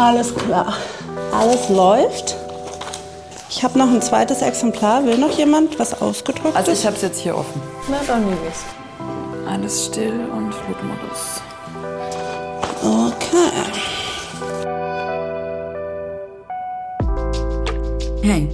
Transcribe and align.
Alles 0.00 0.34
klar. 0.34 0.72
Alles 1.30 1.68
läuft. 1.68 2.34
Ich 3.50 3.62
habe 3.62 3.78
noch 3.78 3.88
ein 3.88 4.00
zweites 4.00 4.40
Exemplar. 4.40 5.04
Will 5.04 5.18
noch 5.18 5.36
jemand 5.36 5.78
was 5.78 6.00
ausgedruckt? 6.00 6.56
Also 6.56 6.72
ich 6.72 6.86
habe 6.86 6.96
es 6.96 7.02
jetzt 7.02 7.20
hier 7.20 7.36
offen. 7.36 7.60
Na, 7.90 8.00
dann 8.06 8.24
nehme 8.24 8.38
ich's. 8.48 8.64
Alles 9.46 9.84
still 9.84 10.18
und 10.32 10.54
Flugmodus. 10.54 11.42
Okay. 12.82 13.50
Hey, 18.22 18.48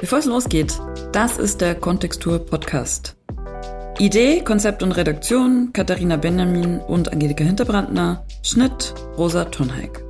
bevor 0.00 0.20
es 0.20 0.24
losgeht, 0.24 0.80
das 1.12 1.36
ist 1.36 1.60
der 1.60 1.74
Kontextur 1.74 2.38
Podcast. 2.38 3.16
Idee, 3.98 4.40
Konzept 4.40 4.82
und 4.82 4.92
Redaktion 4.92 5.74
Katharina 5.74 6.16
Benjamin 6.16 6.80
und 6.80 7.12
Angelika 7.12 7.44
Hinterbrandner, 7.44 8.24
Schnitt 8.42 8.94
Rosa 9.18 9.44
Tonheik. 9.44 10.05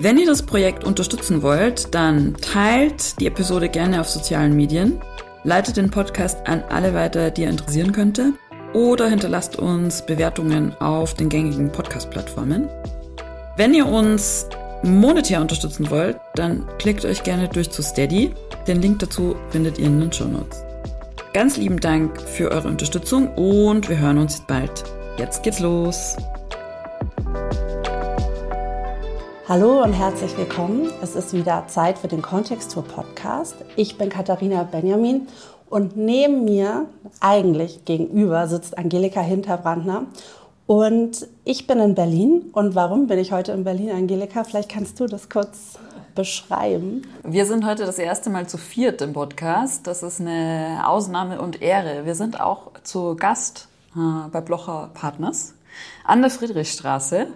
Wenn 0.00 0.16
ihr 0.16 0.26
das 0.26 0.42
Projekt 0.42 0.84
unterstützen 0.84 1.42
wollt, 1.42 1.92
dann 1.92 2.36
teilt 2.40 3.18
die 3.18 3.26
Episode 3.26 3.68
gerne 3.68 4.00
auf 4.00 4.08
sozialen 4.08 4.54
Medien, 4.54 5.00
leitet 5.42 5.76
den 5.76 5.90
Podcast 5.90 6.46
an 6.46 6.62
alle 6.68 6.94
weiter, 6.94 7.32
die 7.32 7.42
ihr 7.42 7.50
interessieren 7.50 7.90
könnte, 7.90 8.32
oder 8.74 9.08
hinterlasst 9.08 9.56
uns 9.56 10.06
Bewertungen 10.06 10.72
auf 10.80 11.14
den 11.14 11.28
gängigen 11.28 11.72
Podcast-Plattformen. 11.72 12.68
Wenn 13.56 13.74
ihr 13.74 13.86
uns 13.86 14.46
monetär 14.84 15.40
unterstützen 15.40 15.90
wollt, 15.90 16.16
dann 16.36 16.64
klickt 16.78 17.04
euch 17.04 17.24
gerne 17.24 17.48
durch 17.48 17.70
zu 17.70 17.82
Steady. 17.82 18.32
Den 18.68 18.80
Link 18.80 19.00
dazu 19.00 19.34
findet 19.50 19.80
ihr 19.80 19.86
in 19.86 19.98
den 19.98 20.12
Show 20.12 20.26
Notes. 20.26 20.62
Ganz 21.32 21.56
lieben 21.56 21.80
Dank 21.80 22.22
für 22.22 22.52
eure 22.52 22.68
Unterstützung 22.68 23.34
und 23.34 23.88
wir 23.88 23.98
hören 23.98 24.18
uns 24.18 24.42
bald. 24.46 24.84
Jetzt 25.18 25.42
geht's 25.42 25.58
los. 25.58 26.16
Hallo 29.48 29.82
und 29.82 29.94
herzlich 29.94 30.36
willkommen. 30.36 30.92
Es 31.00 31.16
ist 31.16 31.32
wieder 31.32 31.64
Zeit 31.68 31.98
für 31.98 32.06
den 32.06 32.20
Kontextur 32.20 32.84
Podcast. 32.84 33.54
Ich 33.76 33.96
bin 33.96 34.10
Katharina 34.10 34.62
Benjamin 34.64 35.26
und 35.70 35.96
neben 35.96 36.44
mir, 36.44 36.84
eigentlich 37.20 37.86
gegenüber, 37.86 38.46
sitzt 38.46 38.76
Angelika 38.76 39.22
Hinterbrandner. 39.22 40.04
Und 40.66 41.26
ich 41.46 41.66
bin 41.66 41.80
in 41.80 41.94
Berlin. 41.94 42.50
Und 42.52 42.74
warum 42.74 43.06
bin 43.06 43.18
ich 43.18 43.32
heute 43.32 43.52
in 43.52 43.64
Berlin, 43.64 43.90
Angelika? 43.90 44.44
Vielleicht 44.44 44.70
kannst 44.70 45.00
du 45.00 45.06
das 45.06 45.30
kurz 45.30 45.78
beschreiben. 46.14 47.08
Wir 47.24 47.46
sind 47.46 47.64
heute 47.64 47.86
das 47.86 47.98
erste 47.98 48.28
Mal 48.28 48.46
zu 48.46 48.58
viert 48.58 49.00
im 49.00 49.14
Podcast. 49.14 49.86
Das 49.86 50.02
ist 50.02 50.20
eine 50.20 50.82
Ausnahme 50.84 51.40
und 51.40 51.62
Ehre. 51.62 52.04
Wir 52.04 52.16
sind 52.16 52.38
auch 52.38 52.72
zu 52.82 53.16
Gast 53.16 53.68
äh, 53.96 54.28
bei 54.30 54.42
Blocher 54.42 54.90
Partners 54.92 55.54
an 56.04 56.20
der 56.20 56.30
Friedrichstraße 56.30 57.28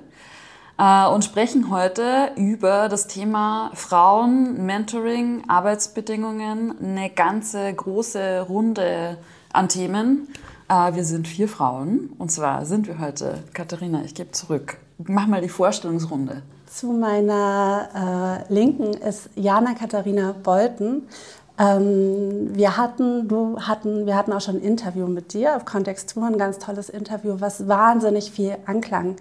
und 0.79 1.25
sprechen 1.25 1.71
heute 1.71 2.33
über 2.37 2.89
das 2.89 3.07
Thema 3.07 3.71
Frauen, 3.75 4.65
Mentoring, 4.67 5.45
Arbeitsbedingungen, 5.47 6.75
eine 6.81 7.11
ganze 7.11 7.73
große 7.73 8.47
Runde 8.49 9.19
an 9.53 9.69
Themen. 9.69 10.29
Äh, 10.69 10.95
wir 10.95 11.05
sind 11.05 11.29
vier 11.29 11.49
Frauen 11.49 12.11
und 12.19 12.31
zwar 12.31 12.65
sind 12.65 12.89
wir 12.89 12.99
heute, 12.99 13.45
Katharina, 13.53 14.03
ich 14.05 14.15
gebe 14.15 14.33
zurück. 14.33 14.79
Mach 14.99 15.27
mal 15.27 15.41
die 15.41 15.49
Vorstellungsrunde. 15.49 16.43
Zu 16.67 16.93
meiner 16.93 18.47
äh, 18.49 18.53
Linken 18.53 18.95
ist 18.95 19.29
Jana 19.35 19.75
Katharina 19.75 20.35
Bolten. 20.43 21.09
Ähm, 21.59 22.57
wir 22.57 22.77
hatten, 22.77 23.29
du 23.29 23.61
hatten, 23.61 24.07
wir 24.07 24.17
hatten 24.17 24.33
auch 24.33 24.41
schon 24.41 24.57
ein 24.57 24.63
Interview 24.63 25.07
mit 25.07 25.35
dir 25.35 25.57
auf 25.57 25.65
Kontext 25.65 26.13
Tour, 26.13 26.25
ein 26.27 26.39
ganz 26.39 26.59
tolles 26.59 26.89
Interview, 26.89 27.37
was 27.39 27.69
wahnsinnig 27.69 28.31
viel 28.31 28.57
Anklang 28.67 29.17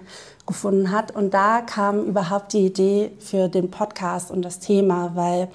gefunden 0.45 0.91
hat. 0.91 1.15
Und 1.15 1.33
da 1.33 1.61
kam 1.61 2.05
überhaupt 2.05 2.53
die 2.53 2.65
Idee 2.65 3.11
für 3.19 3.47
den 3.49 3.69
Podcast 3.69 4.31
und 4.31 4.43
das 4.43 4.59
Thema, 4.59 5.11
weil 5.15 5.49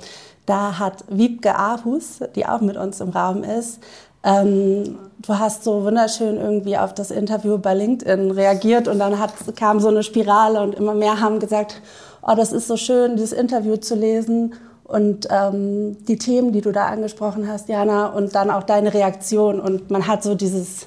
da 0.44 0.78
hat 0.78 1.04
Wiebke 1.08 1.58
Ahus, 1.58 2.20
die 2.34 2.46
auch 2.46 2.60
mit 2.60 2.76
uns 2.76 3.00
im 3.00 3.08
Raum 3.08 3.42
ist, 3.42 3.80
ähm, 4.22 4.98
du 5.18 5.38
hast 5.38 5.62
so 5.64 5.84
wunderschön 5.84 6.36
irgendwie 6.36 6.76
auf 6.76 6.92
das 6.92 7.10
Interview 7.10 7.58
bei 7.58 7.74
LinkedIn 7.74 8.32
reagiert 8.32 8.88
und 8.88 8.98
dann 8.98 9.18
hat, 9.20 9.32
kam 9.56 9.78
so 9.80 9.88
eine 9.88 10.02
Spirale 10.02 10.60
und 10.60 10.74
immer 10.74 10.94
mehr 10.94 11.20
haben 11.20 11.38
gesagt, 11.38 11.80
oh, 12.22 12.34
das 12.36 12.52
ist 12.52 12.66
so 12.66 12.76
schön, 12.76 13.16
dieses 13.16 13.32
Interview 13.32 13.76
zu 13.76 13.94
lesen 13.94 14.54
und 14.86 15.26
ähm, 15.30 15.96
die 16.06 16.16
Themen, 16.16 16.52
die 16.52 16.60
du 16.60 16.70
da 16.70 16.86
angesprochen 16.86 17.48
hast, 17.48 17.68
Jana, 17.68 18.06
und 18.06 18.34
dann 18.34 18.50
auch 18.50 18.62
deine 18.62 18.94
Reaktion. 18.94 19.60
Und 19.60 19.90
man 19.90 20.06
hat 20.06 20.22
so 20.22 20.34
dieses 20.34 20.86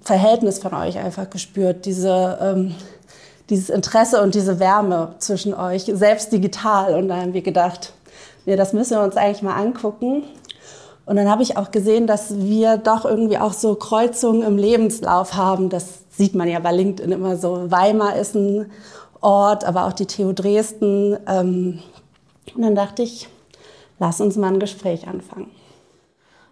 Verhältnis 0.00 0.58
von 0.58 0.74
euch 0.74 0.98
einfach 0.98 1.28
gespürt, 1.28 1.84
diese, 1.84 2.38
ähm, 2.40 2.74
dieses 3.50 3.68
Interesse 3.68 4.22
und 4.22 4.34
diese 4.34 4.58
Wärme 4.58 5.14
zwischen 5.18 5.52
euch, 5.52 5.84
selbst 5.84 6.32
digital. 6.32 6.94
Und 6.94 7.08
da 7.08 7.16
haben 7.16 7.34
wir 7.34 7.42
gedacht, 7.42 7.92
nee, 8.46 8.56
das 8.56 8.72
müssen 8.72 8.96
wir 8.96 9.02
uns 9.02 9.16
eigentlich 9.16 9.42
mal 9.42 9.56
angucken. 9.56 10.22
Und 11.04 11.16
dann 11.16 11.28
habe 11.28 11.42
ich 11.42 11.58
auch 11.58 11.70
gesehen, 11.70 12.06
dass 12.06 12.38
wir 12.38 12.78
doch 12.78 13.04
irgendwie 13.04 13.36
auch 13.36 13.52
so 13.52 13.74
Kreuzungen 13.74 14.42
im 14.42 14.56
Lebenslauf 14.56 15.34
haben. 15.34 15.68
Das 15.68 15.98
sieht 16.16 16.34
man 16.34 16.48
ja 16.48 16.58
bei 16.58 16.72
LinkedIn 16.72 17.12
immer 17.12 17.36
so. 17.36 17.70
Weimar 17.70 18.16
ist 18.16 18.34
ein 18.34 18.70
Ort, 19.20 19.64
aber 19.64 19.86
auch 19.86 19.92
die 19.92 20.06
TU 20.06 20.32
Dresden. 20.32 21.18
Ähm, 21.28 21.80
und 22.54 22.62
dann 22.62 22.74
dachte 22.74 23.02
ich, 23.02 23.28
lass 23.98 24.20
uns 24.20 24.36
mal 24.36 24.52
ein 24.52 24.60
Gespräch 24.60 25.06
anfangen. 25.06 25.50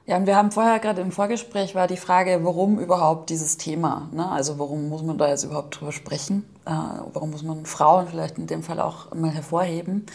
Ja, 0.05 0.17
und 0.17 0.27
wir 0.27 0.37
haben 0.37 0.51
vorher 0.51 0.81
gerade 0.81 1.01
im 1.01 1.13
Vorgespräch 1.13 1.77
war 1.77 1.87
die 1.87 1.97
Frage, 1.97 2.41
warum 2.43 2.81
überhaupt 2.81 3.31
dieses 3.31 3.57
Thema? 3.57 4.09
Ne? 4.13 4.29
Also 4.29 4.59
warum 4.59 4.89
muss 4.89 5.03
man 5.03 5.17
da 5.17 5.29
jetzt 5.29 5.45
überhaupt 5.45 5.79
drüber 5.81 5.93
sprechen? 5.93 6.45
Äh, 6.65 6.71
warum 7.13 7.31
muss 7.31 7.45
man 7.45 7.65
Frauen 7.67 8.09
vielleicht 8.09 8.37
in 8.37 8.49
dem 8.49 8.65
Fall 8.65 8.81
auch 8.81 9.15
mal 9.15 9.31
hervorheben? 9.31 10.07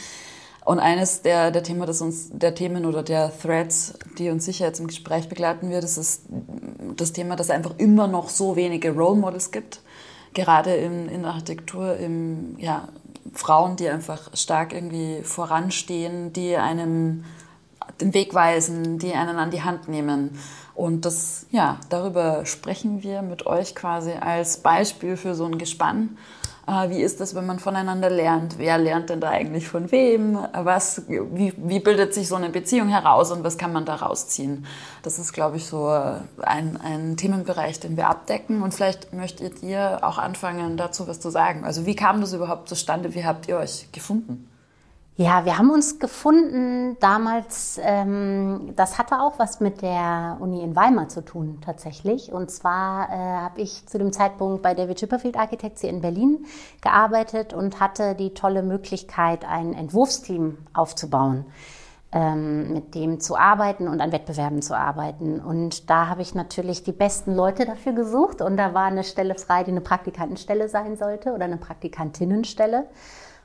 Und 0.66 0.80
eines 0.80 1.22
der, 1.22 1.52
der, 1.52 1.64
Themen, 1.64 1.88
das 1.88 2.02
uns, 2.02 2.28
der 2.30 2.54
Themen 2.54 2.86
oder 2.86 3.02
der 3.02 3.32
Threads, 3.32 3.94
die 4.18 4.30
uns 4.30 4.44
sicher 4.44 4.66
jetzt 4.66 4.82
im 4.82 4.88
Gespräch 4.88 5.30
begleiten 5.30 5.70
wird, 5.70 5.86
das 5.86 5.98
ist 5.98 6.24
das 6.98 7.14
Thema, 7.14 7.38
dass 7.38 7.48
es 7.48 7.52
einfach 7.52 7.76
immer 7.78 8.08
noch 8.08 8.28
so 8.28 8.58
wenige 8.58 8.94
Role 8.94 9.16
Models 9.16 9.52
gibt. 9.52 9.80
Gerade 10.34 10.76
in, 10.76 11.08
in 11.08 11.24
Architektur, 11.24 11.96
im, 11.96 12.60
ja, 12.60 12.90
Frauen, 13.34 13.76
die 13.76 13.90
einfach 13.90 14.36
stark 14.36 14.74
irgendwie 14.74 15.22
voranstehen, 15.24 16.34
die 16.34 16.56
einem 16.56 17.26
den 18.02 18.14
Weg 18.14 18.34
weisen, 18.34 19.00
die 19.00 19.14
einen 19.14 19.38
an 19.38 19.52
die 19.52 19.64
Hand 19.64 19.88
nehmen. 19.88 20.38
Und 20.76 21.06
das, 21.06 21.48
ja, 21.52 21.80
darüber 21.90 22.46
sprechen 22.46 23.02
wir 23.02 23.22
mit 23.22 23.46
euch 23.48 23.74
quasi 23.74 24.12
als 24.12 24.58
Beispiel 24.58 25.18
für 25.18 25.34
so 25.34 25.46
ein 25.46 25.58
Gespann 25.58 26.18
wie 26.68 27.02
ist 27.02 27.22
das, 27.22 27.34
wenn 27.34 27.46
man 27.46 27.60
voneinander 27.60 28.10
lernt? 28.10 28.58
Wer 28.58 28.78
lernt 28.78 29.10
denn 29.10 29.22
da 29.22 29.30
eigentlich 29.30 29.70
von 29.70 29.90
wem? 29.92 30.38
Was, 30.54 31.04
wie, 31.08 31.54
wie 31.56 31.80
bildet 31.80 32.14
sich 32.14 32.28
so 32.28 32.36
eine 32.36 32.50
Beziehung 32.50 32.90
heraus 32.90 33.32
und 33.32 33.46
was 33.46 33.58
kann 33.58 33.72
man 33.72 33.86
da 33.86 33.96
rausziehen? 33.96 34.66
Das 35.02 35.18
ist, 35.18 35.32
glaube 35.32 35.56
ich, 35.56 35.66
so 35.66 35.88
ein, 35.88 36.78
ein 36.84 37.16
Themenbereich, 37.16 37.80
den 37.80 37.96
wir 37.96 38.10
abdecken. 38.10 38.62
Und 38.62 38.74
vielleicht 38.74 39.14
möchtet 39.14 39.64
ihr 39.64 40.00
auch 40.02 40.18
anfangen, 40.18 40.76
dazu 40.76 41.08
was 41.08 41.22
zu 41.22 41.30
sagen. 41.30 41.64
Also 41.64 41.86
wie 41.86 41.96
kam 41.96 42.20
das 42.20 42.34
überhaupt 42.34 42.68
zustande? 42.68 43.16
Wie 43.16 43.26
habt 43.26 43.48
ihr 43.48 43.58
euch 43.58 43.90
gefunden? 43.94 44.50
Ja, 45.20 45.46
wir 45.46 45.58
haben 45.58 45.72
uns 45.72 45.98
gefunden 45.98 46.96
damals, 47.00 47.80
ähm, 47.82 48.74
das 48.76 49.00
hatte 49.00 49.20
auch 49.20 49.40
was 49.40 49.60
mit 49.60 49.82
der 49.82 50.38
Uni 50.40 50.62
in 50.62 50.76
Weimar 50.76 51.10
zu 51.10 51.26
tun 51.26 51.58
tatsächlich. 51.66 52.32
Und 52.32 52.52
zwar 52.52 53.10
äh, 53.10 53.14
habe 53.16 53.60
ich 53.60 53.88
zu 53.88 53.98
dem 53.98 54.14
Zeitpunkt 54.14 54.62
bei 54.62 54.76
David 54.76 55.00
Chipperfield 55.00 55.36
Architects 55.36 55.82
hier 55.82 55.90
in 55.90 56.02
Berlin 56.02 56.46
gearbeitet 56.82 57.56
und 57.56 57.80
hatte 57.80 58.14
die 58.14 58.36
tolle 58.36 58.62
Möglichkeit, 58.62 59.44
ein 59.44 59.74
Entwurfsteam 59.74 60.60
aufzubauen, 60.76 61.46
ähm, 62.12 62.72
mit 62.72 62.94
dem 62.94 63.20
zu 63.20 63.38
arbeiten 63.38 63.88
und 63.88 64.02
an 64.02 64.12
Wettbewerben 64.12 64.62
zu 64.62 64.78
arbeiten. 64.78 65.40
Und 65.40 65.90
da 65.90 66.10
habe 66.10 66.22
ich 66.22 66.36
natürlich 66.36 66.84
die 66.84 66.92
besten 66.92 67.34
Leute 67.34 67.66
dafür 67.66 67.94
gesucht 67.94 68.44
und 68.44 68.56
da 68.56 68.76
war 68.76 68.86
eine 68.86 69.04
Stelle 69.04 69.34
frei, 69.34 69.64
die 69.64 69.72
eine 69.72 69.82
Praktikantenstelle 69.82 70.70
sein 70.70 70.96
sollte 70.96 71.34
oder 71.34 71.46
eine 71.46 71.58
Praktikantinnenstelle 71.58 72.86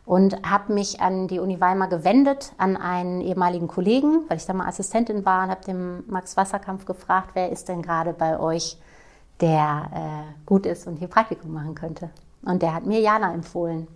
und 0.04 0.48
habe 0.48 0.72
mich 0.72 1.00
an 1.00 1.28
die 1.28 1.38
Uni 1.38 1.60
Weimar 1.60 1.88
gewendet, 1.88 2.52
an 2.58 2.76
einen 2.76 3.20
ehemaligen 3.20 3.68
Kollegen, 3.68 4.22
weil 4.28 4.36
ich 4.36 4.46
da 4.46 4.52
mal 4.52 4.66
Assistentin 4.66 5.24
war 5.24 5.44
und 5.44 5.50
habe 5.50 5.64
den 5.64 6.10
Max 6.10 6.36
Wasserkampf 6.36 6.84
gefragt, 6.86 7.30
wer 7.34 7.50
ist 7.50 7.68
denn 7.68 7.82
gerade 7.82 8.12
bei 8.12 8.38
euch, 8.38 8.78
der 9.40 9.90
äh, 9.94 10.44
gut 10.46 10.66
ist 10.66 10.86
und 10.86 10.96
hier 10.96 11.08
Praktikum 11.08 11.52
machen 11.52 11.74
könnte. 11.74 12.10
Und 12.42 12.62
der 12.62 12.74
hat 12.74 12.86
mir 12.86 13.00
Jana 13.00 13.32
empfohlen. 13.32 13.86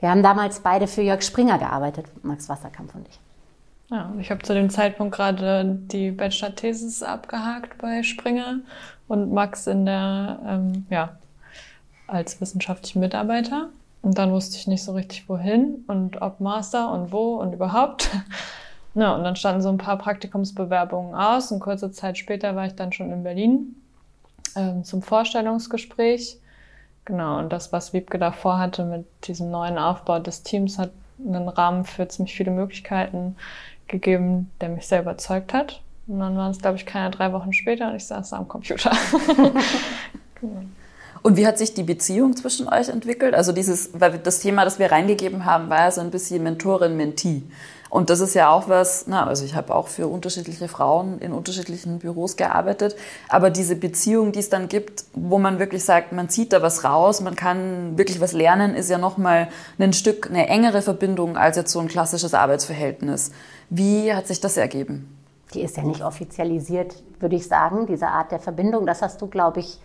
Wir 0.00 0.10
haben 0.10 0.22
damals 0.22 0.60
beide 0.60 0.86
für 0.86 1.02
Jörg 1.02 1.22
Springer 1.22 1.58
gearbeitet, 1.58 2.06
Max 2.24 2.48
Wasserkampf 2.48 2.94
und 2.94 3.08
ich. 3.08 3.20
Ja, 3.90 4.12
ich 4.18 4.30
habe 4.30 4.42
zu 4.42 4.54
dem 4.54 4.70
Zeitpunkt 4.70 5.14
gerade 5.14 5.64
die 5.66 6.10
Bachelor-Thesis 6.10 7.02
abgehakt 7.02 7.78
bei 7.78 8.02
Springer 8.02 8.60
und 9.08 9.32
Max 9.32 9.66
in 9.66 9.86
der, 9.86 10.40
ähm, 10.46 10.86
ja, 10.90 11.16
als 12.06 12.40
wissenschaftlicher 12.40 12.98
Mitarbeiter. 12.98 13.68
Und 14.04 14.18
dann 14.18 14.32
wusste 14.32 14.58
ich 14.58 14.66
nicht 14.66 14.84
so 14.84 14.92
richtig, 14.92 15.30
wohin 15.30 15.82
und 15.86 16.20
ob 16.20 16.38
Master 16.38 16.92
und 16.92 17.10
wo 17.10 17.36
und 17.36 17.52
überhaupt. 17.52 18.10
Ja, 18.96 19.16
und 19.16 19.24
dann 19.24 19.34
standen 19.34 19.60
so 19.60 19.70
ein 19.70 19.76
paar 19.76 19.98
Praktikumsbewerbungen 19.98 21.16
aus 21.16 21.50
und 21.50 21.58
kurze 21.58 21.90
Zeit 21.90 22.16
später 22.16 22.54
war 22.54 22.66
ich 22.66 22.76
dann 22.76 22.92
schon 22.92 23.10
in 23.10 23.24
Berlin 23.24 23.74
ähm, 24.54 24.84
zum 24.84 25.02
Vorstellungsgespräch. 25.02 26.38
Genau, 27.04 27.40
und 27.40 27.52
das, 27.52 27.72
was 27.72 27.92
Wiebke 27.92 28.20
davor 28.20 28.58
hatte 28.58 28.84
mit 28.84 29.04
diesem 29.26 29.50
neuen 29.50 29.78
Aufbau 29.78 30.20
des 30.20 30.44
Teams, 30.44 30.78
hat 30.78 30.92
einen 31.18 31.48
Rahmen 31.48 31.84
für 31.84 32.06
ziemlich 32.06 32.36
viele 32.36 32.52
Möglichkeiten 32.52 33.34
gegeben, 33.88 34.52
der 34.60 34.68
mich 34.68 34.86
sehr 34.86 35.02
überzeugt 35.02 35.52
hat. 35.52 35.82
Und 36.06 36.20
dann 36.20 36.36
waren 36.36 36.52
es, 36.52 36.60
glaube 36.60 36.76
ich, 36.76 36.86
keine 36.86 37.10
drei 37.10 37.32
Wochen 37.32 37.52
später 37.52 37.88
und 37.88 37.96
ich 37.96 38.06
saß 38.06 38.30
da 38.30 38.36
am 38.36 38.46
Computer. 38.46 38.92
Und 41.24 41.38
wie 41.38 41.46
hat 41.46 41.56
sich 41.56 41.72
die 41.72 41.84
Beziehung 41.84 42.36
zwischen 42.36 42.68
euch 42.68 42.90
entwickelt? 42.90 43.34
Also 43.34 43.52
dieses, 43.52 43.98
weil 43.98 44.18
das 44.18 44.40
Thema, 44.40 44.66
das 44.66 44.78
wir 44.78 44.92
reingegeben 44.92 45.46
haben, 45.46 45.70
war 45.70 45.78
ja 45.78 45.90
so 45.90 46.02
ein 46.02 46.10
bisschen 46.10 46.42
Mentorin-Mentee. 46.42 47.44
Und 47.88 48.10
das 48.10 48.20
ist 48.20 48.34
ja 48.34 48.50
auch 48.50 48.68
was, 48.68 49.06
na, 49.06 49.26
also 49.26 49.42
ich 49.46 49.54
habe 49.54 49.74
auch 49.74 49.88
für 49.88 50.06
unterschiedliche 50.06 50.68
Frauen 50.68 51.18
in 51.20 51.32
unterschiedlichen 51.32 52.00
Büros 52.00 52.36
gearbeitet, 52.36 52.94
aber 53.30 53.48
diese 53.48 53.74
Beziehung, 53.74 54.32
die 54.32 54.40
es 54.40 54.50
dann 54.50 54.68
gibt, 54.68 55.04
wo 55.14 55.38
man 55.38 55.58
wirklich 55.58 55.82
sagt, 55.82 56.12
man 56.12 56.28
zieht 56.28 56.52
da 56.52 56.60
was 56.60 56.84
raus, 56.84 57.22
man 57.22 57.36
kann 57.36 57.96
wirklich 57.96 58.20
was 58.20 58.34
lernen, 58.34 58.74
ist 58.74 58.90
ja 58.90 58.98
nochmal 58.98 59.48
ein 59.78 59.94
Stück, 59.94 60.28
eine 60.28 60.48
engere 60.48 60.82
Verbindung 60.82 61.38
als 61.38 61.56
jetzt 61.56 61.72
so 61.72 61.80
ein 61.80 61.88
klassisches 61.88 62.34
Arbeitsverhältnis. 62.34 63.30
Wie 63.70 64.12
hat 64.12 64.26
sich 64.26 64.40
das 64.40 64.58
ergeben? 64.58 65.08
Die 65.54 65.62
ist 65.62 65.78
ja 65.78 65.84
nicht 65.84 66.04
offizialisiert, 66.04 67.02
würde 67.18 67.36
ich 67.36 67.48
sagen, 67.48 67.86
diese 67.86 68.08
Art 68.08 68.30
der 68.30 68.40
Verbindung. 68.40 68.84
Das 68.84 69.00
hast 69.00 69.22
du, 69.22 69.26
glaube 69.26 69.60
ich, 69.60 69.78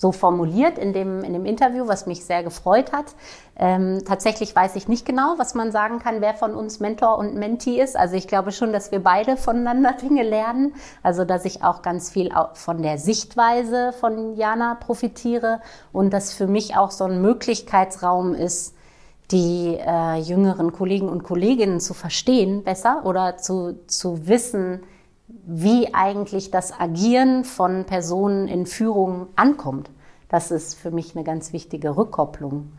so 0.00 0.12
formuliert 0.12 0.78
in 0.78 0.94
dem, 0.94 1.22
in 1.22 1.34
dem 1.34 1.44
Interview, 1.44 1.86
was 1.86 2.06
mich 2.06 2.24
sehr 2.24 2.42
gefreut 2.42 2.90
hat. 2.90 3.14
Ähm, 3.54 4.02
tatsächlich 4.06 4.56
weiß 4.56 4.74
ich 4.76 4.88
nicht 4.88 5.04
genau, 5.04 5.34
was 5.36 5.54
man 5.54 5.72
sagen 5.72 5.98
kann, 5.98 6.22
wer 6.22 6.32
von 6.32 6.54
uns 6.54 6.80
Mentor 6.80 7.18
und 7.18 7.34
Mentee 7.34 7.78
ist. 7.78 7.98
Also 7.98 8.16
ich 8.16 8.26
glaube 8.26 8.50
schon, 8.50 8.72
dass 8.72 8.92
wir 8.92 9.02
beide 9.02 9.36
voneinander 9.36 9.92
Dinge 10.02 10.22
lernen. 10.22 10.72
Also 11.02 11.26
dass 11.26 11.44
ich 11.44 11.62
auch 11.62 11.82
ganz 11.82 12.08
viel 12.08 12.30
von 12.54 12.80
der 12.80 12.96
Sichtweise 12.96 13.92
von 13.92 14.36
Jana 14.36 14.76
profitiere 14.76 15.60
und 15.92 16.14
dass 16.14 16.32
für 16.32 16.46
mich 16.46 16.78
auch 16.78 16.92
so 16.92 17.04
ein 17.04 17.20
Möglichkeitsraum 17.20 18.34
ist, 18.34 18.74
die 19.30 19.76
äh, 19.78 20.16
jüngeren 20.16 20.72
Kollegen 20.72 21.10
und 21.10 21.24
Kolleginnen 21.24 21.78
zu 21.78 21.92
verstehen 21.92 22.64
besser 22.64 23.02
oder 23.04 23.36
zu, 23.36 23.78
zu 23.86 24.26
wissen, 24.26 24.80
wie 25.46 25.94
eigentlich 25.94 26.50
das 26.50 26.78
Agieren 26.78 27.44
von 27.44 27.84
Personen 27.84 28.48
in 28.48 28.66
Führung 28.66 29.28
ankommt. 29.36 29.90
Das 30.28 30.50
ist 30.50 30.74
für 30.74 30.90
mich 30.90 31.16
eine 31.16 31.24
ganz 31.24 31.52
wichtige 31.52 31.96
Rückkopplung. 31.96 32.72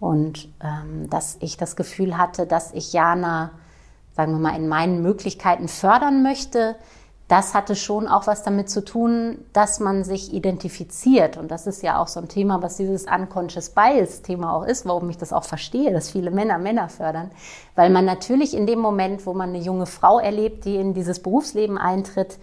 Und 0.00 0.48
ähm, 0.62 1.08
dass 1.10 1.36
ich 1.40 1.56
das 1.56 1.76
Gefühl 1.76 2.18
hatte, 2.18 2.46
dass 2.46 2.72
ich 2.72 2.92
Jana, 2.92 3.52
sagen 4.12 4.32
wir 4.32 4.38
mal, 4.38 4.56
in 4.56 4.68
meinen 4.68 5.02
Möglichkeiten 5.02 5.68
fördern 5.68 6.22
möchte, 6.22 6.76
das 7.28 7.54
hatte 7.54 7.74
schon 7.74 8.06
auch 8.06 8.28
was 8.28 8.44
damit 8.44 8.70
zu 8.70 8.84
tun, 8.84 9.38
dass 9.52 9.80
man 9.80 10.04
sich 10.04 10.32
identifiziert. 10.32 11.36
Und 11.36 11.50
das 11.50 11.66
ist 11.66 11.82
ja 11.82 12.00
auch 12.00 12.06
so 12.06 12.20
ein 12.20 12.28
Thema, 12.28 12.62
was 12.62 12.76
dieses 12.76 13.06
Unconscious 13.06 13.70
Bias-Thema 13.70 14.52
auch 14.54 14.64
ist, 14.64 14.86
warum 14.86 15.10
ich 15.10 15.18
das 15.18 15.32
auch 15.32 15.42
verstehe, 15.42 15.92
dass 15.92 16.10
viele 16.10 16.30
Männer 16.30 16.58
Männer 16.58 16.88
fördern. 16.88 17.32
Weil 17.74 17.90
man 17.90 18.04
natürlich 18.04 18.56
in 18.56 18.66
dem 18.66 18.78
Moment, 18.78 19.26
wo 19.26 19.34
man 19.34 19.48
eine 19.48 19.58
junge 19.58 19.86
Frau 19.86 20.20
erlebt, 20.20 20.64
die 20.64 20.76
in 20.76 20.94
dieses 20.94 21.20
Berufsleben 21.20 21.78
eintritt, 21.78 22.38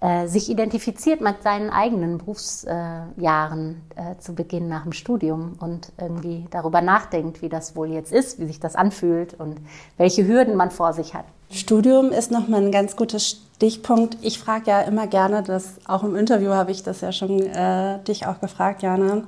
äh, 0.00 0.26
sich 0.26 0.50
identifiziert 0.50 1.22
mit 1.22 1.42
seinen 1.42 1.70
eigenen 1.70 2.18
Berufsjahren 2.18 3.82
äh, 3.96 4.16
zu 4.18 4.34
Beginn 4.34 4.68
nach 4.68 4.82
dem 4.82 4.92
Studium 4.92 5.56
und 5.58 5.90
irgendwie 5.98 6.46
darüber 6.50 6.82
nachdenkt, 6.82 7.40
wie 7.40 7.48
das 7.48 7.74
wohl 7.74 7.88
jetzt 7.88 8.12
ist, 8.12 8.38
wie 8.38 8.46
sich 8.46 8.60
das 8.60 8.76
anfühlt 8.76 9.34
und 9.40 9.56
welche 9.96 10.28
Hürden 10.28 10.54
man 10.54 10.70
vor 10.70 10.92
sich 10.92 11.14
hat. 11.14 11.24
Studium 11.50 12.12
ist 12.12 12.30
nochmal 12.30 12.62
ein 12.62 12.72
ganz 12.72 12.96
guter 12.96 13.18
Stichpunkt. 13.18 14.18
Ich 14.22 14.38
frage 14.38 14.70
ja 14.70 14.80
immer 14.82 15.06
gerne, 15.06 15.42
dass 15.42 15.76
auch 15.86 16.04
im 16.04 16.14
Interview 16.16 16.50
habe 16.50 16.70
ich 16.70 16.82
das 16.82 17.00
ja 17.00 17.12
schon 17.12 17.40
äh, 17.40 17.98
dich 18.04 18.26
auch 18.26 18.40
gefragt, 18.40 18.82
Jana. 18.82 19.22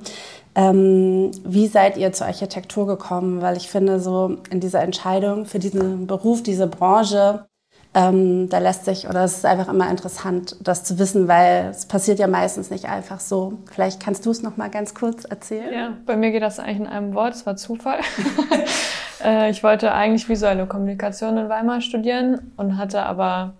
Ähm, 0.54 1.30
wie 1.44 1.66
seid 1.66 1.96
ihr 1.96 2.12
zur 2.12 2.26
Architektur 2.26 2.86
gekommen? 2.86 3.40
Weil 3.40 3.56
ich 3.56 3.68
finde, 3.68 4.00
so 4.00 4.36
in 4.50 4.60
dieser 4.60 4.82
Entscheidung 4.82 5.46
für 5.46 5.58
diesen 5.58 6.06
Beruf, 6.06 6.42
diese 6.42 6.66
Branche, 6.66 7.46
ähm, 7.92 8.48
da 8.48 8.58
lässt 8.58 8.84
sich, 8.84 9.08
oder 9.08 9.24
es 9.24 9.38
ist 9.38 9.46
einfach 9.46 9.68
immer 9.68 9.90
interessant, 9.90 10.56
das 10.60 10.84
zu 10.84 10.98
wissen, 10.98 11.26
weil 11.26 11.70
es 11.70 11.86
passiert 11.86 12.20
ja 12.20 12.28
meistens 12.28 12.70
nicht 12.70 12.84
einfach 12.84 13.18
so. 13.18 13.58
Vielleicht 13.72 14.00
kannst 14.00 14.26
du 14.26 14.30
es 14.30 14.42
noch 14.42 14.56
mal 14.56 14.70
ganz 14.70 14.94
kurz 14.94 15.24
erzählen. 15.24 15.72
Ja, 15.72 15.96
bei 16.06 16.16
mir 16.16 16.30
geht 16.30 16.42
das 16.42 16.60
eigentlich 16.60 16.78
in 16.78 16.86
einem 16.86 17.14
Wort, 17.14 17.34
es 17.34 17.46
war 17.46 17.56
Zufall. 17.56 18.00
Äh, 19.22 19.50
ich 19.50 19.62
wollte 19.62 19.92
eigentlich 19.92 20.28
visuelle 20.28 20.66
Kommunikation 20.66 21.36
in 21.36 21.48
Weimar 21.48 21.80
studieren 21.80 22.52
und 22.56 22.76
hatte 22.76 23.02
aber, 23.04 23.54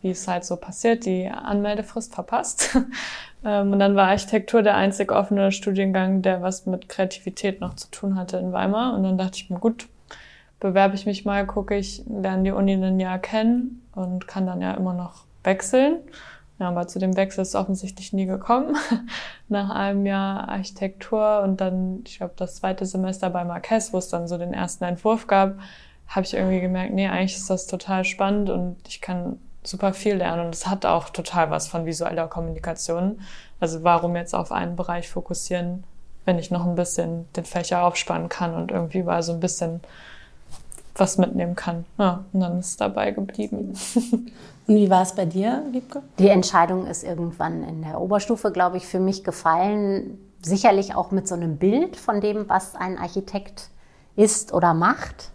wie 0.00 0.10
es 0.10 0.26
halt 0.28 0.44
so 0.44 0.56
passiert, 0.56 1.06
die 1.06 1.28
Anmeldefrist 1.28 2.14
verpasst. 2.14 2.78
Ähm, 3.44 3.72
und 3.72 3.80
dann 3.80 3.96
war 3.96 4.08
Architektur 4.08 4.62
der 4.62 4.76
einzig 4.76 5.10
offene 5.10 5.50
Studiengang, 5.50 6.22
der 6.22 6.42
was 6.42 6.66
mit 6.66 6.88
Kreativität 6.88 7.60
noch 7.60 7.74
zu 7.74 7.90
tun 7.90 8.14
hatte 8.16 8.36
in 8.36 8.52
Weimar. 8.52 8.94
Und 8.94 9.02
dann 9.02 9.18
dachte 9.18 9.32
ich 9.34 9.50
mir, 9.50 9.58
gut, 9.58 9.88
bewerbe 10.60 10.94
ich 10.94 11.06
mich 11.06 11.24
mal, 11.24 11.44
gucke 11.44 11.74
ich, 11.74 12.04
lerne 12.06 12.44
die 12.44 12.52
Uni 12.52 12.74
ein 12.74 13.00
Jahr 13.00 13.18
kennen 13.18 13.82
und 13.96 14.28
kann 14.28 14.46
dann 14.46 14.60
ja 14.60 14.74
immer 14.74 14.94
noch 14.94 15.24
wechseln. 15.42 15.96
Ja, 16.58 16.68
aber 16.68 16.86
zu 16.86 16.98
dem 16.98 17.16
Wechsel 17.16 17.42
ist 17.42 17.54
offensichtlich 17.54 18.12
nie 18.12 18.26
gekommen. 18.26 18.76
Nach 19.48 19.70
einem 19.70 20.06
Jahr 20.06 20.48
Architektur 20.48 21.42
und 21.42 21.60
dann, 21.60 22.02
ich 22.06 22.18
glaube, 22.18 22.34
das 22.36 22.56
zweite 22.56 22.86
Semester 22.86 23.30
bei 23.30 23.44
Marquez, 23.44 23.92
wo 23.92 23.98
es 23.98 24.08
dann 24.08 24.28
so 24.28 24.38
den 24.38 24.54
ersten 24.54 24.84
Entwurf 24.84 25.26
gab, 25.26 25.58
habe 26.08 26.26
ich 26.26 26.34
irgendwie 26.34 26.60
gemerkt, 26.60 26.92
nee, 26.92 27.08
eigentlich 27.08 27.36
ist 27.36 27.50
das 27.50 27.66
total 27.66 28.04
spannend 28.04 28.50
und 28.50 28.76
ich 28.86 29.00
kann 29.00 29.38
super 29.64 29.94
viel 29.94 30.16
lernen 30.16 30.46
und 30.46 30.54
es 30.54 30.66
hat 30.66 30.84
auch 30.84 31.10
total 31.10 31.50
was 31.50 31.68
von 31.68 31.86
visueller 31.86 32.28
Kommunikation. 32.28 33.20
Also 33.60 33.82
warum 33.82 34.16
jetzt 34.16 34.34
auf 34.34 34.52
einen 34.52 34.76
Bereich 34.76 35.08
fokussieren, 35.08 35.84
wenn 36.24 36.38
ich 36.38 36.50
noch 36.50 36.66
ein 36.66 36.74
bisschen 36.74 37.26
den 37.34 37.44
Fächer 37.44 37.84
aufspannen 37.84 38.28
kann 38.28 38.54
und 38.54 38.70
irgendwie 38.70 39.06
war 39.06 39.22
so 39.22 39.32
ein 39.32 39.40
bisschen 39.40 39.80
was 40.94 41.16
mitnehmen 41.18 41.56
kann. 41.56 41.84
Ja, 41.98 42.24
und 42.32 42.40
dann 42.40 42.58
ist 42.58 42.70
es 42.70 42.76
dabei 42.76 43.12
geblieben. 43.12 43.74
Und 44.66 44.76
wie 44.76 44.90
war 44.90 45.02
es 45.02 45.14
bei 45.14 45.24
dir, 45.24 45.64
Liebke? 45.72 46.02
Die 46.18 46.28
Entscheidung 46.28 46.86
ist 46.86 47.02
irgendwann 47.02 47.62
in 47.64 47.82
der 47.82 48.00
Oberstufe, 48.00 48.52
glaube 48.52 48.76
ich, 48.76 48.86
für 48.86 49.00
mich 49.00 49.24
gefallen. 49.24 50.18
Sicherlich 50.42 50.94
auch 50.94 51.10
mit 51.10 51.26
so 51.26 51.34
einem 51.34 51.56
Bild 51.56 51.96
von 51.96 52.20
dem, 52.20 52.48
was 52.48 52.74
ein 52.74 52.98
Architekt 52.98 53.70
ist 54.16 54.52
oder 54.52 54.74
macht. 54.74 55.32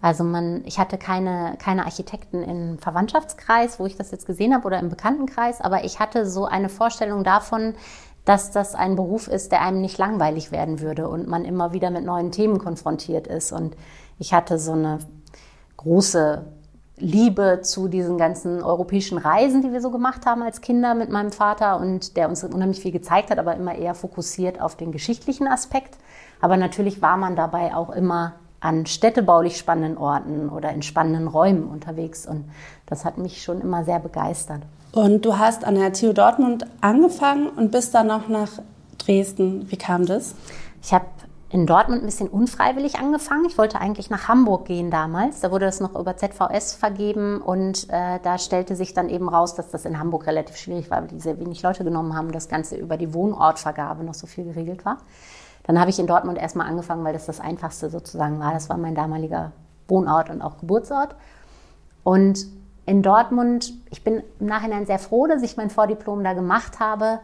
Also 0.00 0.22
man, 0.22 0.62
ich 0.66 0.78
hatte 0.78 0.98
keine, 0.98 1.56
keine 1.58 1.86
Architekten 1.86 2.42
im 2.42 2.78
Verwandtschaftskreis, 2.78 3.80
wo 3.80 3.86
ich 3.86 3.96
das 3.96 4.10
jetzt 4.10 4.26
gesehen 4.26 4.52
habe, 4.52 4.66
oder 4.66 4.78
im 4.78 4.90
Bekanntenkreis, 4.90 5.62
aber 5.62 5.84
ich 5.84 5.98
hatte 5.98 6.28
so 6.28 6.44
eine 6.44 6.68
Vorstellung 6.68 7.24
davon, 7.24 7.74
dass 8.26 8.50
das 8.50 8.74
ein 8.74 8.96
Beruf 8.96 9.28
ist, 9.28 9.50
der 9.50 9.62
einem 9.62 9.80
nicht 9.80 9.96
langweilig 9.96 10.52
werden 10.52 10.80
würde 10.80 11.08
und 11.08 11.26
man 11.26 11.46
immer 11.46 11.72
wieder 11.72 11.90
mit 11.90 12.04
neuen 12.04 12.32
Themen 12.32 12.58
konfrontiert 12.58 13.26
ist. 13.26 13.50
Und 13.52 13.76
ich 14.18 14.34
hatte 14.34 14.58
so 14.58 14.72
eine 14.72 14.98
große 15.78 16.44
Liebe 16.96 17.60
zu 17.62 17.88
diesen 17.88 18.18
ganzen 18.18 18.62
europäischen 18.62 19.18
Reisen, 19.18 19.62
die 19.62 19.72
wir 19.72 19.80
so 19.80 19.90
gemacht 19.90 20.26
haben 20.26 20.42
als 20.42 20.60
Kinder 20.60 20.94
mit 20.94 21.10
meinem 21.10 21.32
Vater 21.32 21.80
und 21.80 22.16
der 22.16 22.28
uns 22.28 22.44
unheimlich 22.44 22.80
viel 22.80 22.92
gezeigt 22.92 23.30
hat, 23.30 23.38
aber 23.38 23.56
immer 23.56 23.74
eher 23.74 23.94
fokussiert 23.94 24.60
auf 24.60 24.76
den 24.76 24.92
geschichtlichen 24.92 25.48
Aspekt. 25.48 25.96
Aber 26.40 26.56
natürlich 26.56 27.02
war 27.02 27.16
man 27.16 27.34
dabei 27.34 27.74
auch 27.74 27.90
immer 27.90 28.34
an 28.60 28.86
städtebaulich 28.86 29.58
spannenden 29.58 29.98
Orten 29.98 30.48
oder 30.48 30.70
in 30.70 30.82
spannenden 30.82 31.26
Räumen 31.26 31.64
unterwegs 31.64 32.26
und 32.26 32.44
das 32.86 33.04
hat 33.04 33.18
mich 33.18 33.42
schon 33.42 33.60
immer 33.60 33.84
sehr 33.84 33.98
begeistert. 33.98 34.62
Und 34.92 35.26
du 35.26 35.36
hast 35.36 35.64
an 35.64 35.74
der 35.74 35.92
TU 35.92 36.12
Dortmund 36.12 36.64
angefangen 36.80 37.48
und 37.48 37.72
bist 37.72 37.94
dann 37.94 38.06
noch 38.06 38.28
nach 38.28 38.50
Dresden. 38.98 39.70
Wie 39.70 39.76
kam 39.76 40.06
das? 40.06 40.34
Ich 40.82 40.94
habe 40.94 41.06
in 41.54 41.66
Dortmund 41.66 42.02
ein 42.02 42.06
bisschen 42.06 42.26
unfreiwillig 42.26 42.98
angefangen. 42.98 43.44
Ich 43.44 43.56
wollte 43.58 43.80
eigentlich 43.80 44.10
nach 44.10 44.26
Hamburg 44.26 44.64
gehen 44.64 44.90
damals. 44.90 45.38
Da 45.38 45.52
wurde 45.52 45.66
das 45.66 45.78
noch 45.78 45.94
über 45.94 46.16
ZVS 46.16 46.74
vergeben 46.74 47.40
und 47.40 47.88
äh, 47.90 48.18
da 48.20 48.38
stellte 48.38 48.74
sich 48.74 48.92
dann 48.92 49.08
eben 49.08 49.28
raus, 49.28 49.54
dass 49.54 49.70
das 49.70 49.84
in 49.84 50.00
Hamburg 50.00 50.26
relativ 50.26 50.56
schwierig 50.56 50.90
war, 50.90 51.02
weil 51.02 51.06
die 51.06 51.20
sehr 51.20 51.38
wenig 51.38 51.62
Leute 51.62 51.84
genommen 51.84 52.16
haben, 52.16 52.32
das 52.32 52.48
Ganze 52.48 52.74
über 52.74 52.96
die 52.96 53.14
Wohnortvergabe 53.14 54.02
noch 54.02 54.14
so 54.14 54.26
viel 54.26 54.42
geregelt 54.42 54.84
war. 54.84 54.98
Dann 55.62 55.78
habe 55.78 55.90
ich 55.90 56.00
in 56.00 56.08
Dortmund 56.08 56.38
erstmal 56.38 56.66
angefangen, 56.66 57.04
weil 57.04 57.12
das 57.12 57.26
das 57.26 57.38
Einfachste 57.38 57.88
sozusagen 57.88 58.40
war. 58.40 58.52
Das 58.52 58.68
war 58.68 58.76
mein 58.76 58.96
damaliger 58.96 59.52
Wohnort 59.86 60.30
und 60.30 60.42
auch 60.42 60.58
Geburtsort. 60.58 61.14
Und 62.02 62.46
in 62.84 63.00
Dortmund, 63.00 63.72
ich 63.92 64.02
bin 64.02 64.24
im 64.40 64.46
Nachhinein 64.46 64.86
sehr 64.86 64.98
froh, 64.98 65.28
dass 65.28 65.44
ich 65.44 65.56
mein 65.56 65.70
Vordiplom 65.70 66.24
da 66.24 66.32
gemacht 66.32 66.80
habe. 66.80 67.20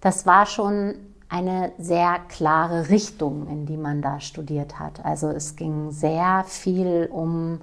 Das 0.00 0.24
war 0.24 0.46
schon 0.46 0.94
eine 1.32 1.72
sehr 1.78 2.18
klare 2.28 2.90
Richtung, 2.90 3.46
in 3.48 3.64
die 3.64 3.78
man 3.78 4.02
da 4.02 4.20
studiert 4.20 4.78
hat. 4.78 5.02
Also 5.02 5.28
es 5.28 5.56
ging 5.56 5.90
sehr 5.90 6.44
viel 6.46 7.08
um 7.10 7.60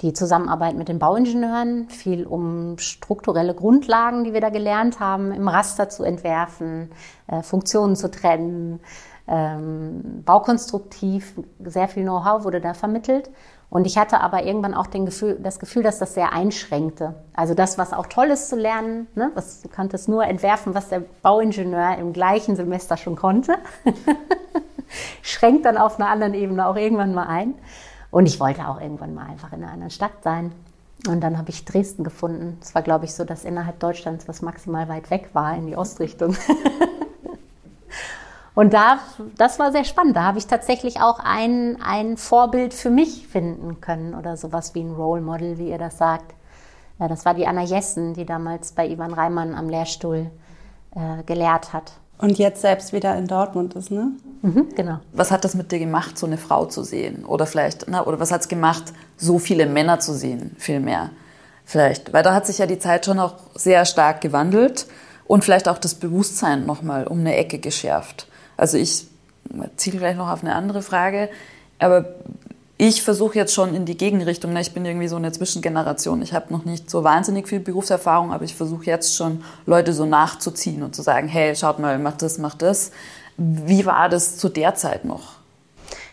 die 0.00 0.12
Zusammenarbeit 0.12 0.74
mit 0.74 0.88
den 0.88 0.98
Bauingenieuren, 0.98 1.88
viel 1.88 2.26
um 2.26 2.78
strukturelle 2.78 3.54
Grundlagen, 3.54 4.24
die 4.24 4.32
wir 4.32 4.40
da 4.40 4.50
gelernt 4.50 4.98
haben, 4.98 5.30
im 5.30 5.46
Raster 5.46 5.88
zu 5.88 6.02
entwerfen, 6.02 6.90
äh, 7.28 7.42
Funktionen 7.42 7.94
zu 7.94 8.10
trennen, 8.10 8.80
ähm, 9.28 10.24
baukonstruktiv, 10.24 11.34
sehr 11.62 11.86
viel 11.86 12.02
Know-how 12.02 12.42
wurde 12.42 12.60
da 12.60 12.74
vermittelt. 12.74 13.30
Und 13.72 13.86
ich 13.86 13.96
hatte 13.96 14.20
aber 14.20 14.44
irgendwann 14.44 14.74
auch 14.74 14.86
den 14.86 15.06
Gefühl, 15.06 15.38
das 15.42 15.58
Gefühl, 15.58 15.82
dass 15.82 15.98
das 15.98 16.12
sehr 16.12 16.34
einschränkte. 16.34 17.14
Also 17.32 17.54
das, 17.54 17.78
was 17.78 17.94
auch 17.94 18.04
toll 18.04 18.26
ist 18.26 18.50
zu 18.50 18.56
lernen, 18.56 19.06
ne? 19.14 19.30
was, 19.34 19.62
du 19.62 19.70
kanntest 19.70 20.10
nur 20.10 20.26
entwerfen, 20.26 20.74
was 20.74 20.90
der 20.90 21.02
Bauingenieur 21.22 21.96
im 21.96 22.12
gleichen 22.12 22.54
Semester 22.54 22.98
schon 22.98 23.16
konnte, 23.16 23.56
schränkt 25.22 25.64
dann 25.64 25.78
auf 25.78 25.98
einer 25.98 26.10
anderen 26.10 26.34
Ebene 26.34 26.66
auch 26.66 26.76
irgendwann 26.76 27.14
mal 27.14 27.28
ein. 27.28 27.54
Und 28.10 28.26
ich 28.26 28.38
wollte 28.40 28.68
auch 28.68 28.78
irgendwann 28.78 29.14
mal 29.14 29.24
einfach 29.24 29.54
in 29.54 29.62
einer 29.62 29.72
anderen 29.72 29.90
Stadt 29.90 30.22
sein. 30.22 30.52
Und 31.08 31.22
dann 31.22 31.38
habe 31.38 31.48
ich 31.48 31.64
Dresden 31.64 32.04
gefunden. 32.04 32.58
Das 32.60 32.74
war, 32.74 32.82
glaube 32.82 33.06
ich, 33.06 33.14
so 33.14 33.24
das 33.24 33.42
innerhalb 33.42 33.80
Deutschlands, 33.80 34.28
was 34.28 34.42
maximal 34.42 34.86
weit 34.90 35.08
weg 35.08 35.30
war 35.32 35.56
in 35.56 35.66
die 35.66 35.76
Ostrichtung. 35.76 36.36
Und 38.54 38.74
da, 38.74 38.98
das 39.36 39.58
war 39.58 39.72
sehr 39.72 39.84
spannend. 39.84 40.16
Da 40.16 40.24
habe 40.24 40.38
ich 40.38 40.46
tatsächlich 40.46 41.00
auch 41.00 41.18
ein, 41.20 41.78
ein 41.82 42.16
Vorbild 42.16 42.74
für 42.74 42.90
mich 42.90 43.26
finden 43.26 43.80
können 43.80 44.14
oder 44.14 44.36
sowas 44.36 44.74
wie 44.74 44.82
ein 44.82 44.92
Role 44.92 45.22
Model, 45.22 45.58
wie 45.58 45.70
ihr 45.70 45.78
das 45.78 45.96
sagt. 45.98 46.34
Ja, 46.98 47.08
das 47.08 47.24
war 47.24 47.34
die 47.34 47.46
Anna 47.46 47.62
Jessen, 47.62 48.14
die 48.14 48.26
damals 48.26 48.72
bei 48.72 48.86
Ivan 48.86 49.14
Reimann 49.14 49.54
am 49.54 49.68
Lehrstuhl 49.68 50.30
äh, 50.94 51.22
gelehrt 51.24 51.72
hat. 51.72 51.92
Und 52.18 52.38
jetzt 52.38 52.60
selbst 52.60 52.92
wieder 52.92 53.16
in 53.16 53.26
Dortmund 53.26 53.74
ist, 53.74 53.90
ne? 53.90 54.12
Mhm, 54.42 54.68
genau. 54.76 55.00
Was 55.12 55.32
hat 55.32 55.44
das 55.44 55.54
mit 55.54 55.72
dir 55.72 55.80
gemacht, 55.80 56.16
so 56.16 56.26
eine 56.26 56.38
Frau 56.38 56.66
zu 56.66 56.84
sehen? 56.84 57.24
Oder 57.24 57.46
vielleicht, 57.46 57.86
na, 57.88 58.06
oder 58.06 58.20
was 58.20 58.30
hat 58.30 58.42
es 58.42 58.48
gemacht, 58.48 58.92
so 59.16 59.40
viele 59.40 59.66
Männer 59.66 59.98
zu 59.98 60.12
sehen, 60.12 60.54
viel 60.58 60.78
mehr? 60.78 61.10
Vielleicht, 61.64 62.12
weil 62.12 62.22
da 62.22 62.34
hat 62.34 62.46
sich 62.46 62.58
ja 62.58 62.66
die 62.66 62.78
Zeit 62.78 63.06
schon 63.06 63.18
auch 63.18 63.34
sehr 63.54 63.84
stark 63.84 64.20
gewandelt 64.20 64.86
und 65.26 65.42
vielleicht 65.44 65.68
auch 65.68 65.78
das 65.78 65.94
Bewusstsein 65.94 66.66
nochmal 66.66 67.06
um 67.06 67.20
eine 67.20 67.34
Ecke 67.34 67.58
geschärft. 67.58 68.28
Also 68.56 68.78
ich 68.78 69.06
ziele 69.76 69.98
gleich 69.98 70.16
noch 70.16 70.28
auf 70.28 70.42
eine 70.42 70.54
andere 70.54 70.82
Frage, 70.82 71.28
aber 71.78 72.04
ich 72.78 73.02
versuche 73.02 73.36
jetzt 73.36 73.54
schon 73.54 73.74
in 73.74 73.84
die 73.84 73.96
Gegenrichtung. 73.96 74.52
Ne? 74.52 74.60
Ich 74.60 74.74
bin 74.74 74.84
irgendwie 74.84 75.06
so 75.06 75.16
eine 75.16 75.30
Zwischengeneration. 75.30 76.20
Ich 76.22 76.32
habe 76.32 76.52
noch 76.52 76.64
nicht 76.64 76.90
so 76.90 77.04
wahnsinnig 77.04 77.46
viel 77.46 77.60
Berufserfahrung, 77.60 78.32
aber 78.32 78.44
ich 78.44 78.56
versuche 78.56 78.86
jetzt 78.86 79.14
schon 79.14 79.44
Leute 79.66 79.92
so 79.92 80.04
nachzuziehen 80.04 80.82
und 80.82 80.94
zu 80.94 81.02
sagen, 81.02 81.28
hey, 81.28 81.54
schaut 81.54 81.78
mal, 81.78 81.98
mach 81.98 82.16
das, 82.16 82.38
mach 82.38 82.54
das. 82.56 82.90
Wie 83.36 83.86
war 83.86 84.08
das 84.08 84.36
zu 84.36 84.48
der 84.48 84.74
Zeit 84.74 85.04
noch? 85.04 85.34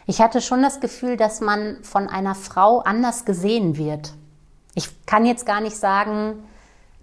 Ich 0.05 0.21
hatte 0.21 0.41
schon 0.41 0.61
das 0.61 0.79
Gefühl, 0.79 1.17
dass 1.17 1.41
man 1.41 1.77
von 1.83 2.07
einer 2.07 2.35
Frau 2.35 2.79
anders 2.79 3.25
gesehen 3.25 3.77
wird. 3.77 4.13
Ich 4.75 4.89
kann 5.05 5.25
jetzt 5.25 5.45
gar 5.45 5.61
nicht 5.61 5.75
sagen, 5.75 6.43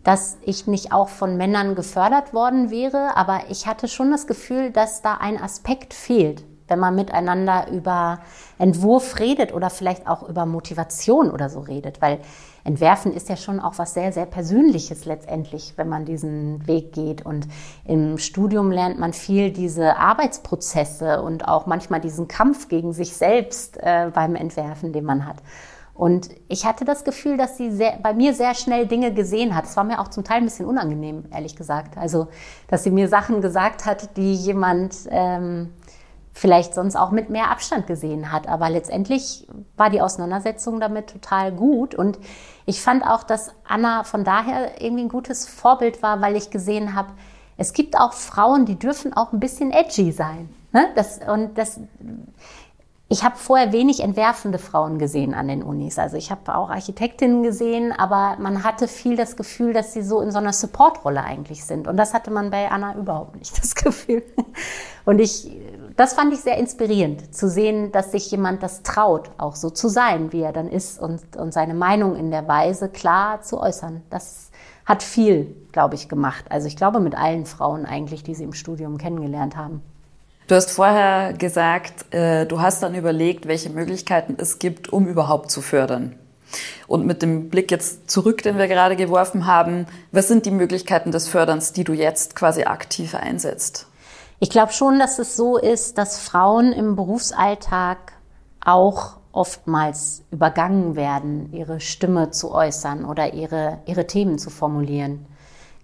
dass 0.06 0.38
ich 0.42 0.68
nicht 0.68 0.92
auch 0.92 1.08
von 1.08 1.36
Männern 1.36 1.74
gefördert 1.74 2.32
worden 2.32 2.70
wäre, 2.70 3.16
aber 3.16 3.40
ich 3.50 3.66
hatte 3.66 3.88
schon 3.88 4.12
das 4.12 4.28
Gefühl, 4.28 4.70
dass 4.70 5.02
da 5.02 5.14
ein 5.14 5.36
Aspekt 5.36 5.94
fehlt, 5.94 6.44
wenn 6.68 6.78
man 6.78 6.94
miteinander 6.94 7.66
über 7.72 8.20
Entwurf 8.56 9.18
redet 9.18 9.52
oder 9.52 9.68
vielleicht 9.68 10.06
auch 10.06 10.28
über 10.28 10.46
Motivation 10.46 11.28
oder 11.32 11.48
so 11.48 11.58
redet, 11.58 12.00
weil 12.00 12.20
Entwerfen 12.62 13.12
ist 13.12 13.28
ja 13.28 13.36
schon 13.36 13.58
auch 13.58 13.78
was 13.78 13.94
sehr, 13.94 14.12
sehr 14.12 14.26
Persönliches 14.26 15.06
letztendlich, 15.06 15.72
wenn 15.74 15.88
man 15.88 16.04
diesen 16.04 16.64
Weg 16.68 16.92
geht. 16.92 17.26
Und 17.26 17.48
im 17.84 18.18
Studium 18.18 18.70
lernt 18.70 19.00
man 19.00 19.12
viel 19.12 19.50
diese 19.50 19.96
Arbeitsprozesse 19.96 21.20
und 21.20 21.48
auch 21.48 21.66
manchmal 21.66 22.00
diesen 22.00 22.28
Kampf 22.28 22.68
gegen 22.68 22.92
sich 22.92 23.16
selbst 23.16 23.76
äh, 23.78 24.12
beim 24.14 24.36
Entwerfen, 24.36 24.92
den 24.92 25.04
man 25.04 25.26
hat. 25.26 25.38
Und 25.96 26.28
ich 26.48 26.66
hatte 26.66 26.84
das 26.84 27.04
Gefühl, 27.04 27.38
dass 27.38 27.56
sie 27.56 27.70
sehr, 27.70 27.98
bei 28.02 28.12
mir 28.12 28.34
sehr 28.34 28.54
schnell 28.54 28.86
Dinge 28.86 29.14
gesehen 29.14 29.54
hat. 29.56 29.64
Es 29.64 29.76
war 29.76 29.84
mir 29.84 29.98
auch 29.98 30.08
zum 30.08 30.24
Teil 30.24 30.38
ein 30.38 30.44
bisschen 30.44 30.66
unangenehm, 30.66 31.24
ehrlich 31.32 31.56
gesagt. 31.56 31.96
Also, 31.96 32.28
dass 32.68 32.84
sie 32.84 32.90
mir 32.90 33.08
Sachen 33.08 33.40
gesagt 33.40 33.86
hat, 33.86 34.16
die 34.18 34.34
jemand 34.34 34.94
ähm, 35.08 35.72
vielleicht 36.34 36.74
sonst 36.74 36.96
auch 36.96 37.12
mit 37.12 37.30
mehr 37.30 37.50
Abstand 37.50 37.86
gesehen 37.86 38.30
hat. 38.30 38.46
Aber 38.46 38.68
letztendlich 38.68 39.48
war 39.78 39.88
die 39.88 40.02
Auseinandersetzung 40.02 40.80
damit 40.80 41.08
total 41.08 41.50
gut. 41.50 41.94
Und 41.94 42.18
ich 42.66 42.82
fand 42.82 43.02
auch, 43.02 43.22
dass 43.22 43.52
Anna 43.66 44.04
von 44.04 44.22
daher 44.22 44.82
irgendwie 44.82 45.04
ein 45.04 45.08
gutes 45.08 45.48
Vorbild 45.48 46.02
war, 46.02 46.20
weil 46.20 46.36
ich 46.36 46.50
gesehen 46.50 46.94
habe, 46.94 47.08
es 47.56 47.72
gibt 47.72 47.98
auch 47.98 48.12
Frauen, 48.12 48.66
die 48.66 48.78
dürfen 48.78 49.16
auch 49.16 49.32
ein 49.32 49.40
bisschen 49.40 49.70
edgy 49.70 50.12
sein. 50.12 50.50
Ne? 50.72 50.88
Das, 50.94 51.20
und 51.26 51.56
das, 51.56 51.80
ich 53.08 53.22
habe 53.22 53.36
vorher 53.36 53.72
wenig 53.72 54.00
entwerfende 54.00 54.58
Frauen 54.58 54.98
gesehen 54.98 55.32
an 55.32 55.46
den 55.46 55.62
Unis. 55.62 55.96
Also 55.96 56.16
ich 56.16 56.32
habe 56.32 56.56
auch 56.56 56.70
Architektinnen 56.70 57.44
gesehen, 57.44 57.92
aber 57.92 58.36
man 58.40 58.64
hatte 58.64 58.88
viel 58.88 59.14
das 59.16 59.36
Gefühl, 59.36 59.72
dass 59.72 59.92
sie 59.92 60.02
so 60.02 60.20
in 60.20 60.32
so 60.32 60.38
einer 60.38 60.52
Supportrolle 60.52 61.22
eigentlich 61.22 61.64
sind. 61.64 61.86
Und 61.86 61.96
das 61.98 62.14
hatte 62.14 62.32
man 62.32 62.50
bei 62.50 62.68
Anna 62.68 62.96
überhaupt 62.96 63.36
nicht 63.36 63.56
das 63.62 63.74
Gefühl. 63.76 64.24
Und 65.04 65.20
ich, 65.20 65.48
das 65.96 66.14
fand 66.14 66.34
ich 66.34 66.40
sehr 66.40 66.56
inspirierend, 66.56 67.32
zu 67.32 67.48
sehen, 67.48 67.92
dass 67.92 68.10
sich 68.10 68.28
jemand 68.32 68.64
das 68.64 68.82
traut, 68.82 69.30
auch 69.38 69.54
so 69.54 69.70
zu 69.70 69.88
sein, 69.88 70.32
wie 70.32 70.40
er 70.40 70.52
dann 70.52 70.68
ist 70.68 71.00
und, 71.00 71.36
und 71.36 71.52
seine 71.52 71.74
Meinung 71.74 72.16
in 72.16 72.32
der 72.32 72.48
Weise 72.48 72.88
klar 72.88 73.40
zu 73.40 73.60
äußern. 73.60 74.02
Das 74.10 74.50
hat 74.84 75.04
viel, 75.04 75.54
glaube 75.70 75.94
ich, 75.94 76.08
gemacht. 76.08 76.46
Also 76.48 76.66
ich 76.66 76.76
glaube 76.76 76.98
mit 76.98 77.16
allen 77.16 77.46
Frauen 77.46 77.86
eigentlich, 77.86 78.24
die 78.24 78.34
sie 78.34 78.44
im 78.44 78.52
Studium 78.52 78.98
kennengelernt 78.98 79.56
haben. 79.56 79.80
Du 80.46 80.54
hast 80.54 80.70
vorher 80.70 81.32
gesagt, 81.32 82.14
äh, 82.14 82.46
du 82.46 82.60
hast 82.60 82.80
dann 82.82 82.94
überlegt, 82.94 83.48
welche 83.48 83.68
Möglichkeiten 83.68 84.36
es 84.38 84.60
gibt, 84.60 84.92
um 84.92 85.08
überhaupt 85.08 85.50
zu 85.50 85.60
fördern. 85.60 86.14
Und 86.86 87.04
mit 87.04 87.20
dem 87.20 87.50
Blick 87.50 87.72
jetzt 87.72 88.08
zurück, 88.08 88.42
den 88.42 88.56
wir 88.56 88.68
gerade 88.68 88.94
geworfen 88.94 89.46
haben, 89.46 89.86
was 90.12 90.28
sind 90.28 90.46
die 90.46 90.52
Möglichkeiten 90.52 91.10
des 91.10 91.26
Förderns, 91.26 91.72
die 91.72 91.82
du 91.82 91.92
jetzt 91.92 92.36
quasi 92.36 92.62
aktiv 92.62 93.16
einsetzt? 93.16 93.88
Ich 94.38 94.48
glaube 94.48 94.72
schon, 94.72 95.00
dass 95.00 95.18
es 95.18 95.34
so 95.34 95.58
ist, 95.58 95.98
dass 95.98 96.20
Frauen 96.20 96.72
im 96.72 96.94
Berufsalltag 96.94 98.12
auch 98.64 99.16
oftmals 99.32 100.22
übergangen 100.30 100.94
werden, 100.94 101.52
ihre 101.52 101.80
Stimme 101.80 102.30
zu 102.30 102.52
äußern 102.52 103.04
oder 103.04 103.34
ihre, 103.34 103.78
ihre 103.86 104.06
Themen 104.06 104.38
zu 104.38 104.50
formulieren. 104.50 105.26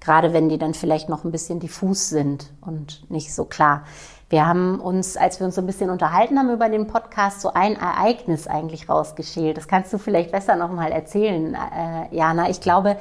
Gerade 0.01 0.33
wenn 0.33 0.49
die 0.49 0.59
dann 0.59 0.75
vielleicht 0.75 1.09
noch 1.09 1.25
ein 1.25 1.31
bisschen 1.31 1.61
diffus 1.61 2.09
sind 2.09 2.53
und 2.61 3.09
nicht 3.11 3.35
so 3.35 3.45
klar. 3.45 3.85
Wir 4.33 4.47
haben 4.47 4.81
uns, 4.81 5.19
als 5.19 5.41
wir 5.41 5.45
uns 5.45 5.57
so 5.57 5.61
ein 5.61 5.67
bisschen 5.67 5.91
unterhalten 5.91 6.39
haben 6.39 6.49
über 6.49 6.71
den 6.71 6.87
Podcast, 6.87 7.43
so 7.43 7.53
ein 7.53 7.77
Ereignis 7.77 8.47
eigentlich 8.47 8.89
rausgeschält. 8.89 9.59
Das 9.59 9.69
kannst 9.69 9.93
du 9.93 9.99
vielleicht 9.99 10.33
besser 10.33 10.57
nochmal 10.57 10.91
erzählen, 10.91 11.55
äh, 11.55 12.17
Jana. 12.17 12.49
Ich 12.49 12.63
glaube, 12.63 12.97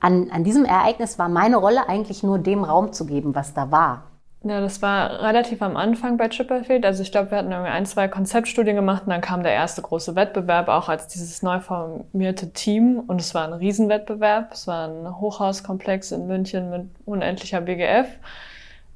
an, 0.00 0.30
an 0.30 0.42
diesem 0.42 0.64
Ereignis 0.64 1.18
war 1.18 1.28
meine 1.28 1.58
Rolle 1.58 1.86
eigentlich 1.90 2.22
nur 2.22 2.38
dem 2.38 2.64
Raum 2.64 2.94
zu 2.94 3.04
geben, 3.04 3.34
was 3.34 3.52
da 3.52 3.70
war. 3.70 4.04
Ja, 4.42 4.62
das 4.62 4.80
war 4.80 5.20
relativ 5.20 5.60
am 5.60 5.76
Anfang 5.76 6.16
bei 6.16 6.30
Chipperfield. 6.30 6.86
Also 6.86 7.02
ich 7.02 7.12
glaube, 7.12 7.30
wir 7.30 7.36
hatten 7.36 7.52
irgendwie 7.52 7.72
ein, 7.72 7.84
zwei 7.84 8.08
Konzeptstudien 8.08 8.74
gemacht 8.74 9.02
und 9.04 9.10
dann 9.10 9.20
kam 9.20 9.42
der 9.42 9.52
erste 9.52 9.82
große 9.82 10.14
Wettbewerb 10.16 10.68
auch 10.68 10.88
als 10.88 11.08
dieses 11.08 11.42
neu 11.42 11.60
formierte 11.60 12.54
Team. 12.54 13.00
Und 13.06 13.20
es 13.20 13.34
war 13.34 13.44
ein 13.44 13.52
Riesenwettbewerb. 13.52 14.52
Es 14.54 14.66
war 14.66 14.88
ein 14.88 15.20
Hochhauskomplex 15.20 16.12
in 16.12 16.26
München 16.26 16.70
mit 16.70 16.86
unendlicher 17.04 17.60
BGF. 17.60 18.08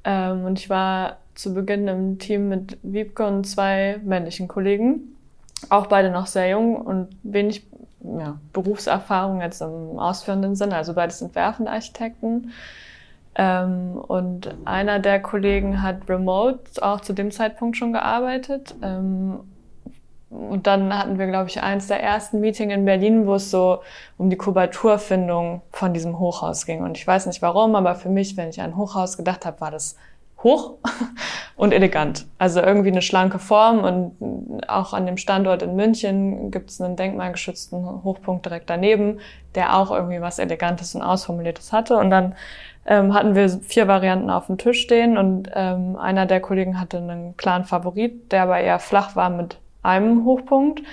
Ähm, 0.03 0.45
und 0.45 0.57
ich 0.57 0.67
war 0.71 1.17
zu 1.35 1.53
Beginn 1.53 1.87
im 1.87 2.19
Team 2.19 2.49
mit 2.49 2.77
Wiebke 2.81 3.25
und 3.25 3.45
zwei 3.45 3.99
männlichen 4.03 4.47
Kollegen. 4.47 5.15
Auch 5.69 5.87
beide 5.87 6.09
noch 6.09 6.27
sehr 6.27 6.49
jung 6.49 6.75
und 6.75 7.09
wenig 7.23 7.65
ja, 8.01 8.37
Berufserfahrung 8.53 9.41
jetzt 9.41 9.61
im 9.61 9.99
ausführenden 9.99 10.55
Sinne, 10.55 10.75
also 10.75 10.93
beides 10.93 11.19
sind 11.19 11.35
werfende 11.35 11.71
Architekten. 11.71 12.51
Ähm, 13.35 13.97
und 14.07 14.55
einer 14.65 14.99
der 14.99 15.21
Kollegen 15.21 15.81
hat 15.81 16.07
remote 16.07 16.81
auch 16.81 17.01
zu 17.01 17.13
dem 17.13 17.31
Zeitpunkt 17.31 17.77
schon 17.77 17.93
gearbeitet. 17.93 18.75
Ähm, 18.81 19.39
und 20.29 20.67
dann 20.67 20.97
hatten 20.97 21.17
wir, 21.17 21.27
glaube 21.27 21.49
ich, 21.49 21.61
eins 21.61 21.87
der 21.87 22.01
ersten 22.01 22.39
Meetings 22.39 22.73
in 22.73 22.85
Berlin, 22.85 23.25
wo 23.25 23.35
es 23.35 23.51
so 23.51 23.79
um 24.17 24.29
die 24.29 24.37
Kubaturfindung 24.37 25.61
von 25.71 25.93
diesem 25.93 26.19
Hochhaus 26.19 26.65
ging. 26.65 26.81
Und 26.81 26.97
ich 26.97 27.05
weiß 27.05 27.25
nicht 27.27 27.41
warum, 27.41 27.75
aber 27.75 27.95
für 27.95 28.09
mich, 28.09 28.35
wenn 28.35 28.49
ich 28.49 28.61
an 28.61 28.75
Hochhaus 28.75 29.17
gedacht 29.17 29.45
habe, 29.45 29.61
war 29.61 29.71
das 29.71 29.95
hoch 30.45 30.75
und 31.57 31.73
elegant. 31.73 32.25
Also 32.37 32.61
irgendwie 32.61 32.91
eine 32.91 33.01
schlanke 33.01 33.39
Form 33.39 33.79
und 33.79 34.61
auch 34.69 34.93
an 34.93 35.05
dem 35.05 35.17
Standort 35.17 35.61
in 35.61 35.75
München 35.75 36.51
gibt 36.51 36.69
es 36.69 36.79
einen 36.79 36.95
denkmalgeschützten 36.95 38.03
Hochpunkt 38.03 38.45
direkt 38.45 38.69
daneben, 38.69 39.19
der 39.55 39.77
auch 39.77 39.91
irgendwie 39.91 40.21
was 40.21 40.39
Elegantes 40.39 40.95
und 40.95 41.01
Ausformuliertes 41.01 41.73
hatte. 41.73 41.97
Und 41.97 42.11
dann 42.11 42.35
ähm, 42.85 43.13
hatten 43.13 43.35
wir 43.35 43.49
vier 43.49 43.89
Varianten 43.89 44.29
auf 44.29 44.45
dem 44.45 44.57
Tisch 44.57 44.81
stehen 44.81 45.17
und 45.17 45.49
ähm, 45.53 45.97
einer 45.97 46.25
der 46.25 46.39
Kollegen 46.39 46.79
hatte 46.79 46.97
einen 46.97 47.35
klaren 47.35 47.65
Favorit, 47.65 48.31
der 48.31 48.43
aber 48.43 48.59
eher 48.59 48.79
flach 48.79 49.15
war 49.15 49.29
mit 49.29 49.57
einem 49.81 50.23
Hochpunkt. 50.23 50.83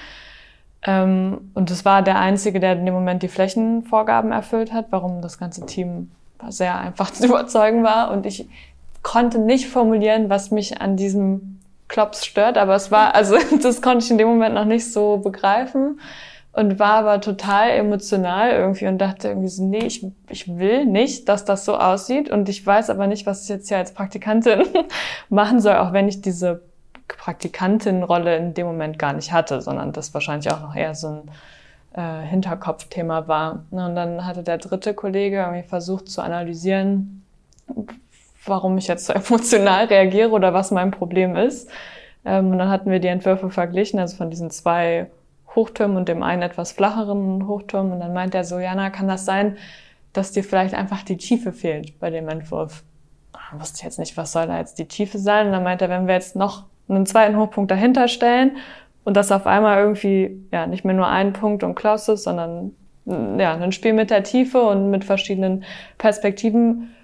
Ähm, 0.85 1.51
und 1.55 1.71
das 1.71 1.85
war 1.85 2.03
der 2.03 2.19
einzige, 2.19 2.59
der 2.59 2.73
in 2.73 2.87
dem 2.87 2.95
Moment 2.95 3.23
die 3.23 3.29
Flächenvorgaben 3.29 4.33
erfüllt 4.33 4.73
hat, 4.73 4.87
warum 4.91 5.21
das 5.21 5.39
ganze 5.39 5.67
Team 5.67 6.11
sehr 6.49 6.79
einfach 6.79 7.11
zu 7.13 7.27
überzeugen 7.27 7.85
war. 7.85 8.11
Und 8.11 8.27
ich 8.27 8.49
konnte 9.03 9.39
nicht 9.39 9.69
formulieren, 9.69 10.31
was 10.31 10.51
mich 10.51 10.81
an 10.81 10.97
diesem 10.97 11.61
Klops 11.89 12.25
stört, 12.25 12.57
aber 12.57 12.75
es 12.75 12.91
war, 12.91 13.15
also 13.15 13.37
das 13.63 13.83
konnte 13.83 14.05
ich 14.05 14.11
in 14.11 14.19
dem 14.19 14.29
Moment 14.29 14.55
noch 14.55 14.65
nicht 14.65 14.93
so 14.93 15.19
begreifen 15.19 16.01
und 16.53 16.79
war 16.79 16.95
aber 16.95 17.21
total 17.21 17.71
emotional 17.71 18.51
irgendwie 18.51 18.87
und 18.87 18.99
dachte 18.99 19.29
irgendwie 19.29 19.49
so, 19.49 19.65
nee, 19.65 19.85
ich, 19.87 20.07
ich 20.29 20.57
will 20.59 20.85
nicht, 20.85 21.29
dass 21.29 21.45
das 21.45 21.65
so 21.65 21.77
aussieht 21.77 22.31
und 22.31 22.49
ich 22.49 22.65
weiß 22.65 22.91
aber 22.91 23.07
nicht, 23.07 23.27
was 23.27 23.45
ich 23.45 23.49
jetzt 23.49 23.69
hier 23.69 23.79
als 23.79 23.93
Praktikantin 23.93 24.63
machen 25.29 25.61
soll, 25.61 25.77
auch 25.77 25.93
wenn 25.93 26.09
ich 26.09 26.21
diese 26.21 26.63
Praktikantin-Rolle 27.09 28.37
in 28.37 28.55
dem 28.55 28.67
Moment 28.67 28.99
gar 28.99 29.13
nicht 29.13 29.33
hatte, 29.33 29.61
sondern 29.61 29.93
das 29.93 30.13
wahrscheinlich 30.15 30.53
auch 30.53 30.61
noch 30.61 30.75
eher 30.75 30.95
so 30.95 31.09
ein 31.09 31.31
äh, 31.95 32.27
Hinterkopfthema 32.27 33.29
war. 33.29 33.65
Und 33.71 33.95
dann 33.95 34.27
hatte 34.27 34.43
der 34.43 34.59
dritte 34.59 34.95
Kollege 34.95 35.39
irgendwie 35.39 35.63
versucht 35.63 36.09
zu 36.09 36.23
analysieren, 36.23 37.25
warum 38.45 38.79
ich 38.79 38.89
jetzt 38.89 39.07
so 39.07 39.13
emotional 39.15 39.87
reagiere 39.87 40.31
oder 40.31 40.55
was 40.55 40.71
mein 40.71 40.91
Problem 40.91 41.37
ist. 41.37 41.71
Ähm, 42.25 42.51
und 42.51 42.59
dann 42.59 42.69
hatten 42.69 42.91
wir 42.91 43.01
die 43.01 43.09
Entwürfe 43.09 43.51
verglichen, 43.51 43.99
also 43.99 44.17
von 44.17 44.31
diesen 44.31 44.51
zwei 44.51 45.11
Hochtürmen 45.55 45.97
und 45.97 46.09
dem 46.09 46.23
einen 46.23 46.43
etwas 46.43 46.73
flacheren 46.73 47.47
Hochturm. 47.47 47.93
Und 47.93 48.01
dann 48.01 48.13
meint 48.13 48.35
er 48.35 48.45
so, 48.45 48.59
Jana, 48.59 48.91
kann 48.91 49.09
das 49.09 49.25
sein, 49.25 49.57
dass 50.13 50.33
dir 50.33 50.45
vielleicht 50.45 50.75
einfach 50.75 51.03
die 51.03 51.17
Tiefe 51.17 51.53
fehlt 51.53 51.99
bei 51.99 52.11
dem 52.11 52.29
Entwurf? 52.29 52.83
Ich 53.35 53.61
wusste 53.61 53.85
jetzt 53.85 53.99
nicht, 53.99 54.17
was 54.17 54.33
soll 54.33 54.47
da 54.47 54.59
jetzt 54.59 54.79
die 54.79 54.87
Tiefe 54.89 55.19
sein. 55.19 55.47
Und 55.47 55.53
dann 55.53 55.63
meint 55.63 55.83
er, 55.83 55.89
wenn 55.89 56.07
wir 56.07 56.15
jetzt 56.15 56.37
noch 56.37 56.65
einen 56.89 57.07
zweiten 57.07 57.37
Hochpunkt 57.37 57.71
dahinter 57.71 58.09
stellen 58.09 58.57
und 59.05 59.17
das 59.17 59.33
auf 59.33 59.47
einmal 59.47 59.79
irgendwie 59.79 60.47
ja 60.53 60.67
nicht 60.67 60.85
mehr 60.85 60.95
nur 60.95 61.09
ein 61.09 61.33
Punkt 61.33 61.63
und 61.65 61.75
Klaus 61.75 62.09
ist, 62.09 62.25
sondern 62.25 62.75
ja, 63.05 63.55
ein 63.55 63.73
Spiel 63.73 63.95
mit 63.95 64.11
der 64.11 64.23
Tiefe 64.23 64.63
und 64.63 64.91
mit 64.91 65.05
verschiedenen 65.05 65.65
Perspektiven, 65.99 66.95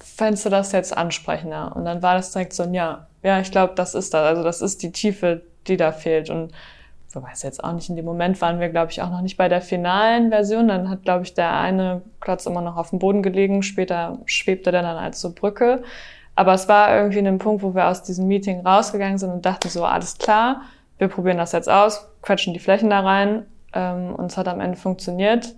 fändest 0.00 0.44
du 0.46 0.50
das 0.50 0.72
jetzt 0.72 0.96
ansprechender? 0.96 1.74
Und 1.74 1.84
dann 1.84 2.02
war 2.02 2.14
das 2.14 2.32
direkt 2.32 2.52
so 2.52 2.62
ein 2.62 2.74
Ja. 2.74 3.06
Ja, 3.22 3.40
ich 3.40 3.50
glaube, 3.50 3.74
das 3.74 3.94
ist 3.94 4.14
das. 4.14 4.24
Also 4.24 4.44
das 4.44 4.62
ist 4.62 4.82
die 4.82 4.92
Tiefe, 4.92 5.42
die 5.66 5.76
da 5.76 5.90
fehlt. 5.90 6.30
Und 6.30 6.52
so 7.08 7.22
weiß 7.22 7.42
jetzt 7.42 7.64
auch 7.64 7.72
nicht, 7.72 7.88
in 7.88 7.96
dem 7.96 8.04
Moment 8.04 8.40
waren 8.40 8.60
wir, 8.60 8.68
glaube 8.68 8.92
ich, 8.92 9.02
auch 9.02 9.10
noch 9.10 9.22
nicht 9.22 9.36
bei 9.36 9.48
der 9.48 9.60
finalen 9.60 10.30
Version. 10.30 10.68
Dann 10.68 10.88
hat, 10.88 11.02
glaube 11.02 11.24
ich, 11.24 11.34
der 11.34 11.56
eine 11.56 12.02
Klotz 12.20 12.46
immer 12.46 12.60
noch 12.60 12.76
auf 12.76 12.90
dem 12.90 12.98
Boden 12.98 13.22
gelegen. 13.22 13.62
Später 13.62 14.18
schwebte 14.26 14.70
der 14.70 14.82
dann 14.82 14.96
als 14.96 15.20
so 15.20 15.32
Brücke. 15.32 15.82
Aber 16.36 16.52
es 16.52 16.68
war 16.68 16.94
irgendwie 16.94 17.18
ein 17.18 17.38
Punkt, 17.38 17.62
wo 17.62 17.74
wir 17.74 17.88
aus 17.88 18.02
diesem 18.02 18.28
Meeting 18.28 18.60
rausgegangen 18.60 19.18
sind 19.18 19.30
und 19.30 19.46
dachten 19.46 19.70
so, 19.70 19.84
alles 19.84 20.18
klar, 20.18 20.60
wir 20.98 21.08
probieren 21.08 21.38
das 21.38 21.52
jetzt 21.52 21.68
aus, 21.68 22.08
quetschen 22.22 22.52
die 22.52 22.60
Flächen 22.60 22.90
da 22.90 23.00
rein. 23.00 23.46
Ähm, 23.72 24.14
und 24.14 24.26
es 24.26 24.36
hat 24.36 24.46
am 24.46 24.60
Ende 24.60 24.76
funktioniert. 24.76 25.54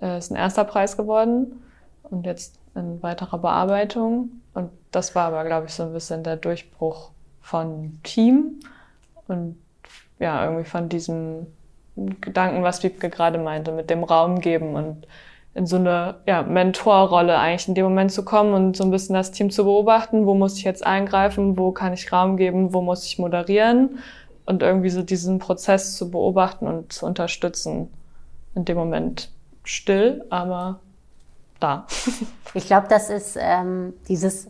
Äh, 0.00 0.18
ist 0.18 0.32
ein 0.32 0.36
erster 0.36 0.64
Preis 0.64 0.96
geworden. 0.96 1.62
Und 2.02 2.26
jetzt 2.26 2.58
in 2.74 3.02
weiterer 3.02 3.38
Bearbeitung. 3.38 4.30
Und 4.54 4.70
das 4.90 5.14
war 5.14 5.26
aber, 5.26 5.44
glaube 5.44 5.66
ich, 5.66 5.74
so 5.74 5.84
ein 5.84 5.92
bisschen 5.92 6.22
der 6.22 6.36
Durchbruch 6.36 7.10
von 7.40 7.98
Team. 8.02 8.60
Und 9.28 9.56
ja, 10.18 10.44
irgendwie 10.44 10.64
von 10.64 10.88
diesem 10.88 11.46
Gedanken, 11.96 12.62
was 12.62 12.82
Wiebke 12.82 13.10
gerade 13.10 13.38
meinte, 13.38 13.72
mit 13.72 13.90
dem 13.90 14.04
Raum 14.04 14.40
geben 14.40 14.74
und 14.74 15.06
in 15.54 15.66
so 15.66 15.76
eine 15.76 16.16
ja, 16.26 16.42
Mentorrolle 16.42 17.38
eigentlich 17.38 17.68
in 17.68 17.74
dem 17.74 17.84
Moment 17.84 18.10
zu 18.10 18.24
kommen 18.24 18.54
und 18.54 18.76
so 18.76 18.82
ein 18.82 18.90
bisschen 18.90 19.14
das 19.14 19.30
Team 19.30 19.50
zu 19.50 19.64
beobachten, 19.64 20.26
wo 20.26 20.34
muss 20.34 20.58
ich 20.58 20.64
jetzt 20.64 20.84
eingreifen, 20.84 21.56
wo 21.56 21.70
kann 21.70 21.92
ich 21.92 22.12
Raum 22.12 22.36
geben, 22.36 22.74
wo 22.74 22.82
muss 22.82 23.06
ich 23.06 23.18
moderieren? 23.18 24.00
Und 24.46 24.62
irgendwie 24.62 24.90
so 24.90 25.02
diesen 25.02 25.38
Prozess 25.38 25.96
zu 25.96 26.10
beobachten 26.10 26.66
und 26.66 26.92
zu 26.92 27.06
unterstützen. 27.06 27.88
In 28.54 28.64
dem 28.64 28.76
Moment 28.76 29.30
still, 29.62 30.24
aber 30.28 30.80
da. 31.64 31.86
ich 32.54 32.66
glaube, 32.66 32.86
das 32.88 33.10
ist 33.10 33.36
ähm, 33.40 33.94
dieses 34.08 34.48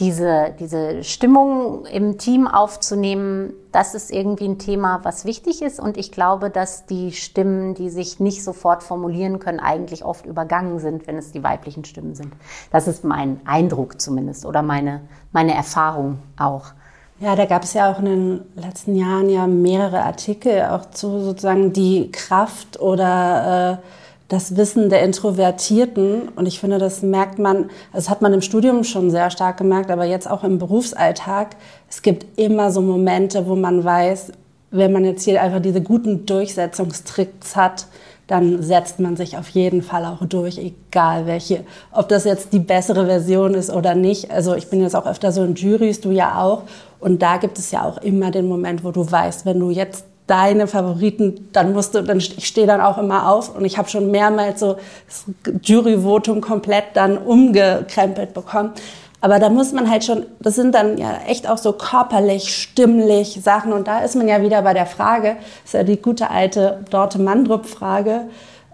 diese, 0.00 0.52
diese 0.58 1.04
Stimmung 1.04 1.86
im 1.86 2.18
Team 2.18 2.48
aufzunehmen, 2.48 3.52
das 3.70 3.94
ist 3.94 4.10
irgendwie 4.10 4.46
ein 4.46 4.58
Thema, 4.58 5.00
was 5.04 5.24
wichtig 5.24 5.62
ist. 5.62 5.78
Und 5.78 5.96
ich 5.96 6.10
glaube, 6.10 6.50
dass 6.50 6.86
die 6.86 7.12
Stimmen, 7.12 7.74
die 7.74 7.90
sich 7.90 8.18
nicht 8.18 8.42
sofort 8.42 8.82
formulieren 8.82 9.38
können, 9.38 9.60
eigentlich 9.60 10.04
oft 10.04 10.26
übergangen 10.26 10.80
sind, 10.80 11.06
wenn 11.06 11.16
es 11.16 11.30
die 11.30 11.44
weiblichen 11.44 11.84
Stimmen 11.84 12.14
sind. 12.14 12.32
Das 12.72 12.88
ist 12.88 13.04
mein 13.04 13.40
Eindruck 13.44 14.00
zumindest 14.00 14.46
oder 14.46 14.62
meine, 14.62 15.02
meine 15.32 15.54
Erfahrung 15.54 16.18
auch. 16.36 16.72
Ja, 17.20 17.36
da 17.36 17.46
gab 17.46 17.62
es 17.62 17.74
ja 17.74 17.92
auch 17.92 18.00
in 18.00 18.06
den 18.06 18.40
letzten 18.56 18.96
Jahren 18.96 19.30
ja 19.30 19.46
mehrere 19.46 20.02
Artikel 20.02 20.62
auch 20.62 20.90
zu 20.90 21.20
sozusagen 21.20 21.72
die 21.72 22.10
Kraft 22.10 22.80
oder 22.80 23.80
äh, 23.80 24.03
das 24.28 24.56
Wissen 24.56 24.88
der 24.88 25.02
Introvertierten. 25.02 26.28
Und 26.34 26.46
ich 26.46 26.60
finde, 26.60 26.78
das 26.78 27.02
merkt 27.02 27.38
man, 27.38 27.70
das 27.92 28.08
hat 28.08 28.22
man 28.22 28.32
im 28.32 28.40
Studium 28.40 28.84
schon 28.84 29.10
sehr 29.10 29.30
stark 29.30 29.58
gemerkt, 29.58 29.90
aber 29.90 30.04
jetzt 30.04 30.30
auch 30.30 30.44
im 30.44 30.58
Berufsalltag. 30.58 31.56
Es 31.88 32.02
gibt 32.02 32.38
immer 32.38 32.70
so 32.70 32.80
Momente, 32.80 33.46
wo 33.46 33.54
man 33.54 33.84
weiß, 33.84 34.32
wenn 34.70 34.92
man 34.92 35.04
jetzt 35.04 35.24
hier 35.24 35.40
einfach 35.40 35.60
diese 35.60 35.80
guten 35.80 36.26
Durchsetzungstricks 36.26 37.54
hat, 37.54 37.86
dann 38.26 38.62
setzt 38.62 39.00
man 39.00 39.16
sich 39.16 39.36
auf 39.36 39.48
jeden 39.50 39.82
Fall 39.82 40.04
auch 40.06 40.24
durch, 40.26 40.58
egal 40.58 41.26
welche, 41.26 41.64
ob 41.92 42.08
das 42.08 42.24
jetzt 42.24 42.52
die 42.52 42.58
bessere 42.58 43.04
Version 43.06 43.54
ist 43.54 43.70
oder 43.70 43.94
nicht. 43.94 44.30
Also 44.30 44.54
ich 44.54 44.68
bin 44.70 44.80
jetzt 44.80 44.96
auch 44.96 45.06
öfter 45.06 45.30
so 45.30 45.44
in 45.44 45.54
Juries, 45.54 46.00
du 46.00 46.10
ja 46.10 46.42
auch. 46.42 46.62
Und 47.00 47.20
da 47.20 47.36
gibt 47.36 47.58
es 47.58 47.70
ja 47.70 47.84
auch 47.84 47.98
immer 47.98 48.30
den 48.30 48.48
Moment, 48.48 48.82
wo 48.82 48.90
du 48.90 49.08
weißt, 49.08 49.44
wenn 49.44 49.60
du 49.60 49.70
jetzt 49.70 50.06
deine 50.26 50.66
Favoriten, 50.66 51.48
dann 51.52 51.72
musst 51.72 51.94
du, 51.94 52.02
dann 52.02 52.18
ich 52.18 52.46
stehe 52.46 52.66
dann 52.66 52.80
auch 52.80 52.96
immer 52.98 53.30
auf 53.30 53.54
und 53.54 53.64
ich 53.64 53.76
habe 53.76 53.88
schon 53.88 54.10
mehrmals 54.10 54.60
so 54.60 54.76
das 55.06 55.24
Juryvotum 55.62 56.40
komplett 56.40 56.84
dann 56.94 57.18
umgekrempelt 57.18 58.32
bekommen. 58.32 58.72
Aber 59.20 59.38
da 59.38 59.48
muss 59.48 59.72
man 59.72 59.90
halt 59.90 60.04
schon, 60.04 60.26
das 60.40 60.54
sind 60.54 60.74
dann 60.74 60.98
ja 60.98 61.18
echt 61.26 61.48
auch 61.48 61.56
so 61.56 61.72
körperlich, 61.72 62.54
stimmlich 62.54 63.40
Sachen. 63.42 63.72
Und 63.72 63.88
da 63.88 64.00
ist 64.00 64.16
man 64.16 64.28
ja 64.28 64.42
wieder 64.42 64.60
bei 64.60 64.74
der 64.74 64.84
Frage, 64.84 65.36
ist 65.64 65.72
ja 65.72 65.82
die 65.82 65.96
gute 65.96 66.30
alte 66.30 66.84
Dorte 66.90 67.18
Mandrup-Frage, 67.18 68.26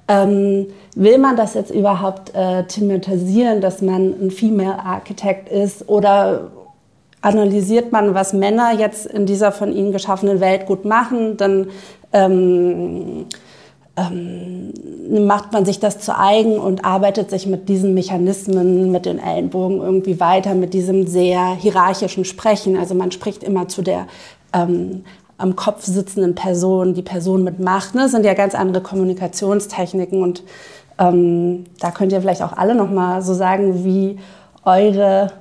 ähm, 0.09 0.67
will 0.97 1.19
man 1.19 1.37
das 1.37 1.55
jetzt 1.55 1.71
überhaupt 1.71 2.35
äh, 2.35 2.65
thematisieren, 2.65 3.61
dass 3.61 3.81
man 3.81 4.13
ein 4.21 4.33
Female 4.33 4.81
Architect 4.81 5.49
ist 5.49 5.89
oder 5.89 6.51
analysiert 7.23 7.93
man, 7.93 8.15
was 8.15 8.33
Männer 8.33 8.73
jetzt 8.79 9.07
in 9.07 9.27
dieser 9.27 9.53
von 9.53 9.73
ihnen 9.73 9.93
geschaffenen 9.93 10.41
Welt 10.41 10.67
gut 10.67 10.85
machen, 10.85 11.37
dann 11.37 11.69
ähm, 12.13 13.27
ähm, 13.97 14.73
macht 15.27 15.53
man 15.53 15.65
sich 15.65 15.81
das 15.81 15.99
zu 15.99 16.17
eigen 16.17 16.59
und 16.59 16.85
arbeitet 16.85 17.31
sich 17.31 17.47
mit 17.47 17.69
diesen 17.69 17.95
Mechanismen, 17.95 18.91
mit 18.91 19.07
den 19.07 19.19
Ellenbogen 19.19 19.81
irgendwie 19.81 20.21
weiter, 20.21 20.55
mit 20.55 20.73
diesem 20.73 21.07
sehr 21.07 21.55
hierarchischen 21.55 22.25
Sprechen. 22.25 22.77
Also 22.77 22.95
man 22.95 23.13
spricht 23.13 23.43
immer 23.43 23.69
zu 23.69 23.83
der 23.83 24.07
ähm, 24.53 25.05
am 25.37 25.57
Kopf 25.57 25.85
sitzenden 25.85 26.35
Person, 26.35 26.95
die 26.95 27.03
Person 27.03 27.45
mit 27.45 27.61
Macht. 27.61 27.95
Ne? 27.95 28.03
Das 28.03 28.11
sind 28.13 28.25
ja 28.25 28.35
ganz 28.35 28.55
andere 28.55 28.83
Kommunikationstechniken 28.83 30.23
und 30.23 30.43
ähm, 30.99 31.65
da 31.81 31.91
könnt 31.91 32.13
ihr 32.13 32.21
vielleicht 32.21 32.43
auch 32.43 32.53
alle 32.53 32.75
noch 32.75 32.91
mal 32.91 33.23
so 33.23 33.33
sagen, 33.33 33.85
wie 33.85 34.19
eure 34.65 35.33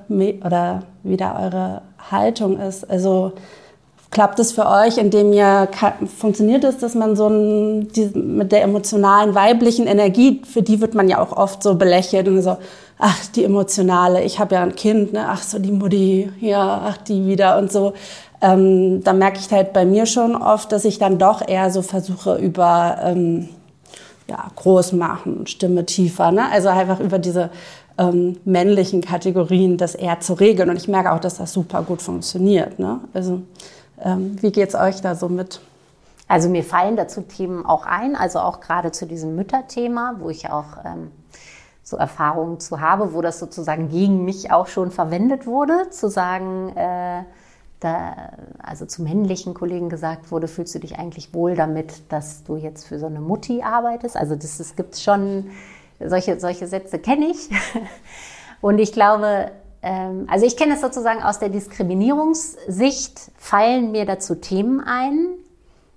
oder 0.44 0.84
wie 1.02 1.16
da 1.16 1.38
eure 1.42 1.82
Haltung 2.10 2.58
ist. 2.58 2.88
Also 2.88 3.32
klappt 4.10 4.38
es 4.40 4.52
für 4.52 4.66
euch, 4.66 4.98
indem 4.98 5.32
ihr 5.32 5.68
funktioniert 6.18 6.64
es, 6.64 6.78
dass 6.78 6.94
man 6.94 7.14
so 7.14 7.28
ein, 7.28 7.88
die, 7.92 8.06
mit 8.14 8.52
der 8.52 8.62
emotionalen 8.62 9.34
weiblichen 9.34 9.86
Energie, 9.86 10.42
für 10.44 10.62
die 10.62 10.80
wird 10.80 10.94
man 10.94 11.08
ja 11.08 11.20
auch 11.20 11.32
oft 11.32 11.62
so 11.62 11.76
belächelt 11.76 12.26
und 12.26 12.42
so, 12.42 12.56
ach 12.98 13.26
die 13.34 13.44
emotionale, 13.44 14.22
ich 14.22 14.38
habe 14.38 14.56
ja 14.56 14.62
ein 14.62 14.74
Kind, 14.74 15.12
ne, 15.12 15.26
ach 15.28 15.42
so 15.42 15.58
die 15.58 15.72
Mutti, 15.72 16.30
ja, 16.40 16.82
ach 16.86 16.96
die 16.98 17.26
wieder 17.26 17.58
und 17.58 17.70
so. 17.70 17.94
Ähm, 18.42 19.04
da 19.04 19.12
merke 19.12 19.38
ich 19.38 19.50
halt 19.52 19.72
bei 19.72 19.84
mir 19.84 20.06
schon 20.06 20.34
oft, 20.34 20.72
dass 20.72 20.84
ich 20.84 20.98
dann 20.98 21.18
doch 21.18 21.46
eher 21.46 21.70
so 21.70 21.82
versuche 21.82 22.36
über 22.36 22.98
ähm, 23.04 23.48
ja, 24.28 24.44
groß 24.56 24.92
machen, 24.92 25.46
Stimme 25.46 25.84
tiefer, 25.84 26.30
ne? 26.32 26.50
also 26.50 26.68
einfach 26.68 27.00
über 27.00 27.18
diese 27.18 27.50
ähm, 28.00 28.38
männlichen 28.44 29.02
Kategorien 29.02 29.76
das 29.76 29.94
eher 29.94 30.20
zu 30.20 30.32
regeln. 30.32 30.70
Und 30.70 30.76
ich 30.76 30.88
merke 30.88 31.12
auch, 31.12 31.20
dass 31.20 31.36
das 31.36 31.52
super 31.52 31.82
gut 31.82 32.00
funktioniert. 32.00 32.78
Ne? 32.78 33.00
Also 33.12 33.42
ähm, 34.02 34.36
wie 34.40 34.58
es 34.60 34.74
euch 34.74 35.02
da 35.02 35.14
so 35.14 35.28
mit? 35.28 35.60
Also 36.26 36.48
mir 36.48 36.64
fallen 36.64 36.96
dazu 36.96 37.20
Themen 37.20 37.66
auch 37.66 37.84
ein, 37.84 38.16
also 38.16 38.38
auch 38.38 38.60
gerade 38.60 38.90
zu 38.92 39.06
diesem 39.06 39.36
Mütterthema, 39.36 40.14
wo 40.18 40.30
ich 40.30 40.48
auch 40.48 40.84
ähm, 40.84 41.10
so 41.82 41.96
Erfahrungen 41.96 42.58
zu 42.58 42.80
habe, 42.80 43.12
wo 43.12 43.20
das 43.20 43.38
sozusagen 43.38 43.90
gegen 43.90 44.24
mich 44.24 44.50
auch 44.50 44.68
schon 44.68 44.90
verwendet 44.90 45.46
wurde, 45.46 45.90
zu 45.90 46.08
sagen, 46.08 46.74
äh, 46.76 47.24
da, 47.80 48.14
also 48.62 48.86
zu 48.86 49.02
männlichen 49.02 49.54
Kollegen 49.54 49.88
gesagt 49.88 50.30
wurde, 50.30 50.48
fühlst 50.48 50.74
du 50.74 50.78
dich 50.78 50.98
eigentlich 50.98 51.34
wohl 51.34 51.54
damit, 51.56 52.12
dass 52.12 52.44
du 52.44 52.56
jetzt 52.56 52.86
für 52.86 52.98
so 52.98 53.06
eine 53.06 53.20
Mutti 53.20 53.62
arbeitest? 53.62 54.16
Also 54.16 54.36
das, 54.36 54.58
das 54.58 54.76
gibt 54.76 54.96
schon 54.96 55.50
solche, 56.04 56.40
solche 56.40 56.66
Sätze 56.66 56.98
kenne 56.98 57.26
ich. 57.26 57.50
Und 58.60 58.78
ich 58.78 58.92
glaube, 58.92 59.50
ähm, 59.82 60.26
also 60.30 60.46
ich 60.46 60.56
kenne 60.56 60.74
es 60.74 60.80
sozusagen 60.80 61.22
aus 61.22 61.38
der 61.38 61.48
Diskriminierungssicht, 61.48 63.32
fallen 63.36 63.92
mir 63.92 64.04
dazu 64.04 64.34
Themen 64.34 64.80
ein. 64.80 65.28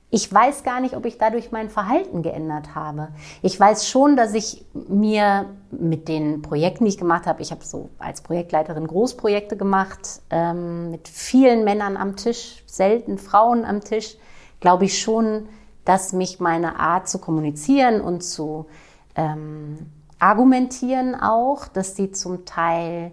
Ich 0.10 0.32
weiß 0.32 0.64
gar 0.64 0.80
nicht, 0.80 0.96
ob 0.96 1.08
ich 1.08 1.18
dadurch 1.18 1.52
mein 1.52 1.70
Verhalten 1.70 2.22
geändert 2.22 2.76
habe. 2.76 3.08
Ich 3.42 3.60
weiß 3.60 3.90
schon, 3.90 4.16
dass 4.16 4.36
ich 4.36 4.64
mir 4.74 5.48
mit 5.72 6.08
den 6.08 6.44
Projekten, 6.44 6.86
die 6.86 6.90
ich 6.90 7.00
gemacht 7.00 7.26
habe, 7.26 7.42
ich 7.42 7.50
habe 7.50 7.66
so 7.66 7.90
als 7.98 8.22
Projektleiterin 8.22 8.86
Großprojekte 8.86 9.58
gemacht, 9.58 10.22
ähm, 10.30 10.92
mit 10.92 11.08
vielen 11.08 11.64
Männern 11.64 11.98
am 11.98 12.16
Tisch, 12.16 12.64
selten 12.68 13.18
Frauen 13.18 13.66
am 13.66 13.82
Tisch, 13.82 14.16
glaube 14.60 14.86
ich 14.86 15.02
schon, 15.02 15.50
dass 15.84 16.14
mich 16.14 16.40
meine 16.40 16.80
Art 16.80 17.10
zu 17.10 17.18
kommunizieren 17.18 18.00
und 18.00 18.24
zu 18.24 18.68
ähm, 19.16 19.78
argumentieren 20.20 21.16
auch, 21.16 21.68
dass 21.68 21.96
sie 21.96 22.12
zum 22.12 22.46
Teil 22.46 23.12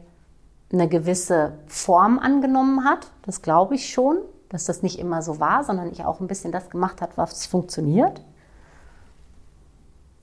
eine 0.73 0.89
gewisse 0.89 1.55
Form 1.67 2.19
angenommen 2.19 2.85
hat. 2.85 3.11
Das 3.23 3.43
glaube 3.43 3.75
ich 3.75 3.91
schon, 3.91 4.19
dass 4.49 4.65
das 4.65 4.83
nicht 4.83 4.99
immer 4.99 5.23
so 5.23 5.41
war, 5.41 5.65
sondern 5.65 5.91
ich 5.91 6.05
auch 6.05 6.21
ein 6.21 6.29
bisschen 6.29 6.53
das 6.53 6.71
gemacht 6.71 7.03
habe, 7.03 7.13
was 7.17 7.47
funktioniert. 7.47 8.25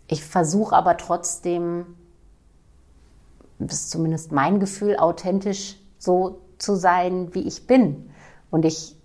Ich 0.08 0.24
versuche 0.24 0.76
aber 0.76 0.96
trotzdem, 0.96 1.86
das 3.60 3.82
ist 3.82 3.90
zumindest 3.92 4.32
mein 4.32 4.60
Gefühl, 4.60 4.96
authentisch 4.96 5.78
so 5.98 6.40
zu 6.58 6.76
sein, 6.76 7.34
wie 7.34 7.46
ich 7.46 7.68
bin. 7.68 8.10
Und 8.50 8.64
ich 8.64 8.98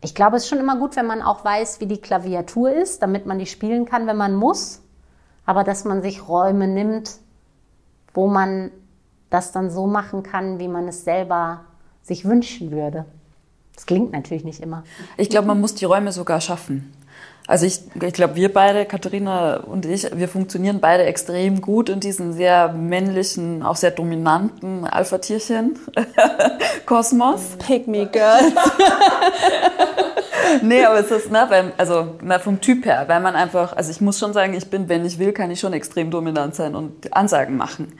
ich 0.00 0.14
glaube, 0.14 0.36
es 0.36 0.44
ist 0.44 0.48
schon 0.48 0.60
immer 0.60 0.78
gut, 0.78 0.94
wenn 0.96 1.06
man 1.06 1.22
auch 1.22 1.44
weiß, 1.44 1.80
wie 1.80 1.86
die 1.86 2.00
Klaviatur 2.00 2.70
ist, 2.70 3.02
damit 3.02 3.26
man 3.26 3.38
die 3.38 3.46
spielen 3.46 3.84
kann, 3.84 4.06
wenn 4.06 4.16
man 4.16 4.34
muss. 4.34 4.80
Aber 5.48 5.64
dass 5.64 5.84
man 5.86 6.02
sich 6.02 6.28
Räume 6.28 6.68
nimmt, 6.68 7.12
wo 8.12 8.26
man 8.26 8.70
das 9.30 9.50
dann 9.50 9.70
so 9.70 9.86
machen 9.86 10.22
kann, 10.22 10.58
wie 10.58 10.68
man 10.68 10.86
es 10.88 11.04
selber 11.04 11.64
sich 12.02 12.26
wünschen 12.26 12.70
würde. 12.70 13.06
Das 13.74 13.86
klingt 13.86 14.12
natürlich 14.12 14.44
nicht 14.44 14.60
immer. 14.60 14.84
Ich 15.16 15.30
glaube, 15.30 15.46
man 15.46 15.58
muss 15.58 15.74
die 15.74 15.86
Räume 15.86 16.12
sogar 16.12 16.42
schaffen. 16.42 16.92
Also 17.46 17.64
ich, 17.64 17.80
ich 17.98 18.12
glaube, 18.12 18.36
wir 18.36 18.52
beide, 18.52 18.84
Katharina 18.84 19.60
und 19.60 19.86
ich, 19.86 20.14
wir 20.14 20.28
funktionieren 20.28 20.80
beide 20.80 21.04
extrem 21.04 21.62
gut 21.62 21.88
in 21.88 22.00
diesen 22.00 22.34
sehr 22.34 22.74
männlichen, 22.74 23.62
auch 23.62 23.76
sehr 23.76 23.92
dominanten 23.92 24.84
Alpha-Tierchen-Kosmos. 24.84 27.56
Pick 27.66 27.88
me, 27.88 28.04
Girls. 28.04 28.52
nee, 30.62 30.84
aber 30.84 31.00
es 31.00 31.10
ist, 31.10 31.30
ne, 31.30 31.46
weil, 31.48 31.72
also 31.76 32.16
na, 32.22 32.38
vom 32.38 32.60
Typ 32.60 32.84
her, 32.84 33.04
weil 33.06 33.20
man 33.20 33.34
einfach, 33.34 33.74
also 33.76 33.90
ich 33.90 34.00
muss 34.00 34.18
schon 34.18 34.32
sagen, 34.32 34.54
ich 34.54 34.68
bin, 34.68 34.88
wenn 34.88 35.04
ich 35.04 35.18
will, 35.18 35.32
kann 35.32 35.50
ich 35.50 35.60
schon 35.60 35.72
extrem 35.72 36.10
dominant 36.10 36.54
sein 36.54 36.74
und 36.74 37.14
Ansagen 37.14 37.56
machen. 37.56 37.92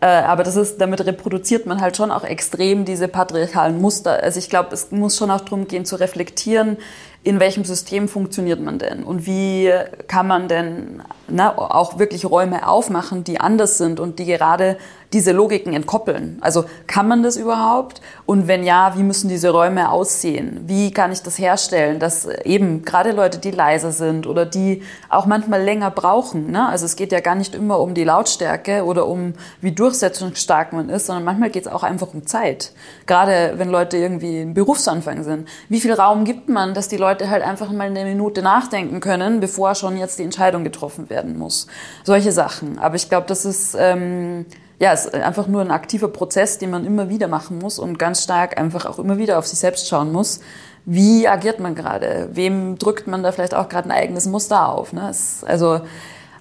Äh, 0.00 0.06
aber 0.06 0.42
das 0.42 0.56
ist, 0.56 0.80
damit 0.80 1.06
reproduziert 1.06 1.64
man 1.66 1.80
halt 1.80 1.96
schon 1.96 2.10
auch 2.10 2.24
extrem 2.24 2.84
diese 2.84 3.06
patriarchalen 3.06 3.80
Muster. 3.80 4.20
Also 4.22 4.40
ich 4.40 4.50
glaube, 4.50 4.74
es 4.74 4.90
muss 4.90 5.16
schon 5.16 5.30
auch 5.30 5.42
darum 5.42 5.68
gehen 5.68 5.84
zu 5.84 5.94
reflektieren, 5.94 6.76
in 7.24 7.38
welchem 7.38 7.64
System 7.64 8.08
funktioniert 8.08 8.60
man 8.60 8.78
denn 8.78 9.04
und 9.04 9.26
wie 9.26 9.72
kann 10.08 10.26
man 10.26 10.48
denn 10.48 11.02
na, 11.28 11.56
auch 11.56 11.98
wirklich 11.98 12.28
Räume 12.28 12.68
aufmachen, 12.68 13.24
die 13.24 13.40
anders 13.40 13.78
sind 13.78 14.00
und 14.00 14.18
die 14.18 14.26
gerade 14.26 14.76
diese 15.12 15.32
Logiken 15.32 15.74
entkoppeln. 15.74 16.38
Also 16.40 16.64
kann 16.86 17.06
man 17.06 17.22
das 17.22 17.36
überhaupt? 17.36 18.00
Und 18.24 18.48
wenn 18.48 18.64
ja, 18.64 18.94
wie 18.96 19.02
müssen 19.02 19.28
diese 19.28 19.50
Räume 19.50 19.90
aussehen? 19.90 20.64
Wie 20.66 20.90
kann 20.90 21.12
ich 21.12 21.22
das 21.22 21.38
herstellen, 21.38 21.98
dass 21.98 22.26
eben 22.44 22.84
gerade 22.84 23.12
Leute, 23.12 23.38
die 23.38 23.50
leiser 23.50 23.92
sind 23.92 24.26
oder 24.26 24.46
die 24.46 24.82
auch 25.10 25.26
manchmal 25.26 25.62
länger 25.62 25.90
brauchen, 25.90 26.50
ne? 26.50 26.66
also 26.66 26.86
es 26.86 26.96
geht 26.96 27.12
ja 27.12 27.20
gar 27.20 27.34
nicht 27.34 27.54
immer 27.54 27.80
um 27.80 27.94
die 27.94 28.04
Lautstärke 28.04 28.84
oder 28.84 29.06
um 29.06 29.34
wie 29.60 29.72
durchsetzungsstark 29.72 30.72
man 30.72 30.88
ist, 30.88 31.06
sondern 31.06 31.24
manchmal 31.24 31.50
geht 31.50 31.66
es 31.66 31.72
auch 31.72 31.82
einfach 31.82 32.14
um 32.14 32.26
Zeit. 32.26 32.72
Gerade 33.06 33.54
wenn 33.56 33.68
Leute 33.68 33.98
irgendwie 33.98 34.40
im 34.42 34.54
Berufsanfang 34.54 35.24
sind. 35.24 35.48
Wie 35.68 35.80
viel 35.80 35.92
Raum 35.92 36.24
gibt 36.24 36.48
man, 36.48 36.74
dass 36.74 36.88
die 36.88 36.96
Leute 36.96 37.11
halt 37.20 37.42
einfach 37.42 37.70
mal 37.70 37.88
eine 37.88 38.04
Minute 38.04 38.42
nachdenken 38.42 39.00
können, 39.00 39.40
bevor 39.40 39.74
schon 39.74 39.96
jetzt 39.96 40.18
die 40.18 40.24
Entscheidung 40.24 40.64
getroffen 40.64 41.10
werden 41.10 41.38
muss? 41.38 41.66
Solche 42.04 42.32
Sachen. 42.32 42.78
Aber 42.78 42.96
ich 42.96 43.08
glaube, 43.08 43.26
das 43.26 43.44
ist... 43.44 43.76
Ähm, 43.78 44.46
ja, 44.78 44.92
ist 44.92 45.14
einfach 45.14 45.46
nur 45.46 45.60
ein 45.60 45.70
aktiver 45.70 46.08
Prozess, 46.08 46.58
den 46.58 46.70
man 46.70 46.84
immer 46.84 47.08
wieder 47.08 47.28
machen 47.28 47.60
muss 47.60 47.78
und 47.78 48.00
ganz 48.00 48.24
stark 48.24 48.58
einfach 48.58 48.84
auch 48.84 48.98
immer 48.98 49.16
wieder 49.16 49.38
auf 49.38 49.46
sich 49.46 49.60
selbst 49.60 49.86
schauen 49.86 50.10
muss. 50.10 50.40
Wie 50.84 51.28
agiert 51.28 51.60
man 51.60 51.76
gerade? 51.76 52.30
Wem 52.32 52.76
drückt 52.78 53.06
man 53.06 53.22
da 53.22 53.30
vielleicht 53.30 53.54
auch 53.54 53.68
gerade 53.68 53.88
ein 53.88 53.92
eigenes 53.92 54.26
Muster 54.26 54.68
auf? 54.68 54.92
Ne? 54.92 55.08
Es, 55.08 55.44
also 55.44 55.82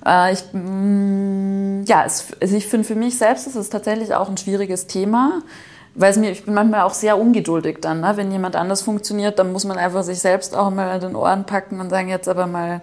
äh, 0.04 0.34
ich, 0.34 0.44
mh, 0.54 0.60
mm, 0.60 1.84
ja, 1.88 2.04
es, 2.06 2.28
also 2.42 2.56
ich 2.56 2.68
finde 2.68 2.88
für 2.88 2.96
mich 2.96 3.18
selbst 3.18 3.48
ist 3.48 3.70
tatsächlich 3.70 4.16
auch 4.16 4.30
ein 4.30 4.38
schwieriges 4.38 4.88
Thema. 4.88 5.44
Weil 5.94 6.12
es 6.12 6.18
mir, 6.18 6.32
ich 6.32 6.46
bin 6.46 6.54
manchmal 6.54 6.82
auch 6.82 6.94
sehr 6.94 7.20
ungeduldig 7.20 7.80
dann, 7.82 8.00
ne? 8.00 8.14
wenn 8.16 8.32
jemand 8.32 8.56
anders 8.56 8.82
funktioniert, 8.82 9.40
dann 9.40 9.52
muss 9.52 9.66
man 9.66 9.78
einfach 9.78 10.04
sich 10.04 10.20
selbst 10.20 10.56
auch 10.56 10.70
mal 10.70 11.00
den 11.00 11.16
Ohren 11.16 11.44
packen 11.44 11.82
und 11.82 11.90
sagen, 11.90 12.08
jetzt 12.08 12.30
aber 12.30 12.48
mal, 12.48 12.82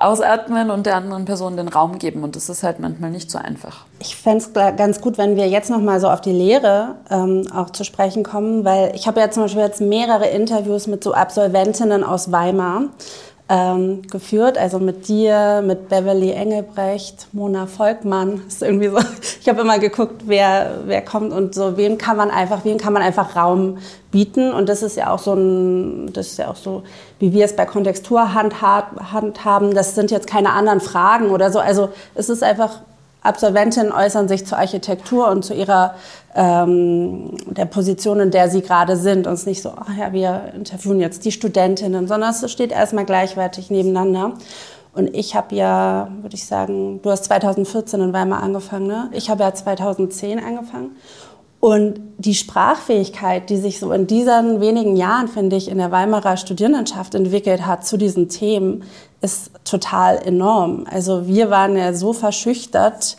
ausatmen 0.00 0.70
und 0.70 0.86
der 0.86 0.96
anderen 0.96 1.24
Person 1.24 1.56
den 1.56 1.68
Raum 1.68 1.98
geben. 1.98 2.22
Und 2.22 2.36
das 2.36 2.48
ist 2.48 2.62
halt 2.62 2.80
manchmal 2.80 3.10
nicht 3.10 3.30
so 3.30 3.38
einfach. 3.38 3.84
Ich 3.98 4.16
fände 4.16 4.38
es 4.38 4.52
ganz 4.52 5.00
gut, 5.00 5.18
wenn 5.18 5.36
wir 5.36 5.48
jetzt 5.48 5.70
noch 5.70 5.80
mal 5.80 6.00
so 6.00 6.08
auf 6.08 6.20
die 6.20 6.32
Lehre 6.32 6.96
ähm, 7.10 7.46
auch 7.54 7.70
zu 7.70 7.84
sprechen 7.84 8.22
kommen, 8.22 8.64
weil 8.64 8.92
ich 8.94 9.06
habe 9.06 9.20
ja 9.20 9.30
zum 9.30 9.44
Beispiel 9.44 9.62
jetzt 9.62 9.80
mehrere 9.80 10.26
Interviews 10.26 10.86
mit 10.86 11.02
so 11.02 11.14
Absolventinnen 11.14 12.04
aus 12.04 12.32
Weimar 12.32 12.84
ähm, 13.48 14.02
geführt, 14.10 14.58
also 14.58 14.80
mit 14.80 15.06
dir, 15.06 15.62
mit 15.64 15.88
Beverly 15.88 16.32
Engelbrecht, 16.32 17.28
Mona 17.32 17.66
Volkmann. 17.66 18.42
ist 18.48 18.62
irgendwie 18.62 18.88
so. 18.88 18.98
Ich 19.40 19.48
habe 19.48 19.60
immer 19.60 19.78
geguckt, 19.78 20.22
wer 20.26 20.80
wer 20.86 21.02
kommt 21.02 21.32
und 21.32 21.54
so. 21.54 21.76
Wem 21.76 21.98
kann 21.98 22.16
man 22.16 22.30
einfach, 22.30 22.64
wem 22.64 22.78
kann 22.78 22.92
man 22.92 23.02
einfach 23.02 23.36
Raum 23.36 23.78
bieten? 24.10 24.52
Und 24.52 24.68
das 24.68 24.82
ist 24.82 24.96
ja 24.96 25.10
auch 25.10 25.20
so 25.20 25.34
ein, 25.34 26.12
das 26.12 26.28
ist 26.28 26.38
ja 26.38 26.48
auch 26.48 26.56
so, 26.56 26.82
wie 27.20 27.32
wir 27.32 27.44
es 27.44 27.54
bei 27.54 27.66
Kontextur 27.66 28.34
handhaben. 28.34 29.74
Das 29.74 29.94
sind 29.94 30.10
jetzt 30.10 30.26
keine 30.26 30.50
anderen 30.50 30.80
Fragen 30.80 31.30
oder 31.30 31.52
so. 31.52 31.60
Also 31.60 31.90
es 32.16 32.28
ist 32.28 32.42
einfach 32.42 32.80
Absolventinnen 33.26 33.92
äußern 33.92 34.28
sich 34.28 34.46
zur 34.46 34.58
Architektur 34.58 35.28
und 35.28 35.44
zu 35.44 35.54
ihrer 35.54 35.94
ähm, 36.34 37.36
der 37.46 37.66
Position, 37.66 38.20
in 38.20 38.30
der 38.30 38.50
sie 38.50 38.62
gerade 38.62 38.96
sind. 38.96 39.26
Und 39.26 39.34
es 39.34 39.40
ist 39.40 39.46
nicht 39.46 39.62
so, 39.62 39.72
ach 39.76 39.96
ja, 39.96 40.12
wir 40.12 40.52
interviewen 40.54 41.00
jetzt 41.00 41.24
die 41.24 41.32
Studentinnen, 41.32 42.08
sondern 42.08 42.30
es 42.30 42.50
steht 42.50 42.72
erstmal 42.72 43.04
gleichwertig 43.04 43.70
nebeneinander. 43.70 44.34
Und 44.92 45.14
ich 45.14 45.34
habe 45.34 45.54
ja, 45.54 46.08
würde 46.22 46.36
ich 46.36 46.46
sagen, 46.46 47.00
du 47.02 47.10
hast 47.10 47.24
2014 47.24 48.00
in 48.00 48.12
Weimar 48.14 48.42
angefangen, 48.42 48.86
ne? 48.86 49.10
Ich 49.12 49.28
habe 49.28 49.42
ja 49.42 49.52
2010 49.52 50.38
angefangen. 50.38 50.96
Und 51.60 52.00
die 52.18 52.34
Sprachfähigkeit, 52.34 53.50
die 53.50 53.56
sich 53.56 53.78
so 53.78 53.90
in 53.92 54.06
diesen 54.06 54.60
wenigen 54.60 54.96
Jahren, 54.96 55.28
finde 55.28 55.56
ich, 55.56 55.68
in 55.68 55.78
der 55.78 55.90
Weimarer 55.90 56.36
Studierendenschaft 56.36 57.14
entwickelt 57.14 57.66
hat 57.66 57.86
zu 57.86 57.96
diesen 57.96 58.28
Themen, 58.28 58.84
ist 59.26 59.50
total 59.64 60.18
enorm. 60.24 60.86
Also 60.88 61.26
wir 61.26 61.50
waren 61.50 61.76
ja 61.76 61.92
so 61.92 62.12
verschüchtert. 62.12 63.16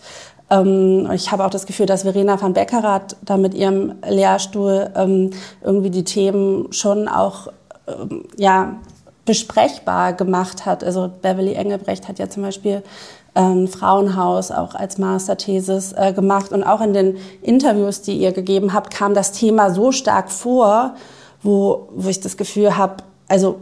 Ähm, 0.49 1.09
ich 1.13 1.31
habe 1.31 1.45
auch 1.45 1.49
das 1.49 1.65
Gefühl, 1.65 1.85
dass 1.85 2.03
Verena 2.03 2.41
van 2.41 2.53
Beckerath 2.53 3.17
da 3.23 3.35
mit 3.35 3.53
ihrem 3.53 3.95
Lehrstuhl 4.07 4.89
ähm, 4.95 5.31
irgendwie 5.61 5.89
die 5.89 6.05
Themen 6.05 6.71
schon 6.71 7.07
auch 7.09 7.49
ähm, 7.87 8.23
ja, 8.37 8.77
besprechbar 9.25 10.13
gemacht 10.13 10.65
hat. 10.65 10.83
Also 10.83 11.11
Beverly 11.21 11.53
Engelbrecht 11.53 12.07
hat 12.07 12.19
ja 12.19 12.29
zum 12.29 12.43
Beispiel 12.43 12.81
ähm, 13.35 13.67
Frauenhaus 13.67 14.51
auch 14.51 14.73
als 14.73 14.97
Masterthesis 14.97 15.91
äh, 15.91 16.13
gemacht. 16.13 16.53
Und 16.53 16.63
auch 16.63 16.79
in 16.79 16.93
den 16.93 17.17
Interviews, 17.41 18.01
die 18.01 18.17
ihr 18.17 18.31
gegeben 18.31 18.73
habt, 18.73 18.93
kam 18.93 19.13
das 19.13 19.33
Thema 19.33 19.71
so 19.71 19.91
stark 19.91 20.31
vor, 20.31 20.95
wo, 21.43 21.89
wo 21.91 22.07
ich 22.07 22.21
das 22.21 22.37
Gefühl 22.37 22.77
habe, 22.77 23.03
also 23.27 23.57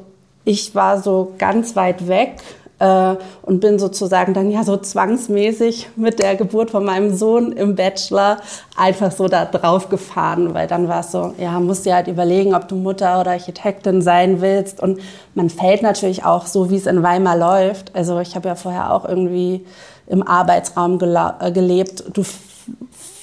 ich 0.46 0.76
war 0.76 1.02
so 1.02 1.34
ganz 1.38 1.76
weit 1.76 2.08
weg 2.08 2.38
äh, 2.80 3.16
und 3.42 3.60
bin 3.60 3.80
sozusagen 3.80 4.34
dann 4.34 4.52
ja 4.52 4.64
so 4.64 4.78
zwangsmäßig 4.78 5.90
mit 5.96 6.20
der 6.20 6.36
Geburt 6.36 6.72
von 6.72 6.86
meinem 6.86 7.16
Sohn 7.16 7.52
im 7.52 7.76
Bachelor 7.76 8.38
einfach 8.76 9.12
so 9.12 9.28
da 9.28 9.46
drauf 9.46 9.90
gefahren, 9.90 10.54
weil 10.54 10.68
dann 10.68 10.88
war 10.88 11.00
es 11.00 11.12
so, 11.12 11.34
ja, 11.38 11.60
musst 11.60 11.86
dir 11.86 11.96
halt 11.96 12.08
überlegen, 12.08 12.54
ob 12.54 12.68
du 12.68 12.76
Mutter 12.76 13.20
oder 13.20 13.32
Architektin 13.32 14.02
sein 14.02 14.42
willst 14.42 14.82
und 14.82 15.00
man 15.34 15.50
fällt 15.50 15.82
natürlich 15.82 16.26
auch 16.26 16.46
so, 16.46 16.70
wie 16.70 16.78
es 16.78 16.86
in 16.86 17.02
Weimar 17.02 17.38
läuft. 17.38 17.96
Also 17.96 18.20
ich 18.20 18.36
habe 18.36 18.48
ja 18.48 18.56
vorher 18.56 18.94
auch 18.94 19.06
irgendwie 19.06 19.66
im 20.08 20.26
Arbeitsraum 20.26 21.00
äh, 21.02 21.52
gelebt. 21.52 22.04
Du 22.14 22.24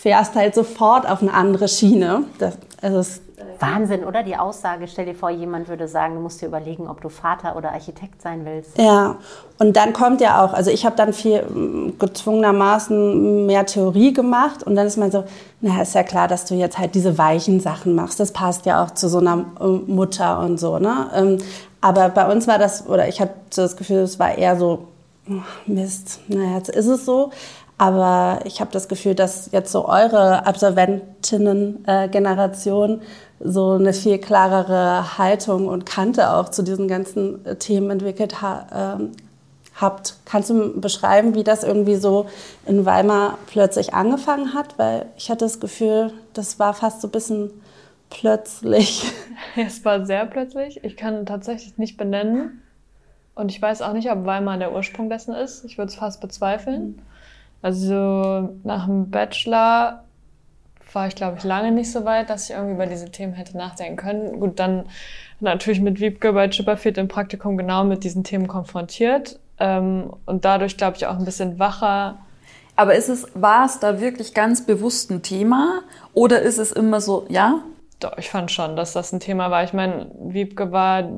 fährst 0.00 0.34
halt 0.34 0.54
sofort 0.54 1.08
auf 1.08 1.22
eine 1.22 1.32
andere 1.32 1.68
Schiene. 1.68 2.24
Das, 2.38 2.58
also 2.80 2.98
es 2.98 3.20
Wahnsinn, 3.62 4.04
oder? 4.04 4.22
Die 4.22 4.36
Aussage, 4.36 4.86
stell 4.88 5.06
dir 5.06 5.14
vor, 5.14 5.30
jemand 5.30 5.68
würde 5.68 5.88
sagen, 5.88 6.14
du 6.14 6.20
musst 6.20 6.42
dir 6.42 6.46
überlegen, 6.46 6.88
ob 6.88 7.00
du 7.00 7.08
Vater 7.08 7.56
oder 7.56 7.72
Architekt 7.72 8.20
sein 8.20 8.44
willst. 8.44 8.76
Ja, 8.76 9.16
und 9.58 9.76
dann 9.76 9.92
kommt 9.92 10.20
ja 10.20 10.44
auch, 10.44 10.52
also 10.52 10.70
ich 10.70 10.84
habe 10.84 10.96
dann 10.96 11.12
viel 11.12 11.42
mm, 11.42 11.98
gezwungenermaßen 11.98 13.46
mehr 13.46 13.64
Theorie 13.64 14.12
gemacht 14.12 14.62
und 14.62 14.74
dann 14.74 14.86
ist 14.86 14.98
man 14.98 15.10
so, 15.10 15.24
na, 15.60 15.80
ist 15.80 15.94
ja 15.94 16.02
klar, 16.02 16.28
dass 16.28 16.44
du 16.44 16.54
jetzt 16.54 16.78
halt 16.78 16.94
diese 16.94 17.16
weichen 17.16 17.60
Sachen 17.60 17.94
machst. 17.94 18.20
Das 18.20 18.32
passt 18.32 18.66
ja 18.66 18.84
auch 18.84 18.90
zu 18.90 19.08
so 19.08 19.18
einer 19.18 19.46
äh, 19.60 19.66
Mutter 19.66 20.40
und 20.40 20.58
so, 20.58 20.78
ne? 20.78 21.10
Ähm, 21.14 21.38
aber 21.80 22.10
bei 22.10 22.30
uns 22.30 22.46
war 22.46 22.58
das, 22.58 22.86
oder 22.86 23.08
ich 23.08 23.20
hatte 23.20 23.34
das 23.54 23.76
Gefühl, 23.76 23.98
es 23.98 24.18
war 24.18 24.38
eher 24.38 24.56
so, 24.56 24.86
oh, 25.28 25.34
Mist, 25.66 26.20
naja, 26.28 26.56
jetzt 26.56 26.68
ist 26.68 26.86
es 26.86 27.04
so. 27.04 27.30
Aber 27.78 28.40
ich 28.44 28.60
habe 28.60 28.70
das 28.70 28.86
Gefühl, 28.86 29.16
dass 29.16 29.50
jetzt 29.50 29.72
so 29.72 29.88
eure 29.88 30.46
Absolventinnen-Generation 30.46 33.00
äh, 33.00 33.04
so 33.44 33.72
eine 33.72 33.92
viel 33.92 34.18
klarere 34.18 35.18
Haltung 35.18 35.66
und 35.66 35.86
Kante 35.86 36.30
auch 36.30 36.48
zu 36.48 36.62
diesen 36.62 36.88
ganzen 36.88 37.44
äh, 37.44 37.56
Themen 37.56 37.90
entwickelt 37.90 38.40
ha 38.40 38.98
äh, 38.98 39.04
habt. 39.80 40.16
Kannst 40.24 40.50
du 40.50 40.80
beschreiben, 40.80 41.34
wie 41.34 41.44
das 41.44 41.64
irgendwie 41.64 41.96
so 41.96 42.26
in 42.66 42.84
Weimar 42.84 43.38
plötzlich 43.46 43.94
angefangen 43.94 44.54
hat? 44.54 44.78
Weil 44.78 45.06
ich 45.16 45.30
hatte 45.30 45.44
das 45.44 45.60
Gefühl, 45.60 46.12
das 46.34 46.58
war 46.58 46.74
fast 46.74 47.00
so 47.00 47.08
ein 47.08 47.12
bisschen 47.12 47.50
plötzlich. 48.10 49.10
Es 49.56 49.84
war 49.84 50.06
sehr 50.06 50.24
plötzlich. 50.24 50.82
Ich 50.82 50.96
kann 50.96 51.26
tatsächlich 51.26 51.76
nicht 51.76 51.98
benennen. 51.98 52.62
Und 53.34 53.50
ich 53.50 53.60
weiß 53.60 53.82
auch 53.82 53.92
nicht, 53.92 54.10
ob 54.10 54.24
Weimar 54.24 54.56
der 54.56 54.72
Ursprung 54.72 55.10
dessen 55.10 55.34
ist. 55.34 55.64
Ich 55.64 55.76
würde 55.76 55.90
es 55.90 55.96
fast 55.96 56.20
bezweifeln. 56.20 57.02
Also 57.60 58.56
nach 58.62 58.86
dem 58.86 59.10
Bachelor 59.10 60.04
war 60.94 61.06
ich, 61.06 61.14
glaube 61.14 61.38
ich, 61.38 61.44
lange 61.44 61.72
nicht 61.72 61.90
so 61.90 62.04
weit, 62.04 62.30
dass 62.30 62.48
ich 62.48 62.56
irgendwie 62.56 62.74
über 62.74 62.86
diese 62.86 63.10
Themen 63.10 63.32
hätte 63.32 63.56
nachdenken 63.56 63.96
können. 63.96 64.40
Gut, 64.40 64.58
dann 64.58 64.84
natürlich 65.40 65.80
mit 65.80 66.00
Wiebke 66.00 66.32
bei 66.32 66.48
Chipperfield 66.48 66.98
im 66.98 67.08
Praktikum 67.08 67.56
genau 67.56 67.84
mit 67.84 68.04
diesen 68.04 68.24
Themen 68.24 68.46
konfrontiert 68.48 69.38
ähm, 69.58 70.12
und 70.26 70.44
dadurch, 70.44 70.76
glaube 70.76 70.96
ich, 70.96 71.06
auch 71.06 71.18
ein 71.18 71.24
bisschen 71.24 71.58
wacher. 71.58 72.18
Aber 72.76 72.94
ist 72.94 73.08
es, 73.08 73.26
war 73.34 73.66
es 73.66 73.80
da 73.80 74.00
wirklich 74.00 74.34
ganz 74.34 74.64
bewusst 74.64 75.10
ein 75.10 75.22
Thema 75.22 75.80
oder 76.14 76.40
ist 76.40 76.58
es 76.58 76.72
immer 76.72 77.00
so, 77.00 77.26
ja, 77.28 77.62
Doch, 78.00 78.18
ich 78.18 78.30
fand 78.30 78.50
schon, 78.50 78.74
dass 78.74 78.92
das 78.92 79.12
ein 79.12 79.20
Thema 79.20 79.50
war. 79.50 79.62
Ich 79.62 79.72
meine, 79.72 80.10
Wiebke 80.18 80.72
war 80.72 81.08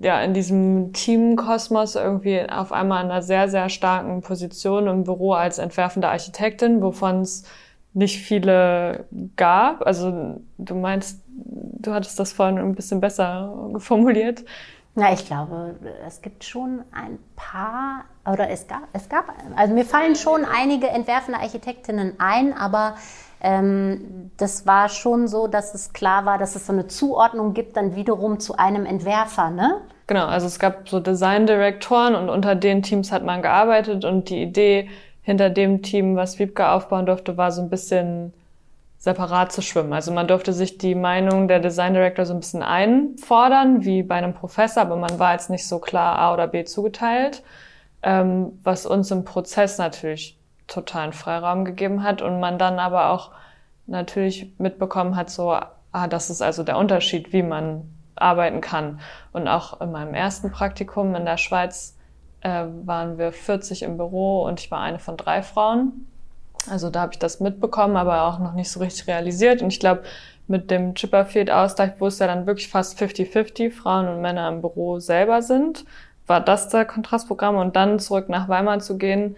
ja 0.00 0.20
in 0.22 0.34
diesem 0.34 0.92
Teamkosmos 0.92 1.96
irgendwie 1.96 2.48
auf 2.48 2.72
einmal 2.72 3.04
in 3.04 3.10
einer 3.10 3.22
sehr, 3.22 3.48
sehr 3.48 3.68
starken 3.68 4.20
Position 4.20 4.86
im 4.86 5.04
Büro 5.04 5.32
als 5.32 5.58
entwerfende 5.58 6.08
Architektin, 6.08 6.82
wovon 6.82 7.22
es 7.22 7.44
nicht 7.94 8.20
viele 8.20 9.06
gab. 9.36 9.86
Also 9.86 10.40
du 10.58 10.74
meinst, 10.74 11.22
du 11.28 11.92
hattest 11.92 12.18
das 12.18 12.32
vorhin 12.32 12.58
ein 12.58 12.74
bisschen 12.74 13.00
besser 13.00 13.70
formuliert. 13.78 14.44
Na, 14.96 15.12
ich 15.12 15.26
glaube, 15.26 15.74
es 16.06 16.22
gibt 16.22 16.44
schon 16.44 16.82
ein 16.92 17.18
paar, 17.34 18.04
oder 18.30 18.48
es 18.50 18.68
gab, 18.68 18.82
es 18.92 19.08
gab, 19.08 19.24
also 19.56 19.74
mir 19.74 19.84
fallen 19.84 20.14
schon 20.14 20.44
einige 20.44 20.86
entwerfende 20.88 21.40
Architektinnen 21.40 22.14
ein, 22.18 22.52
aber 22.56 22.94
ähm, 23.40 24.30
das 24.36 24.66
war 24.66 24.88
schon 24.88 25.26
so, 25.26 25.48
dass 25.48 25.74
es 25.74 25.92
klar 25.92 26.26
war, 26.26 26.38
dass 26.38 26.54
es 26.54 26.66
so 26.66 26.72
eine 26.72 26.86
Zuordnung 26.86 27.54
gibt, 27.54 27.76
dann 27.76 27.96
wiederum 27.96 28.38
zu 28.38 28.56
einem 28.56 28.86
Entwerfer, 28.86 29.50
ne? 29.50 29.80
Genau, 30.06 30.26
also 30.26 30.46
es 30.46 30.60
gab 30.60 30.88
so 30.88 31.00
Designdirektoren 31.00 32.14
und 32.14 32.28
unter 32.28 32.54
den 32.54 32.82
Teams 32.82 33.10
hat 33.10 33.24
man 33.24 33.42
gearbeitet 33.42 34.04
und 34.04 34.28
die 34.28 34.42
Idee 34.42 34.88
hinter 35.24 35.50
dem 35.50 35.82
Team, 35.82 36.16
was 36.16 36.38
Wiebke 36.38 36.68
aufbauen 36.68 37.06
durfte, 37.06 37.36
war 37.36 37.50
so 37.50 37.62
ein 37.62 37.70
bisschen 37.70 38.32
separat 38.98 39.52
zu 39.52 39.60
schwimmen. 39.62 39.92
Also 39.92 40.12
man 40.12 40.28
durfte 40.28 40.52
sich 40.52 40.78
die 40.78 40.94
Meinung 40.94 41.48
der 41.48 41.60
Design 41.60 41.94
Director 41.94 42.24
so 42.24 42.34
ein 42.34 42.40
bisschen 42.40 42.62
einfordern, 42.62 43.84
wie 43.84 44.02
bei 44.02 44.14
einem 44.14 44.34
Professor, 44.34 44.82
aber 44.82 44.96
man 44.96 45.18
war 45.18 45.32
jetzt 45.32 45.50
nicht 45.50 45.66
so 45.66 45.78
klar 45.78 46.18
A 46.18 46.32
oder 46.32 46.46
B 46.46 46.64
zugeteilt, 46.64 47.42
ähm, 48.02 48.58
was 48.62 48.86
uns 48.86 49.10
im 49.10 49.24
Prozess 49.24 49.78
natürlich 49.78 50.38
totalen 50.66 51.12
Freiraum 51.12 51.64
gegeben 51.64 52.02
hat 52.02 52.22
und 52.22 52.40
man 52.40 52.58
dann 52.58 52.78
aber 52.78 53.10
auch 53.10 53.30
natürlich 53.86 54.52
mitbekommen 54.58 55.16
hat, 55.16 55.28
so, 55.30 55.50
ah, 55.50 56.08
das 56.08 56.30
ist 56.30 56.40
also 56.40 56.62
der 56.62 56.78
Unterschied, 56.78 57.32
wie 57.32 57.42
man 57.42 57.90
arbeiten 58.16 58.60
kann. 58.60 59.00
Und 59.32 59.48
auch 59.48 59.80
in 59.80 59.92
meinem 59.92 60.14
ersten 60.14 60.50
Praktikum 60.50 61.14
in 61.14 61.24
der 61.24 61.36
Schweiz 61.36 61.93
äh, 62.44 62.66
waren 62.84 63.18
wir 63.18 63.32
40 63.32 63.82
im 63.82 63.96
Büro 63.96 64.44
und 64.44 64.60
ich 64.60 64.70
war 64.70 64.80
eine 64.80 65.00
von 65.00 65.16
drei 65.16 65.42
Frauen. 65.42 66.06
Also 66.70 66.90
da 66.90 67.00
habe 67.00 67.12
ich 67.12 67.18
das 67.18 67.40
mitbekommen, 67.40 67.96
aber 67.96 68.22
auch 68.24 68.38
noch 68.38 68.52
nicht 68.52 68.70
so 68.70 68.80
richtig 68.80 69.08
realisiert. 69.08 69.62
Und 69.62 69.72
ich 69.72 69.80
glaube, 69.80 70.02
mit 70.46 70.70
dem 70.70 70.94
Chipperfield-Ausgleich, 70.94 71.92
wo 71.98 72.06
es 72.06 72.18
ja 72.18 72.26
dann 72.26 72.46
wirklich 72.46 72.68
fast 72.68 73.00
50-50 73.00 73.70
Frauen 73.72 74.08
und 74.08 74.20
Männer 74.20 74.48
im 74.48 74.60
Büro 74.60 75.00
selber 75.00 75.42
sind, 75.42 75.84
war 76.26 76.40
das 76.40 76.68
der 76.68 76.84
Kontrastprogramm. 76.84 77.56
Und 77.56 77.76
dann 77.76 77.98
zurück 77.98 78.28
nach 78.28 78.48
Weimar 78.48 78.78
zu 78.80 78.98
gehen, 78.98 79.36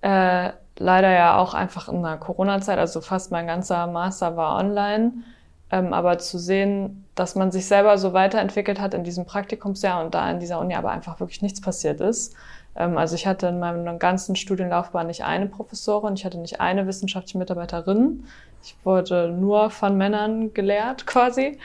äh, 0.00 0.50
leider 0.78 1.10
ja 1.10 1.36
auch 1.36 1.52
einfach 1.52 1.88
in 1.88 2.02
der 2.02 2.16
Corona-Zeit, 2.16 2.78
also 2.78 3.02
fast 3.02 3.30
mein 3.32 3.46
ganzer 3.46 3.86
Master 3.86 4.36
war 4.36 4.56
online. 4.58 5.12
Ähm, 5.72 5.92
aber 5.92 6.18
zu 6.18 6.38
sehen, 6.38 7.04
dass 7.14 7.36
man 7.36 7.52
sich 7.52 7.66
selber 7.66 7.96
so 7.96 8.12
weiterentwickelt 8.12 8.80
hat 8.80 8.94
in 8.94 9.04
diesem 9.04 9.24
Praktikumsjahr 9.24 10.04
und 10.04 10.14
da 10.14 10.30
in 10.30 10.40
dieser 10.40 10.58
Uni 10.58 10.74
aber 10.74 10.90
einfach 10.90 11.20
wirklich 11.20 11.42
nichts 11.42 11.60
passiert 11.60 12.00
ist, 12.00 12.34
ähm, 12.76 12.98
also 12.98 13.14
ich 13.14 13.26
hatte 13.26 13.48
in 13.48 13.58
meinem 13.58 13.98
ganzen 13.98 14.36
Studienlaufbahn 14.36 15.06
nicht 15.06 15.24
eine 15.24 15.46
Professorin, 15.46 16.14
ich 16.14 16.24
hatte 16.24 16.38
nicht 16.38 16.60
eine 16.60 16.86
wissenschaftliche 16.86 17.38
Mitarbeiterin. 17.38 18.24
Ich 18.62 18.76
wurde 18.84 19.28
nur 19.28 19.70
von 19.70 19.96
Männern 19.96 20.52
gelehrt 20.54 21.06
quasi. 21.06 21.58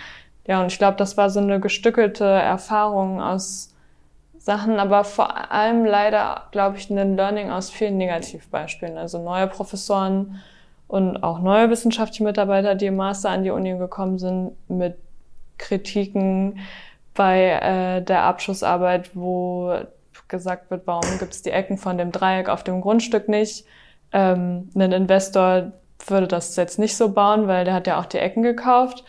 Ja, 0.47 0.61
und 0.61 0.67
ich 0.67 0.77
glaube, 0.77 0.97
das 0.97 1.17
war 1.17 1.29
so 1.29 1.39
eine 1.39 1.59
gestückelte 1.59 2.25
Erfahrung 2.25 3.21
aus 3.21 3.73
Sachen, 4.37 4.79
aber 4.79 5.03
vor 5.03 5.51
allem 5.51 5.85
leider, 5.85 6.43
glaube 6.51 6.77
ich, 6.77 6.89
ein 6.91 7.15
Learning 7.15 7.49
aus 7.49 7.71
vielen 7.71 7.97
Negativbeispielen. 7.97 8.97
Also 8.97 9.23
neue 9.23 9.47
Professoren 9.47 10.39
und 10.88 11.24
auch 11.24 11.39
neue 11.39 11.69
wissenschaftliche 11.69 12.24
Mitarbeiter, 12.24 12.76
die 12.76 12.88
im 12.88 12.95
Master 12.95 13.30
an 13.30 13.43
die 13.43 13.52
Uni 13.52 13.78
gekommen 13.78 14.19
sind, 14.19 14.52
mit 14.69 14.98
Kritiken 15.58 16.60
bei 17.13 17.50
äh, 17.50 18.02
der 18.02 18.24
Abschlussarbeit, 18.24 19.15
wo 19.15 19.74
gesagt 20.28 20.71
wird, 20.71 20.86
warum 20.86 21.19
gibt 21.19 21.34
es 21.34 21.41
die 21.41 21.52
Ecken 21.52 21.78
von 21.78 21.98
dem 21.98 22.12
Dreieck 22.12 22.50
auf 22.50 22.63
dem 22.63 22.82
Grundstück 22.82 23.30
nicht. 23.30 23.65
Ähm, 24.12 24.69
ein 24.76 24.91
Investor 24.91 25.71
würde 26.08 26.28
das 26.28 26.56
jetzt 26.56 26.80
nicht 26.80 26.98
so 26.98 27.10
bauen, 27.10 27.48
weil 27.48 27.65
der 27.65 27.74
hat 27.74 27.88
ja 27.88 28.00
auch 28.00 28.06
die 28.06 28.17
Ecken 28.17 28.43
gekauft. 28.43 29.04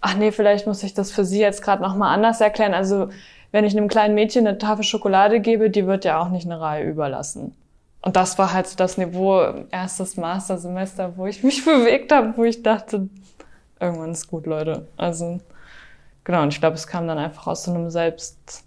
Ach 0.00 0.14
nee, 0.14 0.30
vielleicht 0.30 0.66
muss 0.66 0.82
ich 0.82 0.94
das 0.94 1.10
für 1.10 1.24
Sie 1.24 1.40
jetzt 1.40 1.62
gerade 1.62 1.82
nochmal 1.82 2.14
anders 2.14 2.40
erklären. 2.40 2.74
Also 2.74 3.08
wenn 3.50 3.64
ich 3.64 3.76
einem 3.76 3.88
kleinen 3.88 4.14
Mädchen 4.14 4.46
eine 4.46 4.58
Tafel 4.58 4.84
Schokolade 4.84 5.40
gebe, 5.40 5.70
die 5.70 5.86
wird 5.86 6.04
ja 6.04 6.20
auch 6.20 6.28
nicht 6.28 6.46
eine 6.46 6.60
Reihe 6.60 6.84
überlassen. 6.84 7.54
Und 8.00 8.16
das 8.16 8.38
war 8.38 8.52
halt 8.52 8.66
so 8.66 8.76
das 8.76 8.96
Niveau 8.96 9.42
erstes 9.70 10.16
Mastersemester, 10.16 11.16
wo 11.16 11.26
ich 11.26 11.42
mich 11.42 11.64
bewegt 11.64 12.12
habe, 12.12 12.36
wo 12.36 12.44
ich 12.44 12.62
dachte, 12.62 13.08
irgendwann 13.80 14.12
ist 14.12 14.28
gut, 14.28 14.46
Leute. 14.46 14.86
Also 14.96 15.40
genau, 16.24 16.42
und 16.42 16.52
ich 16.52 16.60
glaube, 16.60 16.76
es 16.76 16.86
kam 16.86 17.06
dann 17.08 17.18
einfach 17.18 17.46
aus 17.46 17.64
so 17.64 17.72
einem 17.72 17.90
Selbst 17.90 18.64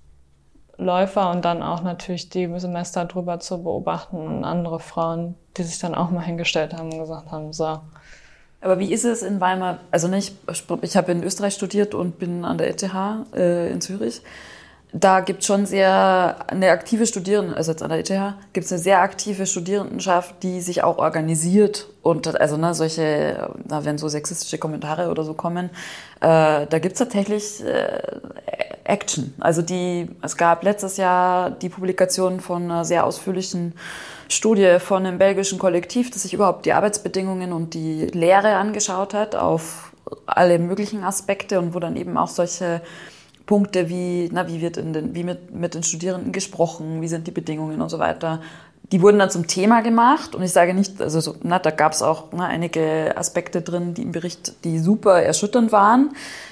Läufer 0.78 1.30
und 1.30 1.46
dann 1.46 1.62
auch 1.62 1.84
natürlich 1.84 2.30
die 2.30 2.50
Semester 2.60 3.06
drüber 3.06 3.40
zu 3.40 3.62
beobachten 3.62 4.18
und 4.18 4.44
andere 4.44 4.80
Frauen, 4.80 5.36
die 5.56 5.64
sich 5.64 5.80
dann 5.80 5.94
auch 5.94 6.10
mal 6.10 6.22
hingestellt 6.22 6.74
haben 6.74 6.92
und 6.92 7.00
gesagt 7.00 7.32
haben, 7.32 7.54
so. 7.54 7.80
Aber 8.62 8.80
wie 8.80 8.92
ist 8.92 9.06
es 9.06 9.24
in 9.24 9.40
Weimar? 9.40 9.80
Also 9.92 10.08
nicht, 10.08 10.36
ich 10.82 10.98
habe 10.98 11.12
in 11.12 11.24
Österreich 11.24 11.54
studiert 11.54 11.94
und 11.94 12.20
bin 12.20 12.46
an 12.46 12.58
der 12.58 12.70
ETH 12.70 12.84
äh, 13.36 13.72
in 13.72 13.82
Zürich 13.82 14.22
da 14.94 15.22
gibt 15.22 15.44
schon 15.46 15.66
sehr 15.66 16.38
eine 16.48 16.72
aktive 16.72 17.06
Studierende, 17.06 17.56
also 17.56 17.72
jetzt 17.72 17.82
an 17.82 17.90
der 17.90 18.00
ETH, 18.00 18.36
gibt 18.52 18.66
es 18.66 18.72
eine 18.72 18.82
sehr 18.82 19.02
aktive 19.02 19.46
Studierendenschaft, 19.46 20.44
die 20.44 20.60
sich 20.60 20.84
auch 20.84 20.98
organisiert 20.98 21.88
und 22.02 22.40
also 22.40 22.58
ne, 22.58 22.74
solche, 22.74 23.50
na, 23.68 23.86
wenn 23.86 23.98
so 23.98 24.10
sexistische 24.10 24.58
Kommentare 24.58 25.10
oder 25.10 25.24
so 25.24 25.34
kommen, 25.34 25.70
äh, 26.20 26.68
da 26.68 26.80
gibt's 26.80 27.00
tatsächlich 27.00 27.64
äh, 27.64 28.02
Action. 28.84 29.34
Also 29.40 29.62
die, 29.62 30.10
es 30.22 30.36
gab 30.36 30.64
letztes 30.64 30.98
Jahr 30.98 31.52
die 31.52 31.70
Publikation 31.70 32.42
von 32.42 32.64
einer 32.64 32.84
sehr 32.84 33.06
ausführlichen 33.06 33.74
Studie 34.28 34.78
von 34.80 35.06
einem 35.06 35.18
belgischen 35.18 35.60
Kollektiv, 35.60 36.12
das 36.12 36.24
sich 36.24 36.34
überhaupt 36.34 36.66
die 36.66 36.74
Arbeitsbedingungen 36.74 37.54
und 37.54 37.74
die 37.74 38.08
Lehre 38.08 38.56
angeschaut 38.56 39.14
hat 39.14 39.36
auf 39.36 39.94
alle 40.26 40.60
möglichen 40.60 41.04
Aspekte 41.04 41.60
und 41.60 41.74
wo 41.74 41.80
dann 41.80 41.96
eben 41.96 42.18
auch 42.18 42.28
solche 42.28 42.82
Punkte 43.52 43.90
wie, 43.90 44.30
na, 44.32 44.48
wie 44.48 44.62
wird 44.62 44.78
in 44.78 44.94
den, 44.94 45.14
wie 45.14 45.26
mit, 45.26 45.54
mit 45.54 45.74
den 45.74 45.84
Studierenden 45.84 46.32
gesprochen, 46.32 47.02
wie 47.02 47.10
sind 47.10 47.28
die 47.28 47.32
Bedingungen 47.32 47.82
und 47.82 47.90
so 47.90 48.00
weiter. 48.00 48.40
Die 48.94 49.02
wurden 49.02 49.20
dann 49.20 49.30
zum 49.30 49.46
Thema 49.46 49.82
gemacht 49.82 50.36
und 50.36 50.42
ich 50.42 50.54
sage 50.54 50.74
nicht, 50.74 51.02
also 51.02 51.20
so, 51.20 51.36
na, 51.44 51.60
da 51.60 51.70
gab 51.70 51.92
es 51.92 52.02
auch 52.02 52.28
na, 52.32 52.46
einige 52.46 53.14
Aspekte 53.18 53.62
drin, 53.62 53.94
die 53.94 54.04
im 54.04 54.14
Bericht, 54.14 54.64
die 54.64 54.80
super 54.80 55.22
erschütternd 55.22 55.74
waren. 55.74 56.12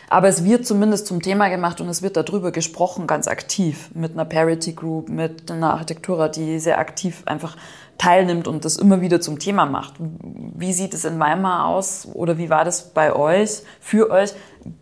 Aber 0.10 0.28
es 0.28 0.44
wird 0.44 0.66
zumindest 0.66 1.08
zum 1.08 1.22
Thema 1.22 1.48
gemacht 1.48 1.80
und 1.80 1.88
es 1.88 2.02
wird 2.02 2.18
darüber 2.18 2.52
gesprochen, 2.52 3.08
ganz 3.08 3.30
aktiv, 3.30 3.92
mit 3.94 4.12
einer 4.12 4.26
Parity 4.26 4.74
Group, 4.74 5.08
mit 5.08 5.50
einer 5.50 5.72
Architektura, 5.72 6.28
die 6.28 6.60
sehr 6.60 6.80
aktiv 6.80 7.24
einfach 7.26 7.56
teilnimmt 7.98 8.48
und 8.48 8.66
das 8.66 8.76
immer 8.76 9.00
wieder 9.00 9.22
zum 9.22 9.40
Thema 9.40 9.66
macht. 9.66 9.94
Wie 10.00 10.74
sieht 10.74 10.94
es 10.94 11.06
in 11.06 11.18
Weimar 11.20 11.68
aus 11.68 12.10
oder 12.14 12.38
wie 12.38 12.50
war 12.50 12.66
das 12.66 12.90
bei 12.90 13.14
euch, 13.14 13.62
für 13.80 14.12
euch? 14.12 14.34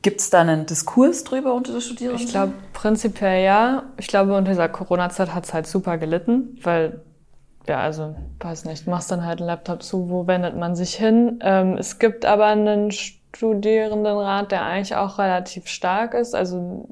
Gibt 0.01 0.21
es 0.21 0.29
da 0.29 0.41
einen 0.41 0.65
Diskurs 0.65 1.23
drüber 1.23 1.53
unter 1.53 1.71
den 1.71 1.81
Studierenden? 1.81 2.23
Ich 2.23 2.31
glaube 2.31 2.53
prinzipiell 2.73 3.43
ja. 3.43 3.83
Ich 3.97 4.07
glaube, 4.07 4.35
unter 4.35 4.51
dieser 4.51 4.69
Corona-Zeit 4.69 5.33
hat 5.33 5.45
es 5.45 5.53
halt 5.53 5.67
super 5.67 5.97
gelitten, 5.97 6.57
weil, 6.63 7.01
ja, 7.67 7.79
also, 7.79 8.15
weiß 8.39 8.65
nicht, 8.65 8.87
machst 8.87 9.11
dann 9.11 9.25
halt 9.25 9.39
einen 9.39 9.47
Laptop 9.47 9.83
zu, 9.83 10.09
wo 10.09 10.27
wendet 10.27 10.55
man 10.55 10.75
sich 10.75 10.95
hin? 10.95 11.39
Ähm, 11.41 11.77
es 11.77 11.99
gibt 11.99 12.25
aber 12.25 12.45
einen 12.45 12.91
Studierendenrat, 12.91 14.51
der 14.51 14.63
eigentlich 14.63 14.95
auch 14.95 15.19
relativ 15.19 15.67
stark 15.67 16.13
ist. 16.13 16.33
Also, 16.33 16.87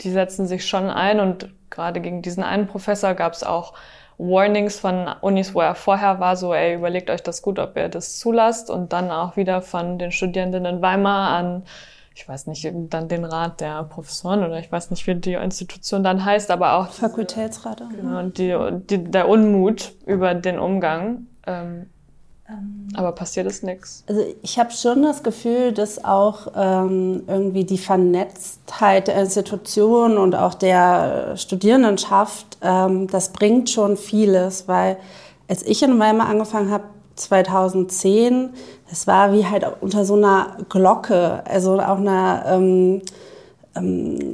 die 0.00 0.10
setzen 0.10 0.46
sich 0.46 0.66
schon 0.66 0.88
ein 0.88 1.20
und 1.20 1.50
gerade 1.70 2.00
gegen 2.00 2.22
diesen 2.22 2.42
einen 2.42 2.66
Professor 2.66 3.14
gab 3.14 3.32
es 3.32 3.42
auch 3.42 3.74
Warnings 4.18 4.78
von 4.78 5.08
Unis, 5.22 5.54
wo 5.54 5.62
er 5.62 5.74
vorher 5.74 6.20
war, 6.20 6.36
so, 6.36 6.52
ey, 6.52 6.74
überlegt 6.74 7.08
euch 7.08 7.22
das 7.22 7.40
gut, 7.40 7.58
ob 7.58 7.76
ihr 7.76 7.88
das 7.88 8.18
zulasst 8.18 8.68
und 8.70 8.92
dann 8.92 9.10
auch 9.10 9.36
wieder 9.36 9.62
von 9.62 9.98
den 9.98 10.12
Studierenden 10.12 10.66
in 10.66 10.82
Weimar 10.82 11.30
an, 11.30 11.62
ich 12.14 12.28
weiß 12.28 12.48
nicht, 12.48 12.68
dann 12.90 13.08
den 13.08 13.24
Rat 13.24 13.60
der 13.60 13.84
Professoren 13.84 14.44
oder 14.44 14.58
ich 14.58 14.70
weiß 14.70 14.90
nicht, 14.90 15.06
wie 15.06 15.14
die 15.14 15.34
Institution 15.34 16.02
dann 16.02 16.24
heißt, 16.24 16.50
aber 16.50 16.74
auch 16.74 16.88
Fakultätsrat. 16.88 17.82
Genau, 17.94 18.22
die, 18.22 18.56
die, 18.88 19.04
der 19.04 19.28
Unmut 19.28 19.92
über 20.06 20.34
den 20.34 20.58
Umgang. 20.58 21.26
Ähm, 21.46 21.86
ähm, 22.50 22.88
aber 22.94 23.12
passiert 23.12 23.46
ist 23.46 23.62
nichts. 23.62 24.04
Also 24.08 24.24
ich 24.42 24.58
habe 24.58 24.72
schon 24.72 25.02
das 25.02 25.22
Gefühl, 25.22 25.72
dass 25.72 26.04
auch 26.04 26.48
ähm, 26.56 27.22
irgendwie 27.26 27.64
die 27.64 27.78
Vernetztheit 27.78 29.08
der 29.08 29.20
Institutionen 29.20 30.18
und 30.18 30.34
auch 30.34 30.54
der 30.54 31.36
Studierendenschaft, 31.36 32.58
ähm, 32.62 33.06
das 33.06 33.32
bringt 33.32 33.70
schon 33.70 33.96
vieles, 33.96 34.66
weil 34.66 34.96
als 35.48 35.62
ich 35.64 35.82
in 35.82 35.98
Weimar 35.98 36.28
angefangen 36.28 36.70
habe, 36.70 36.84
2010, 37.20 38.50
das 38.88 39.06
war 39.06 39.32
wie 39.32 39.46
halt 39.46 39.66
unter 39.80 40.04
so 40.04 40.14
einer 40.14 40.56
Glocke, 40.68 41.42
also 41.44 41.78
auch 41.80 41.98
einer, 41.98 42.44
ähm, 42.46 43.02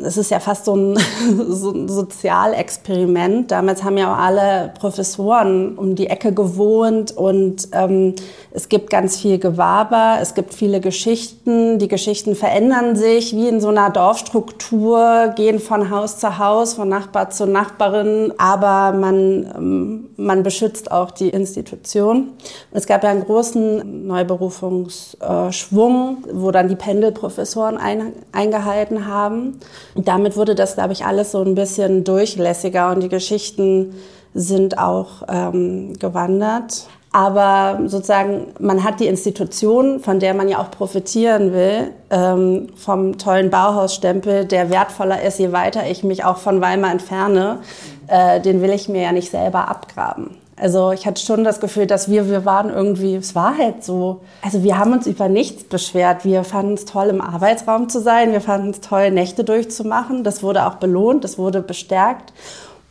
es 0.02 0.16
ist 0.16 0.30
ja 0.30 0.40
fast 0.40 0.64
so 0.64 0.74
ein, 0.74 0.98
so 1.48 1.72
ein 1.72 1.88
Sozialexperiment. 1.88 3.50
Damals 3.50 3.84
haben 3.84 3.98
ja 3.98 4.12
auch 4.12 4.18
alle 4.18 4.72
Professoren 4.78 5.76
um 5.76 5.94
die 5.94 6.08
Ecke 6.08 6.32
gewohnt 6.32 7.14
und 7.16 7.68
ähm, 7.72 8.14
es 8.50 8.68
gibt 8.68 8.90
ganz 8.90 9.18
viel 9.18 9.38
Gewaber, 9.38 10.18
es 10.20 10.34
gibt 10.34 10.54
viele 10.54 10.80
Geschichten. 10.80 11.78
Die 11.78 11.88
Geschichten 11.88 12.34
verändern 12.34 12.96
sich 12.96 13.34
wie 13.34 13.48
in 13.48 13.60
so 13.60 13.68
einer 13.68 13.90
Dorfstruktur, 13.90 15.32
gehen 15.36 15.58
von 15.58 15.90
Haus 15.90 16.18
zu 16.18 16.38
Haus, 16.38 16.74
von 16.74 16.88
Nachbar 16.88 17.30
zu 17.30 17.46
Nachbarin, 17.46 18.32
aber 18.38 18.96
man, 18.96 19.52
ähm, 19.56 20.10
man 20.16 20.42
beschützt 20.42 20.90
auch 20.90 21.10
die 21.10 21.28
Institution. 21.28 22.30
Es 22.72 22.86
gab 22.86 23.04
ja 23.04 23.10
einen 23.10 23.24
großen 23.24 24.06
Neuberufungsschwung, 24.06 26.24
wo 26.32 26.50
dann 26.50 26.68
die 26.68 26.76
Pendelprofessoren 26.76 27.76
ein, 27.76 28.12
eingehalten 28.32 29.06
haben 29.06 29.35
haben. 29.36 29.60
Damit 29.94 30.36
wurde 30.36 30.54
das, 30.54 30.74
glaube 30.74 30.92
ich, 30.92 31.04
alles 31.04 31.32
so 31.32 31.42
ein 31.42 31.54
bisschen 31.54 32.04
durchlässiger 32.04 32.90
und 32.90 33.02
die 33.02 33.08
Geschichten 33.08 33.94
sind 34.34 34.78
auch 34.78 35.22
ähm, 35.28 35.94
gewandert. 35.98 36.86
Aber 37.12 37.80
sozusagen, 37.86 38.48
man 38.60 38.84
hat 38.84 39.00
die 39.00 39.06
Institution, 39.06 40.00
von 40.00 40.20
der 40.20 40.34
man 40.34 40.48
ja 40.50 40.58
auch 40.58 40.70
profitieren 40.70 41.54
will, 41.54 41.92
ähm, 42.10 42.68
vom 42.76 43.16
tollen 43.16 43.48
Bauhausstempel, 43.48 44.44
der 44.44 44.68
wertvoller 44.68 45.22
ist, 45.22 45.38
je 45.38 45.52
weiter 45.52 45.88
ich 45.88 46.04
mich 46.04 46.24
auch 46.24 46.36
von 46.36 46.60
Weimar 46.60 46.92
entferne, 46.92 47.60
äh, 48.08 48.40
den 48.42 48.60
will 48.60 48.70
ich 48.70 48.90
mir 48.90 49.00
ja 49.00 49.12
nicht 49.12 49.30
selber 49.30 49.68
abgraben. 49.68 50.36
Also 50.58 50.90
ich 50.90 51.06
hatte 51.06 51.22
schon 51.22 51.44
das 51.44 51.60
Gefühl, 51.60 51.86
dass 51.86 52.10
wir, 52.10 52.30
wir 52.30 52.46
waren 52.46 52.70
irgendwie, 52.70 53.14
es 53.14 53.34
war 53.34 53.58
halt 53.58 53.84
so. 53.84 54.20
Also 54.40 54.62
wir 54.62 54.78
haben 54.78 54.92
uns 54.92 55.06
über 55.06 55.28
nichts 55.28 55.64
beschwert. 55.64 56.24
Wir 56.24 56.44
fanden 56.44 56.74
es 56.74 56.86
toll, 56.86 57.08
im 57.08 57.20
Arbeitsraum 57.20 57.90
zu 57.90 58.00
sein. 58.00 58.32
Wir 58.32 58.40
fanden 58.40 58.70
es 58.70 58.80
toll, 58.80 59.10
Nächte 59.10 59.44
durchzumachen. 59.44 60.24
Das 60.24 60.42
wurde 60.42 60.66
auch 60.66 60.76
belohnt, 60.76 61.24
das 61.24 61.36
wurde 61.36 61.60
bestärkt. 61.60 62.32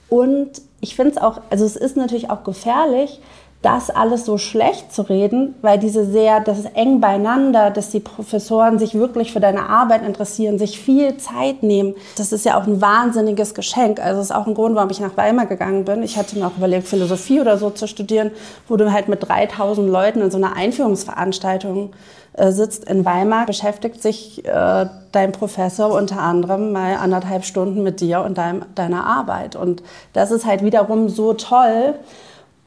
Und 0.10 0.62
ich 0.80 0.96
finde 0.96 1.14
es 1.14 1.18
auch, 1.18 1.42
also 1.50 1.66
es 1.66 1.76
ist 1.76 1.98
natürlich 1.98 2.30
auch 2.30 2.44
gefährlich, 2.44 3.20
das 3.66 3.90
alles 3.90 4.26
so 4.26 4.38
schlecht 4.38 4.94
zu 4.94 5.02
reden, 5.02 5.56
weil 5.64 5.80
diese 5.80 6.06
sehr, 6.06 6.40
das 6.40 6.60
ist 6.60 6.76
eng 6.76 7.02
beieinander, 7.02 7.72
dass 7.72 7.90
die 7.90 8.00
Professoren 8.00 8.78
sich 8.78 8.94
wirklich 8.94 9.34
für 9.34 9.40
deine 9.40 9.68
Arbeit 9.70 10.06
interessieren, 10.06 10.60
sich 10.60 10.80
viel 10.80 11.18
Zeit 11.18 11.64
nehmen. 11.64 11.96
Das 12.16 12.32
ist 12.32 12.46
ja 12.46 12.60
auch 12.60 12.68
ein 12.68 12.80
wahnsinniges 12.80 13.56
Geschenk. 13.56 14.00
Also 14.00 14.18
das 14.18 14.30
ist 14.30 14.36
auch 14.36 14.46
ein 14.46 14.54
Grund, 14.54 14.76
warum 14.76 14.92
ich 14.92 15.00
nach 15.00 15.18
Weimar 15.18 15.48
gegangen 15.48 15.84
bin. 15.84 16.04
Ich 16.04 16.16
hatte 16.16 16.38
mir 16.38 16.46
auch 16.46 16.58
überlegt, 16.58 16.88
Philosophie 16.88 17.42
oder 17.42 17.58
so 17.58 17.72
zu 17.72 17.88
studieren, 17.88 18.30
wo 18.68 18.78
du 18.78 18.92
halt 18.94 19.08
mit 19.08 19.28
3000 19.28 19.90
Leuten 19.90 20.22
in 20.22 20.30
so 20.30 20.38
einer 20.38 20.56
Einführungsveranstaltung 20.56 21.92
äh, 22.34 22.52
sitzt 22.52 22.88
in 22.88 23.04
Weimar, 23.04 23.48
beschäftigt 23.48 24.04
sich 24.04 24.46
äh, 24.46 24.86
dein 25.12 25.32
Professor 25.32 25.92
unter 25.92 26.20
anderem 26.20 26.72
mal 26.72 26.98
anderthalb 26.98 27.46
Stunden 27.46 27.82
mit 27.82 28.00
dir 28.00 28.22
und 28.22 28.38
deinem, 28.38 28.64
deiner 28.76 29.08
Arbeit. 29.08 29.56
Und 29.56 29.82
das 30.14 30.30
ist 30.30 30.46
halt 30.46 30.64
wiederum 30.64 31.10
so 31.10 31.34
toll, 31.34 31.96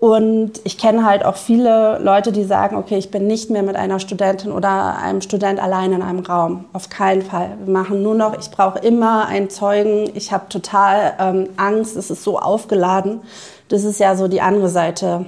und 0.00 0.60
ich 0.62 0.78
kenne 0.78 1.04
halt 1.04 1.24
auch 1.24 1.34
viele 1.34 1.98
Leute, 1.98 2.30
die 2.30 2.44
sagen, 2.44 2.76
okay, 2.76 2.96
ich 2.96 3.10
bin 3.10 3.26
nicht 3.26 3.50
mehr 3.50 3.64
mit 3.64 3.74
einer 3.74 3.98
Studentin 3.98 4.52
oder 4.52 4.96
einem 4.98 5.20
Student 5.20 5.60
allein 5.60 5.92
in 5.92 6.02
einem 6.02 6.20
Raum. 6.20 6.66
Auf 6.72 6.88
keinen 6.88 7.22
Fall. 7.22 7.56
Wir 7.64 7.72
machen 7.72 8.02
nur 8.04 8.14
noch, 8.14 8.38
ich 8.38 8.50
brauche 8.52 8.78
immer 8.78 9.26
einen 9.26 9.50
Zeugen. 9.50 10.08
Ich 10.14 10.30
habe 10.30 10.48
total 10.48 11.14
ähm, 11.18 11.48
Angst, 11.56 11.96
es 11.96 12.10
ist 12.10 12.22
so 12.22 12.38
aufgeladen. 12.38 13.22
Das 13.68 13.82
ist 13.82 13.98
ja 13.98 14.14
so 14.14 14.28
die 14.28 14.40
andere 14.40 14.68
Seite 14.68 15.26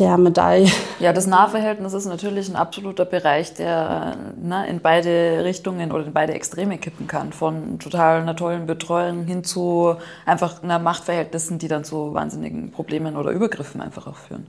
der 0.00 0.16
Medaille. 0.16 0.70
Ja, 0.98 1.12
das 1.12 1.26
Nahverhältnis 1.26 1.92
ist 1.92 2.06
natürlich 2.06 2.48
ein 2.48 2.56
absoluter 2.56 3.04
Bereich, 3.04 3.54
der 3.54 4.16
ne, 4.40 4.66
in 4.68 4.80
beide 4.80 5.44
Richtungen 5.44 5.92
oder 5.92 6.04
in 6.04 6.12
beide 6.12 6.32
Extreme 6.32 6.78
kippen 6.78 7.06
kann. 7.06 7.32
Von 7.32 7.78
total 7.78 8.22
einer 8.22 8.34
tollen 8.34 8.66
Betreuung 8.66 9.24
hin 9.24 9.44
zu 9.44 9.96
einfach 10.26 10.62
einer 10.62 10.78
Machtverhältnissen, 10.78 11.58
die 11.58 11.68
dann 11.68 11.84
zu 11.84 12.14
wahnsinnigen 12.14 12.72
Problemen 12.72 13.16
oder 13.16 13.30
Übergriffen 13.30 13.80
einfach 13.80 14.06
auch 14.06 14.16
führen. 14.16 14.46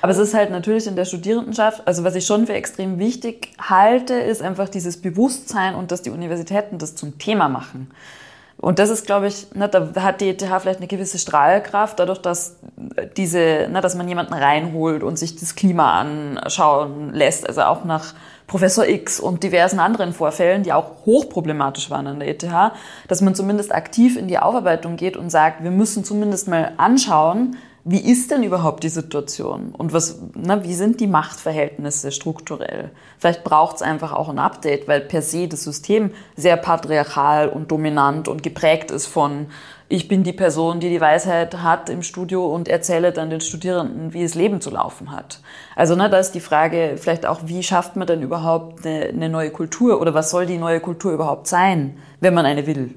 Aber 0.00 0.12
es 0.12 0.18
ist 0.18 0.34
halt 0.34 0.50
natürlich 0.50 0.86
in 0.86 0.96
der 0.96 1.04
Studierendenschaft, 1.04 1.82
also 1.86 2.04
was 2.04 2.14
ich 2.14 2.24
schon 2.24 2.46
für 2.46 2.54
extrem 2.54 2.98
wichtig 2.98 3.52
halte, 3.60 4.14
ist 4.14 4.42
einfach 4.42 4.68
dieses 4.68 5.00
Bewusstsein 5.00 5.74
und 5.74 5.92
dass 5.92 6.02
die 6.02 6.10
Universitäten 6.10 6.78
das 6.78 6.94
zum 6.94 7.18
Thema 7.18 7.48
machen. 7.48 7.90
Und 8.62 8.78
das 8.78 8.90
ist, 8.90 9.06
glaube 9.06 9.26
ich, 9.26 9.52
ne, 9.56 9.68
da 9.68 9.90
hat 10.02 10.20
die 10.20 10.28
ETH 10.28 10.40
vielleicht 10.40 10.78
eine 10.78 10.86
gewisse 10.86 11.18
Strahlkraft, 11.18 11.98
dadurch, 11.98 12.18
dass 12.18 12.58
diese, 13.16 13.66
ne, 13.68 13.80
dass 13.80 13.96
man 13.96 14.08
jemanden 14.08 14.34
reinholt 14.34 15.02
und 15.02 15.18
sich 15.18 15.34
das 15.34 15.56
Klima 15.56 16.00
anschauen 16.00 17.12
lässt, 17.12 17.44
also 17.48 17.62
auch 17.62 17.84
nach 17.84 18.14
Professor 18.46 18.86
X 18.86 19.18
und 19.18 19.42
diversen 19.42 19.80
anderen 19.80 20.12
Vorfällen, 20.12 20.62
die 20.62 20.72
auch 20.72 21.04
hochproblematisch 21.04 21.90
waren 21.90 22.06
an 22.06 22.20
der 22.20 22.28
ETH, 22.28 22.46
dass 23.08 23.20
man 23.20 23.34
zumindest 23.34 23.74
aktiv 23.74 24.16
in 24.16 24.28
die 24.28 24.38
Aufarbeitung 24.38 24.94
geht 24.94 25.16
und 25.16 25.30
sagt, 25.30 25.64
wir 25.64 25.72
müssen 25.72 26.04
zumindest 26.04 26.46
mal 26.46 26.72
anschauen, 26.76 27.56
wie 27.84 27.98
ist 27.98 28.30
denn 28.30 28.44
überhaupt 28.44 28.84
die 28.84 28.88
Situation 28.88 29.74
und 29.76 29.92
was, 29.92 30.20
na, 30.34 30.62
wie 30.62 30.74
sind 30.74 31.00
die 31.00 31.08
Machtverhältnisse 31.08 32.12
strukturell? 32.12 32.92
Vielleicht 33.18 33.42
braucht 33.42 33.76
es 33.76 33.82
einfach 33.82 34.12
auch 34.12 34.28
ein 34.28 34.38
Update, 34.38 34.86
weil 34.86 35.00
per 35.00 35.20
se 35.20 35.48
das 35.48 35.64
System 35.64 36.12
sehr 36.36 36.56
patriarchal 36.56 37.48
und 37.48 37.72
dominant 37.72 38.28
und 38.28 38.44
geprägt 38.44 38.92
ist 38.92 39.06
von 39.06 39.48
ich 39.88 40.06
bin 40.06 40.22
die 40.22 40.32
Person, 40.32 40.78
die 40.78 40.90
die 40.90 41.00
Weisheit 41.00 41.58
hat 41.58 41.90
im 41.90 42.02
Studio 42.02 42.46
und 42.46 42.68
erzähle 42.68 43.12
dann 43.12 43.30
den 43.30 43.40
Studierenden, 43.40 44.14
wie 44.14 44.22
es 44.22 44.36
Leben 44.36 44.60
zu 44.60 44.70
laufen 44.70 45.10
hat. 45.10 45.40
Also 45.74 45.96
ne, 45.96 46.08
da 46.08 46.18
ist 46.18 46.32
die 46.32 46.40
Frage 46.40 46.94
vielleicht 46.96 47.26
auch, 47.26 47.40
wie 47.46 47.64
schafft 47.64 47.96
man 47.96 48.06
denn 48.06 48.22
überhaupt 48.22 48.86
eine, 48.86 49.06
eine 49.06 49.28
neue 49.28 49.50
Kultur 49.50 50.00
oder 50.00 50.14
was 50.14 50.30
soll 50.30 50.46
die 50.46 50.56
neue 50.56 50.80
Kultur 50.80 51.12
überhaupt 51.12 51.48
sein, 51.48 51.98
wenn 52.20 52.32
man 52.32 52.46
eine 52.46 52.66
will? 52.66 52.94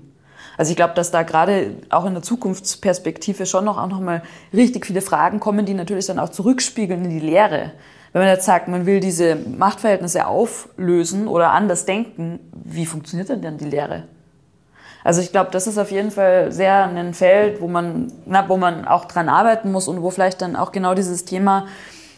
Also 0.57 0.71
ich 0.71 0.75
glaube, 0.75 0.93
dass 0.93 1.11
da 1.11 1.23
gerade 1.23 1.75
auch 1.89 2.05
in 2.05 2.13
der 2.13 2.23
Zukunftsperspektive 2.23 3.45
schon 3.45 3.65
noch 3.65 3.77
auch 3.77 3.87
noch 3.87 3.99
mal 3.99 4.21
richtig 4.53 4.85
viele 4.85 5.01
Fragen 5.01 5.39
kommen, 5.39 5.65
die 5.65 5.73
natürlich 5.73 6.05
dann 6.05 6.19
auch 6.19 6.29
zurückspiegeln 6.29 7.03
in 7.05 7.09
die 7.09 7.19
Lehre. 7.19 7.71
Wenn 8.13 8.21
man 8.21 8.29
jetzt 8.29 8.45
sagt, 8.45 8.69
man 8.69 8.85
will 8.85 9.01
diese 9.01 9.35
Machtverhältnisse 9.35 10.25
auflösen 10.25 11.27
oder 11.27 11.51
anders 11.51 11.85
denken, 11.85 12.39
wie 12.53 12.85
funktioniert 12.85 13.29
denn 13.29 13.41
dann 13.41 13.57
die 13.57 13.65
Lehre? 13.65 14.03
Also 15.03 15.21
ich 15.21 15.31
glaube, 15.31 15.51
das 15.51 15.67
ist 15.67 15.77
auf 15.77 15.91
jeden 15.91 16.11
Fall 16.11 16.51
sehr 16.51 16.85
ein 16.85 17.13
Feld, 17.13 17.61
wo 17.61 17.67
man, 17.67 18.11
na, 18.25 18.47
wo 18.49 18.57
man 18.57 18.87
auch 18.87 19.05
dran 19.05 19.29
arbeiten 19.29 19.71
muss 19.71 19.87
und 19.87 20.01
wo 20.01 20.09
vielleicht 20.09 20.41
dann 20.41 20.55
auch 20.55 20.71
genau 20.71 20.95
dieses 20.95 21.25
Thema 21.25 21.67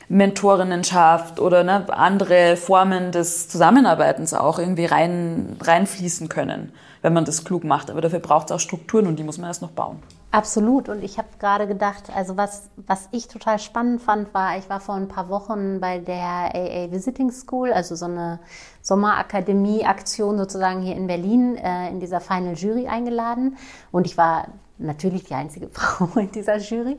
Mentorinnenschaft 0.07 1.39
oder 1.39 1.63
ne, 1.63 1.85
andere 1.89 2.55
Formen 2.55 3.11
des 3.11 3.49
Zusammenarbeitens 3.49 4.33
auch 4.33 4.57
irgendwie 4.57 4.85
rein, 4.85 5.57
reinfließen 5.61 6.29
können 6.29 6.71
wenn 7.01 7.13
man 7.13 7.25
das 7.25 7.43
klug 7.43 7.63
macht. 7.63 7.89
Aber 7.89 8.01
dafür 8.01 8.19
braucht 8.19 8.47
es 8.47 8.51
auch 8.51 8.59
Strukturen 8.59 9.07
und 9.07 9.17
die 9.17 9.23
muss 9.23 9.37
man 9.37 9.47
erst 9.47 9.61
noch 9.61 9.71
bauen. 9.71 9.99
Absolut. 10.31 10.89
Und 10.89 11.03
ich 11.03 11.17
habe 11.17 11.29
gerade 11.39 11.67
gedacht, 11.67 12.11
also 12.13 12.37
was, 12.37 12.69
was 12.75 13.07
ich 13.11 13.27
total 13.27 13.59
spannend 13.59 14.01
fand, 14.01 14.33
war, 14.33 14.57
ich 14.57 14.69
war 14.69 14.79
vor 14.79 14.95
ein 14.95 15.07
paar 15.07 15.29
Wochen 15.29 15.79
bei 15.79 15.99
der 15.99 16.53
AA 16.53 16.91
Visiting 16.91 17.31
School, 17.31 17.71
also 17.71 17.95
so 17.95 18.05
eine 18.05 18.39
Sommerakademie-Aktion 18.81 20.37
sozusagen 20.37 20.81
hier 20.81 20.95
in 20.95 21.07
Berlin, 21.07 21.55
äh, 21.55 21.89
in 21.89 21.99
dieser 21.99 22.19
Final 22.19 22.55
Jury 22.55 22.87
eingeladen. 22.87 23.57
Und 23.91 24.05
ich 24.05 24.17
war 24.17 24.47
natürlich 24.77 25.23
die 25.23 25.33
einzige 25.33 25.69
Frau 25.71 26.19
in 26.19 26.31
dieser 26.31 26.57
Jury. 26.57 26.97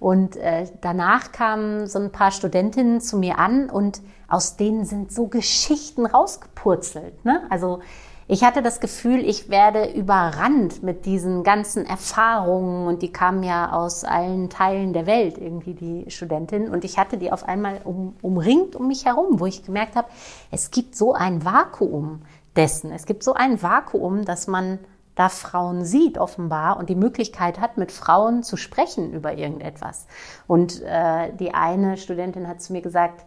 Und 0.00 0.36
äh, 0.36 0.66
danach 0.80 1.30
kamen 1.30 1.86
so 1.86 1.98
ein 1.98 2.10
paar 2.10 2.30
Studentinnen 2.30 3.00
zu 3.00 3.18
mir 3.18 3.38
an 3.38 3.70
und 3.70 4.00
aus 4.28 4.56
denen 4.56 4.84
sind 4.84 5.12
so 5.12 5.26
Geschichten 5.26 6.06
rausgepurzelt. 6.06 7.24
Ne? 7.24 7.42
Also 7.50 7.80
ich 8.28 8.44
hatte 8.44 8.62
das 8.62 8.80
Gefühl, 8.80 9.24
ich 9.28 9.48
werde 9.48 9.92
überrannt 9.92 10.82
mit 10.82 11.06
diesen 11.06 11.42
ganzen 11.42 11.84
Erfahrungen 11.86 12.86
und 12.86 13.02
die 13.02 13.12
kamen 13.12 13.42
ja 13.42 13.72
aus 13.72 14.04
allen 14.04 14.48
Teilen 14.48 14.92
der 14.92 15.06
Welt, 15.06 15.38
irgendwie 15.38 15.74
die 15.74 16.10
Studentin. 16.10 16.68
Und 16.68 16.84
ich 16.84 16.98
hatte 16.98 17.18
die 17.18 17.32
auf 17.32 17.46
einmal 17.46 17.80
um, 17.84 18.14
umringt 18.22 18.76
um 18.76 18.88
mich 18.88 19.04
herum, 19.04 19.40
wo 19.40 19.46
ich 19.46 19.64
gemerkt 19.64 19.96
habe, 19.96 20.08
es 20.50 20.70
gibt 20.70 20.96
so 20.96 21.14
ein 21.14 21.44
Vakuum 21.44 22.22
dessen. 22.56 22.92
Es 22.92 23.06
gibt 23.06 23.22
so 23.22 23.34
ein 23.34 23.62
Vakuum, 23.62 24.24
dass 24.24 24.46
man 24.46 24.78
da 25.14 25.28
Frauen 25.28 25.84
sieht 25.84 26.16
offenbar 26.16 26.78
und 26.78 26.88
die 26.88 26.94
Möglichkeit 26.94 27.60
hat, 27.60 27.76
mit 27.76 27.92
Frauen 27.92 28.42
zu 28.42 28.56
sprechen 28.56 29.12
über 29.12 29.34
irgendetwas. 29.36 30.06
Und 30.46 30.80
äh, 30.82 31.34
die 31.34 31.52
eine 31.52 31.98
Studentin 31.98 32.48
hat 32.48 32.62
zu 32.62 32.72
mir 32.72 32.80
gesagt, 32.80 33.26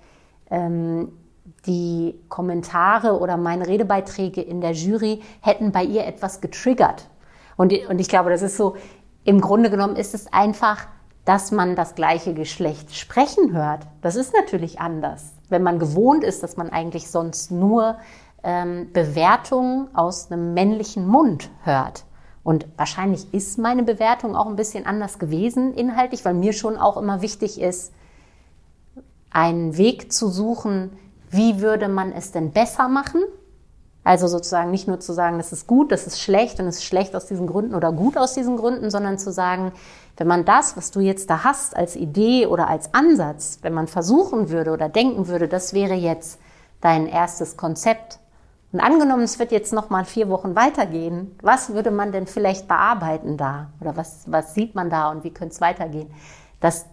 ähm, 0.49 1.11
die 1.65 2.19
Kommentare 2.29 3.19
oder 3.19 3.37
meine 3.37 3.67
Redebeiträge 3.67 4.41
in 4.41 4.61
der 4.61 4.71
Jury 4.71 5.21
hätten 5.41 5.71
bei 5.71 5.83
ihr 5.83 6.05
etwas 6.05 6.41
getriggert. 6.41 7.09
Und, 7.57 7.73
und 7.89 7.99
ich 7.99 8.09
glaube, 8.09 8.29
das 8.29 8.41
ist 8.41 8.57
so, 8.57 8.75
im 9.23 9.41
Grunde 9.41 9.69
genommen 9.69 9.95
ist 9.95 10.13
es 10.13 10.31
einfach, 10.31 10.87
dass 11.25 11.51
man 11.51 11.75
das 11.75 11.95
gleiche 11.95 12.33
Geschlecht 12.33 12.95
sprechen 12.95 13.53
hört. 13.53 13.87
Das 14.01 14.15
ist 14.15 14.33
natürlich 14.33 14.79
anders. 14.79 15.33
Wenn 15.49 15.63
man 15.63 15.79
gewohnt 15.79 16.23
ist, 16.23 16.43
dass 16.43 16.57
man 16.57 16.69
eigentlich 16.69 17.09
sonst 17.09 17.51
nur 17.51 17.97
ähm, 18.43 18.91
Bewertungen 18.93 19.93
aus 19.95 20.31
einem 20.31 20.53
männlichen 20.53 21.07
Mund 21.07 21.49
hört. 21.63 22.05
Und 22.43 22.67
wahrscheinlich 22.77 23.33
ist 23.33 23.57
meine 23.57 23.81
Bewertung 23.81 24.35
auch 24.35 24.45
ein 24.45 24.55
bisschen 24.55 24.85
anders 24.85 25.17
gewesen 25.17 25.73
inhaltlich, 25.73 26.23
weil 26.23 26.35
mir 26.35 26.53
schon 26.53 26.77
auch 26.77 26.95
immer 26.95 27.23
wichtig 27.23 27.59
ist, 27.59 27.91
einen 29.31 29.77
Weg 29.77 30.13
zu 30.13 30.29
suchen, 30.29 30.91
wie 31.35 31.61
würde 31.61 31.87
man 31.87 32.11
es 32.11 32.31
denn 32.31 32.51
besser 32.51 32.87
machen? 32.87 33.21
Also 34.03 34.27
sozusagen 34.27 34.69
nicht 34.69 34.87
nur 34.87 34.99
zu 34.99 35.13
sagen, 35.13 35.37
das 35.37 35.51
ist 35.51 35.65
gut, 35.65 35.91
das 35.91 36.05
ist 36.05 36.21
schlecht 36.21 36.59
und 36.59 36.67
es 36.67 36.77
ist 36.77 36.83
schlecht 36.83 37.15
aus 37.15 37.25
diesen 37.25 37.47
Gründen 37.47 37.73
oder 37.73 37.91
gut 37.91 38.17
aus 38.17 38.35
diesen 38.35 38.55
Gründen, 38.55 38.91
sondern 38.91 39.17
zu 39.17 39.31
sagen, 39.31 39.71
wenn 40.17 40.27
man 40.27 40.45
das, 40.45 40.77
was 40.77 40.91
du 40.91 40.99
jetzt 40.99 41.29
da 41.31 41.43
hast 41.43 41.75
als 41.75 41.95
Idee 41.95 42.45
oder 42.45 42.69
als 42.69 42.93
Ansatz, 42.93 43.59
wenn 43.63 43.73
man 43.73 43.87
versuchen 43.87 44.49
würde 44.49 44.71
oder 44.71 44.89
denken 44.89 45.27
würde, 45.27 45.47
das 45.47 45.73
wäre 45.73 45.95
jetzt 45.95 46.39
dein 46.81 47.07
erstes 47.07 47.57
Konzept. 47.57 48.19
Und 48.71 48.79
angenommen, 48.79 49.23
es 49.23 49.39
wird 49.39 49.51
jetzt 49.51 49.73
noch 49.73 49.89
mal 49.89 50.05
vier 50.05 50.29
Wochen 50.29 50.55
weitergehen, 50.55 51.35
was 51.41 51.73
würde 51.73 51.89
man 51.89 52.11
denn 52.11 52.27
vielleicht 52.27 52.67
bearbeiten 52.67 53.37
da? 53.37 53.71
Oder 53.81 53.97
was, 53.97 54.23
was 54.27 54.53
sieht 54.53 54.75
man 54.75 54.91
da 54.91 55.09
und 55.09 55.23
wie 55.23 55.31
könnte 55.31 55.55
es 55.55 55.61
weitergehen? 55.61 56.13
Dass 56.59 56.85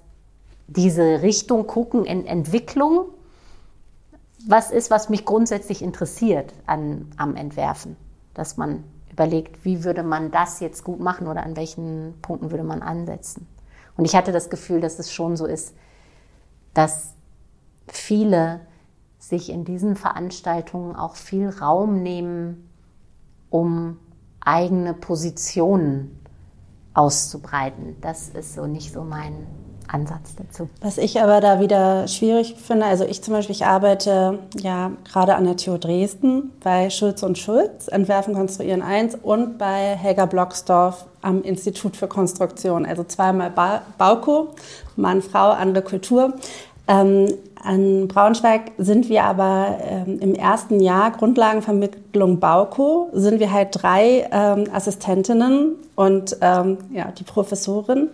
diese 0.66 1.20
Richtung 1.20 1.66
gucken 1.66 2.06
in 2.06 2.24
Entwicklung 2.24 3.06
was 4.46 4.70
ist, 4.70 4.90
was 4.90 5.08
mich 5.08 5.24
grundsätzlich 5.24 5.82
interessiert 5.82 6.52
an, 6.66 7.10
am 7.16 7.36
Entwerfen. 7.36 7.96
Dass 8.34 8.56
man 8.56 8.84
überlegt, 9.10 9.64
wie 9.64 9.84
würde 9.84 10.02
man 10.02 10.30
das 10.30 10.60
jetzt 10.60 10.84
gut 10.84 11.00
machen 11.00 11.26
oder 11.26 11.44
an 11.44 11.56
welchen 11.56 12.14
Punkten 12.22 12.50
würde 12.50 12.64
man 12.64 12.82
ansetzen. 12.82 13.46
Und 13.96 14.06
ich 14.06 14.16
hatte 14.16 14.32
das 14.32 14.48
Gefühl, 14.48 14.80
dass 14.80 14.98
es 14.98 15.12
schon 15.12 15.36
so 15.36 15.46
ist, 15.46 15.74
dass 16.72 17.14
viele 17.86 18.60
sich 19.18 19.50
in 19.50 19.64
diesen 19.64 19.96
Veranstaltungen 19.96 20.96
auch 20.96 21.16
viel 21.16 21.48
Raum 21.48 22.02
nehmen, 22.02 22.68
um 23.50 23.98
eigene 24.40 24.94
Positionen 24.94 26.18
auszubreiten. 26.94 27.96
Das 28.00 28.30
ist 28.30 28.54
so 28.54 28.66
nicht 28.66 28.92
so 28.92 29.04
mein 29.04 29.46
Ansatz 29.92 30.34
dazu. 30.36 30.68
Was 30.80 30.98
ich 30.98 31.20
aber 31.20 31.40
da 31.40 31.60
wieder 31.60 32.08
schwierig 32.08 32.56
finde, 32.56 32.86
also 32.86 33.04
ich 33.04 33.22
zum 33.22 33.34
Beispiel, 33.34 33.54
ich 33.54 33.66
arbeite 33.66 34.38
ja 34.60 34.92
gerade 35.10 35.34
an 35.34 35.44
der 35.44 35.56
TU 35.56 35.76
Dresden 35.76 36.52
bei 36.62 36.90
Schulz 36.90 37.22
und 37.22 37.38
Schulz, 37.38 37.88
Entwerfen, 37.88 38.34
Konstruieren 38.34 38.82
1 38.82 39.16
und 39.22 39.58
bei 39.58 39.96
Helga 39.96 40.26
Blocksdorf 40.26 41.06
am 41.20 41.42
Institut 41.42 41.96
für 41.96 42.08
Konstruktion. 42.08 42.86
Also 42.86 43.04
zweimal 43.04 43.50
ba 43.50 43.82
Bauko, 43.98 44.54
Mann, 44.96 45.22
Frau, 45.22 45.50
andere 45.50 45.84
Kultur. 45.84 46.34
Ähm, 46.88 47.28
an 47.62 48.08
Braunschweig 48.08 48.72
sind 48.78 49.08
wir 49.08 49.22
aber 49.22 49.78
ähm, 49.82 50.18
im 50.18 50.34
ersten 50.34 50.80
Jahr 50.80 51.12
Grundlagenvermittlung 51.12 52.40
Bauko, 52.40 53.10
sind 53.12 53.38
wir 53.38 53.52
halt 53.52 53.68
drei 53.70 54.28
ähm, 54.32 54.64
Assistentinnen 54.72 55.76
und 55.94 56.36
ähm, 56.40 56.78
ja, 56.92 57.12
die 57.16 57.22
Professorin. 57.22 58.08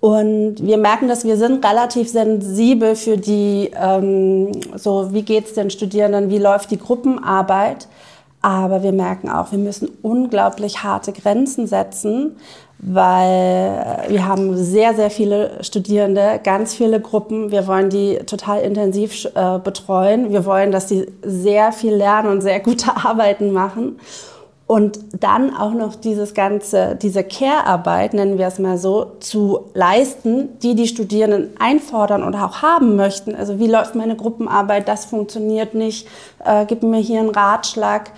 Und 0.00 0.56
wir 0.64 0.78
merken, 0.78 1.08
dass 1.08 1.24
wir 1.24 1.36
sind 1.36 1.64
relativ 1.64 2.08
sensibel 2.08 2.96
für 2.96 3.18
die, 3.18 3.70
ähm, 3.78 4.50
so 4.74 5.12
wie 5.12 5.22
geht's 5.22 5.52
den 5.52 5.70
Studierenden, 5.70 6.30
wie 6.30 6.38
läuft 6.38 6.70
die 6.70 6.78
Gruppenarbeit. 6.78 7.86
Aber 8.42 8.82
wir 8.82 8.92
merken 8.92 9.28
auch, 9.28 9.52
wir 9.52 9.58
müssen 9.58 9.90
unglaublich 10.00 10.82
harte 10.82 11.12
Grenzen 11.12 11.66
setzen, 11.66 12.36
weil 12.78 14.06
wir 14.08 14.26
haben 14.26 14.56
sehr, 14.56 14.94
sehr 14.94 15.10
viele 15.10 15.62
Studierende, 15.62 16.40
ganz 16.42 16.74
viele 16.74 17.00
Gruppen. 17.00 17.50
Wir 17.50 17.66
wollen 17.66 17.90
die 17.90 18.16
total 18.24 18.62
intensiv 18.62 19.26
äh, 19.34 19.58
betreuen. 19.58 20.32
Wir 20.32 20.46
wollen, 20.46 20.72
dass 20.72 20.88
sie 20.88 21.06
sehr 21.22 21.72
viel 21.72 21.94
lernen 21.94 22.30
und 22.30 22.40
sehr 22.40 22.60
gute 22.60 22.96
Arbeiten 23.04 23.52
machen. 23.52 23.98
Und 24.70 25.00
dann 25.18 25.52
auch 25.56 25.72
noch 25.72 25.96
dieses 25.96 26.32
ganze, 26.32 26.94
diese 26.94 27.24
Care-Arbeit, 27.24 28.14
nennen 28.14 28.38
wir 28.38 28.46
es 28.46 28.60
mal 28.60 28.78
so, 28.78 29.16
zu 29.18 29.64
leisten, 29.74 30.60
die 30.60 30.76
die 30.76 30.86
Studierenden 30.86 31.50
einfordern 31.58 32.22
und 32.22 32.36
auch 32.36 32.62
haben 32.62 32.94
möchten. 32.94 33.34
Also 33.34 33.58
wie 33.58 33.66
läuft 33.66 33.96
meine 33.96 34.14
Gruppenarbeit? 34.14 34.86
Das 34.86 35.06
funktioniert 35.06 35.74
nicht. 35.74 36.06
Äh, 36.44 36.66
gib 36.66 36.84
mir 36.84 37.00
hier 37.00 37.18
einen 37.18 37.30
Ratschlag. 37.30 38.12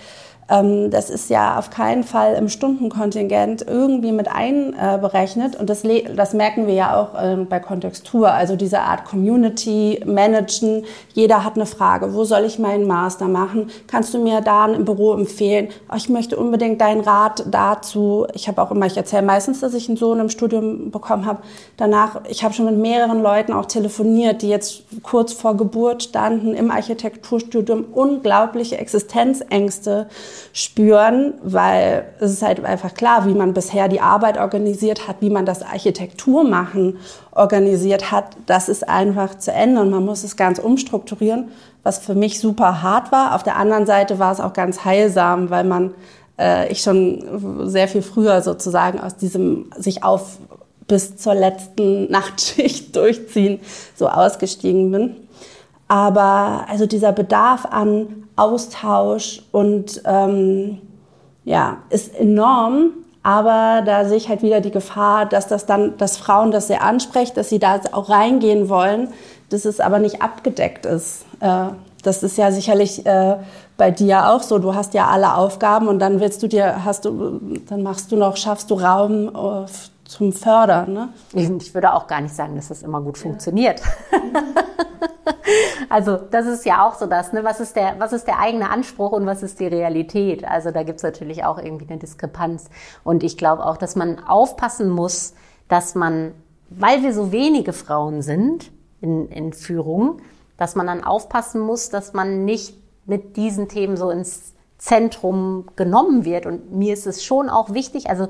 Ähm, 0.49 0.91
das 0.91 1.09
ist 1.09 1.29
ja 1.29 1.57
auf 1.57 1.69
keinen 1.69 2.03
Fall 2.03 2.35
im 2.35 2.49
Stundenkontingent 2.49 3.65
irgendwie 3.67 4.11
mit 4.11 4.27
einberechnet. 4.27 5.55
Und 5.55 5.69
das, 5.69 5.83
das 6.15 6.33
merken 6.33 6.67
wir 6.67 6.73
ja 6.73 6.99
auch 6.99 7.09
ähm, 7.21 7.47
bei 7.47 7.59
Kontextur, 7.59 8.31
also 8.31 8.55
diese 8.55 8.81
Art 8.81 9.05
Community 9.05 10.01
managen. 10.05 10.83
Jeder 11.13 11.43
hat 11.43 11.55
eine 11.55 11.65
Frage, 11.65 12.13
wo 12.13 12.23
soll 12.23 12.43
ich 12.43 12.59
meinen 12.59 12.87
Master 12.87 13.27
machen? 13.27 13.69
Kannst 13.87 14.13
du 14.13 14.19
mir 14.19 14.41
da 14.41 14.65
im 14.67 14.85
Büro 14.85 15.13
empfehlen? 15.13 15.69
Oh, 15.89 15.95
ich 15.95 16.09
möchte 16.09 16.37
unbedingt 16.37 16.81
deinen 16.81 17.01
Rat 17.01 17.45
dazu. 17.49 18.27
Ich 18.33 18.47
habe 18.47 18.61
auch 18.61 18.71
immer, 18.71 18.85
ich 18.85 18.97
erzähle 18.97 19.23
meistens, 19.23 19.61
dass 19.61 19.73
ich 19.73 19.87
einen 19.87 19.97
Sohn 19.97 20.19
im 20.19 20.29
Studium 20.29 20.91
bekommen 20.91 21.25
habe. 21.25 21.41
Danach, 21.77 22.21
ich 22.27 22.43
habe 22.43 22.53
schon 22.53 22.65
mit 22.65 22.77
mehreren 22.77 23.21
Leuten 23.21 23.53
auch 23.53 23.65
telefoniert, 23.65 24.41
die 24.41 24.49
jetzt 24.49 24.83
kurz 25.03 25.33
vor 25.33 25.55
Geburt 25.55 26.03
standen 26.03 26.53
im 26.53 26.71
Architekturstudium, 26.71 27.85
unglaubliche 27.93 28.77
Existenzängste 28.77 30.07
spüren, 30.53 31.33
weil 31.43 32.05
es 32.19 32.31
ist 32.31 32.41
halt 32.41 32.63
einfach 32.63 32.93
klar, 32.93 33.25
wie 33.25 33.33
man 33.33 33.53
bisher 33.53 33.87
die 33.87 34.01
Arbeit 34.01 34.37
organisiert 34.37 35.07
hat, 35.07 35.17
wie 35.19 35.29
man 35.29 35.45
das 35.45 35.61
Architekturmachen 35.61 36.97
organisiert 37.31 38.11
hat, 38.11 38.37
das 38.45 38.69
ist 38.69 38.87
einfach 38.87 39.37
zu 39.37 39.51
Ende 39.51 39.81
und 39.81 39.89
man 39.89 40.05
muss 40.05 40.23
es 40.23 40.37
ganz 40.37 40.59
umstrukturieren, 40.59 41.49
was 41.83 41.99
für 41.99 42.15
mich 42.15 42.39
super 42.39 42.81
hart 42.81 43.11
war. 43.11 43.35
Auf 43.35 43.43
der 43.43 43.57
anderen 43.57 43.85
Seite 43.85 44.19
war 44.19 44.31
es 44.31 44.39
auch 44.39 44.53
ganz 44.53 44.85
heilsam, 44.85 45.49
weil 45.49 45.63
man 45.63 45.93
äh, 46.39 46.71
ich 46.71 46.81
schon 46.81 47.69
sehr 47.69 47.87
viel 47.87 48.01
früher 48.01 48.41
sozusagen 48.41 48.99
aus 48.99 49.15
diesem 49.15 49.71
sich 49.77 50.03
auf 50.03 50.37
bis 50.87 51.17
zur 51.17 51.35
letzten 51.35 52.11
Nachtschicht 52.11 52.95
durchziehen 52.95 53.59
so 53.95 54.07
ausgestiegen 54.07 54.91
bin. 54.91 55.15
Aber 55.87 56.65
also 56.69 56.85
dieser 56.85 57.11
Bedarf 57.11 57.65
an 57.65 58.22
Austausch 58.35 59.43
und 59.51 60.01
ähm, 60.05 60.79
ja, 61.45 61.77
ist 61.89 62.15
enorm. 62.15 62.91
Aber 63.25 63.81
da 63.85 64.03
sehe 64.03 64.17
ich 64.17 64.27
halt 64.27 64.41
wieder 64.41 64.59
die 64.59 64.71
Gefahr, 64.71 65.25
dass 65.25 65.47
das 65.47 65.65
dann, 65.65 65.97
dass 65.97 66.17
Frauen 66.17 66.51
das 66.51 66.67
sehr 66.67 66.83
ansprechen, 66.83 67.33
dass 67.35 67.47
sie 67.47 67.59
da 67.59 67.79
auch 67.93 68.09
reingehen 68.09 68.67
wollen, 68.67 69.09
dass 69.49 69.63
es 69.63 69.79
aber 69.79 69.99
nicht 69.99 70.21
abgedeckt 70.21 70.85
ist. 70.85 71.25
Äh, 71.39 71.67
das 72.03 72.21
ist 72.21 72.37
ja 72.37 72.51
sicherlich 72.51 73.05
äh, 73.05 73.37
bei 73.77 73.91
dir 73.91 74.29
auch 74.29 74.43
so. 74.43 74.59
Du 74.59 74.75
hast 74.75 74.93
ja 74.93 75.07
alle 75.07 75.35
Aufgaben 75.35 75.87
und 75.87 75.99
dann 75.99 76.19
willst 76.19 76.43
du 76.43 76.47
dir, 76.47 76.83
hast 76.83 77.05
du, 77.05 77.39
dann 77.69 77.81
machst 77.81 78.11
du 78.11 78.17
noch, 78.17 78.35
schaffst 78.35 78.69
du 78.69 78.75
Raum 78.75 79.33
zum 80.13 80.31
Fördern. 80.31 80.93
Ne? 80.93 81.09
Ich 81.33 81.73
würde 81.73 81.93
auch 81.93 82.07
gar 82.07 82.21
nicht 82.21 82.35
sagen, 82.35 82.55
dass 82.55 82.67
das 82.67 82.83
immer 82.83 83.01
gut 83.01 83.17
funktioniert. 83.17 83.81
also 85.89 86.17
das 86.17 86.45
ist 86.45 86.65
ja 86.65 86.87
auch 86.87 86.93
so 86.95 87.07
das, 87.07 87.33
ne? 87.33 87.43
was, 87.43 87.59
ist 87.59 87.75
der, 87.75 87.95
was 87.99 88.13
ist 88.13 88.27
der 88.27 88.39
eigene 88.39 88.69
Anspruch 88.69 89.11
und 89.11 89.25
was 89.25 89.43
ist 89.43 89.59
die 89.59 89.67
Realität? 89.67 90.45
Also 90.45 90.71
da 90.71 90.83
gibt 90.83 90.97
es 90.97 91.03
natürlich 91.03 91.43
auch 91.43 91.57
irgendwie 91.57 91.89
eine 91.89 91.97
Diskrepanz. 91.97 92.69
Und 93.03 93.23
ich 93.23 93.37
glaube 93.37 93.65
auch, 93.65 93.77
dass 93.77 93.95
man 93.95 94.23
aufpassen 94.23 94.89
muss, 94.89 95.33
dass 95.67 95.95
man, 95.95 96.33
weil 96.69 97.01
wir 97.01 97.13
so 97.13 97.31
wenige 97.31 97.73
Frauen 97.73 98.21
sind 98.21 98.71
in, 99.01 99.27
in 99.29 99.53
Führung, 99.53 100.21
dass 100.57 100.75
man 100.75 100.85
dann 100.85 101.03
aufpassen 101.03 101.59
muss, 101.59 101.89
dass 101.89 102.13
man 102.13 102.45
nicht 102.45 102.77
mit 103.05 103.35
diesen 103.35 103.67
Themen 103.67 103.97
so 103.97 104.11
ins 104.11 104.53
Zentrum 104.77 105.65
genommen 105.75 106.23
wird. 106.23 106.45
Und 106.45 106.71
mir 106.71 106.93
ist 106.93 107.07
es 107.07 107.23
schon 107.23 107.49
auch 107.49 107.73
wichtig, 107.73 108.09
also 108.09 108.27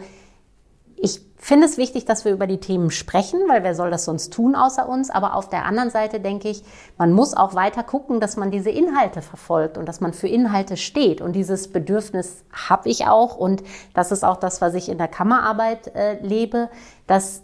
ich 1.04 1.20
finde 1.36 1.68
es 1.68 1.78
wichtig, 1.78 2.06
dass 2.06 2.24
wir 2.24 2.32
über 2.32 2.48
die 2.48 2.62
Themen 2.62 2.90
sprechen, 2.90 3.42
weil 3.50 3.62
wer 3.62 3.76
soll 3.76 3.92
das 3.92 4.06
sonst 4.06 4.32
tun 4.32 4.56
außer 4.56 4.88
uns? 4.88 5.10
Aber 5.10 5.36
auf 5.36 5.50
der 5.50 5.66
anderen 5.66 5.90
Seite 5.90 6.22
denke 6.22 6.48
ich, 6.48 6.64
man 6.98 7.12
muss 7.12 7.34
auch 7.34 7.56
weiter 7.56 7.84
gucken, 7.84 8.22
dass 8.22 8.38
man 8.38 8.52
diese 8.52 8.70
Inhalte 8.70 9.22
verfolgt 9.22 9.78
und 9.78 9.86
dass 9.86 10.00
man 10.00 10.14
für 10.14 10.30
Inhalte 10.30 10.78
steht. 10.78 11.20
Und 11.20 11.34
dieses 11.34 11.74
Bedürfnis 11.74 12.46
habe 12.54 12.88
ich 12.88 13.06
auch. 13.06 13.36
Und 13.36 13.64
das 13.94 14.14
ist 14.14 14.24
auch 14.24 14.38
das, 14.38 14.62
was 14.62 14.76
ich 14.76 14.88
in 14.88 14.98
der 14.98 15.10
Kammerarbeit 15.10 15.94
äh, 15.94 16.26
lebe, 16.26 16.70
dass 17.06 17.42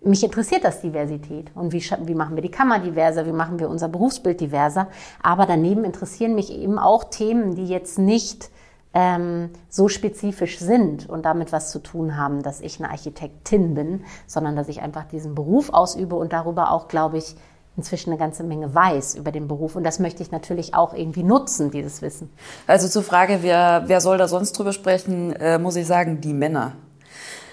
mich 0.00 0.24
interessiert 0.24 0.64
das 0.64 0.80
Diversität 0.80 1.50
und 1.54 1.74
wie, 1.74 1.84
wie 2.06 2.14
machen 2.14 2.36
wir 2.36 2.42
die 2.42 2.50
Kammer 2.50 2.78
diverser, 2.78 3.26
wie 3.26 3.32
machen 3.32 3.60
wir 3.60 3.68
unser 3.68 3.88
Berufsbild 3.88 4.40
diverser. 4.40 4.88
Aber 5.22 5.44
daneben 5.44 5.84
interessieren 5.84 6.34
mich 6.34 6.50
eben 6.50 6.78
auch 6.78 7.04
Themen, 7.04 7.54
die 7.54 7.66
jetzt 7.66 7.98
nicht 7.98 8.50
ähm, 8.94 9.50
so 9.68 9.88
spezifisch 9.88 10.58
sind 10.58 11.08
und 11.08 11.24
damit 11.24 11.52
was 11.52 11.70
zu 11.70 11.78
tun 11.78 12.16
haben, 12.16 12.42
dass 12.42 12.60
ich 12.60 12.78
eine 12.78 12.90
Architektin 12.90 13.74
bin, 13.74 14.04
sondern 14.26 14.56
dass 14.56 14.68
ich 14.68 14.82
einfach 14.82 15.04
diesen 15.04 15.34
Beruf 15.34 15.70
ausübe 15.72 16.16
und 16.16 16.32
darüber 16.32 16.70
auch, 16.70 16.88
glaube 16.88 17.18
ich, 17.18 17.36
inzwischen 17.76 18.10
eine 18.10 18.18
ganze 18.18 18.42
Menge 18.44 18.74
weiß 18.74 19.14
über 19.14 19.32
den 19.32 19.48
Beruf. 19.48 19.76
Und 19.76 19.84
das 19.84 19.98
möchte 19.98 20.22
ich 20.22 20.30
natürlich 20.30 20.74
auch 20.74 20.92
irgendwie 20.92 21.22
nutzen, 21.22 21.70
dieses 21.70 22.02
Wissen. 22.02 22.30
Also 22.66 22.86
zur 22.88 23.02
Frage, 23.02 23.38
wer, 23.40 23.84
wer 23.86 24.00
soll 24.00 24.18
da 24.18 24.28
sonst 24.28 24.52
drüber 24.52 24.72
sprechen, 24.72 25.32
äh, 25.36 25.58
muss 25.58 25.76
ich 25.76 25.86
sagen, 25.86 26.20
die 26.20 26.34
Männer. 26.34 26.72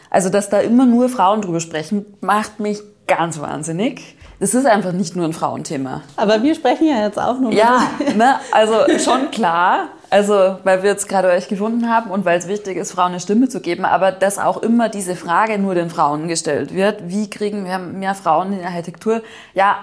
Also, 0.10 0.30
dass 0.30 0.50
da 0.50 0.60
immer 0.60 0.86
nur 0.86 1.08
Frauen 1.08 1.42
drüber 1.42 1.60
sprechen, 1.60 2.06
macht 2.20 2.60
mich 2.60 2.82
ganz 3.08 3.40
wahnsinnig. 3.40 4.18
Das 4.40 4.54
ist 4.54 4.66
einfach 4.66 4.92
nicht 4.92 5.16
nur 5.16 5.26
ein 5.26 5.34
Frauenthema. 5.34 6.02
Aber 6.16 6.42
wir 6.42 6.56
sprechen 6.56 6.88
ja 6.88 7.04
jetzt 7.04 7.20
auch 7.20 7.40
nur. 7.40 7.52
Ja, 7.52 7.90
ne, 8.16 8.40
also 8.52 8.74
schon 8.98 9.32
klar. 9.32 9.90
Also, 10.10 10.58
weil 10.64 10.82
wir 10.82 10.90
jetzt 10.90 11.08
gerade 11.08 11.30
euch 11.30 11.48
gefunden 11.48 11.88
haben 11.88 12.10
und 12.10 12.26
weil 12.26 12.40
es 12.40 12.48
wichtig 12.48 12.78
ist, 12.78 12.92
Frauen 12.92 13.12
eine 13.12 13.20
Stimme 13.20 13.48
zu 13.48 13.60
geben, 13.60 13.86
aber 13.86 14.12
dass 14.12 14.40
auch 14.40 14.58
immer 14.58 14.90
diese 14.90 15.16
Frage 15.16 15.60
nur 15.60 15.76
den 15.76 15.90
Frauen 15.90 16.28
gestellt 16.28 16.74
wird, 16.74 17.10
wie 17.10 17.30
kriegen 17.30 17.66
wir 17.66 17.78
mehr 17.78 18.16
Frauen 18.16 18.54
in 18.54 18.60
der 18.60 18.70
Architektur? 18.70 19.22
Ja, 19.54 19.78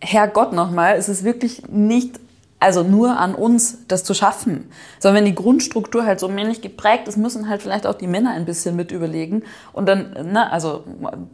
Herrgott 0.00 0.52
nochmal, 0.52 0.96
es 0.96 1.08
ist 1.08 1.24
wirklich 1.24 1.62
nicht 1.68 2.20
also 2.62 2.82
nur 2.82 3.18
an 3.18 3.34
uns, 3.34 3.78
das 3.88 4.04
zu 4.04 4.14
schaffen. 4.14 4.70
Sondern 5.00 5.24
wenn 5.24 5.24
die 5.24 5.34
Grundstruktur 5.34 6.06
halt 6.06 6.20
so 6.20 6.28
männlich 6.28 6.62
geprägt 6.62 7.08
ist, 7.08 7.16
müssen 7.16 7.48
halt 7.48 7.60
vielleicht 7.60 7.86
auch 7.86 7.94
die 7.94 8.06
Männer 8.06 8.30
ein 8.30 8.44
bisschen 8.44 8.76
mit 8.76 8.92
überlegen. 8.92 9.42
Und 9.72 9.86
dann, 9.86 10.12
ne, 10.32 10.50
also 10.50 10.84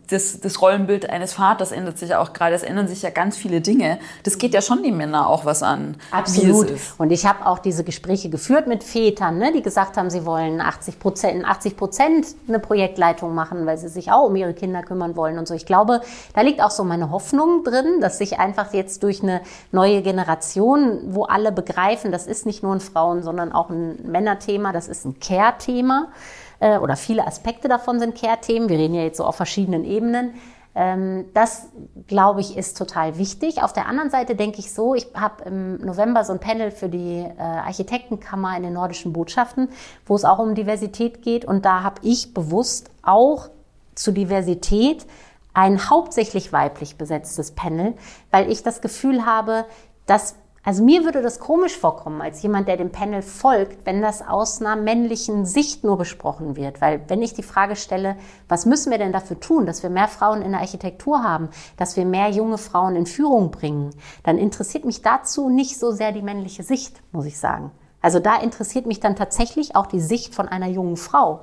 das, 0.09 0.41
das 0.41 0.63
Rollenbild 0.63 1.11
eines 1.11 1.35
Vaters 1.35 1.71
ändert 1.71 1.99
sich 1.99 2.15
auch 2.15 2.33
gerade. 2.33 2.55
Es 2.55 2.63
ändern 2.63 2.89
sich 2.89 3.03
ja 3.03 3.11
ganz 3.11 3.37
viele 3.37 3.61
Dinge. 3.61 3.99
Das 4.25 4.39
geht 4.39 4.55
ja 4.55 4.63
schon 4.63 4.83
die 4.83 4.91
Männer 4.91 5.29
auch 5.29 5.45
was 5.45 5.63
an. 5.63 5.97
Absolut. 6.11 6.73
Und 6.97 7.11
ich 7.11 7.27
habe 7.27 7.45
auch 7.47 7.59
diese 7.59 7.85
Gespräche 7.85 8.31
geführt 8.31 8.67
mit 8.67 8.83
Vätern, 8.83 9.39
ne, 9.39 9.53
die 9.53 9.63
gesagt 9.63 9.97
haben, 9.97 10.09
sie 10.09 10.25
wollen 10.25 10.61
80 10.61 10.99
Prozent, 10.99 11.45
80 11.45 11.77
Prozent 11.77 12.27
eine 12.49 12.59
Projektleitung 12.59 13.35
machen, 13.35 13.67
weil 13.67 13.77
sie 13.77 13.89
sich 13.89 14.11
auch 14.11 14.29
um 14.29 14.37
ihre 14.37 14.55
Kinder 14.55 14.83
kümmern 14.83 15.15
wollen 15.15 15.39
und 15.39 15.47
so. 15.47 15.55
Ich 15.55 15.67
glaube, 15.67 16.01
da 16.35 16.41
liegt 16.41 16.63
auch 16.63 16.71
so 16.71 16.85
meine 16.85 17.11
Hoffnung 17.11 17.65
drin, 17.65 18.01
dass 18.01 18.19
sich 18.19 18.39
einfach 18.39 18.73
jetzt 18.73 19.03
durch 19.03 19.23
eine 19.23 19.43
neue 19.73 20.03
Generation, 20.03 21.15
wo 21.19 21.25
alle 21.25 21.51
begreifen, 21.51 22.13
das 22.13 22.29
ist 22.29 22.47
nicht 22.47 22.63
nur 22.63 22.73
ein 22.73 22.81
Frauen, 22.81 23.25
sondern 23.25 23.51
auch 23.51 23.71
ein 23.71 24.09
Männerthema, 24.09 24.73
das 24.73 24.87
ist 24.87 25.05
ein 25.05 25.19
Care-Thema 25.19 26.13
äh, 26.61 26.79
oder 26.79 26.95
viele 26.95 27.27
Aspekte 27.27 27.67
davon 27.67 27.99
sind 27.99 28.17
Care-Themen. 28.17 28.69
Wir 28.69 28.79
reden 28.79 28.95
ja 28.95 29.03
jetzt 29.03 29.17
so 29.17 29.25
auf 29.25 29.35
verschiedenen 29.35 29.85
Ebenen. 29.85 30.35
Ähm, 30.77 31.25
das, 31.35 31.71
glaube 32.07 32.41
ich, 32.41 32.57
ist 32.57 32.79
total 32.79 33.19
wichtig. 33.19 33.65
Auf 33.65 33.73
der 33.73 33.87
anderen 33.89 34.11
Seite 34.11 34.37
denke 34.37 34.61
ich 34.61 34.73
so, 34.73 34.95
ich 34.95 35.09
habe 35.15 35.43
im 35.47 35.79
November 35.79 36.23
so 36.23 36.33
ein 36.33 36.39
Panel 36.39 36.71
für 36.71 36.89
die 36.89 37.19
äh, 37.19 37.41
Architektenkammer 37.41 38.57
in 38.57 38.63
den 38.63 38.75
nordischen 38.75 39.13
Botschaften, 39.13 39.71
wo 40.07 40.15
es 40.15 40.25
auch 40.25 40.39
um 40.39 40.55
Diversität 40.55 41.23
geht. 41.23 41.45
Und 41.45 41.65
da 41.65 41.83
habe 41.83 41.97
ich 42.03 42.33
bewusst 42.33 42.93
auch 43.03 43.49
zu 43.97 44.13
Diversität 44.13 45.05
ein 45.53 45.91
hauptsächlich 45.91 46.53
weiblich 46.53 46.97
besetztes 46.97 47.51
Panel, 47.51 47.95
weil 48.31 48.49
ich 48.49 48.63
das 48.63 48.81
Gefühl 48.81 49.27
habe, 49.27 49.65
dass 50.07 50.37
also 50.65 50.83
mir 50.83 51.05
würde 51.05 51.23
das 51.23 51.39
komisch 51.39 51.77
vorkommen, 51.77 52.21
als 52.21 52.43
jemand, 52.43 52.69
der 52.69 52.77
dem 52.77 52.91
Panel 52.91 53.23
folgt, 53.23 53.87
wenn 53.87 54.03
das 54.03 54.27
aus 54.27 54.61
einer 54.61 54.77
männlichen 54.77 55.47
Sicht 55.47 55.85
nur 55.85 55.97
besprochen 55.97 56.57
wird. 56.57 56.81
Weil 56.81 57.01
wenn 57.09 57.23
ich 57.23 57.33
die 57.33 57.43
Frage 57.43 57.77
stelle, 57.77 58.17
was 58.49 58.67
müssen 58.67 58.91
wir 58.91 58.99
denn 58.99 59.13
dafür 59.13 59.39
tun, 59.39 59.67
dass 59.67 59.83
wir 59.83 59.91
mehr 59.91 60.09
Frauen 60.09 60.43
in 60.43 60.51
der 60.51 60.61
Architektur 60.61 61.23
haben, 61.23 61.49
dass 61.77 61.97
wir 61.97 62.05
mehr 62.05 62.29
junge 62.31 62.59
Frauen 62.59 62.97
in 62.97 63.07
Führung 63.07 63.51
bringen, 63.51 63.91
dann 64.25 64.37
interessiert 64.37 64.85
mich 64.85 65.01
dazu 65.01 65.49
nicht 65.49 65.79
so 65.79 65.93
sehr 65.93 66.13
die 66.13 66.23
männliche 66.23 66.65
Sicht, 66.65 67.01
muss 67.13 67.27
ich 67.27 67.39
sagen. 67.39 67.71
Also 68.01 68.19
da 68.21 68.37
interessiert 68.37 68.87
mich 68.87 69.01
dann 69.01 69.17
tatsächlich 69.17 69.75
auch 69.75 69.87
die 69.87 70.01
Sicht 70.01 70.35
von 70.35 70.49
einer 70.49 70.69
jungen 70.69 70.97
Frau. 70.97 71.41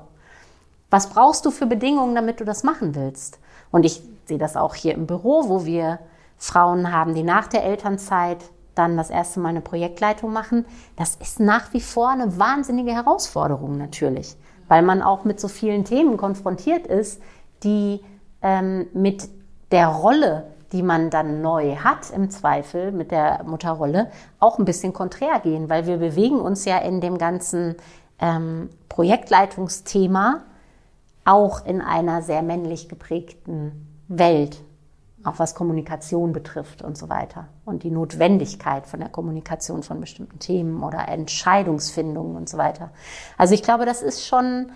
Was 0.90 1.10
brauchst 1.10 1.46
du 1.46 1.52
für 1.52 1.66
Bedingungen, 1.66 2.16
damit 2.16 2.40
du 2.40 2.46
das 2.46 2.64
machen 2.64 2.96
willst? 2.96 3.40
Und 3.72 3.86
ich 3.86 4.02
sehe 4.26 4.38
das 4.38 4.56
auch 4.56 4.76
hier 4.76 4.94
im 4.94 5.08
Büro, 5.08 5.50
wo 5.50 5.66
wir 5.66 6.00
Frauen 6.38 6.92
haben, 6.92 7.14
die 7.14 7.24
nach 7.24 7.48
der 7.48 7.64
Elternzeit 7.64 8.38
dann 8.76 8.98
das 8.98 9.10
erste 9.10 9.40
Mal 9.40 9.50
eine 9.50 9.62
Projektleitung 9.62 10.32
machen, 10.32 10.66
das 10.96 11.16
ist 11.16 11.40
nach 11.40 11.74
wie 11.74 11.82
vor 11.82 12.10
eine 12.10 12.38
wahnsinnige 12.38 12.92
Herausforderung 12.92 13.78
natürlich, 13.78 14.36
weil 14.68 14.82
man 14.82 15.02
auch 15.02 15.24
mit 15.24 15.40
so 15.40 15.48
vielen 15.48 15.86
Themen 15.86 16.18
konfrontiert 16.18 16.88
ist, 16.88 17.22
die 17.64 18.02
ähm, 18.42 18.88
mit 18.94 19.30
der 19.72 19.88
Rolle, 19.88 20.48
die 20.72 20.84
man 20.84 21.10
dann 21.10 21.42
neu 21.42 21.78
hat 21.78 22.12
im 22.12 22.30
Zweifel 22.30 22.92
mit 22.92 23.12
der 23.12 23.44
Mutterrolle, 23.44 24.12
auch 24.40 24.60
ein 24.60 24.66
bisschen 24.66 24.94
konträr 24.94 25.40
gehen, 25.40 25.70
weil 25.70 25.88
wir 25.88 25.98
bewegen 25.98 26.40
uns 26.40 26.66
ja 26.66 26.78
in 26.78 27.02
dem 27.02 27.18
ganzen 27.18 27.76
ähm, 28.20 28.70
Projektleitungsthema 28.90 30.44
auch 31.26 31.66
in 31.66 31.82
einer 31.82 32.22
sehr 32.22 32.44
männlich 32.44 32.88
geprägten 32.88 33.88
Welt 34.08 34.62
auch 35.26 35.40
was 35.40 35.56
Kommunikation 35.56 36.34
betrifft 36.34 36.82
und 36.82 36.98
so 36.98 37.10
weiter. 37.10 37.48
Und 37.66 37.84
die 37.84 37.92
Notwendigkeit 37.92 38.88
von 38.88 39.00
der 39.00 39.10
Kommunikation 39.10 39.84
von 39.84 40.00
bestimmten 40.00 40.40
Themen 40.40 40.84
oder 40.84 41.08
Entscheidungsfindungen 41.08 42.36
und 42.36 42.48
so 42.48 42.58
weiter. 42.58 42.92
Also 43.38 43.54
ich 43.54 43.64
glaube, 43.64 43.86
das 43.86 44.02
ist 44.02 44.26
schon 44.26 44.72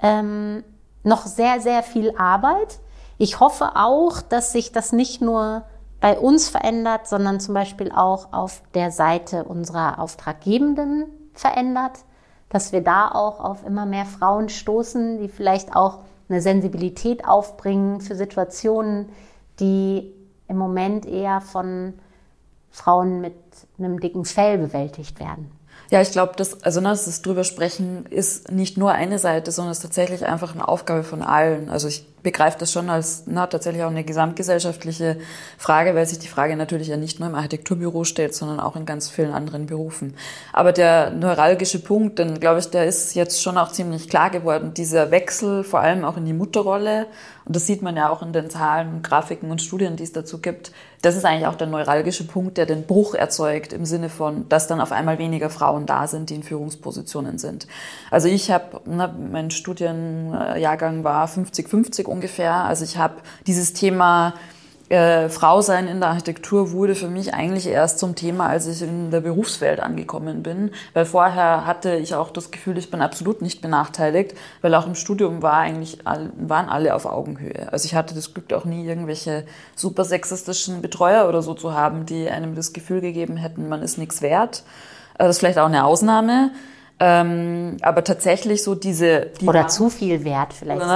ähm, 0.00 0.64
noch 1.02 1.26
sehr, 1.26 1.60
sehr 1.60 1.82
viel 1.82 2.16
Arbeit. 2.16 2.80
Ich 3.18 3.40
hoffe 3.40 3.76
auch, 3.76 4.20
dass 4.22 4.52
sich 4.52 4.72
das 4.72 4.92
nicht 4.92 5.20
nur 5.20 5.64
bei 6.00 6.18
uns 6.18 6.48
verändert, 6.48 7.06
sondern 7.06 7.38
zum 7.38 7.54
Beispiel 7.54 7.92
auch 7.92 8.32
auf 8.32 8.62
der 8.74 8.90
Seite 8.90 9.44
unserer 9.44 10.00
Auftraggebenden 10.00 11.06
verändert, 11.32 12.00
dass 12.48 12.72
wir 12.72 12.82
da 12.82 13.10
auch 13.10 13.40
auf 13.40 13.64
immer 13.64 13.86
mehr 13.86 14.04
Frauen 14.04 14.48
stoßen, 14.48 15.18
die 15.18 15.28
vielleicht 15.28 15.76
auch 15.76 16.00
eine 16.28 16.40
Sensibilität 16.40 17.26
aufbringen 17.26 18.00
für 18.00 18.16
Situationen, 18.16 19.10
die 19.60 20.12
im 20.48 20.56
Moment 20.56 21.06
eher 21.06 21.40
von 21.40 21.94
Frauen 22.70 23.20
mit 23.20 23.34
einem 23.78 24.00
dicken 24.00 24.24
Fell 24.24 24.58
bewältigt 24.58 25.20
werden. 25.20 25.50
Ja, 25.90 26.00
ich 26.00 26.10
glaube, 26.10 26.32
das, 26.36 26.62
also 26.62 26.80
ne, 26.80 26.88
das 26.88 27.22
drüber 27.22 27.44
sprechen 27.44 28.06
ist 28.06 28.50
nicht 28.50 28.78
nur 28.78 28.92
eine 28.92 29.18
Seite, 29.18 29.52
sondern 29.52 29.72
es 29.72 29.78
ist 29.78 29.82
tatsächlich 29.82 30.24
einfach 30.26 30.54
eine 30.54 30.66
Aufgabe 30.66 31.04
von 31.04 31.22
allen. 31.22 31.68
Also 31.68 31.88
ich 31.88 32.06
begreife 32.22 32.58
das 32.58 32.72
schon 32.72 32.88
als 32.90 33.24
na, 33.26 33.46
tatsächlich 33.46 33.82
auch 33.82 33.90
eine 33.90 34.04
gesamtgesellschaftliche 34.04 35.18
Frage, 35.58 35.94
weil 35.94 36.06
sich 36.06 36.18
die 36.18 36.28
Frage 36.28 36.56
natürlich 36.56 36.88
ja 36.88 36.96
nicht 36.96 37.20
nur 37.20 37.28
im 37.28 37.34
Architekturbüro 37.34 38.04
stellt, 38.04 38.34
sondern 38.34 38.60
auch 38.60 38.76
in 38.76 38.86
ganz 38.86 39.08
vielen 39.08 39.32
anderen 39.32 39.66
Berufen. 39.66 40.14
Aber 40.52 40.72
der 40.72 41.10
neuralgische 41.10 41.80
Punkt, 41.80 42.18
dann 42.18 42.40
glaube 42.40 42.60
ich, 42.60 42.70
der 42.70 42.86
ist 42.86 43.14
jetzt 43.14 43.42
schon 43.42 43.58
auch 43.58 43.72
ziemlich 43.72 44.08
klar 44.08 44.30
geworden. 44.30 44.74
Dieser 44.74 45.10
Wechsel, 45.10 45.64
vor 45.64 45.80
allem 45.80 46.04
auch 46.04 46.16
in 46.16 46.24
die 46.24 46.32
Mutterrolle, 46.32 47.06
und 47.44 47.56
das 47.56 47.66
sieht 47.66 47.82
man 47.82 47.96
ja 47.96 48.08
auch 48.08 48.22
in 48.22 48.32
den 48.32 48.50
Zahlen, 48.50 49.02
Grafiken 49.02 49.50
und 49.50 49.60
Studien, 49.60 49.96
die 49.96 50.04
es 50.04 50.12
dazu 50.12 50.38
gibt. 50.38 50.70
Das 51.02 51.16
ist 51.16 51.24
eigentlich 51.24 51.48
auch 51.48 51.56
der 51.56 51.66
neuralgische 51.66 52.24
Punkt, 52.24 52.56
der 52.56 52.66
den 52.66 52.84
Bruch 52.84 53.14
erzeugt 53.14 53.72
im 53.72 53.84
Sinne 53.84 54.08
von, 54.08 54.48
dass 54.48 54.68
dann 54.68 54.80
auf 54.80 54.92
einmal 54.92 55.18
weniger 55.18 55.50
Frauen 55.50 55.84
da 55.84 56.06
sind, 56.06 56.30
die 56.30 56.36
in 56.36 56.44
Führungspositionen 56.44 57.38
sind. 57.38 57.66
Also 58.12 58.28
ich 58.28 58.52
habe, 58.52 58.80
mein 58.84 59.50
Studienjahrgang 59.50 61.02
war 61.02 61.26
50-50 61.26 62.04
ungefähr. 62.12 62.54
Also 62.54 62.84
ich 62.84 62.98
habe 62.98 63.16
dieses 63.46 63.72
Thema 63.72 64.34
äh, 64.92 65.30
Frau 65.30 65.62
sein 65.62 65.88
in 65.88 66.00
der 66.00 66.10
Architektur 66.10 66.72
wurde 66.72 66.94
für 66.94 67.08
mich 67.08 67.32
eigentlich 67.32 67.66
erst 67.66 67.98
zum 67.98 68.14
Thema, 68.14 68.48
als 68.48 68.66
ich 68.66 68.82
in 68.82 69.10
der 69.10 69.22
Berufswelt 69.22 69.80
angekommen 69.80 70.42
bin. 70.42 70.70
Weil 70.92 71.06
vorher 71.06 71.64
hatte 71.64 71.96
ich 71.96 72.14
auch 72.14 72.28
das 72.28 72.50
Gefühl, 72.50 72.76
ich 72.76 72.90
bin 72.90 73.00
absolut 73.00 73.40
nicht 73.40 73.62
benachteiligt, 73.62 74.34
weil 74.60 74.74
auch 74.74 74.86
im 74.86 74.94
Studium 74.94 75.40
war 75.40 75.54
eigentlich, 75.54 76.00
waren 76.04 76.68
alle 76.68 76.94
auf 76.94 77.06
Augenhöhe. 77.06 77.72
Also 77.72 77.86
ich 77.86 77.94
hatte 77.94 78.14
das 78.14 78.34
Glück 78.34 78.52
auch 78.52 78.66
nie 78.66 78.86
irgendwelche 78.86 79.46
super 79.74 80.04
sexistischen 80.04 80.82
Betreuer 80.82 81.26
oder 81.26 81.40
so 81.40 81.54
zu 81.54 81.72
haben, 81.72 82.04
die 82.04 82.28
einem 82.28 82.54
das 82.54 82.74
Gefühl 82.74 83.00
gegeben 83.00 83.38
hätten, 83.38 83.70
man 83.70 83.80
ist 83.80 83.96
nichts 83.96 84.20
wert. 84.20 84.62
Also 85.14 85.28
das 85.28 85.36
ist 85.36 85.38
vielleicht 85.38 85.58
auch 85.58 85.66
eine 85.66 85.86
Ausnahme. 85.86 86.50
Ähm, 87.04 87.78
aber 87.82 88.04
tatsächlich 88.04 88.62
so 88.62 88.76
diese... 88.76 89.32
Die 89.40 89.48
oder 89.48 89.66
zu 89.66 89.90
viel 89.90 90.22
Wert 90.22 90.52
vielleicht. 90.52 90.82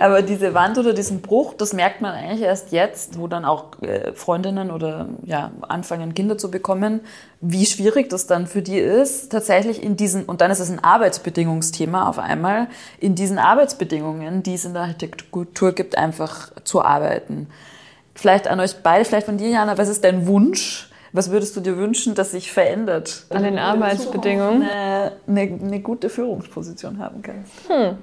aber 0.00 0.22
diese 0.22 0.54
Wand 0.54 0.78
oder 0.78 0.94
diesen 0.94 1.20
Bruch, 1.20 1.52
das 1.52 1.74
merkt 1.74 2.00
man 2.00 2.14
eigentlich 2.14 2.40
erst 2.40 2.72
jetzt, 2.72 3.18
wo 3.18 3.26
dann 3.26 3.44
auch 3.44 3.82
äh, 3.82 4.14
Freundinnen 4.14 4.70
oder 4.70 5.10
ja, 5.26 5.50
anfangen, 5.68 6.14
Kinder 6.14 6.38
zu 6.38 6.50
bekommen, 6.50 7.00
wie 7.42 7.66
schwierig 7.66 8.08
das 8.08 8.26
dann 8.26 8.46
für 8.46 8.62
die 8.62 8.78
ist, 8.78 9.30
tatsächlich 9.30 9.82
in 9.82 9.98
diesen, 9.98 10.24
und 10.24 10.40
dann 10.40 10.50
ist 10.50 10.60
es 10.60 10.70
ein 10.70 10.82
Arbeitsbedingungsthema 10.82 12.08
auf 12.08 12.18
einmal, 12.18 12.68
in 13.00 13.14
diesen 13.14 13.36
Arbeitsbedingungen, 13.36 14.42
die 14.42 14.54
es 14.54 14.64
in 14.64 14.72
der 14.72 14.84
Architektur 14.84 15.72
gibt, 15.72 15.98
einfach 15.98 16.52
zu 16.64 16.82
arbeiten. 16.82 17.48
Vielleicht 18.14 18.48
an 18.48 18.60
euch 18.60 18.76
beide, 18.82 19.04
vielleicht 19.04 19.26
von 19.26 19.36
dir, 19.36 19.50
Jana, 19.50 19.76
was 19.76 19.90
ist 19.90 20.04
dein 20.04 20.26
Wunsch? 20.26 20.88
Was 21.14 21.30
würdest 21.30 21.54
du 21.56 21.60
dir 21.60 21.76
wünschen, 21.76 22.16
dass 22.16 22.32
sich 22.32 22.50
verändert? 22.50 23.26
An 23.30 23.44
den 23.44 23.56
Arbeitsbedingungen? 23.56 24.62
Eine, 24.64 25.12
eine, 25.28 25.40
eine, 25.40 25.80
gute 25.80 26.10
Führungsposition 26.10 26.98
haben 26.98 27.22
kannst. 27.22 27.52
Hm. 27.68 27.98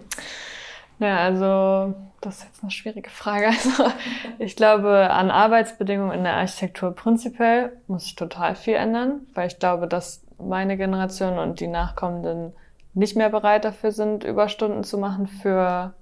Ja, 1.00 1.18
also 1.18 1.94
das 2.22 2.38
ist 2.38 2.44
jetzt 2.46 2.62
eine 2.62 2.72
schwierige 2.72 3.10
Frage. 3.10 3.48
Also 3.52 3.92
ich 4.40 4.56
glaube, 4.56 5.10
an 5.10 5.30
Arbeitsbedingungen 5.30 6.14
in 6.14 6.24
der 6.24 6.36
Architektur 6.36 6.96
prinzipiell 6.96 7.74
muss 7.88 8.04
sich 8.04 8.16
total 8.16 8.56
viel 8.56 8.76
ändern, 8.76 9.28
weil 9.34 9.48
ich 9.48 9.60
glaube, 9.60 9.90
dass 9.90 10.24
meine 10.40 10.78
Generation 10.78 11.38
und 11.38 11.60
die 11.60 11.68
Nachkommenden 11.68 12.54
nicht 12.94 13.18
mehr 13.18 13.30
bereit 13.30 13.66
dafür 13.66 13.92
sind, 13.92 14.24
Überstunden 14.24 14.86
zu 14.86 14.98
machen 14.98 15.28
für 15.28 15.94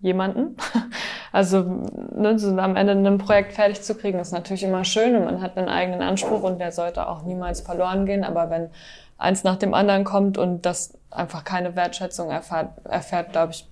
jemanden. 0.00 0.56
Also 1.30 1.60
ne, 1.60 2.38
so 2.38 2.56
am 2.56 2.74
Ende 2.74 2.94
ein 2.94 3.18
Projekt 3.18 3.52
fertig 3.52 3.82
zu 3.82 3.94
kriegen, 3.94 4.18
ist 4.18 4.32
natürlich 4.32 4.62
immer 4.62 4.82
schön 4.82 5.14
und 5.14 5.26
man 5.26 5.42
hat 5.42 5.58
einen 5.58 5.68
eigenen 5.68 6.00
Anspruch 6.00 6.42
und 6.42 6.58
der 6.58 6.72
sollte 6.72 7.06
auch 7.06 7.22
niemals 7.22 7.60
verloren 7.60 8.06
gehen. 8.06 8.24
Aber 8.24 8.48
wenn 8.48 8.70
eins 9.18 9.44
nach 9.44 9.56
dem 9.56 9.74
anderen 9.74 10.04
kommt 10.04 10.38
und 10.38 10.64
das 10.64 10.96
einfach 11.10 11.44
keine 11.44 11.76
Wertschätzung 11.76 12.30
erfährt, 12.30 12.70
erfährt 12.84 13.32
glaube 13.32 13.52
ich, 13.52 13.68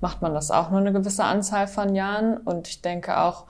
macht 0.00 0.22
man 0.22 0.34
das 0.34 0.52
auch 0.52 0.70
nur 0.70 0.78
eine 0.78 0.92
gewisse 0.92 1.24
Anzahl 1.24 1.66
von 1.66 1.96
Jahren. 1.96 2.36
Und 2.36 2.68
ich 2.68 2.80
denke 2.80 3.18
auch, 3.18 3.46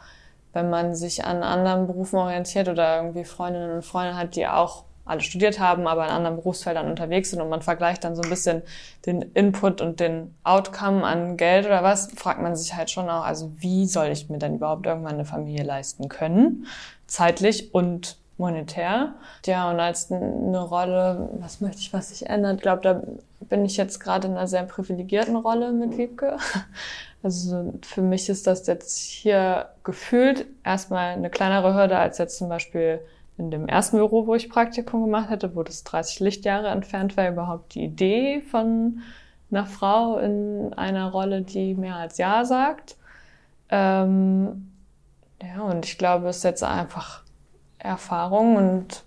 wenn 0.52 0.70
man 0.70 0.94
sich 0.94 1.24
an 1.24 1.42
anderen 1.42 1.86
Berufen 1.86 2.18
orientiert 2.18 2.68
oder 2.68 2.96
irgendwie 2.96 3.24
Freundinnen 3.24 3.72
und 3.72 3.84
Freunde 3.84 4.16
hat, 4.16 4.36
die 4.36 4.46
auch 4.46 4.84
alle 5.10 5.20
studiert 5.20 5.60
haben, 5.60 5.86
aber 5.86 6.04
in 6.04 6.10
anderen 6.10 6.36
Berufsfeldern 6.36 6.88
unterwegs 6.88 7.30
sind 7.30 7.40
und 7.40 7.48
man 7.48 7.62
vergleicht 7.62 8.04
dann 8.04 8.16
so 8.16 8.22
ein 8.22 8.30
bisschen 8.30 8.62
den 9.06 9.22
Input 9.22 9.80
und 9.80 10.00
den 10.00 10.34
Outcome 10.44 11.04
an 11.04 11.36
Geld 11.36 11.66
oder 11.66 11.82
was, 11.82 12.10
fragt 12.12 12.40
man 12.40 12.56
sich 12.56 12.74
halt 12.74 12.90
schon 12.90 13.08
auch, 13.10 13.24
also 13.24 13.52
wie 13.58 13.86
soll 13.86 14.08
ich 14.08 14.30
mir 14.30 14.38
denn 14.38 14.56
überhaupt 14.56 14.86
irgendwann 14.86 15.14
eine 15.14 15.24
Familie 15.24 15.64
leisten 15.64 16.08
können, 16.08 16.66
zeitlich 17.06 17.74
und 17.74 18.16
monetär. 18.40 19.14
Ja, 19.46 19.70
und 19.70 19.78
als 19.78 20.10
eine 20.10 20.60
Rolle, 20.60 21.28
was 21.34 21.60
möchte 21.60 21.78
ich, 21.78 21.92
was 21.92 22.08
sich 22.08 22.26
ändert? 22.28 22.56
Ich 22.56 22.62
glaube, 22.62 22.82
da 22.82 23.02
bin 23.40 23.64
ich 23.64 23.76
jetzt 23.76 24.00
gerade 24.00 24.26
in 24.26 24.34
einer 24.34 24.48
sehr 24.48 24.64
privilegierten 24.64 25.36
Rolle 25.36 25.70
mit 25.72 25.96
Wiebke. 25.96 26.36
Also 27.22 27.74
für 27.82 28.00
mich 28.00 28.30
ist 28.30 28.46
das 28.46 28.66
jetzt 28.66 28.96
hier 28.96 29.68
gefühlt 29.84 30.46
erstmal 30.64 31.10
eine 31.10 31.28
kleinere 31.28 31.74
Hürde 31.74 31.98
als 31.98 32.16
jetzt 32.16 32.38
zum 32.38 32.48
Beispiel 32.48 33.00
in 33.40 33.50
dem 33.50 33.66
ersten 33.66 33.96
Büro, 33.96 34.26
wo 34.26 34.34
ich 34.34 34.50
Praktikum 34.50 35.04
gemacht 35.04 35.30
hätte, 35.30 35.56
wo 35.56 35.62
das 35.62 35.82
30 35.82 36.20
Lichtjahre 36.20 36.68
entfernt 36.68 37.16
war, 37.16 37.28
überhaupt 37.28 37.74
die 37.74 37.84
Idee 37.84 38.42
von 38.42 39.00
einer 39.50 39.64
Frau 39.64 40.18
in 40.18 40.74
einer 40.74 41.10
Rolle, 41.10 41.40
die 41.40 41.74
mehr 41.74 41.96
als 41.96 42.18
Ja 42.18 42.44
sagt. 42.44 42.96
Ähm, 43.70 44.70
ja, 45.42 45.62
und 45.62 45.86
ich 45.86 45.96
glaube, 45.96 46.28
es 46.28 46.38
ist 46.38 46.42
jetzt 46.42 46.62
einfach 46.62 47.22
Erfahrung 47.78 48.56
und 48.56 49.04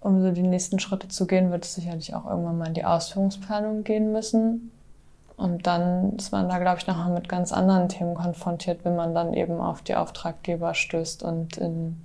um 0.00 0.22
so 0.22 0.30
die 0.30 0.42
nächsten 0.42 0.78
Schritte 0.78 1.08
zu 1.08 1.26
gehen, 1.26 1.50
wird 1.50 1.64
es 1.64 1.74
sicherlich 1.74 2.14
auch 2.14 2.24
irgendwann 2.26 2.56
mal 2.56 2.68
in 2.68 2.74
die 2.74 2.84
Ausführungsplanung 2.84 3.84
gehen 3.84 4.12
müssen. 4.12 4.72
Und 5.36 5.66
dann 5.66 6.16
ist 6.16 6.32
man 6.32 6.48
da, 6.48 6.58
glaube 6.58 6.78
ich, 6.78 6.86
nochmal 6.86 7.10
mit 7.10 7.28
ganz 7.28 7.52
anderen 7.52 7.90
Themen 7.90 8.14
konfrontiert, 8.14 8.84
wenn 8.84 8.96
man 8.96 9.14
dann 9.14 9.34
eben 9.34 9.60
auf 9.60 9.82
die 9.82 9.94
Auftraggeber 9.94 10.72
stößt 10.72 11.22
und 11.22 11.58
in 11.58 12.02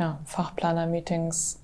ja, 0.00 0.18
Fachplaner-Meetings, 0.24 1.60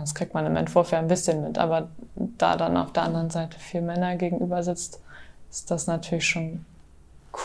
das 0.00 0.14
kriegt 0.14 0.32
man 0.32 0.46
im 0.46 0.56
Entwurf 0.56 0.92
ja 0.92 0.98
ein 0.98 1.08
bisschen 1.08 1.42
mit, 1.42 1.58
aber 1.58 1.88
da 2.14 2.56
dann 2.56 2.76
auf 2.76 2.92
der 2.92 3.02
anderen 3.02 3.30
Seite 3.30 3.58
vier 3.58 3.82
Männer 3.82 4.16
gegenüber 4.16 4.62
sitzt, 4.62 5.02
ist 5.50 5.70
das 5.70 5.86
natürlich 5.86 6.26
schon 6.26 6.64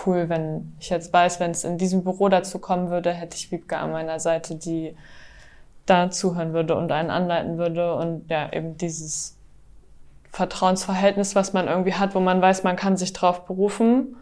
cool, 0.06 0.30
wenn 0.30 0.74
ich 0.80 0.90
jetzt 0.90 1.12
weiß, 1.12 1.40
wenn 1.40 1.52
es 1.52 1.64
in 1.64 1.78
diesem 1.78 2.04
Büro 2.04 2.30
dazu 2.30 2.60
kommen 2.60 2.90
würde, 2.90 3.12
hätte 3.12 3.36
ich 3.36 3.52
Wiebke 3.52 3.78
an 3.78 3.92
meiner 3.92 4.20
Seite, 4.20 4.56
die 4.56 4.96
da 5.86 6.12
zuhören 6.12 6.54
würde 6.54 6.76
und 6.76 6.92
einen 6.92 7.10
anleiten 7.10 7.58
würde 7.58 7.96
und 7.96 8.30
ja, 8.30 8.52
eben 8.54 8.78
dieses 8.78 9.36
Vertrauensverhältnis, 10.32 11.36
was 11.36 11.54
man 11.54 11.68
irgendwie 11.68 11.94
hat, 11.94 12.16
wo 12.16 12.20
man 12.20 12.42
weiß, 12.42 12.64
man 12.64 12.76
kann 12.76 12.98
sich 12.98 13.14
drauf 13.14 13.46
berufen 13.46 14.16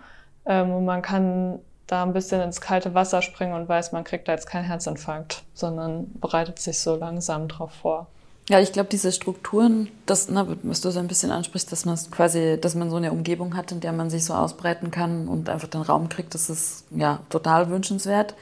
ähm, 0.46 0.72
und 0.72 0.86
man 0.86 1.02
kann 1.02 1.60
da 1.92 2.04
ein 2.04 2.14
bisschen 2.14 2.42
ins 2.42 2.62
kalte 2.62 2.94
Wasser 2.94 3.22
springen 3.22 3.54
und 3.54 3.68
weiß, 3.68 3.92
man 3.92 4.04
kriegt 4.04 4.28
da 4.28 4.32
jetzt 4.32 4.48
keinen 4.48 4.64
Herzinfarkt, 4.64 5.44
sondern 5.54 6.10
bereitet 6.20 6.60
sich 6.60 6.80
so 6.80 6.96
langsam 6.96 7.48
drauf 7.48 7.72
vor. 7.82 8.08
Ja, 8.50 8.60
ich 8.60 8.72
glaube, 8.72 8.90
diese 8.90 9.12
Strukturen, 9.12 9.90
das, 10.06 10.28
na, 10.30 10.48
was 10.64 10.82
du 10.82 10.90
so 10.90 11.00
ein 11.00 11.08
bisschen 11.08 11.32
ansprichst, 11.32 11.72
dass 11.72 11.86
man 11.86 11.98
quasi, 12.10 12.58
dass 12.60 12.76
man 12.76 12.90
so 12.90 12.96
eine 12.96 13.12
Umgebung 13.12 13.56
hat, 13.56 13.72
in 13.72 13.82
der 13.82 13.94
man 13.94 14.10
sich 14.10 14.26
so 14.26 14.34
ausbreiten 14.34 14.90
kann 14.90 15.28
und 15.28 15.50
einfach 15.50 15.68
den 15.68 15.82
Raum 15.82 16.10
kriegt, 16.10 16.34
das 16.34 16.50
ist 16.50 16.86
ja 16.92 17.20
total 17.30 17.70
wünschenswert. 17.70 18.36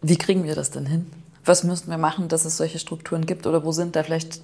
Wie 0.00 0.16
kriegen 0.16 0.44
wir 0.44 0.54
das 0.54 0.70
denn 0.70 0.86
hin? 0.86 1.10
Was 1.44 1.64
müssten 1.64 1.90
wir 1.90 1.98
machen, 1.98 2.28
dass 2.28 2.44
es 2.44 2.56
solche 2.56 2.78
Strukturen 2.78 3.26
gibt? 3.26 3.46
Oder 3.46 3.64
wo 3.64 3.72
sind 3.72 3.94
da 3.94 4.02
vielleicht 4.02 4.40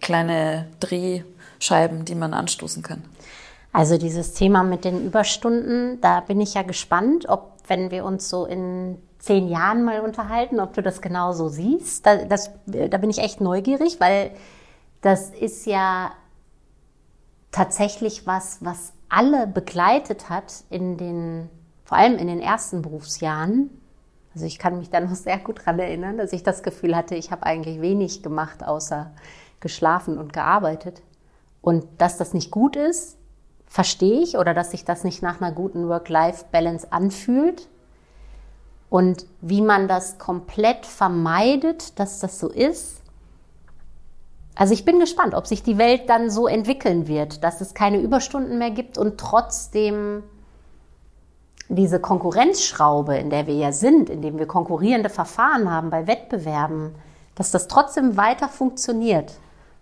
kleine 0.00 0.66
Drehscheiben, 0.80 2.04
die 2.04 2.14
man 2.14 2.32
anstoßen 2.32 2.82
kann? 2.82 3.04
Also 3.72 3.98
dieses 3.98 4.32
Thema 4.32 4.62
mit 4.62 4.86
den 4.86 5.04
Überstunden, 5.04 6.00
da 6.00 6.20
bin 6.20 6.40
ich 6.40 6.54
ja 6.54 6.62
gespannt, 6.62 7.28
ob 7.28 7.55
wenn 7.68 7.90
wir 7.90 8.04
uns 8.04 8.28
so 8.28 8.46
in 8.46 8.98
zehn 9.18 9.48
Jahren 9.48 9.84
mal 9.84 10.00
unterhalten, 10.00 10.60
ob 10.60 10.74
du 10.74 10.82
das 10.82 11.00
genau 11.00 11.32
so 11.32 11.48
siehst. 11.48 12.06
Da, 12.06 12.24
das, 12.24 12.50
da 12.66 12.96
bin 12.98 13.10
ich 13.10 13.18
echt 13.18 13.40
neugierig, 13.40 13.98
weil 14.00 14.30
das 15.00 15.30
ist 15.30 15.66
ja 15.66 16.12
tatsächlich 17.50 18.26
was, 18.26 18.58
was 18.60 18.92
alle 19.08 19.46
begleitet 19.46 20.28
hat 20.28 20.64
in 20.70 20.96
den, 20.96 21.48
vor 21.84 21.98
allem 21.98 22.18
in 22.18 22.26
den 22.26 22.40
ersten 22.40 22.82
Berufsjahren. 22.82 23.70
Also 24.34 24.46
ich 24.46 24.58
kann 24.58 24.78
mich 24.78 24.90
da 24.90 25.00
noch 25.00 25.14
sehr 25.14 25.38
gut 25.38 25.64
dran 25.64 25.78
erinnern, 25.78 26.18
dass 26.18 26.32
ich 26.32 26.42
das 26.42 26.62
Gefühl 26.62 26.94
hatte, 26.94 27.14
ich 27.14 27.30
habe 27.30 27.44
eigentlich 27.44 27.80
wenig 27.80 28.22
gemacht, 28.22 28.64
außer 28.64 29.12
geschlafen 29.60 30.18
und 30.18 30.32
gearbeitet. 30.32 31.02
Und 31.62 31.86
dass 31.98 32.18
das 32.18 32.34
nicht 32.34 32.50
gut 32.50 32.76
ist, 32.76 33.15
verstehe 33.76 34.22
ich, 34.22 34.38
oder 34.38 34.54
dass 34.54 34.70
sich 34.70 34.86
das 34.86 35.04
nicht 35.04 35.20
nach 35.20 35.38
einer 35.38 35.52
guten 35.52 35.86
Work-Life-Balance 35.86 36.92
anfühlt. 36.92 37.68
Und 38.88 39.26
wie 39.42 39.60
man 39.60 39.86
das 39.86 40.16
komplett 40.16 40.86
vermeidet, 40.86 41.98
dass 42.00 42.18
das 42.18 42.40
so 42.40 42.48
ist. 42.48 43.02
Also 44.54 44.72
ich 44.72 44.86
bin 44.86 44.98
gespannt, 44.98 45.34
ob 45.34 45.46
sich 45.46 45.62
die 45.62 45.76
Welt 45.76 46.08
dann 46.08 46.30
so 46.30 46.46
entwickeln 46.46 47.06
wird, 47.06 47.44
dass 47.44 47.60
es 47.60 47.74
keine 47.74 48.00
Überstunden 48.00 48.56
mehr 48.56 48.70
gibt 48.70 48.96
und 48.96 49.20
trotzdem 49.20 50.22
diese 51.68 52.00
Konkurrenzschraube, 52.00 53.18
in 53.18 53.28
der 53.28 53.46
wir 53.46 53.56
ja 53.56 53.72
sind, 53.72 54.08
in 54.08 54.22
dem 54.22 54.38
wir 54.38 54.46
konkurrierende 54.46 55.10
Verfahren 55.10 55.70
haben 55.70 55.90
bei 55.90 56.06
Wettbewerben, 56.06 56.94
dass 57.34 57.50
das 57.50 57.68
trotzdem 57.68 58.16
weiter 58.16 58.48
funktioniert. 58.48 59.34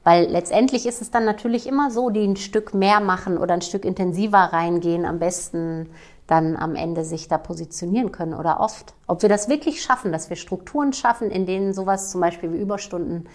Weil 0.04 0.26
letztendlich 0.26 0.86
ist 0.86 1.00
es 1.00 1.10
dann 1.10 1.24
natürlich 1.24 1.66
immer 1.66 1.90
so, 1.90 2.10
die 2.10 2.24
ein 2.24 2.36
Stück 2.36 2.74
mehr 2.74 3.00
machen 3.00 3.38
oder 3.38 3.54
ein 3.54 3.62
Stück 3.62 3.84
intensiver 3.84 4.38
reingehen, 4.38 5.06
am 5.06 5.18
besten 5.18 5.88
dann 6.26 6.56
am 6.56 6.74
Ende 6.74 7.04
sich 7.04 7.28
da 7.28 7.38
positionieren 7.38 8.12
können 8.12 8.34
oder 8.34 8.60
oft. 8.60 8.94
Ob 9.06 9.22
wir 9.22 9.28
das 9.28 9.48
wirklich 9.48 9.82
schaffen, 9.82 10.12
dass 10.12 10.30
wir 10.30 10.36
Strukturen 10.36 10.92
schaffen, 10.92 11.30
in 11.30 11.46
denen 11.46 11.74
sowas 11.74 12.10
zum 12.10 12.20
Beispiel 12.20 12.52
wie 12.52 12.58
Überstunden 12.58 13.28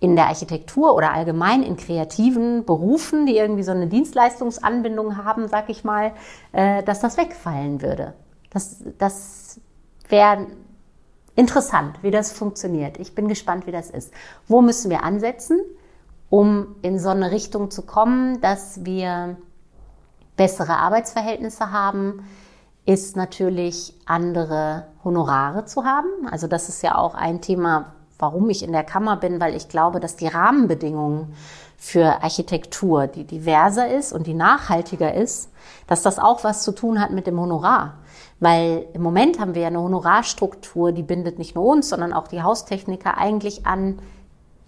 in 0.00 0.14
der 0.14 0.26
Architektur 0.26 0.94
oder 0.94 1.12
allgemein 1.12 1.62
in 1.62 1.76
kreativen 1.76 2.64
Berufen, 2.64 3.26
die 3.26 3.36
irgendwie 3.36 3.64
so 3.64 3.72
eine 3.72 3.88
Dienstleistungsanbindung 3.88 5.16
haben, 5.16 5.48
sag 5.48 5.68
ich 5.68 5.84
mal, 5.84 6.12
äh, 6.52 6.82
dass 6.84 7.00
das 7.00 7.16
wegfallen 7.16 7.82
würde. 7.82 8.14
Das, 8.50 8.84
das 8.98 9.60
wäre 10.08 10.46
interessant, 11.34 12.02
wie 12.02 12.10
das 12.10 12.32
funktioniert. 12.32 12.98
Ich 12.98 13.14
bin 13.14 13.28
gespannt, 13.28 13.66
wie 13.66 13.72
das 13.72 13.90
ist. 13.90 14.12
Wo 14.46 14.62
müssen 14.62 14.90
wir 14.90 15.02
ansetzen, 15.02 15.60
um 16.30 16.76
in 16.82 16.98
so 16.98 17.08
eine 17.08 17.30
Richtung 17.30 17.70
zu 17.70 17.82
kommen, 17.82 18.40
dass 18.40 18.84
wir 18.84 19.36
bessere 20.36 20.76
Arbeitsverhältnisse 20.76 21.72
haben, 21.72 22.24
ist 22.84 23.16
natürlich 23.16 23.94
andere 24.06 24.86
Honorare 25.04 25.64
zu 25.66 25.84
haben. 25.84 26.08
Also 26.30 26.46
das 26.46 26.68
ist 26.68 26.82
ja 26.82 26.96
auch 26.96 27.14
ein 27.14 27.40
Thema, 27.40 27.92
warum 28.18 28.48
ich 28.50 28.62
in 28.62 28.72
der 28.72 28.84
Kammer 28.84 29.16
bin, 29.16 29.40
weil 29.40 29.54
ich 29.54 29.68
glaube, 29.68 30.00
dass 30.00 30.16
die 30.16 30.26
Rahmenbedingungen 30.26 31.34
für 31.76 32.22
Architektur, 32.22 33.06
die 33.06 33.24
diverser 33.24 33.88
ist 33.88 34.12
und 34.12 34.26
die 34.26 34.34
nachhaltiger 34.34 35.14
ist, 35.14 35.50
dass 35.86 36.02
das 36.02 36.18
auch 36.18 36.42
was 36.44 36.62
zu 36.62 36.72
tun 36.72 37.00
hat 37.00 37.10
mit 37.10 37.26
dem 37.26 37.38
Honorar. 37.38 37.94
Weil 38.40 38.86
im 38.94 39.02
Moment 39.02 39.38
haben 39.38 39.54
wir 39.54 39.62
ja 39.62 39.68
eine 39.68 39.80
Honorarstruktur, 39.80 40.92
die 40.92 41.02
bindet 41.02 41.38
nicht 41.38 41.54
nur 41.54 41.64
uns, 41.64 41.88
sondern 41.88 42.12
auch 42.12 42.26
die 42.26 42.42
Haustechniker 42.42 43.16
eigentlich 43.16 43.66
an 43.66 44.00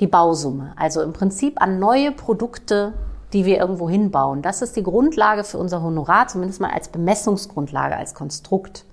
die 0.01 0.07
Bausumme. 0.07 0.73
Also 0.77 1.03
im 1.03 1.13
Prinzip 1.13 1.61
an 1.61 1.79
neue 1.79 2.11
Produkte, 2.13 2.95
die 3.33 3.45
wir 3.45 3.59
irgendwo 3.59 3.89
hinbauen. 3.89 4.43
Das 4.43 4.63
ist 4.63 4.77
die 4.77 4.83
Grundlage 4.83 5.45
für 5.45 5.59
unser 5.59 5.83
Honorar, 5.83 6.27
zumindest 6.27 6.61
mal 6.61 6.71
als 6.71 6.89
Bemessungsgrundlage, 6.89 7.97
als 7.97 8.15
Konstrukt. 8.15 8.85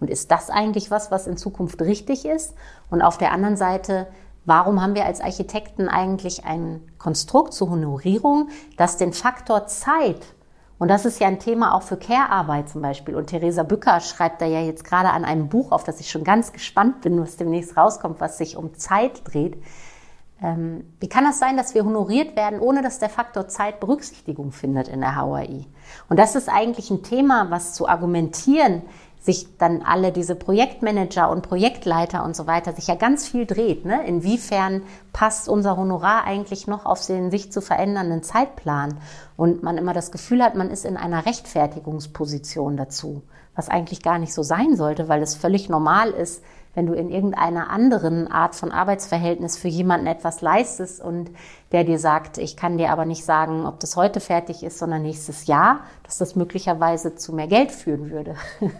Und 0.00 0.10
ist 0.10 0.30
das 0.30 0.50
eigentlich 0.50 0.90
was, 0.90 1.10
was 1.10 1.26
in 1.26 1.36
Zukunft 1.36 1.80
richtig 1.80 2.24
ist? 2.24 2.54
Und 2.90 3.02
auf 3.02 3.18
der 3.18 3.32
anderen 3.32 3.56
Seite, 3.56 4.08
warum 4.44 4.82
haben 4.82 4.94
wir 4.94 5.04
als 5.04 5.20
Architekten 5.20 5.88
eigentlich 5.88 6.44
ein 6.44 6.80
Konstrukt 6.98 7.52
zur 7.52 7.70
Honorierung, 7.70 8.48
das 8.76 8.96
den 8.96 9.12
Faktor 9.12 9.66
Zeit 9.66 10.34
und 10.78 10.88
das 10.88 11.04
ist 11.04 11.20
ja 11.20 11.28
ein 11.28 11.38
Thema 11.38 11.74
auch 11.74 11.82
für 11.82 11.96
Care-Arbeit 11.96 12.68
zum 12.68 12.82
Beispiel. 12.82 13.14
Und 13.14 13.28
Theresa 13.28 13.62
Bücker 13.62 14.00
schreibt 14.00 14.42
da 14.42 14.46
ja 14.46 14.60
jetzt 14.60 14.84
gerade 14.84 15.10
an 15.10 15.24
einem 15.24 15.48
Buch, 15.48 15.70
auf 15.72 15.84
das 15.84 16.00
ich 16.00 16.10
schon 16.10 16.24
ganz 16.24 16.52
gespannt 16.52 17.00
bin, 17.02 17.20
was 17.20 17.36
demnächst 17.36 17.76
rauskommt, 17.76 18.20
was 18.20 18.38
sich 18.38 18.56
um 18.56 18.74
Zeit 18.74 19.22
dreht. 19.24 19.56
Ähm, 20.44 20.84
wie 21.00 21.08
kann 21.08 21.24
das 21.24 21.38
sein, 21.38 21.56
dass 21.56 21.74
wir 21.74 21.86
honoriert 21.86 22.36
werden, 22.36 22.60
ohne 22.60 22.82
dass 22.82 22.98
der 22.98 23.08
Faktor 23.08 23.48
Zeit 23.48 23.80
Berücksichtigung 23.80 24.52
findet 24.52 24.88
in 24.88 25.00
der 25.00 25.16
HAI? 25.16 25.64
Und 26.10 26.18
das 26.18 26.36
ist 26.36 26.50
eigentlich 26.50 26.90
ein 26.90 27.02
Thema, 27.02 27.50
was 27.50 27.72
zu 27.72 27.88
argumentieren, 27.88 28.82
sich 29.18 29.56
dann 29.56 29.80
alle 29.80 30.12
diese 30.12 30.34
Projektmanager 30.34 31.30
und 31.30 31.40
Projektleiter 31.40 32.24
und 32.24 32.36
so 32.36 32.46
weiter 32.46 32.74
sich 32.74 32.88
ja 32.88 32.94
ganz 32.94 33.26
viel 33.26 33.46
dreht. 33.46 33.86
Ne? 33.86 34.06
Inwiefern 34.06 34.82
passt 35.14 35.48
unser 35.48 35.78
Honorar 35.78 36.24
eigentlich 36.24 36.66
noch 36.66 36.84
auf 36.84 37.06
den 37.06 37.30
sich 37.30 37.50
zu 37.50 37.62
verändernden 37.62 38.22
Zeitplan? 38.22 38.98
Und 39.38 39.62
man 39.62 39.78
immer 39.78 39.94
das 39.94 40.12
Gefühl 40.12 40.44
hat, 40.44 40.56
man 40.56 40.68
ist 40.68 40.84
in 40.84 40.98
einer 40.98 41.24
Rechtfertigungsposition 41.24 42.76
dazu, 42.76 43.22
was 43.56 43.70
eigentlich 43.70 44.02
gar 44.02 44.18
nicht 44.18 44.34
so 44.34 44.42
sein 44.42 44.76
sollte, 44.76 45.08
weil 45.08 45.22
es 45.22 45.34
völlig 45.34 45.70
normal 45.70 46.10
ist, 46.10 46.44
wenn 46.74 46.86
du 46.86 46.92
in 46.94 47.10
irgendeiner 47.10 47.70
anderen 47.70 48.30
Art 48.30 48.54
von 48.54 48.72
Arbeitsverhältnis 48.72 49.56
für 49.56 49.68
jemanden 49.68 50.06
etwas 50.06 50.40
leistest 50.40 51.00
und 51.00 51.30
der 51.72 51.84
dir 51.84 51.98
sagt, 51.98 52.38
ich 52.38 52.56
kann 52.56 52.78
dir 52.78 52.90
aber 52.90 53.04
nicht 53.04 53.24
sagen, 53.24 53.66
ob 53.66 53.80
das 53.80 53.96
heute 53.96 54.20
fertig 54.20 54.62
ist, 54.62 54.78
sondern 54.78 55.02
nächstes 55.02 55.46
Jahr, 55.46 55.80
dass 56.02 56.18
das 56.18 56.36
möglicherweise 56.36 57.14
zu 57.14 57.32
mehr 57.32 57.48
Geld 57.48 57.72
führen 57.72 58.10
würde. 58.10 58.36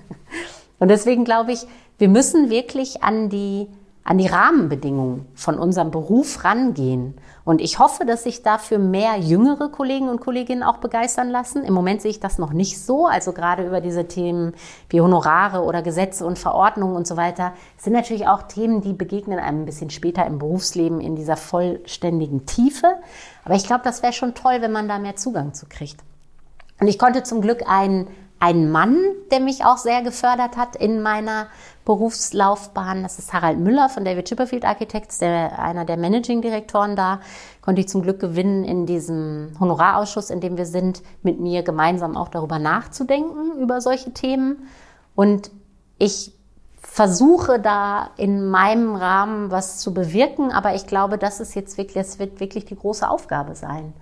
und 0.79 0.89
deswegen 0.89 1.25
glaube 1.25 1.53
ich, 1.53 1.67
wir 1.99 2.09
müssen 2.09 2.51
wirklich 2.51 3.03
an 3.03 3.29
die 3.29 3.69
an 4.05 4.19
die 4.19 4.27
Rahmenbedingungen 4.27 5.27
von 5.35 5.59
unserem 5.59 5.91
Beruf 5.91 6.45
rangehen. 6.45 7.15
Und 7.45 7.63
ich 7.63 7.79
hoffe, 7.79 8.05
dass 8.05 8.23
sich 8.23 8.43
dafür 8.43 8.79
mehr 8.79 9.17
jüngere 9.17 9.71
Kollegen 9.71 10.11
und 10.11 10.21
Kolleginnen 10.21 10.63
auch 10.63 10.77
begeistern 10.77 11.31
lassen. 11.31 11.65
Im 11.65 11.73
Moment 11.73 12.03
sehe 12.03 12.11
ich 12.11 12.21
das 12.21 12.39
noch 12.39 12.53
nicht 12.53 12.79
so. 12.79 13.07
Also 13.07 13.33
gerade 13.33 13.67
über 13.67 13.81
diese 13.81 14.07
Themen 14.07 14.53
wie 14.91 15.01
Honorare 15.01 15.63
oder 15.63 15.81
Gesetze 15.81 16.27
und 16.27 16.39
Verordnungen 16.39 16.97
und 16.97 17.07
so 17.07 17.17
weiter 17.17 17.55
sind 17.79 17.95
natürlich 17.95 18.29
auch 18.29 18.43
Themen, 18.43 18.83
die 18.83 18.93
begegnen 18.93 19.39
einem 19.39 19.63
ein 19.63 19.67
bisschen 19.67 19.89
später 19.89 20.27
im 20.27 20.39
Berufsleben 20.39 21.01
in 21.01 21.17
dieser 21.17 21.39
vollständigen 21.39 22.45
Tiefe. 22.45 22.97
Aber 23.45 23.55
ich 23.55 23.67
glaube, 23.67 23.85
das 23.85 24.03
wäre 24.03 24.13
schon 24.13 24.35
toll, 24.35 24.59
wenn 24.61 24.73
man 24.73 24.87
da 24.87 24.99
mehr 24.99 25.17
Zugang 25.17 25.55
zu 25.55 25.65
kriegt. 25.67 26.03
Und 26.79 26.89
ich 26.89 26.99
konnte 26.99 27.23
zum 27.23 27.41
Glück 27.41 27.63
einen 27.67 28.09
ein 28.45 28.71
Mann, 28.71 28.99
der 29.31 29.41
mich 29.41 29.65
auch 29.65 29.79
sehr 29.79 30.03
gefördert 30.03 30.59
hat 30.59 30.77
in 30.77 31.01
meiner 31.01 31.47
Berufslaufbahn. 31.87 33.03
Das 33.03 33.19
ist 33.19 33.33
Harald 33.33 33.59
Müller 33.59 33.89
von 33.89 34.05
David 34.05 34.27
Chipperfield 34.27 34.67
Architects, 34.67 35.17
der, 35.19 35.59
einer 35.59 35.87
der 35.87 35.97
Managing 35.97 36.43
Direktoren 36.43 36.95
da. 36.95 37.21
Konnte 37.63 37.81
ich 37.81 37.89
zum 37.89 38.03
Glück 38.03 38.21
gewinnen, 38.21 38.63
in 38.63 38.85
diesem 38.85 39.53
Honorarausschuss, 39.59 40.29
in 40.29 40.43
dem 40.43 40.59
wir 40.59 40.67
sind, 40.67 41.03
mit 41.23 41.41
mir 41.41 41.63
gemeinsam 41.63 42.19
auch 42.19 42.29
darüber 42.29 42.59
nachzudenken, 42.59 43.59
über 43.59 43.81
solche 43.81 44.13
Themen. 44.13 44.69
Und 45.15 45.51
ich 45.97 46.35
versuche 46.83 47.59
da 47.59 48.11
in 48.19 48.51
meinem 48.51 48.95
Rahmen 48.95 49.51
was 49.53 49.79
zu 49.79 49.95
bewirken, 49.95 50.53
aber 50.53 50.75
ich 50.75 50.87
glaube, 50.87 51.17
das 51.17 51.41
ist 51.41 51.55
jetzt 51.55 51.79
wirklich, 51.79 51.95
das 51.95 52.19
wird 52.19 52.41
wirklich 52.41 52.67
die 52.67 52.77
große 52.77 53.09
Aufgabe 53.09 53.55
sein 53.55 53.95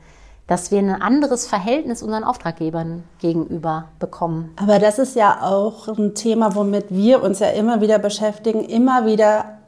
dass 0.46 0.70
wir 0.70 0.78
ein 0.78 0.90
anderes 0.90 1.46
Verhältnis 1.46 2.02
unseren 2.02 2.24
Auftraggebern 2.24 3.04
gegenüber 3.20 3.88
bekommen. 3.98 4.52
Aber 4.56 4.78
das 4.78 4.98
ist 4.98 5.16
ja 5.16 5.42
auch 5.42 5.88
ein 5.88 6.14
Thema, 6.14 6.54
womit 6.54 6.86
wir 6.90 7.22
uns 7.22 7.38
ja 7.38 7.48
immer 7.48 7.80
wieder 7.80 7.98
beschäftigen, 7.98 8.64
immer 8.64 9.06
wieder 9.06 9.58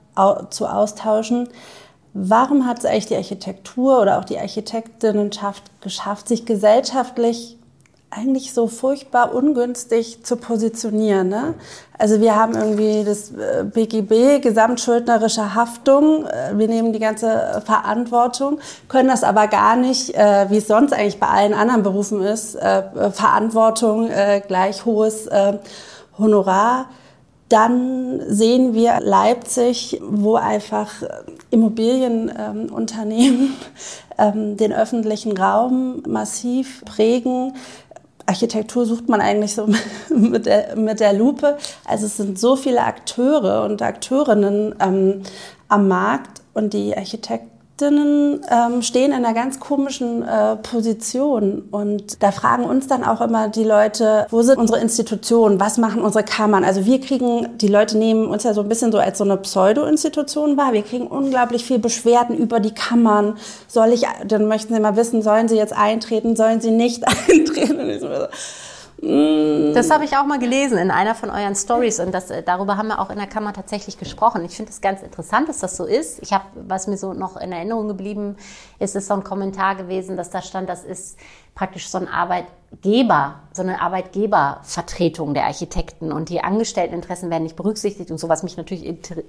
zu 0.50 0.66
austauschen. 0.66 1.48
Warum 2.12 2.66
hat 2.66 2.78
es 2.78 2.84
eigentlich 2.84 3.06
die 3.06 3.16
Architektur 3.16 4.00
oder 4.00 4.18
auch 4.18 4.24
die 4.24 4.38
Architektinnenschaft 4.38 5.62
geschafft, 5.80 6.28
sich 6.28 6.46
gesellschaftlich 6.46 7.58
eigentlich 8.16 8.52
so 8.52 8.68
furchtbar 8.68 9.34
ungünstig 9.34 10.22
zu 10.22 10.36
positionieren. 10.36 11.28
Ne? 11.28 11.54
Also 11.98 12.20
wir 12.20 12.36
haben 12.36 12.54
irgendwie 12.54 13.04
das 13.04 13.32
BGB, 13.72 14.12
äh, 14.12 14.40
gesamtschuldnerische 14.40 15.54
Haftung. 15.54 16.26
Äh, 16.26 16.58
wir 16.58 16.68
nehmen 16.68 16.92
die 16.92 16.98
ganze 16.98 17.62
Verantwortung, 17.64 18.60
können 18.88 19.08
das 19.08 19.24
aber 19.24 19.48
gar 19.48 19.76
nicht, 19.76 20.14
äh, 20.14 20.50
wie 20.50 20.58
es 20.58 20.66
sonst 20.66 20.92
eigentlich 20.92 21.20
bei 21.20 21.28
allen 21.28 21.54
anderen 21.54 21.82
Berufen 21.82 22.22
ist, 22.22 22.58
Verantwortung, 23.12 24.10
gleich 24.48 24.84
hohes 24.84 25.28
Honorar. 26.18 26.86
Dann 27.48 28.20
sehen 28.26 28.74
wir 28.74 29.00
Leipzig, 29.00 30.00
wo 30.02 30.36
einfach 30.36 30.90
Immobilienunternehmen 31.50 33.54
ähm, 34.18 34.56
den 34.56 34.72
öffentlichen 34.72 35.36
Raum 35.36 36.02
massiv 36.06 36.84
prägen. 36.84 37.54
Architektur 38.26 38.86
sucht 38.86 39.08
man 39.08 39.20
eigentlich 39.20 39.54
so 39.54 39.68
mit 40.14 40.46
der, 40.46 40.76
mit 40.76 41.00
der 41.00 41.12
Lupe. 41.12 41.58
Also 41.84 42.06
es 42.06 42.16
sind 42.16 42.38
so 42.38 42.56
viele 42.56 42.82
Akteure 42.82 43.64
und 43.64 43.82
Akteurinnen 43.82 44.74
ähm, 44.80 45.22
am 45.68 45.88
Markt 45.88 46.42
und 46.54 46.72
die 46.72 46.96
Architekten 46.96 47.53
ähm, 47.80 48.82
stehen 48.82 49.10
in 49.10 49.24
einer 49.24 49.34
ganz 49.34 49.58
komischen 49.58 50.22
äh, 50.22 50.56
Position. 50.56 51.64
Und 51.70 52.22
da 52.22 52.30
fragen 52.30 52.64
uns 52.64 52.86
dann 52.86 53.02
auch 53.02 53.20
immer 53.20 53.48
die 53.48 53.64
Leute, 53.64 54.26
wo 54.30 54.42
sind 54.42 54.58
unsere 54.58 54.80
Institutionen, 54.80 55.58
was 55.58 55.76
machen 55.76 56.02
unsere 56.02 56.24
Kammern? 56.24 56.64
Also 56.64 56.86
wir 56.86 57.00
kriegen, 57.00 57.58
die 57.58 57.68
Leute 57.68 57.98
nehmen 57.98 58.26
uns 58.26 58.44
ja 58.44 58.54
so 58.54 58.60
ein 58.60 58.68
bisschen 58.68 58.92
so 58.92 58.98
als 58.98 59.18
so 59.18 59.24
eine 59.24 59.36
Pseudo-Institution 59.36 60.56
wahr. 60.56 60.72
Wir 60.72 60.82
kriegen 60.82 61.06
unglaublich 61.06 61.64
viel 61.64 61.78
Beschwerden 61.80 62.36
über 62.36 62.60
die 62.60 62.72
Kammern. 62.72 63.36
Soll 63.66 63.92
ich, 63.92 64.04
dann 64.26 64.46
möchten 64.46 64.72
sie 64.72 64.80
mal 64.80 64.96
wissen, 64.96 65.22
sollen 65.22 65.48
sie 65.48 65.56
jetzt 65.56 65.76
eintreten, 65.76 66.36
sollen 66.36 66.60
sie 66.60 66.70
nicht 66.70 67.04
eintreten? 67.28 68.28
Mm. 69.04 69.74
Das 69.74 69.90
habe 69.90 70.04
ich 70.04 70.16
auch 70.16 70.24
mal 70.24 70.38
gelesen 70.38 70.78
in 70.78 70.90
einer 70.90 71.14
von 71.14 71.28
euren 71.28 71.54
Stories 71.54 72.00
und 72.00 72.12
das, 72.12 72.30
äh, 72.30 72.42
darüber 72.42 72.76
haben 72.76 72.88
wir 72.88 73.00
auch 73.00 73.10
in 73.10 73.18
der 73.18 73.26
Kammer 73.26 73.52
tatsächlich 73.52 73.98
gesprochen. 73.98 74.44
Ich 74.44 74.56
finde 74.56 74.72
es 74.72 74.80
ganz 74.80 75.02
interessant, 75.02 75.48
dass 75.48 75.58
das 75.58 75.76
so 75.76 75.84
ist. 75.84 76.22
Ich 76.22 76.32
habe, 76.32 76.44
was 76.54 76.86
mir 76.86 76.96
so 76.96 77.12
noch 77.12 77.36
in 77.36 77.52
Erinnerung 77.52 77.88
geblieben 77.88 78.36
ist, 78.78 78.96
ist 78.96 79.08
so 79.08 79.14
ein 79.14 79.22
Kommentar 79.22 79.76
gewesen, 79.76 80.16
dass 80.16 80.30
da 80.30 80.40
stand, 80.40 80.68
das 80.68 80.84
ist 80.84 81.18
praktisch 81.54 81.88
so 81.88 81.98
ein 81.98 82.08
Arbeitgeber, 82.08 83.36
so 83.52 83.62
eine 83.62 83.80
Arbeitgebervertretung 83.80 85.34
der 85.34 85.44
Architekten 85.44 86.10
und 86.10 86.28
die 86.28 86.42
Angestellteninteressen 86.42 87.30
werden 87.30 87.44
nicht 87.44 87.54
berücksichtigt 87.54 88.10
und 88.10 88.18
so, 88.18 88.28
was 88.28 88.42
mich 88.42 88.56
natürlich 88.56 88.84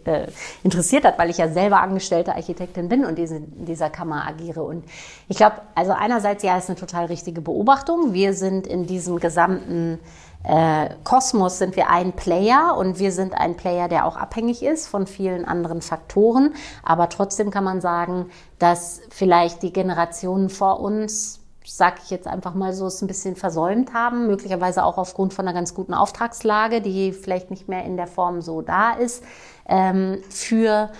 äh, 0.05 0.27
interessiert 0.63 1.05
hat, 1.05 1.19
weil 1.19 1.29
ich 1.29 1.37
ja 1.37 1.49
selber 1.49 1.81
angestellte 1.81 2.33
Architektin 2.33 2.89
bin 2.89 3.05
und 3.05 3.19
in 3.19 3.65
dieser 3.65 3.91
Kammer 3.91 4.27
agiere. 4.27 4.63
Und 4.63 4.83
ich 5.27 5.37
glaube, 5.37 5.57
also 5.75 5.91
einerseits 5.91 6.43
ja, 6.43 6.57
ist 6.57 6.69
eine 6.69 6.79
total 6.79 7.05
richtige 7.05 7.41
Beobachtung. 7.41 8.13
Wir 8.13 8.33
sind 8.33 8.65
in 8.65 8.87
diesem 8.87 9.19
gesamten 9.19 9.99
äh, 10.43 10.89
Kosmos 11.03 11.57
sind 11.57 11.75
wir 11.75 11.89
ein 11.89 12.13
Player 12.13 12.75
und 12.77 12.99
wir 12.99 13.11
sind 13.11 13.33
ein 13.33 13.57
Player, 13.57 13.87
der 13.87 14.05
auch 14.05 14.15
abhängig 14.15 14.61
ist 14.63 14.87
von 14.87 15.07
vielen 15.07 15.45
anderen 15.45 15.81
Faktoren. 15.81 16.53
Aber 16.83 17.09
trotzdem 17.09 17.49
kann 17.49 17.63
man 17.63 17.81
sagen, 17.81 18.27
dass 18.59 19.01
vielleicht 19.09 19.63
die 19.63 19.73
Generationen 19.73 20.49
vor 20.49 20.79
uns 20.79 21.44
sage 21.65 21.97
ich 22.03 22.09
jetzt 22.09 22.27
einfach 22.27 22.53
mal 22.53 22.73
so, 22.73 22.87
es 22.87 23.01
ein 23.01 23.07
bisschen 23.07 23.35
versäumt 23.35 23.93
haben, 23.93 24.27
möglicherweise 24.27 24.83
auch 24.83 24.97
aufgrund 24.97 25.33
von 25.33 25.47
einer 25.47 25.55
ganz 25.55 25.73
guten 25.73 25.93
Auftragslage, 25.93 26.81
die 26.81 27.11
vielleicht 27.11 27.49
nicht 27.49 27.67
mehr 27.67 27.83
in 27.83 27.97
der 27.97 28.07
Form 28.07 28.41
so 28.41 28.61
da 28.61 28.93
ist, 28.93 29.23
ähm, 29.67 30.21
für 30.29 30.91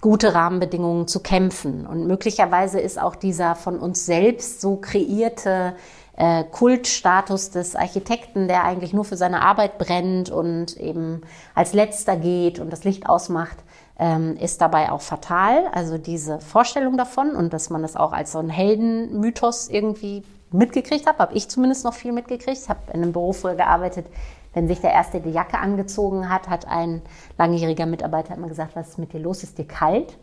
gute 0.00 0.34
Rahmenbedingungen 0.34 1.08
zu 1.08 1.20
kämpfen. 1.20 1.86
Und 1.86 2.06
möglicherweise 2.06 2.80
ist 2.80 3.00
auch 3.00 3.16
dieser 3.16 3.54
von 3.54 3.78
uns 3.78 4.06
selbst 4.06 4.60
so 4.60 4.76
kreierte 4.76 5.74
äh, 6.16 6.44
Kultstatus 6.44 7.50
des 7.50 7.76
Architekten, 7.76 8.48
der 8.48 8.64
eigentlich 8.64 8.92
nur 8.92 9.04
für 9.04 9.16
seine 9.16 9.42
Arbeit 9.42 9.78
brennt 9.78 10.30
und 10.30 10.76
eben 10.76 11.22
als 11.54 11.72
letzter 11.72 12.16
geht 12.16 12.58
und 12.58 12.72
das 12.72 12.84
Licht 12.84 13.08
ausmacht, 13.08 13.56
ähm, 13.98 14.36
ist 14.36 14.60
dabei 14.60 14.90
auch 14.92 15.00
fatal. 15.00 15.66
Also 15.72 15.98
diese 15.98 16.40
Vorstellung 16.40 16.96
davon 16.96 17.30
und 17.30 17.52
dass 17.52 17.70
man 17.70 17.82
das 17.82 17.96
auch 17.96 18.12
als 18.12 18.32
so 18.32 18.38
ein 18.38 18.50
Heldenmythos 18.50 19.68
irgendwie 19.68 20.22
mitgekriegt 20.52 21.06
hat, 21.06 21.18
habe 21.18 21.34
ich 21.34 21.48
zumindest 21.48 21.84
noch 21.84 21.94
viel 21.94 22.12
mitgekriegt. 22.12 22.58
Ich 22.62 22.68
habe 22.68 22.80
in 22.92 23.02
einem 23.02 23.12
Büro 23.12 23.32
früher 23.32 23.54
gearbeitet, 23.54 24.06
wenn 24.54 24.68
sich 24.68 24.80
der 24.80 24.92
Erste 24.92 25.20
die 25.20 25.30
Jacke 25.30 25.58
angezogen 25.58 26.30
hat, 26.30 26.48
hat 26.48 26.66
ein 26.66 27.02
langjähriger 27.36 27.84
Mitarbeiter 27.84 28.34
immer 28.34 28.48
gesagt, 28.48 28.74
was 28.74 28.88
ist 28.88 28.98
mit 28.98 29.12
dir 29.12 29.20
los, 29.20 29.42
ist 29.42 29.58
dir 29.58 29.66
kalt? 29.66 30.16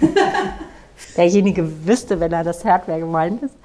Derjenige 1.16 1.84
wüsste, 1.86 2.20
wenn 2.20 2.32
er 2.32 2.44
das 2.44 2.64
hört, 2.64 2.86
wer 2.86 3.00
gemeint 3.00 3.42
ist. 3.42 3.56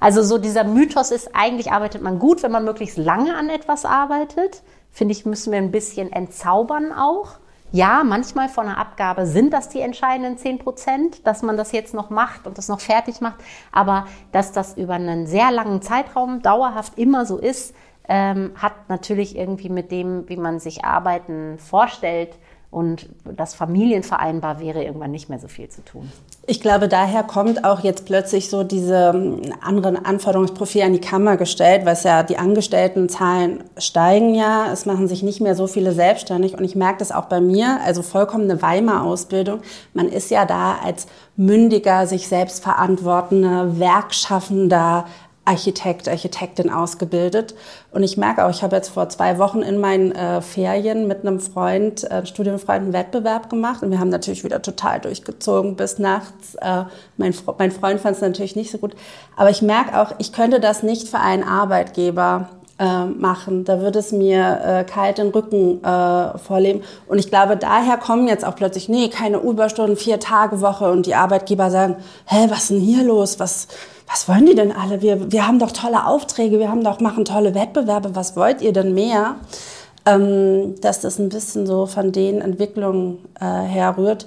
Also 0.00 0.22
so 0.22 0.36
dieser 0.36 0.64
Mythos 0.64 1.10
ist, 1.10 1.30
eigentlich 1.34 1.72
arbeitet 1.72 2.02
man 2.02 2.18
gut, 2.18 2.42
wenn 2.42 2.52
man 2.52 2.64
möglichst 2.64 2.98
lange 2.98 3.34
an 3.36 3.48
etwas 3.48 3.86
arbeitet. 3.86 4.62
Finde 4.90 5.12
ich, 5.12 5.24
müssen 5.24 5.50
wir 5.50 5.58
ein 5.58 5.70
bisschen 5.70 6.12
entzaubern 6.12 6.92
auch. 6.92 7.38
Ja, 7.74 8.04
manchmal 8.04 8.48
von 8.48 8.66
der 8.66 8.78
Abgabe 8.78 9.26
sind 9.26 9.52
das 9.52 9.68
die 9.68 9.80
entscheidenden 9.80 10.38
10 10.38 10.60
Prozent, 10.60 11.26
dass 11.26 11.42
man 11.42 11.56
das 11.56 11.72
jetzt 11.72 11.92
noch 11.92 12.08
macht 12.08 12.46
und 12.46 12.56
das 12.56 12.68
noch 12.68 12.78
fertig 12.78 13.20
macht. 13.20 13.42
Aber 13.72 14.06
dass 14.30 14.52
das 14.52 14.76
über 14.76 14.94
einen 14.94 15.26
sehr 15.26 15.50
langen 15.50 15.82
Zeitraum 15.82 16.40
dauerhaft 16.40 16.96
immer 16.96 17.26
so 17.26 17.36
ist, 17.36 17.74
ähm, 18.08 18.52
hat 18.54 18.88
natürlich 18.88 19.36
irgendwie 19.36 19.70
mit 19.70 19.90
dem, 19.90 20.28
wie 20.28 20.36
man 20.36 20.60
sich 20.60 20.84
Arbeiten 20.84 21.58
vorstellt, 21.58 22.38
und 22.74 23.08
das 23.24 23.54
familienvereinbar 23.54 24.58
wäre 24.58 24.82
irgendwann 24.82 25.12
nicht 25.12 25.28
mehr 25.28 25.38
so 25.38 25.46
viel 25.46 25.68
zu 25.68 25.84
tun. 25.84 26.10
Ich 26.46 26.60
glaube, 26.60 26.88
daher 26.88 27.22
kommt 27.22 27.64
auch 27.64 27.80
jetzt 27.84 28.04
plötzlich 28.04 28.50
so 28.50 28.64
diese 28.64 29.12
ähm, 29.14 29.40
anderen 29.62 30.04
Anforderungsprofil 30.04 30.82
an 30.82 30.92
die 30.92 31.00
Kammer 31.00 31.36
gestellt, 31.36 31.86
weil 31.86 31.96
ja 32.02 32.24
die 32.24 32.36
Angestelltenzahlen 32.36 33.62
steigen 33.78 34.34
ja, 34.34 34.72
es 34.72 34.86
machen 34.86 35.06
sich 35.06 35.22
nicht 35.22 35.40
mehr 35.40 35.54
so 35.54 35.68
viele 35.68 35.92
selbstständig 35.92 36.58
und 36.58 36.64
ich 36.64 36.74
merke 36.74 36.98
das 36.98 37.12
auch 37.12 37.26
bei 37.26 37.40
mir, 37.40 37.78
also 37.84 38.02
vollkommen 38.02 38.50
eine 38.50 38.60
Weimar-Ausbildung. 38.60 39.60
Man 39.92 40.08
ist 40.08 40.30
ja 40.30 40.44
da 40.44 40.76
als 40.84 41.06
mündiger, 41.36 42.08
sich 42.08 42.26
selbst 42.26 42.62
verantwortender, 42.62 43.78
werkschaffender 43.78 45.06
Architekt, 45.44 46.08
Architektin 46.08 46.70
ausgebildet. 46.70 47.54
Und 47.90 48.02
ich 48.02 48.16
merke 48.16 48.44
auch, 48.44 48.50
ich 48.50 48.62
habe 48.62 48.76
jetzt 48.76 48.88
vor 48.88 49.08
zwei 49.08 49.38
Wochen 49.38 49.60
in 49.60 49.78
meinen 49.78 50.12
äh, 50.12 50.40
Ferien 50.40 51.06
mit 51.06 51.20
einem 51.20 51.40
Freund, 51.40 52.10
äh, 52.10 52.24
Studienfreund, 52.24 52.82
einen 52.82 52.92
Wettbewerb 52.92 53.50
gemacht. 53.50 53.82
Und 53.82 53.90
wir 53.90 54.00
haben 54.00 54.08
natürlich 54.08 54.44
wieder 54.44 54.62
total 54.62 55.00
durchgezogen 55.00 55.76
bis 55.76 55.98
nachts. 55.98 56.54
Äh, 56.56 56.84
mein, 57.16 57.34
mein 57.58 57.70
Freund 57.70 58.00
fand 58.00 58.16
es 58.16 58.22
natürlich 58.22 58.56
nicht 58.56 58.70
so 58.70 58.78
gut. 58.78 58.94
Aber 59.36 59.50
ich 59.50 59.62
merke 59.62 60.00
auch, 60.00 60.14
ich 60.18 60.32
könnte 60.32 60.60
das 60.60 60.82
nicht 60.82 61.08
für 61.08 61.20
einen 61.20 61.44
Arbeitgeber 61.44 62.48
äh, 62.78 63.04
machen. 63.04 63.64
Da 63.64 63.80
würde 63.80 64.00
es 64.00 64.12
mir 64.12 64.60
äh, 64.64 64.84
kalt 64.84 65.18
den 65.18 65.28
Rücken 65.28 65.82
äh, 65.84 66.38
vorleben. 66.38 66.82
Und 67.06 67.18
ich 67.18 67.28
glaube, 67.28 67.56
daher 67.56 67.98
kommen 67.98 68.26
jetzt 68.26 68.44
auch 68.44 68.56
plötzlich, 68.56 68.88
nee, 68.88 69.08
keine 69.08 69.38
Überstunden, 69.38 69.96
vier 69.96 70.18
Tage 70.18 70.60
Woche. 70.60 70.90
Und 70.90 71.06
die 71.06 71.14
Arbeitgeber 71.14 71.70
sagen, 71.70 71.96
hä, 72.26 72.46
was 72.48 72.62
ist 72.62 72.70
denn 72.70 72.80
hier 72.80 73.04
los? 73.04 73.38
Was, 73.38 73.68
was 74.10 74.28
wollen 74.28 74.46
die 74.46 74.54
denn 74.54 74.72
alle? 74.72 75.02
Wir, 75.02 75.30
wir 75.30 75.46
haben 75.46 75.58
doch 75.58 75.70
tolle 75.70 76.06
Aufträge, 76.06 76.58
wir 76.58 76.68
haben 76.68 76.84
doch, 76.84 77.00
machen 77.00 77.24
tolle 77.24 77.54
Wettbewerbe, 77.54 78.14
was 78.14 78.36
wollt 78.36 78.60
ihr 78.60 78.72
denn 78.72 78.92
mehr? 78.94 79.36
Ähm, 80.06 80.74
dass 80.80 81.00
das 81.00 81.18
ein 81.18 81.30
bisschen 81.30 81.66
so 81.66 81.86
von 81.86 82.12
den 82.12 82.42
Entwicklungen 82.42 83.18
äh, 83.40 83.44
herrührt. 83.44 84.26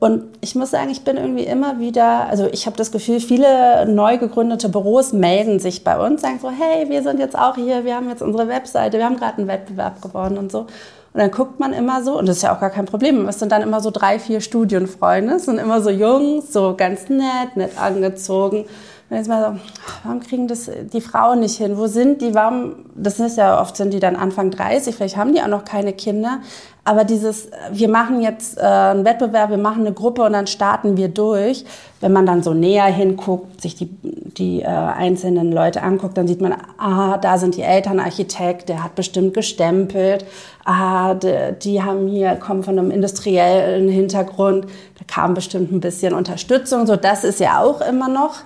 Und 0.00 0.24
ich 0.40 0.54
muss 0.54 0.70
sagen, 0.70 0.90
ich 0.90 1.02
bin 1.02 1.16
irgendwie 1.16 1.44
immer 1.44 1.80
wieder, 1.80 2.28
also 2.28 2.46
ich 2.46 2.66
habe 2.66 2.76
das 2.76 2.92
Gefühl, 2.92 3.18
viele 3.18 3.84
neu 3.86 4.16
gegründete 4.16 4.68
Büros 4.68 5.12
melden 5.12 5.58
sich 5.58 5.82
bei 5.82 5.98
uns, 5.98 6.22
sagen 6.22 6.38
so, 6.40 6.50
hey, 6.50 6.88
wir 6.88 7.02
sind 7.02 7.18
jetzt 7.18 7.36
auch 7.36 7.56
hier, 7.56 7.84
wir 7.84 7.96
haben 7.96 8.08
jetzt 8.08 8.22
unsere 8.22 8.46
Webseite, 8.46 8.98
wir 8.98 9.04
haben 9.04 9.16
gerade 9.16 9.38
einen 9.38 9.48
Wettbewerb 9.48 10.00
gewonnen 10.00 10.38
und 10.38 10.52
so. 10.52 10.60
Und 10.60 11.20
dann 11.22 11.32
guckt 11.32 11.58
man 11.58 11.72
immer 11.72 12.04
so, 12.04 12.16
und 12.16 12.28
das 12.28 12.36
ist 12.36 12.42
ja 12.42 12.54
auch 12.54 12.60
gar 12.60 12.70
kein 12.70 12.84
Problem, 12.84 13.26
es 13.26 13.40
sind 13.40 13.50
dann 13.50 13.62
immer 13.62 13.80
so 13.80 13.90
drei, 13.90 14.20
vier 14.20 14.40
Studienfreunde, 14.40 15.34
es 15.34 15.46
sind 15.46 15.58
immer 15.58 15.80
so 15.80 15.90
Jungs, 15.90 16.52
so 16.52 16.74
ganz 16.76 17.08
nett, 17.08 17.56
nett 17.56 17.72
angezogen. 17.76 18.66
Und 19.10 19.16
jetzt 19.16 19.28
mal 19.28 19.42
so, 19.42 19.60
warum 20.04 20.20
kriegen 20.20 20.48
das 20.48 20.70
die 20.92 21.00
Frauen 21.00 21.40
nicht 21.40 21.56
hin? 21.56 21.78
Wo 21.78 21.86
sind 21.86 22.20
die? 22.20 22.34
Warum? 22.34 22.74
Das 22.94 23.18
ist 23.18 23.38
ja 23.38 23.58
oft 23.60 23.76
sind 23.76 23.94
die 23.94 24.00
dann 24.00 24.16
Anfang 24.16 24.50
30, 24.50 24.94
vielleicht 24.94 25.16
haben 25.16 25.32
die 25.32 25.40
auch 25.40 25.48
noch 25.48 25.64
keine 25.64 25.94
Kinder. 25.94 26.40
Aber 26.84 27.04
dieses, 27.04 27.48
wir 27.70 27.88
machen 27.88 28.22
jetzt 28.22 28.56
äh, 28.56 28.62
einen 28.62 29.04
Wettbewerb, 29.04 29.50
wir 29.50 29.58
machen 29.58 29.80
eine 29.80 29.92
Gruppe 29.92 30.22
und 30.22 30.32
dann 30.32 30.46
starten 30.46 30.96
wir 30.96 31.08
durch. 31.08 31.66
Wenn 32.00 32.12
man 32.12 32.24
dann 32.24 32.42
so 32.42 32.54
näher 32.54 32.86
hinguckt, 32.86 33.60
sich 33.60 33.76
die, 33.76 33.90
die 34.02 34.62
äh, 34.62 34.66
einzelnen 34.66 35.52
Leute 35.52 35.82
anguckt, 35.82 36.16
dann 36.16 36.26
sieht 36.26 36.40
man, 36.40 36.54
ah, 36.78 37.18
da 37.18 37.36
sind 37.36 37.56
die 37.56 37.62
Eltern 37.62 38.00
Architekt, 38.00 38.70
der 38.70 38.82
hat 38.82 38.94
bestimmt 38.94 39.34
gestempelt. 39.34 40.24
Ah, 40.64 41.12
die, 41.12 41.52
die 41.62 41.82
haben 41.82 42.08
hier, 42.08 42.36
kommen 42.36 42.62
von 42.62 42.78
einem 42.78 42.90
industriellen 42.90 43.90
Hintergrund, 43.90 44.64
da 44.64 45.04
kam 45.06 45.34
bestimmt 45.34 45.70
ein 45.70 45.80
bisschen 45.80 46.14
Unterstützung. 46.14 46.86
So, 46.86 46.96
das 46.96 47.22
ist 47.22 47.40
ja 47.40 47.60
auch 47.60 47.82
immer 47.82 48.08
noch. 48.08 48.36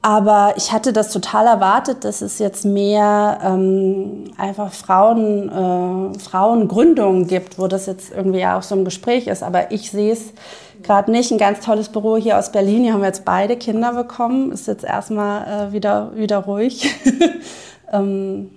Aber 0.00 0.54
ich 0.56 0.72
hatte 0.72 0.92
das 0.92 1.12
total 1.12 1.46
erwartet, 1.46 2.04
dass 2.04 2.22
es 2.22 2.38
jetzt 2.38 2.64
mehr 2.64 3.40
ähm, 3.42 4.30
einfach 4.36 4.72
Frauen, 4.72 5.48
äh, 5.48 6.18
Frauengründungen 6.18 7.26
gibt, 7.26 7.58
wo 7.58 7.66
das 7.66 7.86
jetzt 7.86 8.12
irgendwie 8.12 8.46
auch 8.46 8.62
so 8.62 8.76
im 8.76 8.84
Gespräch 8.84 9.26
ist. 9.26 9.42
Aber 9.42 9.72
ich 9.72 9.90
sehe 9.90 10.12
es 10.12 10.32
gerade 10.84 11.10
nicht. 11.10 11.32
Ein 11.32 11.38
ganz 11.38 11.60
tolles 11.60 11.88
Büro 11.88 12.16
hier 12.16 12.38
aus 12.38 12.52
Berlin. 12.52 12.84
Hier 12.84 12.92
haben 12.92 13.00
wir 13.00 13.08
jetzt 13.08 13.24
beide 13.24 13.56
Kinder 13.56 13.92
bekommen. 13.92 14.52
Ist 14.52 14.68
jetzt 14.68 14.84
erstmal 14.84 15.70
äh, 15.70 15.72
wieder, 15.72 16.14
wieder 16.14 16.38
ruhig. 16.38 16.94
ähm, 17.92 18.50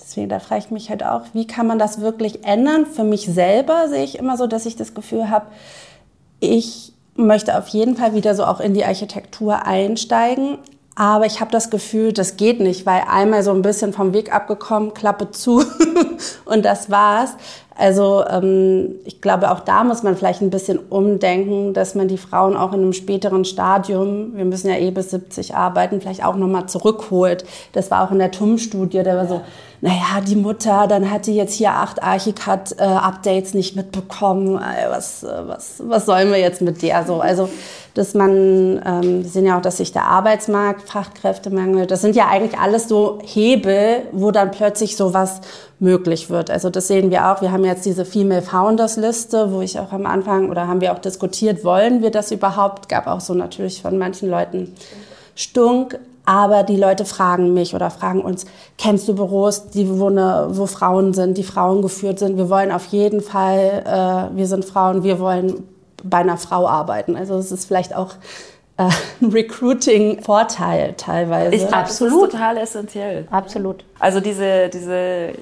deswegen, 0.00 0.30
da 0.30 0.38
frage 0.38 0.62
ich 0.64 0.70
mich 0.70 0.88
halt 0.88 1.04
auch, 1.04 1.22
wie 1.34 1.46
kann 1.46 1.66
man 1.66 1.78
das 1.78 2.00
wirklich 2.00 2.46
ändern? 2.46 2.86
Für 2.86 3.04
mich 3.04 3.26
selber 3.26 3.88
sehe 3.90 4.04
ich 4.04 4.18
immer 4.18 4.38
so, 4.38 4.46
dass 4.46 4.64
ich 4.64 4.76
das 4.76 4.94
Gefühl 4.94 5.28
habe, 5.28 5.48
ich 6.40 6.94
möchte 7.14 7.58
auf 7.58 7.68
jeden 7.68 7.96
Fall 7.96 8.14
wieder 8.14 8.34
so 8.34 8.44
auch 8.44 8.60
in 8.60 8.72
die 8.72 8.84
Architektur 8.84 9.66
einsteigen, 9.66 10.58
aber 10.98 11.26
ich 11.26 11.40
habe 11.40 11.52
das 11.52 11.70
Gefühl, 11.70 12.12
das 12.12 12.36
geht 12.36 12.58
nicht, 12.58 12.84
weil 12.84 13.02
einmal 13.08 13.44
so 13.44 13.52
ein 13.52 13.62
bisschen 13.62 13.92
vom 13.92 14.12
Weg 14.12 14.34
abgekommen, 14.34 14.94
Klappe 14.94 15.30
zu 15.30 15.62
und 16.44 16.64
das 16.64 16.90
war's. 16.90 17.34
Also 17.76 18.24
ähm, 18.28 18.96
ich 19.04 19.20
glaube, 19.20 19.52
auch 19.52 19.60
da 19.60 19.84
muss 19.84 20.02
man 20.02 20.16
vielleicht 20.16 20.42
ein 20.42 20.50
bisschen 20.50 20.80
umdenken, 20.90 21.72
dass 21.72 21.94
man 21.94 22.08
die 22.08 22.18
Frauen 22.18 22.56
auch 22.56 22.72
in 22.72 22.80
einem 22.80 22.92
späteren 22.92 23.44
Stadium, 23.44 24.36
wir 24.36 24.44
müssen 24.44 24.68
ja 24.68 24.76
eh 24.76 24.90
bis 24.90 25.12
70 25.12 25.54
arbeiten, 25.54 26.00
vielleicht 26.00 26.24
auch 26.24 26.34
nochmal 26.34 26.66
zurückholt. 26.66 27.44
Das 27.74 27.92
war 27.92 28.04
auch 28.04 28.10
in 28.10 28.18
der 28.18 28.32
TUM-Studie, 28.32 29.04
der 29.04 29.16
war 29.16 29.28
so, 29.28 29.40
naja, 29.80 30.20
die 30.26 30.36
Mutter, 30.36 30.86
dann 30.88 31.10
hat 31.10 31.26
die 31.26 31.34
jetzt 31.34 31.54
hier 31.54 31.70
acht 31.70 32.02
Archicad-Updates 32.02 33.54
nicht 33.54 33.76
mitbekommen. 33.76 34.60
Was, 34.90 35.24
was, 35.24 35.82
was 35.86 36.06
sollen 36.06 36.30
wir 36.30 36.38
jetzt 36.38 36.60
mit 36.60 36.82
der 36.82 37.04
so? 37.06 37.20
Also 37.20 37.48
dass 37.98 38.14
man, 38.14 38.80
ähm, 38.86 39.24
wir 39.24 39.28
sehen 39.28 39.44
ja 39.44 39.58
auch, 39.58 39.62
dass 39.62 39.78
sich 39.78 39.90
der 39.90 40.04
Arbeitsmarkt, 40.04 40.88
Fachkräftemangel, 40.88 41.86
das 41.86 42.00
sind 42.00 42.14
ja 42.14 42.28
eigentlich 42.28 42.56
alles 42.56 42.86
so 42.86 43.18
Hebel, 43.24 44.02
wo 44.12 44.30
dann 44.30 44.52
plötzlich 44.52 44.96
sowas 44.96 45.40
möglich 45.80 46.30
wird. 46.30 46.48
Also 46.48 46.70
das 46.70 46.86
sehen 46.86 47.10
wir 47.10 47.28
auch. 47.28 47.42
Wir 47.42 47.50
haben 47.50 47.64
jetzt 47.64 47.84
diese 47.86 48.04
Female 48.04 48.42
Founders 48.42 48.96
Liste, 48.96 49.52
wo 49.52 49.62
ich 49.62 49.80
auch 49.80 49.90
am 49.90 50.06
Anfang 50.06 50.48
oder 50.48 50.68
haben 50.68 50.80
wir 50.80 50.92
auch 50.92 51.00
diskutiert, 51.00 51.64
wollen 51.64 52.00
wir 52.00 52.12
das 52.12 52.30
überhaupt? 52.30 52.88
Gab 52.88 53.08
auch 53.08 53.20
so 53.20 53.34
natürlich 53.34 53.82
von 53.82 53.98
manchen 53.98 54.30
Leuten 54.30 54.74
Stunk. 55.34 55.98
Aber 56.28 56.62
die 56.62 56.76
Leute 56.76 57.06
fragen 57.06 57.54
mich 57.54 57.74
oder 57.74 57.88
fragen 57.90 58.20
uns, 58.20 58.44
kennst 58.76 59.08
du 59.08 59.14
Büros, 59.14 59.70
die, 59.70 59.88
wo, 59.98 60.08
eine, 60.08 60.48
wo 60.50 60.66
Frauen 60.66 61.14
sind, 61.14 61.38
die 61.38 61.42
Frauen 61.42 61.80
geführt 61.80 62.18
sind? 62.18 62.36
Wir 62.36 62.50
wollen 62.50 62.70
auf 62.70 62.84
jeden 62.88 63.22
Fall, 63.22 63.82
äh, 63.86 64.36
wir 64.36 64.46
sind 64.46 64.66
Frauen, 64.66 65.02
wir 65.02 65.20
wollen 65.20 65.66
bei 66.04 66.18
einer 66.18 66.36
Frau 66.36 66.68
arbeiten. 66.68 67.16
Also 67.16 67.38
es 67.38 67.50
ist 67.50 67.64
vielleicht 67.64 67.96
auch 67.96 68.10
äh, 68.76 68.90
ein 69.22 69.30
Recruiting-Vorteil 69.30 70.92
teilweise. 70.98 71.56
Glaube, 71.56 71.74
absolut. 71.74 72.12
Das 72.12 72.28
ist 72.28 72.32
total 72.32 72.56
essentiell. 72.58 73.28
Absolut. 73.30 73.84
Also 73.98 74.20
diese, 74.20 74.68
diese 74.68 75.32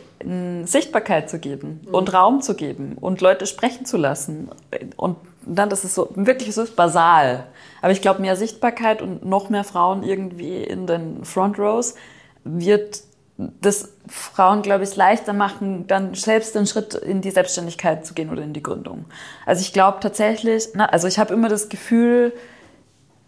Sichtbarkeit 0.66 1.28
zu 1.28 1.41
geben 1.41 1.80
mhm. 1.84 1.95
und 1.97 2.14
Raum 2.14 2.43
zu 2.43 2.55
geben 2.55 2.97
und 3.01 3.20
Leute 3.20 3.47
sprechen 3.47 3.87
zu 3.87 3.97
lassen. 3.97 4.51
Und 4.97 5.16
dann, 5.45 5.68
das 5.68 5.84
ist 5.84 5.97
so 5.97 6.11
wirklich 6.14 6.55
so 6.55 6.62
ist 6.62 6.76
basal. 6.76 7.49
Aber 7.87 7.93
ich 7.93 8.03
glaube, 8.03 8.20
mehr 8.20 8.34
Sichtbarkeit 8.34 9.01
und 9.01 9.24
noch 9.24 9.49
mehr 9.49 9.62
Frauen 9.62 10.03
irgendwie 10.03 10.61
in 10.61 10.89
den 10.89 11.24
Front 11.24 11.57
Rows 11.57 11.95
wird 12.43 13.03
das 13.39 13.91
Frauen, 14.09 14.62
glaube 14.62 14.82
ich, 14.82 14.97
leichter 14.97 15.32
machen, 15.32 15.87
dann 15.87 16.12
selbst 16.14 16.57
den 16.57 16.66
Schritt 16.66 16.95
in 16.95 17.20
die 17.20 17.30
Selbstständigkeit 17.30 18.05
zu 18.05 18.12
gehen 18.12 18.30
oder 18.30 18.43
in 18.43 18.53
die 18.53 18.62
Gründung. 18.64 19.05
Also 19.47 19.61
ich 19.61 19.72
glaube 19.72 19.99
tatsächlich, 20.01 20.70
na, 20.74 20.87
also 20.87 21.07
ich 21.07 21.20
habe 21.20 21.32
immer 21.32 21.49
das 21.49 21.68
Gefühl, 21.68 22.32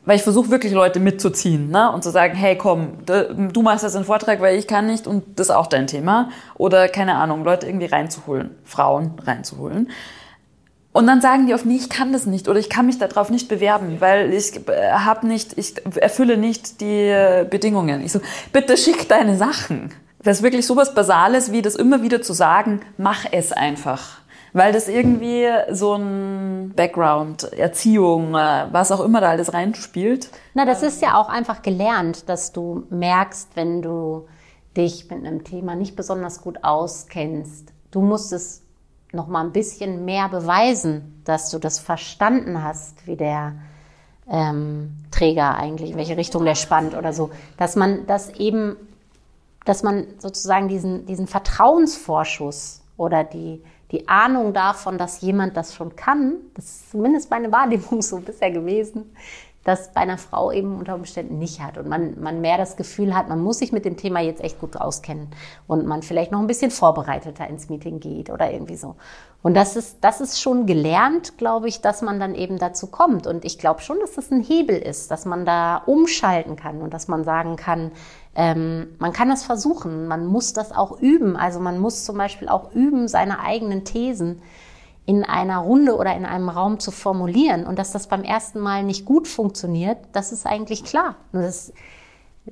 weil 0.04 0.16
ich 0.16 0.24
versuche 0.24 0.50
wirklich 0.50 0.72
Leute 0.72 0.98
mitzuziehen 0.98 1.70
ne? 1.70 1.92
und 1.92 2.02
zu 2.02 2.10
sagen, 2.10 2.34
hey 2.34 2.58
komm, 2.58 3.04
du 3.06 3.62
machst 3.62 3.84
jetzt 3.84 3.94
einen 3.94 4.06
Vortrag, 4.06 4.40
weil 4.40 4.58
ich 4.58 4.66
kann 4.66 4.88
nicht 4.88 5.06
und 5.06 5.38
das 5.38 5.50
ist 5.50 5.54
auch 5.54 5.68
dein 5.68 5.86
Thema. 5.86 6.30
Oder 6.56 6.88
keine 6.88 7.14
Ahnung, 7.14 7.44
Leute 7.44 7.68
irgendwie 7.68 7.86
reinzuholen, 7.86 8.56
Frauen 8.64 9.12
reinzuholen. 9.24 9.88
Und 10.98 11.06
dann 11.06 11.20
sagen 11.20 11.46
die 11.46 11.54
oft, 11.54 11.64
nee, 11.64 11.76
ich 11.76 11.90
kann 11.90 12.12
das 12.12 12.26
nicht 12.26 12.48
oder 12.48 12.58
ich 12.58 12.68
kann 12.68 12.86
mich 12.86 12.98
darauf 12.98 13.30
nicht 13.30 13.46
bewerben, 13.46 14.00
weil 14.00 14.34
ich 14.34 14.68
äh, 14.68 14.90
habe 14.90 15.28
nicht, 15.28 15.56
ich 15.56 15.74
erfülle 15.94 16.36
nicht 16.36 16.80
die 16.80 17.06
äh, 17.06 17.46
Bedingungen. 17.48 18.00
Ich 18.00 18.10
so, 18.10 18.20
bitte 18.52 18.76
schick 18.76 19.08
deine 19.08 19.36
Sachen. 19.36 19.94
Das 20.24 20.38
ist 20.38 20.42
wirklich 20.42 20.66
sowas 20.66 20.96
Basales, 20.96 21.52
wie 21.52 21.62
das 21.62 21.76
immer 21.76 22.02
wieder 22.02 22.20
zu 22.20 22.32
sagen, 22.32 22.80
mach 22.96 23.26
es 23.30 23.52
einfach. 23.52 24.18
Weil 24.52 24.72
das 24.72 24.88
irgendwie 24.88 25.46
so 25.70 25.94
ein 25.94 26.72
Background, 26.74 27.44
Erziehung, 27.52 28.34
äh, 28.34 28.66
was 28.72 28.90
auch 28.90 29.04
immer 29.04 29.20
da 29.20 29.28
alles 29.28 29.54
reinspielt. 29.54 30.30
Na, 30.54 30.64
das 30.64 30.82
ist 30.82 31.00
ja 31.00 31.16
auch 31.16 31.28
einfach 31.28 31.62
gelernt, 31.62 32.28
dass 32.28 32.50
du 32.52 32.88
merkst, 32.90 33.50
wenn 33.54 33.82
du 33.82 34.26
dich 34.76 35.08
mit 35.08 35.24
einem 35.24 35.44
Thema 35.44 35.76
nicht 35.76 35.94
besonders 35.94 36.40
gut 36.40 36.64
auskennst, 36.64 37.72
du 37.92 38.00
musst 38.00 38.32
es 38.32 38.64
noch 39.12 39.28
mal 39.28 39.44
ein 39.44 39.52
bisschen 39.52 40.04
mehr 40.04 40.28
beweisen, 40.28 41.22
dass 41.24 41.50
du 41.50 41.58
das 41.58 41.78
verstanden 41.78 42.62
hast, 42.62 43.06
wie 43.06 43.16
der 43.16 43.54
ähm, 44.30 44.96
Träger 45.10 45.56
eigentlich, 45.56 45.92
in 45.92 45.96
welche 45.96 46.16
Richtung 46.16 46.44
der 46.44 46.54
spannt 46.54 46.94
oder 46.94 47.12
so, 47.12 47.30
dass 47.56 47.76
man 47.76 48.06
das 48.06 48.30
eben, 48.34 48.76
dass 49.64 49.82
man 49.82 50.06
sozusagen 50.18 50.68
diesen, 50.68 51.06
diesen 51.06 51.26
Vertrauensvorschuss 51.26 52.82
oder 52.96 53.24
die, 53.24 53.62
die 53.90 54.08
Ahnung 54.08 54.52
davon, 54.52 54.98
dass 54.98 55.22
jemand 55.22 55.56
das 55.56 55.74
schon 55.74 55.96
kann, 55.96 56.34
das 56.54 56.66
ist 56.66 56.90
zumindest 56.90 57.30
meine 57.30 57.50
Wahrnehmung 57.50 58.02
so 58.02 58.18
bisher 58.18 58.50
gewesen, 58.50 59.14
das 59.68 59.92
bei 59.92 60.00
einer 60.00 60.16
Frau 60.16 60.50
eben 60.50 60.78
unter 60.78 60.94
Umständen 60.94 61.38
nicht 61.38 61.60
hat 61.60 61.76
und 61.76 61.88
man, 61.88 62.18
man 62.20 62.40
mehr 62.40 62.56
das 62.56 62.76
Gefühl 62.76 63.14
hat, 63.14 63.28
man 63.28 63.42
muss 63.42 63.58
sich 63.58 63.70
mit 63.70 63.84
dem 63.84 63.98
Thema 63.98 64.20
jetzt 64.20 64.42
echt 64.42 64.58
gut 64.58 64.76
auskennen 64.76 65.28
und 65.66 65.86
man 65.86 66.02
vielleicht 66.02 66.32
noch 66.32 66.40
ein 66.40 66.46
bisschen 66.46 66.70
vorbereiteter 66.70 67.46
ins 67.46 67.68
Meeting 67.68 68.00
geht 68.00 68.30
oder 68.30 68.50
irgendwie 68.50 68.76
so. 68.76 68.96
Und 69.42 69.54
das 69.54 69.76
ist, 69.76 69.98
das 70.00 70.20
ist 70.20 70.40
schon 70.40 70.66
gelernt, 70.66 71.38
glaube 71.38 71.68
ich, 71.68 71.80
dass 71.80 72.02
man 72.02 72.18
dann 72.18 72.34
eben 72.34 72.58
dazu 72.58 72.88
kommt. 72.88 73.26
Und 73.26 73.44
ich 73.44 73.58
glaube 73.58 73.80
schon, 73.82 74.00
dass 74.00 74.14
das 74.14 74.32
ein 74.32 74.42
Hebel 74.42 74.76
ist, 74.76 75.10
dass 75.10 75.26
man 75.26 75.44
da 75.44 75.76
umschalten 75.86 76.56
kann 76.56 76.82
und 76.82 76.92
dass 76.92 77.06
man 77.06 77.22
sagen 77.22 77.56
kann, 77.56 77.92
ähm, 78.34 78.96
man 78.98 79.12
kann 79.12 79.28
das 79.28 79.44
versuchen, 79.44 80.08
man 80.08 80.26
muss 80.26 80.54
das 80.54 80.72
auch 80.72 81.00
üben. 81.00 81.36
Also 81.36 81.60
man 81.60 81.78
muss 81.78 82.04
zum 82.04 82.16
Beispiel 82.16 82.48
auch 82.48 82.72
üben, 82.72 83.06
seine 83.06 83.40
eigenen 83.40 83.84
Thesen 83.84 84.42
in 85.08 85.24
einer 85.24 85.60
Runde 85.60 85.96
oder 85.96 86.14
in 86.14 86.26
einem 86.26 86.50
Raum 86.50 86.80
zu 86.80 86.90
formulieren 86.90 87.66
und 87.66 87.78
dass 87.78 87.92
das 87.92 88.08
beim 88.08 88.24
ersten 88.24 88.60
Mal 88.60 88.82
nicht 88.82 89.06
gut 89.06 89.26
funktioniert, 89.26 89.96
das 90.12 90.32
ist 90.32 90.44
eigentlich 90.44 90.84
klar. 90.84 91.16
Nur 91.32 91.44
das 91.44 91.72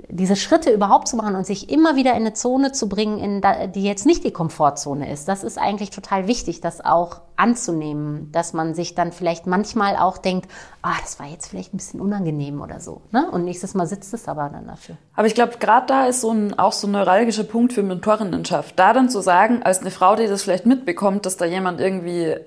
diese 0.09 0.37
Schritte 0.37 0.71
überhaupt 0.71 1.09
zu 1.09 1.17
machen 1.17 1.37
und 1.37 1.47
sich 1.47 1.71
immer 1.71 1.97
wieder 1.97 2.11
in 2.13 2.19
eine 2.19 2.33
Zone 2.35 2.73
zu 2.73 2.89
bringen, 2.89 3.19
in 3.19 3.73
die 3.73 3.83
jetzt 3.83 4.07
nicht 4.07 4.25
die 4.25 4.31
Komfortzone 4.31 5.11
ist, 5.11 5.29
das 5.29 5.45
ist 5.45 5.59
eigentlich 5.59 5.91
total 5.91 6.27
wichtig, 6.27 6.61
das 6.61 6.85
auch 6.85 7.21
anzunehmen, 7.37 8.31
dass 8.33 8.53
man 8.53 8.75
sich 8.75 8.95
dann 8.95 9.13
vielleicht 9.13 9.47
manchmal 9.47 9.97
auch 9.97 10.19
denkt, 10.19 10.51
ah, 10.83 10.95
das 11.03 11.19
war 11.19 11.27
jetzt 11.27 11.49
vielleicht 11.49 11.75
ein 11.75 11.77
bisschen 11.77 12.01
unangenehm 12.01 12.61
oder 12.61 12.81
so. 12.81 13.03
Ne? 13.13 13.31
Und 13.31 13.45
nächstes 13.45 13.75
Mal 13.75 13.87
sitzt 13.87 14.15
es 14.15 14.27
aber 14.27 14.49
dann 14.49 14.67
dafür. 14.67 14.97
Aber 15.15 15.27
ich 15.27 15.35
glaube, 15.35 15.59
gerade 15.59 15.87
da 15.87 16.07
ist 16.07 16.23
so 16.23 16.31
ein, 16.31 16.59
auch 16.59 16.73
so 16.73 16.87
ein 16.87 16.93
neuralgischer 16.93 17.45
Punkt 17.45 17.73
für 17.73 17.83
Mentorinnenschaft. 17.83 18.79
Da 18.79 18.93
dann 18.93 19.11
zu 19.11 19.21
sagen, 19.21 19.63
als 19.63 19.81
eine 19.81 19.91
Frau, 19.91 20.17
die 20.17 20.27
das 20.27 20.43
vielleicht 20.43 20.67
mitbekommt, 20.67 21.27
dass 21.27 21.37
da 21.37 21.45
jemand 21.45 21.81
irgendwie 21.81 22.23
äh, 22.23 22.39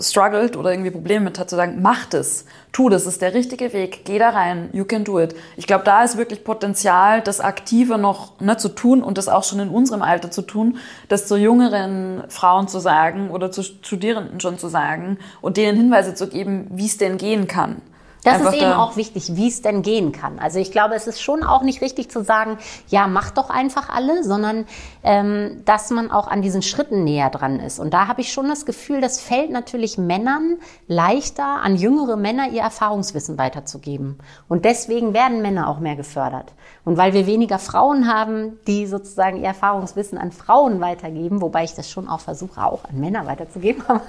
struggelt 0.00 0.56
oder 0.56 0.70
irgendwie 0.72 0.90
Probleme 0.90 1.26
mit 1.26 1.38
hat, 1.38 1.50
zu 1.50 1.56
sagen, 1.56 1.80
mach 1.82 2.06
das, 2.06 2.46
tu 2.72 2.88
das, 2.88 3.06
ist 3.06 3.20
der 3.20 3.34
richtige 3.34 3.72
Weg, 3.72 4.04
geh 4.04 4.18
da 4.18 4.30
rein, 4.30 4.70
you 4.72 4.84
can 4.84 5.04
do 5.04 5.20
it. 5.20 5.34
Ich 5.56 5.66
glaube, 5.66 5.84
da 5.84 6.02
ist 6.02 6.16
wirklich 6.16 6.44
Potenzial, 6.50 7.20
das 7.20 7.38
aktiver 7.38 7.96
noch 7.96 8.40
ne, 8.40 8.56
zu 8.56 8.70
tun 8.70 9.04
und 9.04 9.18
das 9.18 9.28
auch 9.28 9.44
schon 9.44 9.60
in 9.60 9.68
unserem 9.68 10.02
Alter 10.02 10.32
zu 10.32 10.42
tun, 10.42 10.78
das 11.06 11.28
zu 11.28 11.36
jüngeren 11.36 12.24
Frauen 12.26 12.66
zu 12.66 12.80
sagen 12.80 13.30
oder 13.30 13.52
zu, 13.52 13.62
Studierenden 13.62 14.40
schon 14.40 14.58
zu 14.58 14.66
sagen 14.66 15.18
und 15.40 15.56
denen 15.56 15.78
Hinweise 15.78 16.12
zu 16.12 16.28
geben, 16.28 16.66
wie 16.72 16.86
es 16.86 16.98
denn 16.98 17.18
gehen 17.18 17.46
kann. 17.46 17.82
Das 18.24 18.40
ist 18.40 18.54
eben 18.54 18.72
auch 18.72 18.96
wichtig, 18.96 19.36
wie 19.36 19.48
es 19.48 19.62
denn 19.62 19.82
gehen 19.82 20.12
kann. 20.12 20.38
Also 20.38 20.58
ich 20.58 20.72
glaube, 20.72 20.94
es 20.94 21.06
ist 21.06 21.22
schon 21.22 21.42
auch 21.42 21.62
nicht 21.62 21.80
richtig 21.80 22.10
zu 22.10 22.22
sagen, 22.22 22.58
ja, 22.88 23.06
mach 23.06 23.30
doch 23.30 23.50
einfach 23.50 23.88
alle, 23.88 24.22
sondern 24.24 24.66
ähm, 25.02 25.62
dass 25.64 25.90
man 25.90 26.10
auch 26.10 26.28
an 26.28 26.42
diesen 26.42 26.62
Schritten 26.62 27.04
näher 27.04 27.30
dran 27.30 27.60
ist. 27.60 27.78
Und 27.78 27.94
da 27.94 28.08
habe 28.08 28.20
ich 28.20 28.32
schon 28.32 28.48
das 28.48 28.66
Gefühl, 28.66 29.00
das 29.00 29.20
fällt 29.20 29.50
natürlich 29.50 29.96
Männern 29.96 30.58
leichter, 30.86 31.62
an 31.62 31.76
jüngere 31.76 32.16
Männer 32.16 32.50
ihr 32.50 32.62
Erfahrungswissen 32.62 33.38
weiterzugeben. 33.38 34.18
Und 34.48 34.64
deswegen 34.64 35.14
werden 35.14 35.40
Männer 35.40 35.68
auch 35.68 35.78
mehr 35.78 35.96
gefördert. 35.96 36.52
Und 36.84 36.96
weil 36.96 37.12
wir 37.12 37.26
weniger 37.26 37.58
Frauen 37.58 38.12
haben, 38.12 38.58
die 38.66 38.86
sozusagen 38.86 39.38
ihr 39.38 39.46
Erfahrungswissen 39.46 40.18
an 40.18 40.32
Frauen 40.32 40.80
weitergeben, 40.80 41.40
wobei 41.40 41.64
ich 41.64 41.74
das 41.74 41.90
schon 41.90 42.08
auch 42.08 42.20
versuche, 42.20 42.64
auch 42.64 42.84
an 42.84 43.00
Männer 43.00 43.26
weiterzugeben, 43.26 43.82
aber 43.88 44.02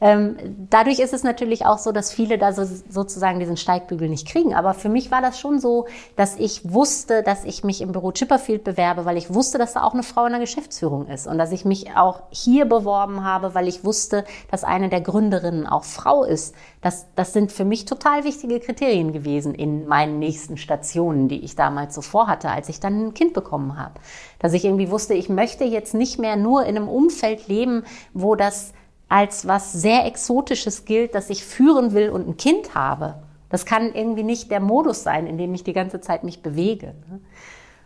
ähm, 0.00 0.66
dadurch 0.70 0.98
ist 0.98 1.14
es 1.14 1.22
natürlich 1.22 1.64
auch 1.64 1.78
so, 1.78 1.92
dass 1.92 2.12
viele 2.12 2.38
da 2.38 2.52
so, 2.52 2.64
sozusagen 2.64 3.40
diesen 3.40 3.56
Steigbügel 3.56 4.08
nicht 4.08 4.28
kriegen. 4.28 4.54
Aber 4.54 4.74
für 4.74 4.88
mich 4.88 5.10
war 5.10 5.22
das 5.22 5.40
schon 5.40 5.58
so, 5.58 5.86
dass 6.16 6.36
ich 6.38 6.72
wusste, 6.72 7.22
dass 7.22 7.44
ich 7.44 7.64
mich 7.64 7.80
im 7.80 7.92
Büro 7.92 8.12
Chipperfield 8.12 8.64
bewerbe, 8.64 9.04
weil 9.04 9.16
ich 9.16 9.32
wusste, 9.32 9.58
dass 9.58 9.72
da 9.72 9.82
auch 9.82 9.94
eine 9.94 10.02
Frau 10.02 10.26
in 10.26 10.32
der 10.32 10.40
Geschäftsführung 10.40 11.06
ist. 11.06 11.26
Und 11.26 11.38
dass 11.38 11.52
ich 11.52 11.64
mich 11.64 11.96
auch 11.96 12.22
hier 12.30 12.66
beworben 12.66 13.24
habe, 13.24 13.54
weil 13.54 13.68
ich 13.68 13.84
wusste, 13.84 14.24
dass 14.50 14.64
eine 14.64 14.88
der 14.88 15.00
Gründerinnen 15.00 15.66
auch 15.66 15.84
Frau 15.84 16.24
ist. 16.24 16.54
Das, 16.82 17.06
das 17.14 17.32
sind 17.32 17.50
für 17.50 17.64
mich 17.64 17.86
total 17.86 18.24
wichtige 18.24 18.60
Kriterien 18.60 19.12
gewesen 19.12 19.54
in 19.54 19.86
meinen 19.86 20.18
nächsten 20.18 20.56
Stationen, 20.58 21.28
die 21.28 21.42
ich 21.42 21.56
damals 21.56 21.94
so 21.94 22.02
vorhatte, 22.02 22.50
als 22.50 22.68
ich 22.68 22.80
dann 22.80 23.06
ein 23.06 23.14
Kind 23.14 23.32
bekommen 23.32 23.78
habe. 23.78 23.94
Dass 24.38 24.52
ich 24.52 24.64
irgendwie 24.64 24.90
wusste, 24.90 25.14
ich 25.14 25.28
möchte 25.28 25.64
jetzt 25.64 25.94
nicht 25.94 26.18
mehr 26.18 26.36
nur 26.36 26.64
in 26.66 26.76
einem 26.76 26.88
Umfeld 26.88 27.48
leben, 27.48 27.84
wo 28.12 28.34
das 28.34 28.72
als 29.08 29.46
was 29.46 29.72
sehr 29.72 30.04
Exotisches 30.06 30.84
gilt, 30.84 31.14
dass 31.14 31.30
ich 31.30 31.44
führen 31.44 31.92
will 31.92 32.10
und 32.10 32.28
ein 32.28 32.36
Kind 32.36 32.74
habe. 32.74 33.16
Das 33.48 33.64
kann 33.64 33.94
irgendwie 33.94 34.24
nicht 34.24 34.50
der 34.50 34.60
Modus 34.60 35.02
sein, 35.02 35.26
in 35.26 35.38
dem 35.38 35.54
ich 35.54 35.62
die 35.62 35.72
ganze 35.72 36.00
Zeit 36.00 36.24
mich 36.24 36.42
bewege. 36.42 36.94
Ne? 37.08 37.20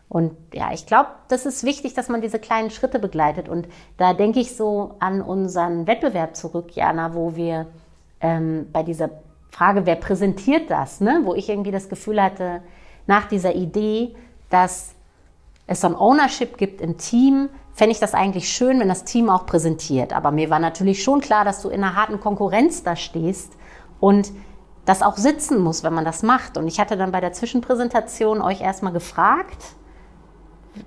Und 0.09 0.33
ja, 0.53 0.73
ich 0.73 0.87
glaube, 0.87 1.11
das 1.29 1.47
ist 1.47 1.63
wichtig, 1.63 1.95
dass 1.95 2.09
man 2.09 2.21
diese 2.21 2.41
kleinen 2.41 2.71
Schritte 2.71 2.99
begleitet. 2.99 3.49
Und 3.49 3.69
da 3.97 4.13
denke 4.13 4.41
ich 4.41 4.57
so 4.57 4.97
an 4.99 5.23
unseren 5.23 5.87
Wettbewerb 5.87 6.35
zurück, 6.35 6.75
Jana, 6.75 7.15
wo 7.15 7.37
wir 7.37 7.67
ähm, 8.21 8.67
bei 8.73 8.83
dieser 8.83 9.11
Frage, 9.51 9.87
wer 9.87 9.97
präsentiert 9.97 10.71
das, 10.71 11.01
ne? 11.01 11.21
wo 11.25 11.35
ich 11.35 11.49
irgendwie 11.49 11.71
das 11.71 11.89
Gefühl 11.89 12.21
hatte, 12.21 12.63
nach 13.07 13.27
dieser 13.27 13.55
Idee, 13.55 14.15
dass 14.49 14.95
es 15.67 15.81
so 15.83 15.87
ein 15.87 15.95
Ownership 15.95 16.57
gibt 16.57 16.81
im 16.81 16.97
Team, 16.99 17.49
fände 17.81 17.93
ich 17.93 17.99
das 17.99 18.13
eigentlich 18.13 18.51
schön, 18.51 18.79
wenn 18.79 18.91
das 18.91 19.05
Team 19.05 19.31
auch 19.31 19.47
präsentiert. 19.47 20.13
Aber 20.13 20.33
mir 20.33 20.51
war 20.51 20.59
natürlich 20.59 21.03
schon 21.03 21.23
klar, 21.23 21.47
dass 21.47 21.63
du 21.63 21.71
in 21.71 21.83
einer 21.83 21.97
harten 21.97 22.21
Konkurrenz 22.21 22.83
da 22.83 22.95
stehst 22.95 23.55
und 24.01 24.33
das 24.85 25.01
auch 25.01 25.17
sitzen 25.17 25.63
muss, 25.63 25.83
wenn 25.83 25.95
man 25.95 26.05
das 26.05 26.23
macht. 26.23 26.59
Und 26.59 26.69
ich 26.69 26.79
hatte 26.79 26.99
dann 26.99 27.11
bei 27.11 27.23
der 27.23 27.33
Zwischenpräsentation 27.33 28.43
euch 28.43 28.61
erstmal 28.61 28.93
gefragt, 28.93 29.65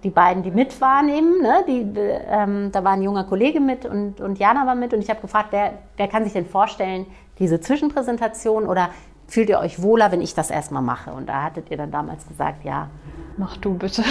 die 0.04 0.12
beiden, 0.12 0.44
die 0.44 0.52
mit 0.52 0.80
wahrnehmen, 0.82 1.41
ne? 1.41 1.66
die, 1.68 1.82
ähm, 2.30 2.72
da 2.72 2.84
war 2.84 2.91
ein 2.91 3.02
junger 3.02 3.24
Kollege 3.24 3.60
mit 3.60 3.88
und, 3.88 4.22
und 4.22 4.38
Jana 4.38 4.68
war 4.68 4.76
mit 4.76 4.94
und 4.94 5.02
ich 5.02 5.10
habe 5.10 5.20
gefragt, 5.20 5.48
wer, 5.50 5.74
wer 5.98 6.08
kann 6.08 6.24
sich 6.26 6.34
denn 6.34 6.46
vorstellen, 6.46 7.08
diese 7.39 7.60
Zwischenpräsentation 7.60 8.68
oder 8.68 8.91
fühlt 9.26 9.50
ihr 9.50 9.58
euch 9.58 9.82
wohler, 9.82 10.12
wenn 10.12 10.22
ich 10.22 10.36
das 10.36 10.52
erstmal 10.52 10.84
mache? 10.84 11.12
Und 11.12 11.28
da 11.28 11.41
hattet 11.41 11.72
ihr 11.72 11.78
dann 11.78 11.89
damals 11.89 12.28
gesagt, 12.28 12.64
ja. 12.64 12.88
Mach 13.38 13.58
du 13.58 13.74
bitte. 13.74 14.04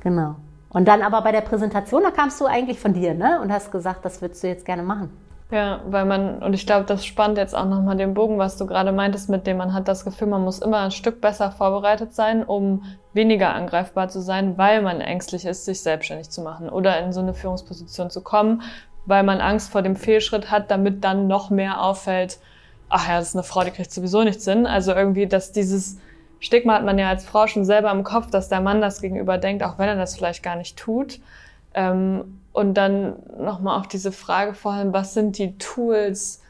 Genau. 0.00 0.36
Und 0.76 0.88
dann 0.88 1.00
aber 1.00 1.22
bei 1.22 1.32
der 1.32 1.40
Präsentation, 1.40 2.02
da 2.02 2.10
kamst 2.10 2.38
du 2.38 2.44
eigentlich 2.44 2.78
von 2.78 2.92
dir, 2.92 3.14
ne? 3.14 3.40
Und 3.40 3.50
hast 3.50 3.72
gesagt, 3.72 4.04
das 4.04 4.20
würdest 4.20 4.42
du 4.42 4.48
jetzt 4.48 4.66
gerne 4.66 4.82
machen. 4.82 5.08
Ja, 5.50 5.80
weil 5.88 6.04
man, 6.04 6.42
und 6.42 6.52
ich 6.52 6.66
glaube, 6.66 6.84
das 6.84 7.06
spannt 7.06 7.38
jetzt 7.38 7.56
auch 7.56 7.64
nochmal 7.64 7.96
den 7.96 8.12
Bogen, 8.12 8.36
was 8.36 8.58
du 8.58 8.66
gerade 8.66 8.92
meintest, 8.92 9.30
mit 9.30 9.46
dem 9.46 9.56
man 9.56 9.72
hat 9.72 9.88
das 9.88 10.04
Gefühl, 10.04 10.28
man 10.28 10.44
muss 10.44 10.58
immer 10.58 10.80
ein 10.80 10.90
Stück 10.90 11.22
besser 11.22 11.50
vorbereitet 11.50 12.12
sein, 12.14 12.44
um 12.44 12.82
weniger 13.14 13.54
angreifbar 13.54 14.10
zu 14.10 14.20
sein, 14.20 14.58
weil 14.58 14.82
man 14.82 15.00
ängstlich 15.00 15.46
ist, 15.46 15.64
sich 15.64 15.80
selbstständig 15.80 16.28
zu 16.28 16.42
machen 16.42 16.68
oder 16.68 16.98
in 16.98 17.14
so 17.14 17.20
eine 17.20 17.32
Führungsposition 17.32 18.10
zu 18.10 18.20
kommen, 18.20 18.60
weil 19.06 19.22
man 19.22 19.40
Angst 19.40 19.72
vor 19.72 19.80
dem 19.80 19.96
Fehlschritt 19.96 20.50
hat, 20.50 20.70
damit 20.70 21.02
dann 21.04 21.26
noch 21.26 21.48
mehr 21.48 21.80
auffällt, 21.80 22.38
ach 22.90 23.08
ja, 23.08 23.18
das 23.18 23.28
ist 23.28 23.34
eine 23.34 23.44
Frau, 23.44 23.64
die 23.64 23.70
kriegt 23.70 23.92
sowieso 23.92 24.24
nichts 24.24 24.44
hin. 24.44 24.66
Also 24.66 24.92
irgendwie, 24.92 25.26
dass 25.26 25.52
dieses, 25.52 25.96
Stigma 26.40 26.74
hat 26.74 26.84
man 26.84 26.98
ja 26.98 27.08
als 27.08 27.24
Frau 27.24 27.46
schon 27.46 27.64
selber 27.64 27.90
im 27.90 28.04
Kopf, 28.04 28.30
dass 28.30 28.48
der 28.48 28.60
Mann 28.60 28.80
das 28.80 29.00
gegenüber 29.00 29.38
denkt, 29.38 29.62
auch 29.62 29.78
wenn 29.78 29.88
er 29.88 29.96
das 29.96 30.16
vielleicht 30.16 30.42
gar 30.42 30.56
nicht 30.56 30.76
tut. 30.76 31.20
Ähm, 31.74 32.40
und 32.52 32.74
dann 32.74 33.16
nochmal 33.38 33.78
auf 33.78 33.88
diese 33.88 34.12
Frage 34.12 34.54
vor 34.54 34.72
allem, 34.72 34.92
was 34.92 35.14
sind 35.14 35.38
die 35.38 35.58
Tools, 35.58 36.40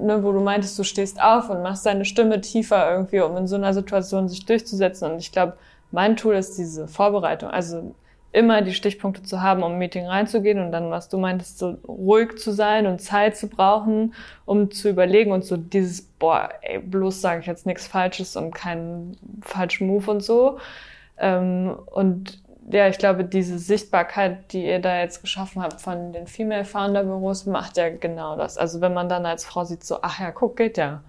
ne, 0.00 0.22
wo 0.22 0.32
du 0.32 0.40
meintest, 0.40 0.78
du 0.78 0.82
stehst 0.82 1.22
auf 1.22 1.48
und 1.48 1.62
machst 1.62 1.86
deine 1.86 2.04
Stimme 2.04 2.40
tiefer 2.40 2.90
irgendwie, 2.90 3.20
um 3.20 3.36
in 3.36 3.46
so 3.46 3.56
einer 3.56 3.72
Situation 3.72 4.28
sich 4.28 4.44
durchzusetzen. 4.46 5.12
Und 5.12 5.18
ich 5.18 5.32
glaube, 5.32 5.54
mein 5.90 6.16
Tool 6.16 6.34
ist 6.34 6.58
diese 6.58 6.88
Vorbereitung. 6.88 7.50
Also 7.50 7.94
immer 8.32 8.62
die 8.62 8.74
Stichpunkte 8.74 9.22
zu 9.22 9.40
haben, 9.40 9.62
um 9.62 9.72
ein 9.72 9.78
Meeting 9.78 10.06
reinzugehen 10.06 10.60
und 10.60 10.70
dann, 10.70 10.90
was 10.90 11.08
du 11.08 11.18
meintest, 11.18 11.58
so 11.58 11.78
ruhig 11.86 12.38
zu 12.38 12.52
sein 12.52 12.86
und 12.86 13.00
Zeit 13.00 13.36
zu 13.36 13.48
brauchen, 13.48 14.14
um 14.44 14.70
zu 14.70 14.90
überlegen 14.90 15.32
und 15.32 15.44
so 15.44 15.56
dieses, 15.56 16.02
boah, 16.02 16.50
ey, 16.60 16.78
bloß 16.78 17.20
sage 17.20 17.40
ich 17.40 17.46
jetzt 17.46 17.66
nichts 17.66 17.86
Falsches 17.86 18.36
und 18.36 18.54
keinen 18.54 19.16
falschen 19.42 19.86
Move 19.86 20.10
und 20.10 20.22
so. 20.22 20.58
Ähm, 21.18 21.78
und 21.86 22.42
ja, 22.70 22.88
ich 22.88 22.98
glaube, 22.98 23.24
diese 23.24 23.58
Sichtbarkeit, 23.58 24.52
die 24.52 24.66
ihr 24.66 24.78
da 24.78 25.00
jetzt 25.00 25.22
geschaffen 25.22 25.62
habt 25.62 25.80
von 25.80 26.12
den 26.12 26.26
Female 26.26 26.66
Founder 26.66 27.04
Büros, 27.04 27.46
macht 27.46 27.78
ja 27.78 27.88
genau 27.88 28.36
das. 28.36 28.58
Also 28.58 28.80
wenn 28.82 28.92
man 28.92 29.08
dann 29.08 29.24
als 29.24 29.44
Frau 29.46 29.64
sieht, 29.64 29.84
so, 29.84 29.98
ach 30.02 30.20
ja, 30.20 30.30
guck, 30.32 30.56
geht 30.56 30.76
ja. 30.76 31.02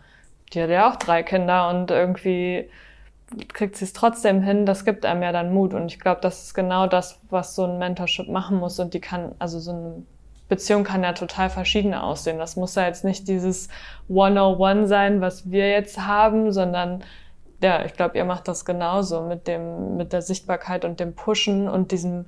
Die 0.54 0.62
hat 0.62 0.70
ja 0.70 0.90
auch 0.90 0.96
drei 0.96 1.22
Kinder 1.24 1.70
und 1.70 1.92
irgendwie 1.92 2.70
kriegt 3.54 3.76
sie 3.76 3.86
es 3.86 3.94
trotzdem 3.94 4.42
hin, 4.42 4.66
das 4.66 4.86
gibt 4.86 5.06
einem 5.06 5.22
ja 5.22 5.32
dann 5.32 5.54
Mut. 5.54 5.74
Und 5.74 5.88
ich 5.88 6.00
glaube, 6.00 6.22
das 6.22 6.44
ist 6.44 6.54
genau 6.54 6.88
das, 6.88 7.20
was 7.30 7.56
so 7.56 7.66
ein 7.66 7.78
Mentorship 7.78 8.28
machen 8.30 8.58
muss. 8.58 8.80
Und 8.80 8.94
die 8.94 9.02
kann, 9.02 9.36
also 9.40 9.60
so 9.60 9.72
eine 9.72 10.04
Beziehung 10.48 10.84
kann 10.84 11.04
ja 11.04 11.14
total 11.14 11.50
verschieden 11.50 11.94
aussehen. 11.94 12.40
Das 12.40 12.56
muss 12.56 12.76
ja 12.76 12.86
jetzt 12.86 13.04
nicht 13.04 13.28
dieses 13.28 13.70
101 14.10 14.90
sein, 14.90 15.22
was 15.22 15.52
wir 15.52 15.70
jetzt 15.70 16.06
haben, 16.06 16.52
sondern 16.52 17.04
ja, 17.62 17.86
ich 17.86 17.94
glaube, 17.94 18.18
ihr 18.18 18.26
macht 18.26 18.48
das 18.48 18.66
genauso 18.66 19.22
mit 19.22 19.48
dem, 19.48 19.98
mit 19.98 20.14
der 20.14 20.22
Sichtbarkeit 20.22 20.86
und 20.86 21.00
dem 21.00 21.14
Pushen 21.14 21.68
und 21.68 21.92
diesem 21.92 22.26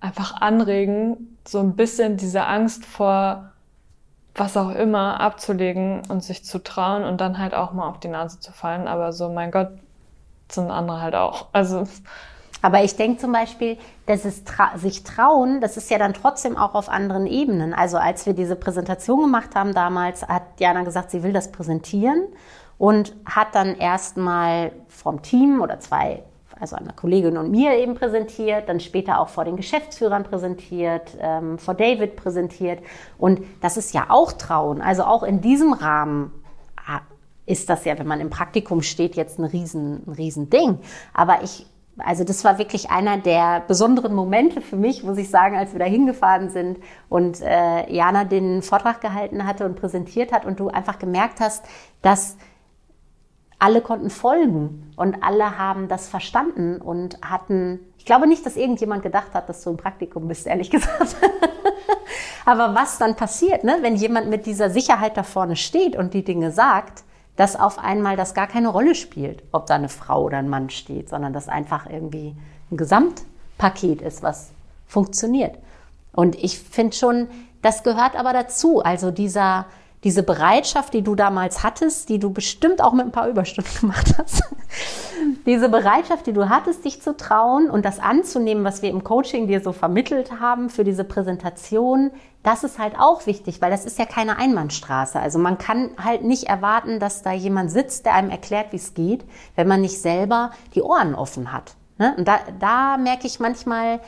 einfach 0.00 0.40
anregen, 0.40 1.38
so 1.46 1.60
ein 1.60 1.76
bisschen 1.76 2.16
diese 2.16 2.44
Angst 2.44 2.84
vor 2.84 3.50
was 4.34 4.56
auch 4.56 4.70
immer 4.70 5.20
abzulegen 5.20 6.02
und 6.08 6.22
sich 6.22 6.44
zu 6.44 6.62
trauen 6.62 7.04
und 7.04 7.20
dann 7.20 7.38
halt 7.38 7.54
auch 7.54 7.72
mal 7.72 7.88
auf 7.88 8.00
die 8.00 8.08
Nase 8.08 8.40
zu 8.40 8.52
fallen. 8.52 8.88
Aber 8.88 9.12
so, 9.12 9.30
mein 9.30 9.50
Gott, 9.50 9.70
sind 10.54 10.70
andere 10.70 11.00
halt 11.00 11.14
auch. 11.14 11.46
Also 11.52 11.84
aber 12.64 12.82
ich 12.82 12.96
denke 12.96 13.18
zum 13.18 13.30
Beispiel, 13.30 13.76
dass 14.06 14.24
es 14.24 14.42
tra 14.44 14.78
sich 14.78 15.04
trauen, 15.04 15.60
das 15.60 15.76
ist 15.76 15.90
ja 15.90 15.98
dann 15.98 16.14
trotzdem 16.14 16.56
auch 16.56 16.74
auf 16.74 16.88
anderen 16.88 17.26
Ebenen. 17.26 17.74
Also 17.74 17.98
als 17.98 18.24
wir 18.24 18.32
diese 18.32 18.56
Präsentation 18.56 19.20
gemacht 19.20 19.54
haben 19.54 19.74
damals, 19.74 20.26
hat 20.26 20.44
Jana 20.58 20.82
gesagt, 20.82 21.10
sie 21.10 21.22
will 21.22 21.34
das 21.34 21.52
präsentieren 21.52 22.22
und 22.78 23.14
hat 23.26 23.48
dann 23.54 23.76
erstmal 23.76 24.72
vom 24.88 25.20
Team 25.20 25.60
oder 25.60 25.78
zwei, 25.78 26.22
also 26.58 26.76
einer 26.76 26.94
Kollegin 26.94 27.36
und 27.36 27.50
mir 27.50 27.76
eben 27.76 27.96
präsentiert, 27.96 28.66
dann 28.66 28.80
später 28.80 29.20
auch 29.20 29.28
vor 29.28 29.44
den 29.44 29.56
Geschäftsführern 29.56 30.22
präsentiert, 30.22 31.18
ähm, 31.20 31.58
vor 31.58 31.74
David 31.74 32.16
präsentiert. 32.16 32.78
Und 33.18 33.42
das 33.60 33.76
ist 33.76 33.92
ja 33.92 34.06
auch 34.08 34.32
Trauen. 34.32 34.80
Also 34.80 35.04
auch 35.04 35.22
in 35.22 35.42
diesem 35.42 35.74
Rahmen 35.74 36.32
ist 37.46 37.68
das 37.68 37.84
ja, 37.84 37.98
wenn 37.98 38.06
man 38.06 38.20
im 38.20 38.30
Praktikum 38.30 38.82
steht, 38.82 39.16
jetzt 39.16 39.38
ein 39.38 39.44
riesen, 39.44 40.02
ein 40.06 40.12
riesen 40.12 40.50
Ding. 40.50 40.78
Aber 41.12 41.42
ich, 41.42 41.66
also 41.98 42.24
das 42.24 42.44
war 42.44 42.58
wirklich 42.58 42.90
einer 42.90 43.18
der 43.18 43.62
besonderen 43.66 44.14
Momente 44.14 44.60
für 44.60 44.76
mich, 44.76 45.04
muss 45.04 45.18
ich 45.18 45.30
sagen, 45.30 45.56
als 45.56 45.72
wir 45.72 45.78
da 45.78 45.84
hingefahren 45.84 46.50
sind 46.50 46.78
und 47.08 47.40
äh, 47.42 47.92
Jana 47.92 48.24
den 48.24 48.62
Vortrag 48.62 49.00
gehalten 49.00 49.46
hatte 49.46 49.66
und 49.66 49.76
präsentiert 49.76 50.32
hat 50.32 50.44
und 50.46 50.58
du 50.58 50.68
einfach 50.68 50.98
gemerkt 50.98 51.40
hast, 51.40 51.64
dass 52.02 52.36
alle 53.58 53.80
konnten 53.80 54.10
folgen 54.10 54.92
und 54.96 55.22
alle 55.22 55.58
haben 55.58 55.88
das 55.88 56.08
verstanden 56.08 56.80
und 56.80 57.18
hatten, 57.22 57.80
ich 57.98 58.04
glaube 58.04 58.26
nicht, 58.26 58.44
dass 58.44 58.56
irgendjemand 58.56 59.02
gedacht 59.02 59.32
hat, 59.32 59.48
dass 59.48 59.62
du 59.62 59.70
im 59.70 59.76
Praktikum 59.76 60.28
bist, 60.28 60.46
ehrlich 60.46 60.70
gesagt. 60.70 61.16
Aber 62.44 62.74
was 62.74 62.98
dann 62.98 63.16
passiert, 63.16 63.64
ne, 63.64 63.78
wenn 63.80 63.96
jemand 63.96 64.28
mit 64.28 64.46
dieser 64.46 64.68
Sicherheit 64.68 65.16
da 65.16 65.22
vorne 65.22 65.56
steht 65.56 65.96
und 65.96 66.12
die 66.12 66.24
Dinge 66.24 66.50
sagt, 66.50 67.04
dass 67.36 67.56
auf 67.56 67.78
einmal 67.78 68.16
das 68.16 68.34
gar 68.34 68.46
keine 68.46 68.68
Rolle 68.68 68.94
spielt, 68.94 69.42
ob 69.52 69.66
da 69.66 69.74
eine 69.74 69.88
Frau 69.88 70.22
oder 70.24 70.38
ein 70.38 70.48
Mann 70.48 70.70
steht, 70.70 71.08
sondern 71.08 71.32
dass 71.32 71.48
einfach 71.48 71.88
irgendwie 71.88 72.36
ein 72.70 72.76
Gesamtpaket 72.76 74.02
ist, 74.02 74.22
was 74.22 74.52
funktioniert. 74.86 75.58
Und 76.12 76.36
ich 76.36 76.60
finde 76.60 76.96
schon, 76.96 77.28
das 77.62 77.82
gehört 77.82 78.16
aber 78.16 78.32
dazu. 78.32 78.82
Also 78.82 79.10
dieser, 79.10 79.66
diese 80.04 80.22
Bereitschaft, 80.22 80.92
die 80.92 81.02
du 81.02 81.14
damals 81.14 81.62
hattest, 81.62 82.10
die 82.10 82.18
du 82.18 82.30
bestimmt 82.30 82.82
auch 82.82 82.92
mit 82.92 83.06
ein 83.06 83.12
paar 83.12 83.28
Überstunden 83.28 83.72
gemacht 83.80 84.14
hast, 84.18 84.42
diese 85.46 85.68
Bereitschaft, 85.68 86.26
die 86.26 86.32
du 86.32 86.48
hattest, 86.48 86.84
dich 86.84 87.02
zu 87.02 87.16
trauen 87.16 87.70
und 87.70 87.84
das 87.84 87.98
anzunehmen, 87.98 88.64
was 88.64 88.82
wir 88.82 88.90
im 88.90 89.02
Coaching 89.02 89.48
dir 89.48 89.60
so 89.60 89.72
vermittelt 89.72 90.40
haben 90.40 90.68
für 90.68 90.84
diese 90.84 91.04
Präsentation, 91.04 92.10
das 92.42 92.62
ist 92.62 92.78
halt 92.78 92.94
auch 92.98 93.26
wichtig, 93.26 93.62
weil 93.62 93.70
das 93.70 93.86
ist 93.86 93.98
ja 93.98 94.04
keine 94.04 94.36
Einbahnstraße. 94.36 95.18
Also 95.18 95.38
man 95.38 95.56
kann 95.56 95.90
halt 95.96 96.22
nicht 96.22 96.44
erwarten, 96.44 97.00
dass 97.00 97.22
da 97.22 97.32
jemand 97.32 97.70
sitzt, 97.70 98.04
der 98.04 98.14
einem 98.14 98.28
erklärt, 98.28 98.72
wie 98.72 98.76
es 98.76 98.92
geht, 98.92 99.24
wenn 99.56 99.66
man 99.66 99.80
nicht 99.80 99.98
selber 99.98 100.50
die 100.74 100.82
Ohren 100.82 101.14
offen 101.14 101.52
hat. 101.52 101.74
Ne? 101.98 102.14
Und 102.18 102.28
da, 102.28 102.40
da 102.60 102.98
merke 102.98 103.26
ich 103.26 103.40
manchmal, 103.40 104.00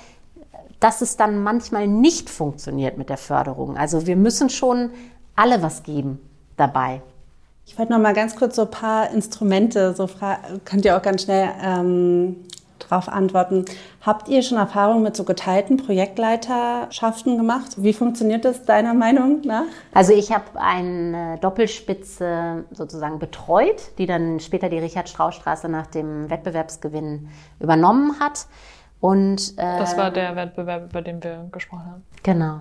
dass 0.81 1.01
es 1.01 1.17
dann 1.17 1.43
manchmal 1.43 1.89
nicht 1.89 2.29
funktioniert 2.29 2.99
mit 2.99 3.09
der 3.09 3.17
Förderung. 3.17 3.79
Also 3.79 4.07
wir 4.07 4.17
müssen 4.17 4.51
schon 4.51 4.91
alle 5.37 5.63
was 5.63 5.83
geben 5.83 6.19
dabei. 6.57 7.03
Ich 7.67 7.79
wollte 7.79 7.93
noch 7.93 7.99
mal 7.99 8.15
ganz 8.15 8.37
kurz 8.37 8.57
so 8.57 8.63
ein 8.63 8.71
paar 8.71 9.11
Instrumente, 9.11 9.95
so 9.95 10.09
könnt 10.65 10.85
ihr 10.85 10.97
auch 10.97 11.03
ganz 11.03 11.23
schnell 11.23 11.51
ähm, 11.63 12.37
darauf 12.79 13.09
antworten. 13.09 13.65
Habt 14.01 14.29
ihr 14.29 14.43
schon 14.43 14.59
Erfahrung 14.59 15.03
mit 15.03 15.17
so 15.17 15.25
geteilten 15.25 15.77
Projektleiterschaften 15.77 17.37
gemacht? 17.37 17.83
Wie 17.83 17.93
funktioniert 17.93 18.45
das 18.45 18.65
deiner 18.65 18.95
Meinung 18.95 19.41
nach? 19.45 19.65
Also 19.93 20.13
ich 20.13 20.33
habe 20.33 20.45
eine 20.55 21.39
Doppelspitze 21.41 22.65
sozusagen 22.71 23.19
betreut, 23.19 23.99
die 23.99 24.07
dann 24.07 24.41
später 24.41 24.69
die 24.69 24.79
Richard-Strauß-Straße 24.79 25.69
nach 25.69 25.87
dem 25.87 26.31
Wettbewerbsgewinn 26.31 27.29
übernommen 27.59 28.21
hat. 28.21 28.47
Und, 29.01 29.55
äh, 29.59 29.79
das 29.79 29.97
war 29.97 30.11
der 30.11 30.37
Wettbewerb, 30.37 30.91
über 30.91 31.03
den 31.03 31.23
wir 31.23 31.49
gesprochen 31.53 31.85
haben. 31.85 32.03
Genau. 32.23 32.61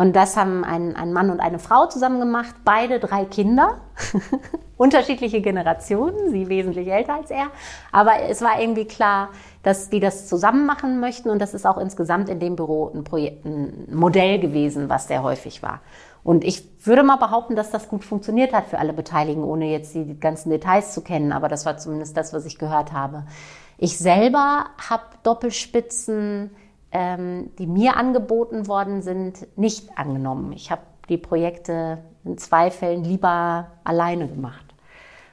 Und 0.00 0.16
das 0.16 0.34
haben 0.34 0.64
ein, 0.64 0.96
ein 0.96 1.12
Mann 1.12 1.28
und 1.28 1.40
eine 1.40 1.58
Frau 1.58 1.84
zusammen 1.84 2.20
gemacht, 2.20 2.54
beide 2.64 3.00
drei 3.00 3.26
Kinder, 3.26 3.82
unterschiedliche 4.78 5.42
Generationen, 5.42 6.30
sie 6.30 6.48
wesentlich 6.48 6.88
älter 6.88 7.16
als 7.16 7.30
er. 7.30 7.48
Aber 7.92 8.12
es 8.22 8.40
war 8.40 8.58
irgendwie 8.58 8.86
klar, 8.86 9.28
dass 9.62 9.90
die 9.90 10.00
das 10.00 10.26
zusammen 10.26 10.64
machen 10.64 11.00
möchten 11.00 11.28
und 11.28 11.38
das 11.38 11.52
ist 11.52 11.66
auch 11.66 11.76
insgesamt 11.76 12.30
in 12.30 12.40
dem 12.40 12.56
Büro 12.56 12.90
ein, 12.94 13.04
Projekt, 13.04 13.44
ein 13.44 13.88
Modell 13.92 14.40
gewesen, 14.40 14.88
was 14.88 15.06
sehr 15.06 15.22
häufig 15.22 15.62
war. 15.62 15.82
Und 16.24 16.44
ich 16.44 16.66
würde 16.86 17.02
mal 17.02 17.16
behaupten, 17.16 17.54
dass 17.54 17.70
das 17.70 17.86
gut 17.86 18.02
funktioniert 18.02 18.54
hat 18.54 18.68
für 18.68 18.78
alle 18.78 18.94
Beteiligten, 18.94 19.44
ohne 19.44 19.70
jetzt 19.70 19.94
die 19.94 20.18
ganzen 20.18 20.48
Details 20.48 20.94
zu 20.94 21.02
kennen, 21.02 21.30
aber 21.30 21.48
das 21.48 21.66
war 21.66 21.76
zumindest 21.76 22.16
das, 22.16 22.32
was 22.32 22.46
ich 22.46 22.56
gehört 22.56 22.94
habe. 22.94 23.24
Ich 23.76 23.98
selber 23.98 24.64
habe 24.88 25.04
Doppelspitzen 25.24 26.52
ähm, 26.92 27.50
die 27.58 27.66
mir 27.66 27.96
angeboten 27.96 28.66
worden 28.66 29.02
sind, 29.02 29.46
nicht 29.56 29.96
angenommen. 29.96 30.52
Ich 30.52 30.70
habe 30.70 30.82
die 31.08 31.18
Projekte 31.18 31.98
in 32.24 32.38
zwei 32.38 32.70
Fällen 32.70 33.04
lieber 33.04 33.68
alleine 33.84 34.28
gemacht. 34.28 34.64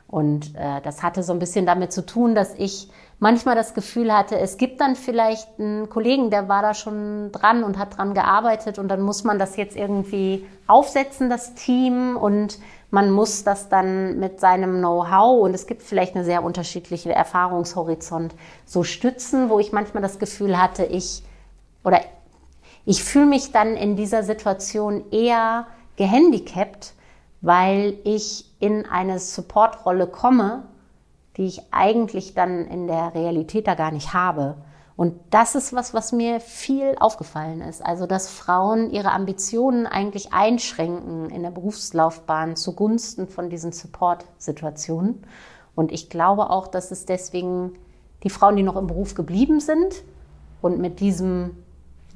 Und 0.07 0.55
äh, 0.55 0.81
das 0.83 1.03
hatte 1.03 1.21
so 1.21 1.33
ein 1.33 1.39
bisschen 1.39 1.65
damit 1.65 1.91
zu 1.91 2.05
tun, 2.05 2.33
dass 2.33 2.53
ich 2.55 2.89
manchmal 3.19 3.55
das 3.55 3.73
Gefühl 3.73 4.15
hatte, 4.15 4.37
es 4.39 4.57
gibt 4.57 4.79
dann 4.79 4.95
vielleicht 4.95 5.59
einen 5.59 5.89
Kollegen, 5.89 6.29
der 6.29 6.47
war 6.47 6.61
da 6.61 6.73
schon 6.73 7.31
dran 7.33 7.63
und 7.63 7.77
hat 7.77 7.97
dran 7.97 8.13
gearbeitet 8.13 8.79
und 8.79 8.87
dann 8.87 9.01
muss 9.01 9.25
man 9.25 9.37
das 9.37 9.57
jetzt 9.57 9.75
irgendwie 9.75 10.45
aufsetzen, 10.65 11.29
das 11.29 11.55
Team 11.55 12.15
und 12.15 12.59
man 12.89 13.11
muss 13.11 13.43
das 13.43 13.67
dann 13.67 14.17
mit 14.17 14.39
seinem 14.39 14.77
Know-how 14.77 15.43
und 15.43 15.53
es 15.53 15.67
gibt 15.67 15.81
vielleicht 15.83 16.15
eine 16.15 16.23
sehr 16.23 16.41
unterschiedliche 16.41 17.11
Erfahrungshorizont 17.11 18.33
so 18.65 18.83
stützen, 18.83 19.49
wo 19.49 19.59
ich 19.59 19.73
manchmal 19.73 20.03
das 20.03 20.19
Gefühl 20.19 20.61
hatte, 20.61 20.85
ich 20.85 21.23
oder 21.87 22.01
ich 22.83 23.01
fühle 23.01 23.27
mich 23.27 23.53
dann 23.53 23.77
in 23.77 23.95
dieser 23.95 24.21
Situation 24.21 25.09
eher 25.09 25.67
gehandicapt, 25.95 26.93
weil 27.39 27.97
ich 28.03 28.51
in 28.59 28.85
eine 28.85 29.19
Supportrolle 29.19 30.05
komme, 30.05 30.63
die 31.37 31.45
ich 31.45 31.61
eigentlich 31.71 32.33
dann 32.33 32.65
in 32.65 32.87
der 32.87 33.15
Realität 33.15 33.67
da 33.67 33.75
gar 33.75 33.91
nicht 33.91 34.13
habe. 34.13 34.57
Und 34.97 35.13
das 35.29 35.55
ist 35.55 35.73
was, 35.73 35.93
was 35.93 36.11
mir 36.11 36.41
viel 36.41 36.95
aufgefallen 36.99 37.61
ist. 37.61 37.85
Also, 37.85 38.05
dass 38.05 38.29
Frauen 38.29 38.91
ihre 38.91 39.11
Ambitionen 39.11 39.87
eigentlich 39.87 40.33
einschränken 40.33 41.29
in 41.29 41.43
der 41.43 41.51
Berufslaufbahn 41.51 42.57
zugunsten 42.57 43.29
von 43.29 43.49
diesen 43.49 43.71
Support-Situationen. 43.71 45.23
Und 45.73 45.93
ich 45.93 46.09
glaube 46.09 46.49
auch, 46.49 46.67
dass 46.67 46.91
es 46.91 47.05
deswegen 47.05 47.77
die 48.23 48.29
Frauen, 48.29 48.57
die 48.57 48.63
noch 48.63 48.75
im 48.75 48.87
Beruf 48.87 49.13
geblieben 49.13 49.61
sind 49.61 50.03
und 50.61 50.79
mit 50.79 50.99
diesem 50.99 51.63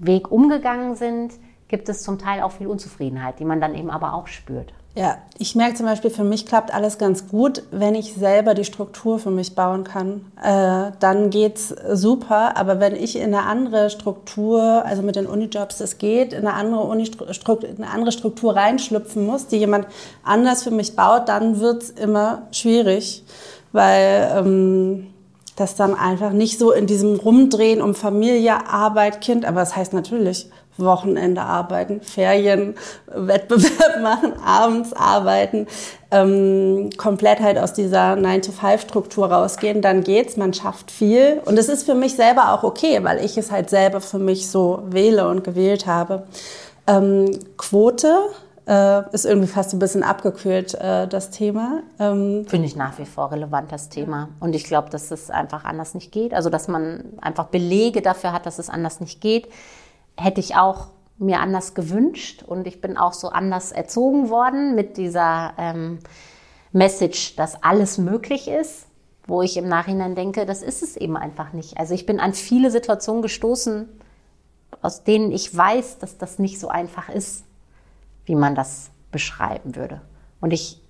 Weg 0.06 0.32
umgegangen 0.32 0.96
sind, 0.96 1.34
gibt 1.68 1.88
es 1.90 2.04
zum 2.04 2.20
Teil 2.20 2.42
auch 2.42 2.52
viel 2.52 2.68
Unzufriedenheit, 2.68 3.40
die 3.40 3.46
man 3.46 3.62
dann 3.62 3.76
eben 3.76 3.90
aber 3.90 4.14
auch 4.14 4.28
spürt. 4.28 4.74
Ja, 4.94 5.20
ich 5.38 5.56
merke 5.56 5.76
zum 5.76 5.86
Beispiel, 5.86 6.12
für 6.12 6.26
mich 6.26 6.46
klappt 6.46 6.74
alles 6.74 6.98
ganz 6.98 7.30
gut, 7.30 7.64
wenn 7.72 7.96
ich 7.96 8.14
selber 8.14 8.54
die 8.54 8.66
Struktur 8.66 9.20
für 9.20 9.32
mich 9.32 9.56
bauen 9.56 9.86
kann. 9.86 10.26
Äh, 10.44 10.92
dann 11.00 11.30
geht's 11.30 11.74
super. 11.94 12.58
Aber 12.58 12.82
wenn 12.82 12.98
ich 12.98 13.16
in 13.16 13.34
eine 13.34 13.44
andere 13.44 13.90
Struktur, 13.90 14.84
also 14.86 15.02
mit 15.02 15.16
den 15.16 15.28
Unijobs, 15.28 15.78
das 15.78 15.98
geht, 15.98 16.34
in 16.34 16.40
eine 16.40 16.56
andere, 16.56 16.82
Unistruktur, 16.82 17.70
in 17.70 17.78
eine 17.78 17.90
andere 17.90 18.12
Struktur 18.12 18.54
reinschlüpfen 18.54 19.26
muss, 19.26 19.48
die 19.48 19.58
jemand 19.58 19.88
anders 20.24 20.64
für 20.64 20.72
mich 20.72 20.94
baut, 20.98 21.30
dann 21.30 21.62
wird's 21.62 21.90
immer 21.90 22.42
schwierig, 22.52 23.24
weil 23.72 24.30
ähm, 24.36 25.11
das 25.62 25.76
dann 25.76 25.96
einfach 25.96 26.32
nicht 26.32 26.60
so 26.60 26.72
in 26.72 26.88
diesem 26.88 27.16
Rumdrehen 27.16 27.82
um 27.82 27.96
Familie, 27.96 28.68
Arbeit, 28.68 29.22
Kind, 29.22 29.46
aber 29.46 29.62
das 29.62 29.76
heißt 29.76 29.94
natürlich 29.94 30.50
Wochenende 30.78 31.42
arbeiten, 31.42 32.02
Ferien, 32.02 32.76
Wettbewerb 33.08 34.02
machen, 34.02 34.34
abends 34.44 34.94
arbeiten, 34.94 35.68
ähm, 36.12 36.90
komplett 36.98 37.40
halt 37.40 37.58
aus 37.58 37.74
dieser 37.74 38.14
9-to-5-Struktur 38.14 39.32
rausgehen, 39.32 39.82
dann 39.82 40.04
geht's, 40.04 40.38
man 40.38 40.54
schafft 40.54 40.92
viel. 40.92 41.42
Und 41.46 41.58
es 41.58 41.70
ist 41.70 41.84
für 41.86 41.96
mich 41.96 42.16
selber 42.16 42.54
auch 42.54 42.64
okay, 42.64 43.00
weil 43.04 43.24
ich 43.24 43.38
es 43.38 43.52
halt 43.52 43.70
selber 43.70 44.02
für 44.02 44.20
mich 44.20 44.50
so 44.50 44.84
wähle 44.88 45.28
und 45.28 45.44
gewählt 45.44 45.86
habe. 45.86 46.24
Ähm, 46.88 47.40
Quote 47.58 48.14
äh, 48.68 49.14
ist 49.14 49.26
irgendwie 49.26 49.48
fast 49.48 49.74
ein 49.74 49.80
bisschen 49.80 50.04
abgekühlt, 50.04 50.76
äh, 50.76 51.08
das 51.08 51.32
Thema. 51.32 51.84
Ähm 52.00 52.46
Finde 52.48 52.68
ich 52.68 52.76
nach 52.76 52.98
wie 53.00 53.06
vor 53.06 53.32
relevant, 53.32 53.72
das 53.72 53.90
Thema. 53.90 54.30
Und 54.40 54.56
ich 54.56 54.66
glaube, 54.66 54.90
dass 54.90 55.12
es 55.12 55.30
einfach 55.30 55.64
anders 55.64 55.94
nicht 55.94 56.12
geht. 56.12 56.34
Also, 56.34 56.50
dass 56.50 56.68
man 56.68 57.04
einfach 57.22 57.46
Belege 57.48 58.02
dafür 58.02 58.34
hat, 58.34 58.46
dass 58.46 58.60
es 58.60 58.70
anders 58.70 59.00
nicht 59.00 59.22
geht, 59.22 59.50
hätte 60.18 60.40
ich 60.40 60.56
auch 60.56 60.88
mir 61.18 61.40
anders 61.40 61.74
gewünscht. 61.74 62.44
Und 62.44 62.68
ich 62.68 62.82
bin 62.82 62.98
auch 62.98 63.14
so 63.14 63.30
anders 63.30 63.72
erzogen 63.72 64.30
worden 64.30 64.76
mit 64.76 64.98
dieser 64.98 65.54
ähm, 65.58 66.00
Message, 66.72 67.36
dass 67.36 67.64
alles 67.64 67.98
möglich 67.98 68.48
ist 68.48 68.88
wo 69.28 69.42
ich 69.42 69.58
im 69.58 69.68
Nachhinein 69.68 70.16
denke, 70.16 70.46
das 70.46 70.62
ist 70.62 70.84
es 70.84 70.98
eben 70.98 71.16
einfach 71.16 71.54
nicht. 71.54 71.78
Also 71.78 71.94
ich 71.94 72.06
bin 72.06 72.20
an 72.20 72.34
viele 72.34 72.72
Situationen 72.72 73.22
gestoßen, 73.22 73.88
aus 74.82 75.04
denen 75.04 75.32
ich 75.32 75.56
weiß, 75.56 76.00
dass 76.00 76.18
das 76.18 76.40
nicht 76.40 76.60
so 76.60 76.68
einfach 76.68 77.10
ist 77.10 77.44
wie 78.26 78.36
man 78.36 78.56
das 78.56 78.92
beschreiben 79.12 79.76
würde. 79.76 80.02
Und 80.40 80.54
ich 80.54 80.82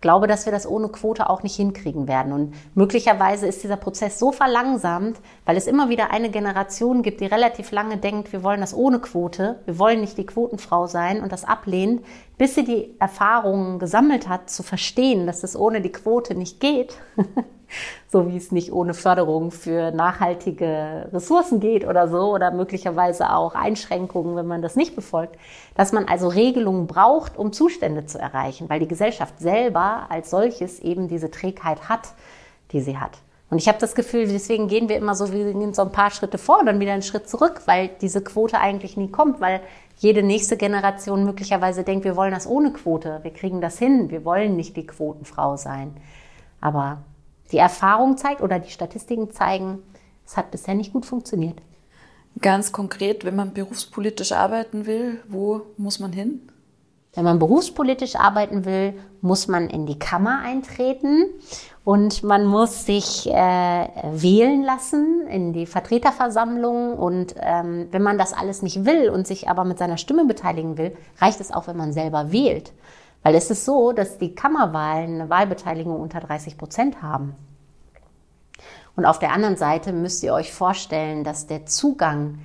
glaube, 0.00 0.26
dass 0.26 0.46
wir 0.46 0.52
das 0.52 0.66
ohne 0.66 0.88
Quote 0.88 1.28
auch 1.28 1.42
nicht 1.42 1.56
hinkriegen 1.56 2.08
werden. 2.08 2.32
Und 2.32 2.54
möglicherweise 2.74 3.46
ist 3.46 3.62
dieser 3.62 3.76
Prozess 3.76 4.18
so 4.18 4.32
verlangsamt, 4.32 5.20
weil 5.44 5.56
es 5.56 5.66
immer 5.66 5.88
wieder 5.90 6.10
eine 6.10 6.30
Generation 6.30 7.02
gibt, 7.02 7.20
die 7.20 7.26
relativ 7.26 7.70
lange 7.70 7.98
denkt, 7.98 8.32
wir 8.32 8.42
wollen 8.42 8.60
das 8.60 8.74
ohne 8.74 9.00
Quote, 9.00 9.60
wir 9.66 9.78
wollen 9.78 10.00
nicht 10.00 10.16
die 10.16 10.26
Quotenfrau 10.26 10.86
sein 10.86 11.22
und 11.22 11.32
das 11.32 11.44
ablehnt, 11.44 12.02
bis 12.38 12.54
sie 12.54 12.64
die 12.64 12.94
Erfahrungen 12.98 13.78
gesammelt 13.78 14.28
hat, 14.28 14.48
zu 14.48 14.62
verstehen, 14.62 15.26
dass 15.26 15.42
es 15.42 15.54
ohne 15.54 15.82
die 15.82 15.92
Quote 15.92 16.34
nicht 16.34 16.60
geht. 16.60 16.96
so 18.08 18.28
wie 18.28 18.36
es 18.36 18.52
nicht 18.52 18.72
ohne 18.72 18.94
Förderung 18.94 19.50
für 19.50 19.90
nachhaltige 19.90 21.08
Ressourcen 21.12 21.60
geht 21.60 21.86
oder 21.86 22.08
so 22.08 22.34
oder 22.34 22.50
möglicherweise 22.50 23.32
auch 23.32 23.54
Einschränkungen, 23.54 24.36
wenn 24.36 24.46
man 24.46 24.62
das 24.62 24.76
nicht 24.76 24.96
befolgt, 24.96 25.36
dass 25.74 25.92
man 25.92 26.06
also 26.06 26.28
Regelungen 26.28 26.86
braucht, 26.86 27.36
um 27.36 27.52
Zustände 27.52 28.06
zu 28.06 28.18
erreichen, 28.18 28.68
weil 28.68 28.80
die 28.80 28.88
Gesellschaft 28.88 29.38
selber 29.38 30.06
als 30.08 30.30
solches 30.30 30.80
eben 30.80 31.08
diese 31.08 31.30
Trägheit 31.30 31.88
hat, 31.88 32.08
die 32.72 32.80
sie 32.80 32.98
hat. 32.98 33.18
Und 33.50 33.58
ich 33.58 33.66
habe 33.66 33.78
das 33.78 33.96
Gefühl, 33.96 34.28
deswegen 34.28 34.68
gehen 34.68 34.88
wir 34.88 34.96
immer 34.96 35.16
so, 35.16 35.32
wir 35.32 35.52
gehen 35.52 35.74
so 35.74 35.82
ein 35.82 35.90
paar 35.90 36.10
Schritte 36.10 36.38
vor 36.38 36.60
und 36.60 36.66
dann 36.66 36.78
wieder 36.78 36.92
einen 36.92 37.02
Schritt 37.02 37.28
zurück, 37.28 37.62
weil 37.66 37.90
diese 38.00 38.22
Quote 38.22 38.60
eigentlich 38.60 38.96
nie 38.96 39.10
kommt, 39.10 39.40
weil 39.40 39.60
jede 39.96 40.22
nächste 40.22 40.56
Generation 40.56 41.24
möglicherweise 41.24 41.82
denkt, 41.82 42.04
wir 42.04 42.16
wollen 42.16 42.32
das 42.32 42.46
ohne 42.46 42.72
Quote, 42.72 43.18
wir 43.22 43.32
kriegen 43.32 43.60
das 43.60 43.76
hin, 43.76 44.08
wir 44.10 44.24
wollen 44.24 44.56
nicht 44.56 44.76
die 44.76 44.86
Quotenfrau 44.86 45.56
sein. 45.56 45.96
Aber 46.60 46.98
die 47.52 47.58
Erfahrung 47.58 48.16
zeigt 48.16 48.42
oder 48.42 48.58
die 48.58 48.70
Statistiken 48.70 49.30
zeigen, 49.30 49.82
es 50.26 50.36
hat 50.36 50.50
bisher 50.50 50.74
nicht 50.74 50.92
gut 50.92 51.06
funktioniert. 51.06 51.60
Ganz 52.40 52.72
konkret, 52.72 53.24
wenn 53.24 53.36
man 53.36 53.52
berufspolitisch 53.52 54.32
arbeiten 54.32 54.86
will, 54.86 55.20
wo 55.28 55.62
muss 55.76 55.98
man 55.98 56.12
hin? 56.12 56.40
Wenn 57.12 57.24
man 57.24 57.40
berufspolitisch 57.40 58.14
arbeiten 58.14 58.64
will, 58.64 58.94
muss 59.20 59.48
man 59.48 59.68
in 59.68 59.84
die 59.84 59.98
Kammer 59.98 60.42
eintreten 60.44 61.24
und 61.82 62.22
man 62.22 62.46
muss 62.46 62.86
sich 62.86 63.26
äh, 63.26 63.32
wählen 64.12 64.62
lassen 64.62 65.26
in 65.26 65.52
die 65.52 65.66
Vertreterversammlung. 65.66 66.96
Und 66.96 67.34
ähm, 67.40 67.88
wenn 67.90 68.02
man 68.02 68.16
das 68.16 68.32
alles 68.32 68.62
nicht 68.62 68.84
will 68.84 69.10
und 69.10 69.26
sich 69.26 69.48
aber 69.48 69.64
mit 69.64 69.78
seiner 69.78 69.96
Stimme 69.96 70.24
beteiligen 70.24 70.78
will, 70.78 70.96
reicht 71.18 71.40
es 71.40 71.50
auch, 71.50 71.66
wenn 71.66 71.76
man 71.76 71.92
selber 71.92 72.30
wählt. 72.30 72.72
Weil 73.22 73.34
es 73.34 73.50
ist 73.50 73.64
so, 73.64 73.92
dass 73.92 74.18
die 74.18 74.34
Kammerwahlen 74.34 75.20
eine 75.20 75.30
Wahlbeteiligung 75.30 76.00
unter 76.00 76.20
30 76.20 76.56
Prozent 76.56 77.02
haben. 77.02 77.34
Und 78.96 79.04
auf 79.06 79.18
der 79.18 79.32
anderen 79.32 79.56
Seite 79.56 79.92
müsst 79.92 80.22
ihr 80.22 80.34
euch 80.34 80.52
vorstellen, 80.52 81.24
dass 81.24 81.46
der 81.46 81.66
Zugang, 81.66 82.38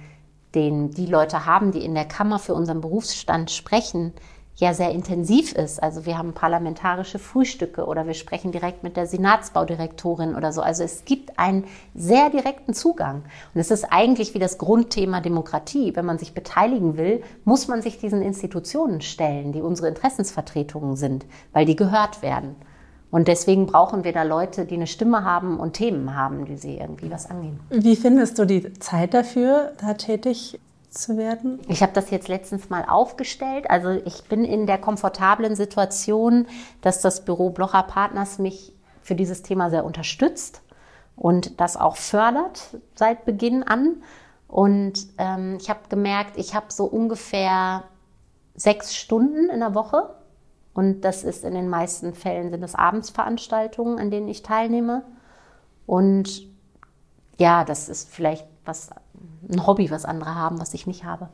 den 0.53 0.91
die 0.91 1.05
Leute 1.05 1.45
haben, 1.45 1.71
die 1.71 1.83
in 1.83 1.95
der 1.95 2.05
Kammer 2.05 2.39
für 2.39 2.53
unseren 2.53 2.81
Berufsstand 2.81 3.51
sprechen, 3.51 4.13
ja 4.55 4.73
sehr 4.73 4.91
intensiv 4.91 5.53
ist. 5.53 5.83
Also 5.83 6.05
wir 6.05 6.17
haben 6.17 6.33
parlamentarische 6.33 7.19
Frühstücke 7.19 7.85
oder 7.85 8.07
wir 8.07 8.13
sprechen 8.13 8.51
direkt 8.51 8.83
mit 8.83 8.95
der 8.95 9.05
Senatsbaudirektorin 9.05 10.35
oder 10.35 10.53
so. 10.53 10.61
Also 10.61 10.83
es 10.83 11.03
gibt 11.05 11.37
einen 11.37 11.65
sehr 11.93 12.29
direkten 12.29 12.73
Zugang. 12.73 13.23
Und 13.53 13.61
es 13.61 13.69
ist 13.69 13.85
eigentlich 13.91 14.33
wie 14.33 14.39
das 14.39 14.57
Grundthema 14.57 15.19
Demokratie. 15.19 15.95
Wenn 15.95 16.05
man 16.05 16.17
sich 16.17 16.33
beteiligen 16.33 16.97
will, 16.97 17.21
muss 17.43 17.67
man 17.67 17.81
sich 17.81 17.99
diesen 17.99 18.21
Institutionen 18.21 19.01
stellen, 19.01 19.51
die 19.51 19.61
unsere 19.61 19.89
Interessensvertretungen 19.89 20.95
sind, 20.95 21.25
weil 21.51 21.65
die 21.65 21.75
gehört 21.75 22.21
werden. 22.21 22.55
Und 23.11 23.27
deswegen 23.27 23.65
brauchen 23.65 24.03
wir 24.03 24.11
da 24.11 24.23
Leute, 24.23 24.65
die 24.65 24.75
eine 24.75 24.87
Stimme 24.87 25.23
haben 25.23 25.59
und 25.59 25.73
Themen 25.73 26.15
haben, 26.15 26.45
die 26.45 26.57
sie 26.57 26.77
irgendwie 26.77 27.09
was 27.11 27.29
angehen. 27.29 27.59
Wie 27.69 27.95
findest 27.95 28.37
du 28.39 28.45
die 28.45 28.73
Zeit 28.73 29.13
dafür, 29.13 29.73
da 29.79 29.93
tätig 29.93 30.59
zu 30.97 31.17
werden? 31.17 31.59
Ich 31.67 31.81
habe 31.81 31.93
das 31.93 32.09
jetzt 32.09 32.27
letztens 32.27 32.69
mal 32.69 32.85
aufgestellt. 32.87 33.69
Also 33.69 33.91
ich 33.91 34.23
bin 34.25 34.43
in 34.43 34.65
der 34.65 34.77
komfortablen 34.77 35.55
Situation, 35.55 36.47
dass 36.81 37.01
das 37.01 37.25
Büro 37.25 37.49
Blocher 37.49 37.83
Partners 37.83 38.39
mich 38.39 38.73
für 39.01 39.15
dieses 39.15 39.43
Thema 39.43 39.69
sehr 39.69 39.85
unterstützt 39.85 40.61
und 41.15 41.59
das 41.59 41.77
auch 41.77 41.95
fördert 41.95 42.77
seit 42.95 43.25
Beginn 43.25 43.63
an. 43.63 44.03
Und 44.47 45.07
ähm, 45.17 45.57
ich 45.59 45.69
habe 45.69 45.81
gemerkt, 45.89 46.37
ich 46.37 46.55
habe 46.55 46.67
so 46.69 46.85
ungefähr 46.85 47.83
sechs 48.55 48.95
Stunden 48.95 49.49
in 49.49 49.59
der 49.59 49.75
Woche. 49.75 50.15
Und 50.73 51.01
das 51.01 51.23
ist 51.23 51.45
in 51.45 51.53
den 51.53 51.69
meisten 51.69 52.13
Fällen 52.13 52.51
sind 52.51 52.63
es 52.63 52.75
Abendsveranstaltungen, 52.75 53.97
an 53.97 54.11
denen 54.11 54.27
ich 54.27 54.43
teilnehme. 54.43 55.03
Und 55.85 56.47
ja, 57.37 57.63
das 57.63 57.89
ist 57.89 58.09
vielleicht 58.09 58.45
was 58.65 58.89
ein 59.51 59.65
Hobby, 59.65 59.91
was 59.91 60.05
andere 60.05 60.35
haben, 60.35 60.59
was 60.59 60.73
ich 60.73 60.87
nicht 60.87 61.03
habe. 61.03 61.29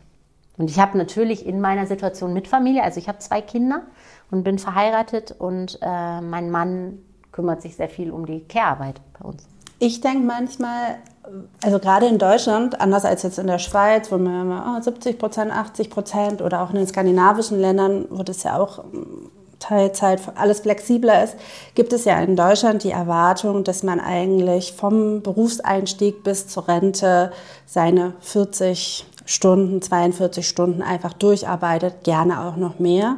Und 0.57 0.69
ich 0.69 0.80
habe 0.80 0.97
natürlich 0.97 1.45
in 1.45 1.61
meiner 1.61 1.88
Situation 1.88 2.34
mit 2.34 2.47
Familie, 2.47 2.84
also 2.84 2.99
ich 2.99 3.07
habe 3.07 3.19
zwei 3.19 3.41
Kinder 3.41 3.84
und 4.30 4.43
bin 4.43 4.59
verheiratet 4.59 5.34
und 5.38 5.80
äh, 5.81 6.22
mein 6.22 6.51
Mann 6.51 6.99
kümmert 7.31 7.61
sich 7.61 7.76
sehr 7.76 7.89
viel 7.89 8.11
um 8.11 8.26
die 8.26 8.41
Care-Arbeit 8.41 9.01
bei 9.18 9.27
uns. 9.27 9.47
Ich 9.80 10.01
denke 10.01 10.27
manchmal, 10.27 10.97
also 11.63 11.80
gerade 11.80 12.05
in 12.05 12.19
Deutschland, 12.19 12.80
anders 12.80 13.05
als 13.05 13.23
jetzt 13.23 13.39
in 13.39 13.47
der 13.47 13.57
Schweiz, 13.57 14.11
wo 14.11 14.18
man 14.18 14.41
immer 14.41 14.76
oh, 14.77 14.81
70 14.81 15.18
Prozent, 15.18 15.51
80 15.51 15.89
Prozent 15.89 16.41
oder 16.41 16.61
auch 16.61 16.69
in 16.69 16.76
den 16.76 16.85
skandinavischen 16.85 17.59
Ländern, 17.59 18.05
wo 18.11 18.22
das 18.22 18.43
ja 18.43 18.59
auch 18.59 18.84
Teilzeit, 19.61 20.19
alles 20.35 20.59
flexibler 20.59 21.23
ist, 21.23 21.35
gibt 21.75 21.93
es 21.93 22.03
ja 22.03 22.19
in 22.19 22.35
Deutschland 22.35 22.83
die 22.83 22.91
Erwartung, 22.91 23.63
dass 23.63 23.83
man 23.83 24.01
eigentlich 24.01 24.73
vom 24.73 25.21
Berufseinstieg 25.21 26.23
bis 26.23 26.47
zur 26.47 26.67
Rente 26.67 27.31
seine 27.65 28.13
40 28.19 29.05
Stunden, 29.25 29.81
42 29.81 30.45
Stunden 30.45 30.81
einfach 30.81 31.13
durcharbeitet, 31.13 32.03
gerne 32.03 32.41
auch 32.41 32.57
noch 32.57 32.79
mehr. 32.79 33.17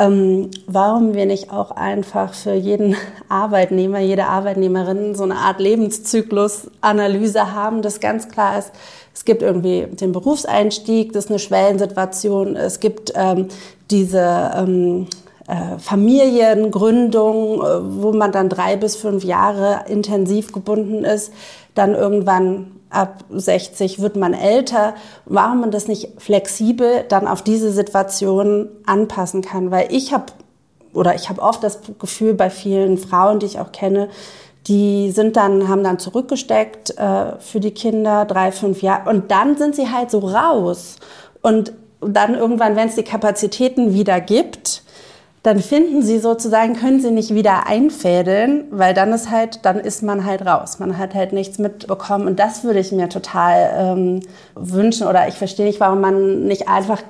Ähm, 0.00 0.50
warum 0.66 1.14
wir 1.14 1.26
nicht 1.26 1.50
auch 1.50 1.72
einfach 1.72 2.34
für 2.34 2.54
jeden 2.54 2.96
Arbeitnehmer, 3.28 3.98
jede 3.98 4.26
Arbeitnehmerin 4.26 5.14
so 5.14 5.24
eine 5.24 5.36
Art 5.36 5.58
Lebenszyklusanalyse 5.58 7.52
haben, 7.52 7.82
das 7.82 7.98
ganz 7.98 8.28
klar 8.28 8.58
ist, 8.58 8.70
es 9.12 9.24
gibt 9.24 9.42
irgendwie 9.42 9.86
den 9.86 10.12
Berufseinstieg, 10.12 11.12
das 11.12 11.24
ist 11.24 11.30
eine 11.30 11.40
Schwellensituation, 11.40 12.54
es 12.54 12.78
gibt 12.78 13.12
ähm, 13.16 13.48
diese 13.90 14.52
ähm, 14.56 15.08
äh, 15.48 15.78
Familiengründung, 15.78 17.62
äh, 17.62 18.02
wo 18.02 18.12
man 18.12 18.32
dann 18.32 18.48
drei 18.48 18.76
bis 18.76 18.96
fünf 18.96 19.24
Jahre 19.24 19.86
intensiv 19.88 20.52
gebunden 20.52 21.04
ist, 21.04 21.32
dann 21.74 21.94
irgendwann 21.94 22.72
ab 22.90 23.24
60 23.30 24.00
wird 24.00 24.16
man 24.16 24.34
älter, 24.34 24.94
warum 25.24 25.60
man 25.60 25.70
das 25.70 25.88
nicht 25.88 26.20
flexibel 26.20 27.04
dann 27.08 27.26
auf 27.26 27.42
diese 27.42 27.72
Situation 27.72 28.68
anpassen 28.86 29.42
kann. 29.42 29.70
Weil 29.70 29.88
ich 29.90 30.12
habe, 30.12 30.26
oder 30.92 31.14
ich 31.14 31.28
habe 31.28 31.42
oft 31.42 31.62
das 31.64 31.80
Gefühl 31.98 32.34
bei 32.34 32.50
vielen 32.50 32.98
Frauen, 32.98 33.38
die 33.38 33.46
ich 33.46 33.58
auch 33.58 33.72
kenne, 33.72 34.08
die 34.66 35.10
sind 35.12 35.36
dann, 35.36 35.68
haben 35.68 35.82
dann 35.82 35.98
zurückgesteckt 35.98 36.98
äh, 36.98 37.38
für 37.38 37.60
die 37.60 37.70
Kinder 37.70 38.26
drei, 38.26 38.52
fünf 38.52 38.82
Jahre 38.82 39.08
und 39.08 39.30
dann 39.30 39.56
sind 39.56 39.74
sie 39.74 39.90
halt 39.90 40.10
so 40.10 40.18
raus. 40.18 40.96
Und 41.40 41.72
dann 42.00 42.34
irgendwann, 42.34 42.76
wenn 42.76 42.88
es 42.88 42.96
die 42.96 43.02
Kapazitäten 43.02 43.94
wieder 43.94 44.20
gibt, 44.20 44.82
dann 45.44 45.60
finden 45.60 46.02
sie 46.02 46.18
sozusagen, 46.18 46.74
können 46.74 47.00
sie 47.00 47.12
nicht 47.12 47.32
wieder 47.32 47.66
einfädeln, 47.66 48.64
weil 48.70 48.92
dann 48.92 49.12
ist 49.12 49.30
halt, 49.30 49.64
dann 49.64 49.78
ist 49.78 50.02
man 50.02 50.24
halt 50.24 50.44
raus. 50.44 50.80
Man 50.80 50.98
hat 50.98 51.14
halt 51.14 51.32
nichts 51.32 51.58
mitbekommen 51.58 52.26
und 52.26 52.40
das 52.40 52.64
würde 52.64 52.80
ich 52.80 52.90
mir 52.90 53.08
total 53.08 53.70
ähm, 53.76 54.20
wünschen 54.56 55.06
oder 55.06 55.28
ich 55.28 55.34
verstehe 55.34 55.66
nicht, 55.66 55.78
warum 55.80 56.00
man 56.00 56.44
nicht 56.44 56.68
einfach 56.68 57.00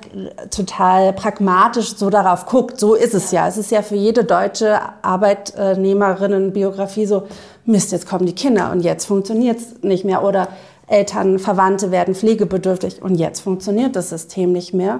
total 0.51 1.13
pragmatisch 1.13 1.95
so 1.95 2.11
darauf 2.11 2.45
guckt. 2.45 2.79
So 2.79 2.93
ist 2.93 3.15
es 3.15 3.31
ja. 3.31 3.47
Es 3.47 3.57
ist 3.57 3.71
ja 3.71 3.81
für 3.81 3.95
jede 3.95 4.23
deutsche 4.23 4.79
Arbeitnehmerinnenbiografie 5.01 7.07
so, 7.07 7.23
Mist, 7.65 7.91
jetzt 7.91 8.07
kommen 8.07 8.27
die 8.27 8.33
Kinder 8.33 8.71
und 8.71 8.81
jetzt 8.81 9.05
funktioniert 9.05 9.57
es 9.57 9.81
nicht 9.81 10.05
mehr 10.05 10.23
oder 10.23 10.49
Eltern, 10.87 11.39
Verwandte 11.39 11.91
werden 11.91 12.15
pflegebedürftig 12.15 13.01
und 13.01 13.15
jetzt 13.15 13.41
funktioniert 13.41 13.95
das 13.95 14.09
System 14.09 14.51
nicht 14.51 14.73
mehr. 14.73 14.99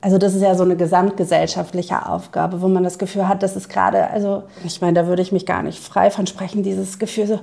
Also 0.00 0.16
das 0.18 0.34
ist 0.34 0.42
ja 0.42 0.54
so 0.54 0.62
eine 0.62 0.76
gesamtgesellschaftliche 0.76 2.08
Aufgabe, 2.08 2.62
wo 2.62 2.68
man 2.68 2.82
das 2.82 2.98
Gefühl 2.98 3.28
hat, 3.28 3.42
das 3.42 3.54
ist 3.54 3.68
gerade, 3.68 4.08
also 4.08 4.44
ich 4.64 4.80
meine, 4.80 4.94
da 4.94 5.06
würde 5.06 5.22
ich 5.22 5.32
mich 5.32 5.44
gar 5.44 5.62
nicht 5.62 5.78
frei 5.78 6.10
von 6.10 6.26
sprechen, 6.26 6.62
dieses 6.62 6.98
Gefühl 6.98 7.26
so, 7.26 7.40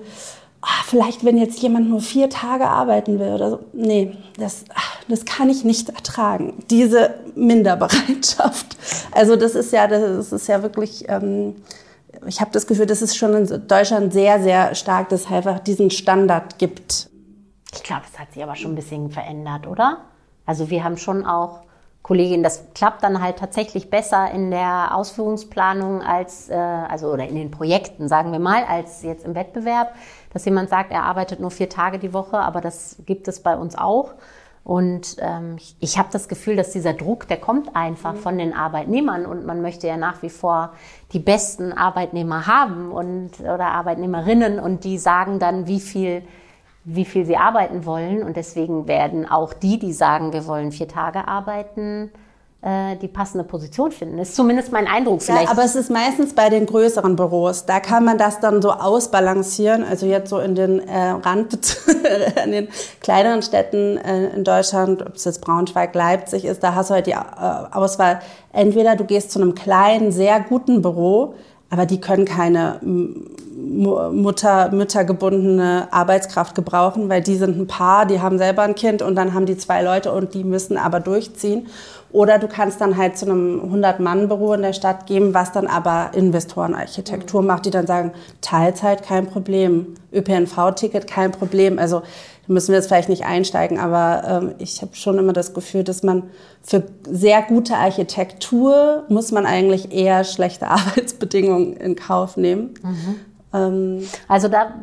ah, 0.61 0.83
vielleicht 0.85 1.23
wenn 1.23 1.37
jetzt 1.37 1.59
jemand 1.59 1.87
nur 1.87 2.01
vier 2.01 2.29
Tage 2.29 2.67
arbeiten 2.67 3.19
will 3.19 3.29
oder 3.29 3.51
so. 3.51 3.59
Nee, 3.73 4.17
das, 4.39 4.65
ach, 4.73 4.97
das 5.07 5.25
kann 5.25 5.49
ich 5.49 5.63
nicht 5.63 5.89
ertragen, 5.89 6.63
diese 6.69 7.15
Minderbereitschaft. 7.35 8.75
Also 9.11 9.35
das 9.35 9.53
ist 9.53 9.71
ja, 9.71 9.87
das 9.87 10.31
ist 10.31 10.47
ja 10.47 10.63
wirklich... 10.63 11.07
Ähm, 11.09 11.55
ich 12.25 12.41
habe 12.41 12.49
das 12.51 12.65
Gefühl, 12.65 12.87
dass 12.87 13.01
es 13.01 13.15
schon 13.15 13.33
in 13.35 13.67
Deutschland 13.67 14.11
sehr, 14.11 14.41
sehr 14.41 14.73
stark, 14.73 15.09
dass 15.09 15.21
es 15.21 15.31
einfach 15.31 15.59
diesen 15.59 15.91
Standard 15.91 16.57
gibt. 16.57 17.09
Ich 17.73 17.83
glaube, 17.83 18.03
es 18.11 18.17
hat 18.17 18.33
sich 18.33 18.41
aber 18.41 18.55
schon 18.55 18.71
ein 18.71 18.75
bisschen 18.75 19.11
verändert, 19.11 19.67
oder? 19.67 19.99
Also 20.45 20.69
wir 20.69 20.83
haben 20.83 20.97
schon 20.97 21.25
auch 21.25 21.61
Kollegin, 22.01 22.41
das 22.41 22.63
klappt 22.73 23.03
dann 23.03 23.21
halt 23.21 23.37
tatsächlich 23.37 23.89
besser 23.89 24.31
in 24.31 24.49
der 24.49 24.95
Ausführungsplanung 24.95 26.01
als, 26.01 26.49
äh, 26.49 26.55
also 26.55 27.11
oder 27.11 27.27
in 27.27 27.35
den 27.35 27.51
Projekten, 27.51 28.07
sagen 28.07 28.31
wir 28.31 28.39
mal, 28.39 28.63
als 28.63 29.03
jetzt 29.03 29.25
im 29.25 29.35
Wettbewerb, 29.35 29.93
dass 30.31 30.45
jemand 30.45 30.69
sagt, 30.69 30.91
er 30.91 31.03
arbeitet 31.03 31.39
nur 31.39 31.51
vier 31.51 31.69
Tage 31.69 31.99
die 31.99 32.13
Woche, 32.13 32.37
aber 32.37 32.61
das 32.61 32.97
gibt 33.05 33.27
es 33.27 33.41
bei 33.41 33.57
uns 33.57 33.77
auch. 33.77 34.13
Und 34.67 35.15
ähm, 35.19 35.55
ich, 35.57 35.77
ich 35.79 35.97
habe 35.97 36.09
das 36.11 36.27
Gefühl, 36.27 36.57
dass 36.57 36.71
dieser 36.71 36.91
Druck, 36.91 37.25
der 37.29 37.37
kommt 37.37 37.73
einfach 37.73 38.13
mhm. 38.13 38.17
von 38.17 38.37
den 38.37 38.53
Arbeitnehmern 38.53 39.25
und 39.25 39.45
man 39.45 39.61
möchte 39.61 39.87
ja 39.87 39.95
nach 39.95 40.21
wie 40.23 40.29
vor 40.29 40.73
die 41.13 41.19
besten 41.19 41.71
Arbeitnehmer 41.71 42.47
haben 42.47 42.91
und 42.91 43.39
oder 43.39 43.67
Arbeitnehmerinnen 43.67 44.59
und 44.59 44.83
die 44.83 44.97
sagen 44.97 45.39
dann, 45.39 45.67
wie 45.67 45.79
viel 45.79 46.23
wie 46.89 47.03
viel 47.03 47.25
sie 47.25 47.35
arbeiten 47.35 47.85
wollen. 47.85 48.23
Und 48.23 48.37
deswegen 48.37 48.87
werden 48.87 49.29
auch 49.29 49.51
die, 49.51 49.77
die 49.77 49.91
sagen, 49.91 50.31
wir 50.31 50.47
wollen 50.47 50.71
vier 50.71 50.87
Tage 50.87 51.27
arbeiten, 51.27 52.11
äh, 52.61 52.95
die 52.95 53.09
passende 53.09 53.43
Position 53.43 53.91
finden. 53.91 54.17
Das 54.17 54.29
ist 54.29 54.35
zumindest 54.37 54.71
mein 54.71 54.87
Eindruck 54.87 55.21
vielleicht. 55.21 55.43
Ja, 55.43 55.51
aber 55.51 55.65
es 55.65 55.75
ist 55.75 55.91
meistens 55.91 56.33
bei 56.33 56.49
den 56.49 56.65
größeren 56.65 57.17
Büros. 57.17 57.65
Da 57.65 57.81
kann 57.81 58.05
man 58.05 58.17
das 58.17 58.39
dann 58.39 58.61
so 58.61 58.71
ausbalancieren. 58.71 59.83
Also 59.83 60.05
jetzt 60.05 60.29
so 60.29 60.39
in 60.39 60.55
den 60.55 60.79
äh, 60.79 61.09
Rand, 61.09 61.77
in 62.45 62.51
den 62.53 62.69
kleineren 63.01 63.41
Städten 63.41 63.97
äh, 63.97 64.29
in 64.29 64.45
Deutschland, 64.45 65.01
ob 65.05 65.15
es 65.15 65.25
jetzt 65.25 65.41
Braunschweig, 65.41 65.93
Leipzig 65.93 66.45
ist, 66.45 66.63
da 66.63 66.73
hast 66.73 66.89
du 66.89 66.93
halt 66.93 67.07
die 67.07 67.11
äh, 67.11 67.17
Auswahl. 67.73 68.21
Entweder 68.53 68.95
du 68.95 69.03
gehst 69.03 69.31
zu 69.31 69.41
einem 69.41 69.55
kleinen, 69.55 70.13
sehr 70.13 70.39
guten 70.39 70.81
Büro, 70.81 71.33
aber 71.69 71.85
die 71.85 71.99
können 71.99 72.25
keine 72.25 72.79
Mutter, 72.83 74.71
müttergebundene 74.71 75.87
Arbeitskraft 75.91 76.55
gebrauchen, 76.55 77.09
weil 77.09 77.21
die 77.21 77.35
sind 77.35 77.57
ein 77.57 77.67
Paar, 77.67 78.05
die 78.05 78.21
haben 78.21 78.37
selber 78.37 78.63
ein 78.63 78.75
Kind 78.75 79.01
und 79.01 79.15
dann 79.15 79.33
haben 79.33 79.45
die 79.45 79.57
zwei 79.57 79.81
Leute 79.81 80.11
und 80.11 80.33
die 80.33 80.43
müssen 80.43 80.77
aber 80.77 80.99
durchziehen. 80.99 81.67
Oder 82.11 82.39
du 82.39 82.47
kannst 82.47 82.79
dann 82.79 82.95
halt 82.95 83.17
zu 83.17 83.25
einem 83.25 83.73
100-Mann-Büro 83.73 84.53
in 84.53 84.61
der 84.61 84.73
Stadt 84.73 85.07
gehen, 85.07 85.33
was 85.33 85.51
dann 85.51 85.67
aber 85.67 86.11
Investorenarchitektur 86.13 87.41
macht, 87.41 87.65
die 87.65 87.69
dann 87.69 87.85
sagen, 87.85 88.11
Teilzeit 88.41 89.03
kein 89.03 89.27
Problem, 89.27 89.95
ÖPNV-Ticket 90.13 91.05
kein 91.05 91.31
Problem. 91.31 91.79
Also 91.79 91.99
da 92.47 92.53
müssen 92.53 92.69
wir 92.69 92.75
jetzt 92.75 92.87
vielleicht 92.87 93.09
nicht 93.09 93.25
einsteigen, 93.25 93.77
aber 93.77 94.23
ähm, 94.25 94.55
ich 94.57 94.81
habe 94.81 94.95
schon 94.95 95.17
immer 95.17 95.33
das 95.33 95.53
Gefühl, 95.53 95.83
dass 95.83 96.01
man 96.01 96.23
für 96.61 96.83
sehr 97.03 97.41
gute 97.41 97.75
Architektur 97.75 99.03
muss 99.09 99.31
man 99.31 99.45
eigentlich 99.45 99.91
eher 99.93 100.23
schlechte 100.23 100.67
Arbeitsbedingungen 100.69 101.75
in 101.75 101.95
Kauf 101.97 102.37
nehmen. 102.37 102.73
Mhm. 102.81 103.15
Ähm, 103.53 104.07
also 104.29 104.47
da 104.47 104.73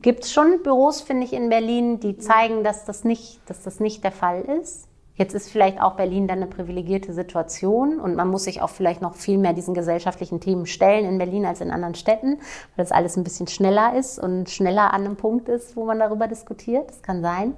gibt 0.00 0.24
es 0.24 0.32
schon 0.32 0.62
Büros, 0.62 1.00
finde 1.00 1.24
ich, 1.24 1.32
in 1.32 1.48
Berlin, 1.48 1.98
die 1.98 2.18
zeigen, 2.18 2.62
dass 2.62 2.84
das, 2.84 3.02
nicht, 3.02 3.40
dass 3.46 3.62
das 3.62 3.80
nicht 3.80 4.04
der 4.04 4.12
Fall 4.12 4.42
ist. 4.60 4.86
Jetzt 5.22 5.34
ist 5.34 5.52
vielleicht 5.52 5.80
auch 5.80 5.94
Berlin 5.94 6.26
dann 6.26 6.38
eine 6.38 6.48
privilegierte 6.48 7.12
Situation 7.12 8.00
und 8.00 8.16
man 8.16 8.26
muss 8.26 8.42
sich 8.42 8.60
auch 8.60 8.70
vielleicht 8.70 9.02
noch 9.02 9.14
viel 9.14 9.38
mehr 9.38 9.52
diesen 9.52 9.72
gesellschaftlichen 9.72 10.40
Themen 10.40 10.66
stellen 10.66 11.04
in 11.04 11.16
Berlin 11.16 11.46
als 11.46 11.60
in 11.60 11.70
anderen 11.70 11.94
Städten, 11.94 12.40
weil 12.74 12.84
das 12.84 12.90
alles 12.90 13.16
ein 13.16 13.22
bisschen 13.22 13.46
schneller 13.46 13.94
ist 13.96 14.18
und 14.18 14.50
schneller 14.50 14.92
an 14.92 15.04
einem 15.04 15.14
Punkt 15.14 15.48
ist, 15.48 15.76
wo 15.76 15.84
man 15.84 16.00
darüber 16.00 16.26
diskutiert. 16.26 16.90
Das 16.90 17.02
kann 17.02 17.22
sein. 17.22 17.54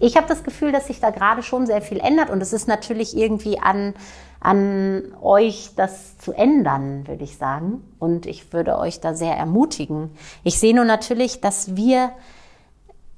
Ich 0.00 0.16
habe 0.16 0.26
das 0.26 0.42
Gefühl, 0.42 0.72
dass 0.72 0.88
sich 0.88 0.98
da 0.98 1.10
gerade 1.10 1.44
schon 1.44 1.64
sehr 1.64 1.80
viel 1.80 2.00
ändert 2.00 2.28
und 2.28 2.42
es 2.42 2.52
ist 2.52 2.66
natürlich 2.66 3.16
irgendwie 3.16 3.60
an, 3.60 3.94
an 4.40 5.14
euch, 5.22 5.70
das 5.76 6.18
zu 6.18 6.32
ändern, 6.32 7.06
würde 7.06 7.22
ich 7.22 7.36
sagen. 7.36 7.84
Und 8.00 8.26
ich 8.26 8.52
würde 8.52 8.78
euch 8.78 8.98
da 8.98 9.14
sehr 9.14 9.36
ermutigen. 9.36 10.10
Ich 10.42 10.58
sehe 10.58 10.74
nur 10.74 10.84
natürlich, 10.84 11.40
dass 11.40 11.76
wir 11.76 12.10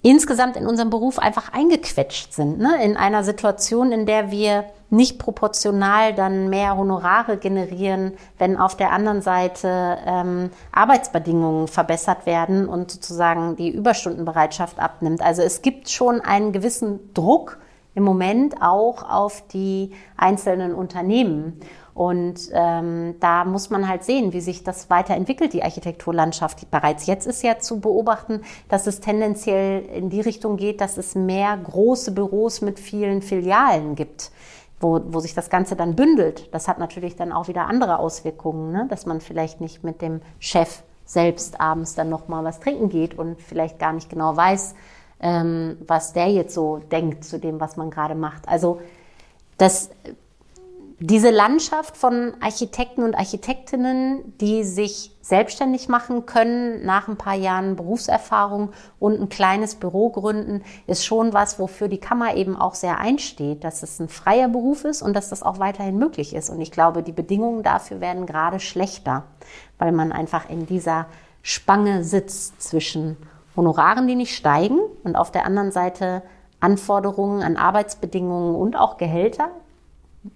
insgesamt 0.02 0.56
in 0.56 0.66
unserem 0.66 0.90
Beruf 0.90 1.18
einfach 1.18 1.52
eingequetscht 1.52 2.32
sind, 2.32 2.59
ne? 2.59 2.82
in 2.82 2.97
einer 2.97 3.22
Situation, 3.22 3.93
in 3.93 4.06
der 4.06 4.31
wir 4.31 4.64
nicht 4.89 5.18
proportional 5.18 6.14
dann 6.14 6.48
mehr 6.48 6.77
Honorare 6.77 7.36
generieren, 7.36 8.12
wenn 8.39 8.56
auf 8.56 8.77
der 8.77 8.90
anderen 8.93 9.22
Seite 9.22 9.98
ähm, 10.05 10.51
Arbeitsbedingungen 10.72 11.68
verbessert 11.68 12.27
werden 12.27 12.68
und 12.68 12.90
sozusagen 12.90 13.56
die 13.56 13.70
Überstundenbereitschaft 13.70 14.81
abnimmt. 14.81 15.22
Also 15.22 15.43
es 15.43 15.62
gibt 15.62 15.90
schon 15.90 16.20
einen 16.20 16.52
gewissen 16.52 17.14
Druck 17.14 17.59
im 17.94 18.02
Moment 18.02 18.62
auch 18.62 19.09
auf 19.09 19.47
die 19.48 19.93
einzelnen 20.16 20.74
Unternehmen. 20.74 21.60
Und 22.01 22.48
ähm, 22.55 23.16
da 23.20 23.44
muss 23.44 23.68
man 23.68 23.86
halt 23.86 24.05
sehen, 24.05 24.32
wie 24.32 24.40
sich 24.40 24.64
das 24.64 24.89
weiterentwickelt, 24.89 25.52
die 25.52 25.62
Architekturlandschaft. 25.62 26.70
Bereits 26.70 27.06
jetzt 27.06 27.27
ist 27.27 27.43
ja 27.43 27.59
zu 27.59 27.78
beobachten, 27.78 28.40
dass 28.70 28.86
es 28.86 29.01
tendenziell 29.01 29.85
in 29.85 30.09
die 30.09 30.22
Richtung 30.22 30.56
geht, 30.56 30.81
dass 30.81 30.97
es 30.97 31.14
mehr 31.14 31.55
große 31.59 32.12
Büros 32.12 32.62
mit 32.62 32.81
vielen 32.81 33.20
Filialen 33.20 33.97
gibt. 33.97 34.31
Wo, 34.81 34.98
wo 35.09 35.20
sich 35.20 35.35
das 35.35 35.51
Ganze 35.51 35.77
dann 35.77 35.94
bündelt. 35.94 36.48
Das 36.55 36.68
hat 36.68 36.78
natürlich 36.78 37.16
dann 37.16 37.32
auch 37.32 37.48
wieder 37.48 37.66
andere 37.66 37.98
Auswirkungen, 37.98 38.72
ne? 38.72 38.86
dass 38.89 39.05
man 39.05 39.20
vielleicht 39.20 39.60
nicht 39.60 39.85
mit 39.85 40.01
dem 40.01 40.22
Chef 40.39 40.82
selbst 41.05 41.60
abends 41.60 41.97
dann 41.97 42.09
noch 42.09 42.28
mal 42.28 42.44
was 42.44 42.60
trinken 42.60 42.89
geht 42.89 43.18
und 43.18 43.43
vielleicht 43.43 43.78
gar 43.78 43.93
nicht 43.93 44.09
genau 44.09 44.35
weiß, 44.35 44.74
ähm, 45.20 45.77
was 45.86 46.14
der 46.14 46.28
jetzt 46.28 46.55
so 46.55 46.78
denkt 46.78 47.24
zu 47.24 47.39
dem, 47.39 47.60
was 47.60 47.77
man 47.77 47.90
gerade 47.90 48.14
macht. 48.14 48.48
Also 48.48 48.81
das 49.59 49.90
diese 51.02 51.31
Landschaft 51.31 51.97
von 51.97 52.35
Architekten 52.40 53.02
und 53.02 53.14
Architektinnen, 53.14 54.36
die 54.39 54.64
sich 54.64 55.16
selbstständig 55.22 55.89
machen 55.89 56.27
können 56.27 56.85
nach 56.85 57.09
ein 57.09 57.16
paar 57.16 57.36
Jahren 57.36 57.74
Berufserfahrung 57.74 58.72
und 58.98 59.18
ein 59.18 59.31
kleines 59.31 59.77
Büro 59.77 60.10
gründen, 60.10 60.62
ist 60.86 61.06
schon 61.06 61.32
was, 61.32 61.59
wofür 61.59 61.89
die 61.89 61.98
Kammer 61.98 62.35
eben 62.36 62.55
auch 62.55 62.74
sehr 62.74 62.98
einsteht, 62.98 63.64
dass 63.64 63.82
es 63.82 63.98
ein 63.98 64.10
freier 64.10 64.48
Beruf 64.48 64.85
ist 64.85 65.01
und 65.01 65.14
dass 65.14 65.31
das 65.31 65.43
auch 65.43 65.59
weiterhin 65.59 65.97
möglich 65.97 66.35
ist. 66.35 66.51
Und 66.51 66.60
ich 66.60 66.70
glaube, 66.70 67.02
die 67.02 67.12
Bedingungen 67.12 67.62
dafür 67.62 68.02
werden 68.02 68.27
gerade 68.27 68.60
schlechter, 68.60 69.24
weil 69.78 69.93
man 69.93 70.12
einfach 70.12 70.51
in 70.51 70.66
dieser 70.66 71.06
Spange 71.40 72.05
sitzt 72.05 72.60
zwischen 72.60 73.16
Honoraren, 73.56 74.06
die 74.06 74.16
nicht 74.16 74.36
steigen 74.36 74.78
und 75.02 75.16
auf 75.16 75.31
der 75.31 75.47
anderen 75.47 75.72
Seite 75.72 76.22
Anforderungen 76.60 77.43
an 77.43 77.56
Arbeitsbedingungen 77.56 78.55
und 78.55 78.77
auch 78.77 78.98
Gehälter, 78.98 79.48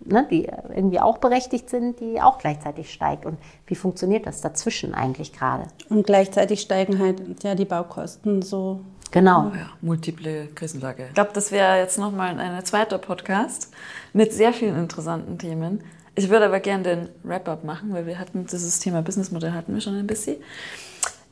ne, 0.05 0.27
die 0.31 0.49
irgendwie 0.75 1.01
auch 1.01 1.19
berechtigt 1.19 1.69
sind, 1.71 2.01
die 2.01 2.21
auch 2.21 2.39
gleichzeitig 2.39 2.93
steigt. 2.93 3.27
Und 3.27 3.39
wie 3.67 3.75
funktioniert 3.75 4.27
das 4.27 4.41
dazwischen 4.41 4.95
eigentlich 4.95 5.33
gerade? 5.33 5.67
Und 5.89 6.07
gleichzeitig 6.07 6.61
steigen 6.61 6.99
halt 6.99 7.43
ja 7.43 7.55
die 7.55 7.65
Baukosten 7.65 8.43
so. 8.43 8.81
Genau. 9.11 9.53
Oh 9.53 9.57
ja, 9.57 9.71
multiple 9.81 10.49
Krisenlage. 10.55 11.07
Ich 11.09 11.15
glaube, 11.15 11.31
das 11.35 11.53
wäre 11.53 11.79
jetzt 11.79 11.99
nochmal 11.99 12.39
ein 12.39 12.65
zweiter 12.65 12.99
Podcast 12.99 13.73
mit 14.13 14.33
sehr 14.33 14.53
vielen 14.53 14.77
interessanten 14.77 15.39
Themen. 15.39 15.85
Ich 16.17 16.31
würde 16.31 16.47
aber 16.47 16.61
gerne 16.61 16.83
den 16.83 17.09
Wrap-up 17.23 17.65
machen, 17.65 17.93
weil 17.93 18.07
wir 18.07 18.19
hatten 18.19 18.47
dieses 18.47 18.79
Thema 18.81 19.03
Businessmodell 19.03 19.53
hatten 19.53 19.75
wir 19.75 19.81
schon 19.81 19.97
ein 19.97 20.07
bisschen. 20.07 20.37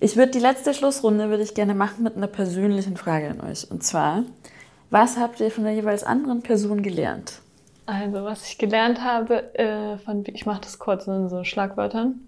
Ich 0.01 0.17
würde 0.17 0.33
die 0.33 0.41
letzte 0.41 0.75
Schlussrunde 0.75 1.29
würde 1.29 1.45
ich 1.45 1.55
gerne 1.55 1.75
machen 1.75 2.03
mit 2.03 2.17
einer 2.17 2.27
persönlichen 2.27 2.97
Frage 2.97 3.31
an 3.31 3.41
euch. 3.41 3.71
Und 3.71 3.85
zwar, 3.85 4.25
was 4.91 5.17
habt 5.17 5.41
ihr 5.41 5.51
von 5.51 5.65
der 5.65 5.75
jeweils 5.75 6.03
anderen 6.03 6.43
Person 6.43 6.83
gelernt? 6.83 7.42
Also, 7.87 8.25
was 8.25 8.47
ich 8.47 8.59
gelernt 8.59 9.03
habe, 9.03 9.55
äh, 9.59 9.99
von, 9.99 10.25
ich 10.27 10.47
mache 10.47 10.61
das 10.61 10.79
kurz 10.79 11.07
in 11.07 11.29
so 11.29 11.43
Schlagwörtern. 11.43 12.21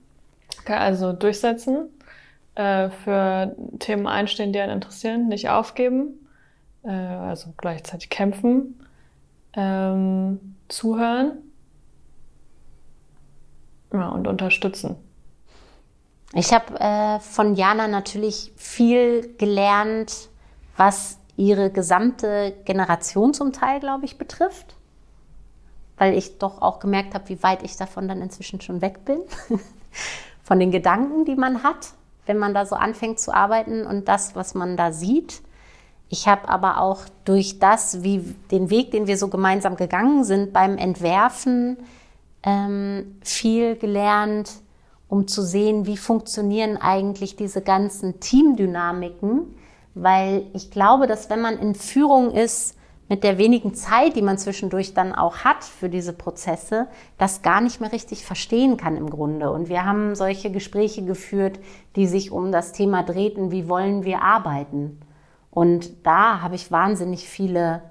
Okay, 0.61 0.75
also 0.75 1.13
durchsetzen, 1.13 1.89
äh, 2.55 2.91
für 2.91 3.55
Themen 3.79 4.07
einstehen, 4.07 4.53
die 4.53 4.61
einen 4.61 4.75
interessieren, 4.75 5.29
nicht 5.29 5.49
aufgeben, 5.49 6.27
äh, 6.83 6.91
also 6.91 7.53
gleichzeitig 7.57 8.11
kämpfen, 8.11 8.81
ähm, 9.55 10.57
zuhören 10.69 11.39
ja, 13.93 14.09
und 14.09 14.27
unterstützen. 14.27 14.97
Ich 16.33 16.53
habe 16.53 16.81
äh, 16.81 17.21
von 17.21 17.55
Jana 17.55 17.87
natürlich 17.87 18.53
viel 18.57 19.37
gelernt, 19.37 20.31
was 20.77 21.21
ihre 21.37 21.71
gesamte 21.71 22.55
Generation 22.65 23.35
zum 23.35 23.53
Teil, 23.53 23.79
glaube 23.79 24.05
ich, 24.05 24.19
betrifft 24.19 24.75
weil 25.97 26.17
ich 26.17 26.39
doch 26.39 26.61
auch 26.61 26.81
gemerkt 26.81 27.15
habe, 27.15 27.29
wie 27.29 27.43
weit 27.43 27.63
ich 27.63 27.77
davon 27.77 28.09
dann 28.09 28.21
inzwischen 28.21 28.61
schon 28.61 28.81
weg 28.81 29.05
bin. 29.05 29.19
Von 30.43 30.59
den 30.59 30.71
Gedanken, 30.71 31.25
die 31.25 31.37
man 31.37 31.63
hat, 31.63 31.95
wenn 32.27 32.39
man 32.39 32.55
da 32.55 32.67
so 32.67 32.77
anfängt 32.77 33.21
zu 33.21 33.33
arbeiten 33.33 33.87
und 33.87 34.09
das, 34.09 34.35
was 34.35 34.55
man 34.55 34.77
da 34.77 34.93
sieht. 34.93 35.43
Ich 36.09 36.29
habe 36.29 36.49
aber 36.49 36.81
auch 36.81 37.01
durch 37.25 37.59
das, 37.59 38.03
wie 38.03 38.35
den 38.51 38.71
Weg, 38.71 38.91
den 38.91 39.07
wir 39.07 39.17
so 39.17 39.29
gemeinsam 39.29 39.77
gegangen 39.77 40.25
sind 40.25 40.53
beim 40.53 40.77
Entwerfen, 40.77 41.79
ähm, 42.43 43.17
viel 43.23 43.77
gelernt, 43.77 44.53
um 45.09 45.27
zu 45.27 45.43
sehen, 45.43 45.87
wie 45.87 45.97
funktionieren 45.97 46.77
eigentlich 46.77 47.37
diese 47.37 47.63
ganzen 47.63 48.21
Teamdynamiken. 48.21 49.55
Weil 49.95 50.47
ich 50.53 50.71
glaube, 50.71 51.07
dass 51.07 51.31
wenn 51.31 51.41
man 51.41 51.59
in 51.59 51.75
Führung 51.75 52.33
ist, 52.33 52.77
mit 53.15 53.23
der 53.23 53.39
wenigen 53.39 53.75
Zeit, 53.75 54.17
die 54.17 54.23
man 54.23 54.39
zwischendurch 54.39 54.93
dann 54.93 55.15
auch 55.15 55.45
hat 55.45 55.63
für 55.63 55.89
diese 55.89 56.13
Prozesse, 56.13 56.89
das 57.17 57.43
gar 57.43 57.61
nicht 57.61 57.81
mehr 57.81 57.93
richtig 57.93 58.27
verstehen 58.27 58.77
kann 58.77 58.97
im 58.97 59.09
Grunde. 59.09 59.53
Und 59.53 59.69
wir 59.69 59.85
haben 59.85 60.17
solche 60.17 60.51
Gespräche 60.51 61.05
geführt, 61.05 61.61
die 61.95 62.09
sich 62.09 62.33
um 62.33 62.51
das 62.51 62.73
Thema 62.73 63.05
drehten, 63.05 63.53
wie 63.53 63.69
wollen 63.69 64.03
wir 64.03 64.21
arbeiten? 64.23 64.99
Und 65.53 66.05
da 66.05 66.41
habe 66.41 66.57
ich 66.57 66.73
wahnsinnig 66.73 67.29
viele 67.29 67.83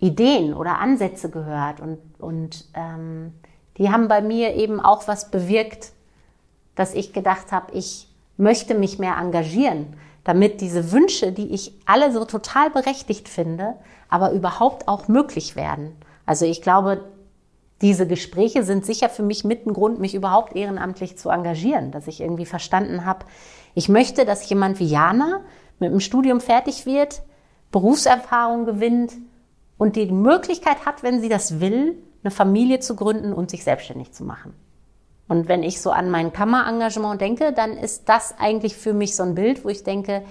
Ideen 0.00 0.54
oder 0.54 0.80
Ansätze 0.80 1.30
gehört 1.30 1.78
und, 1.78 1.98
und 2.18 2.64
ähm, 2.74 3.32
die 3.78 3.92
haben 3.92 4.08
bei 4.08 4.22
mir 4.22 4.56
eben 4.56 4.80
auch 4.80 5.06
was 5.06 5.30
bewirkt, 5.30 5.92
dass 6.74 6.94
ich 6.94 7.12
gedacht 7.12 7.52
habe, 7.52 7.70
ich 7.74 8.08
möchte 8.36 8.74
mich 8.74 8.98
mehr 8.98 9.18
engagieren 9.18 9.94
damit 10.24 10.60
diese 10.60 10.92
Wünsche, 10.92 11.32
die 11.32 11.52
ich 11.52 11.72
alle 11.86 12.12
so 12.12 12.24
total 12.24 12.70
berechtigt 12.70 13.28
finde, 13.28 13.74
aber 14.10 14.32
überhaupt 14.32 14.88
auch 14.88 15.08
möglich 15.08 15.56
werden. 15.56 15.96
Also 16.26 16.44
ich 16.44 16.60
glaube, 16.60 17.04
diese 17.80 18.06
Gespräche 18.06 18.62
sind 18.62 18.84
sicher 18.84 19.08
für 19.08 19.22
mich 19.22 19.44
mit 19.44 19.66
ein 19.66 19.72
Grund, 19.72 20.00
mich 20.00 20.14
überhaupt 20.14 20.54
ehrenamtlich 20.54 21.16
zu 21.16 21.30
engagieren, 21.30 21.92
dass 21.92 22.06
ich 22.06 22.20
irgendwie 22.20 22.44
verstanden 22.44 23.06
habe, 23.06 23.24
ich 23.74 23.88
möchte, 23.88 24.24
dass 24.24 24.48
jemand 24.48 24.80
wie 24.80 24.86
Jana 24.86 25.40
mit 25.78 25.92
dem 25.92 26.00
Studium 26.00 26.40
fertig 26.40 26.86
wird, 26.86 27.22
Berufserfahrung 27.70 28.64
gewinnt 28.66 29.12
und 29.78 29.96
die 29.96 30.06
Möglichkeit 30.06 30.84
hat, 30.84 31.02
wenn 31.02 31.20
sie 31.20 31.28
das 31.28 31.60
will, 31.60 31.96
eine 32.22 32.30
Familie 32.30 32.80
zu 32.80 32.96
gründen 32.96 33.32
und 33.32 33.50
sich 33.50 33.64
selbstständig 33.64 34.12
zu 34.12 34.24
machen. 34.24 34.54
Und 35.28 35.48
wenn 35.48 35.62
ich 35.62 35.80
so 35.80 35.92
an 35.92 36.10
mein 36.10 36.32
Kammerengagement 36.32 37.20
denke, 37.20 37.52
dann 37.52 37.76
ist 37.76 38.08
das 38.08 38.34
eigentlich 38.38 38.76
für 38.76 38.92
mich 38.92 39.14
so 39.14 39.22
ein 39.22 39.36
Bild, 39.36 39.64
wo 39.64 39.68
ich 39.68 39.84
denke, 39.84 40.24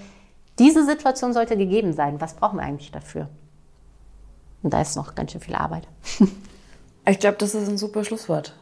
diese 0.58 0.84
Situation 0.84 1.32
sollte 1.32 1.56
gegeben 1.56 1.94
sein. 1.94 2.20
Was 2.20 2.34
brauchen 2.34 2.58
wir 2.58 2.64
eigentlich 2.64 2.92
dafür? 2.92 3.28
Und 4.62 4.72
da 4.72 4.80
ist 4.80 4.96
noch 4.96 5.14
ganz 5.14 5.32
schön 5.32 5.40
viel 5.40 5.54
Arbeit. 5.54 5.86
Ich 7.08 7.18
glaube, 7.18 7.38
das 7.38 7.54
ist 7.54 7.66
ein 7.68 7.78
super 7.78 8.04
Schlusswort. 8.04 8.54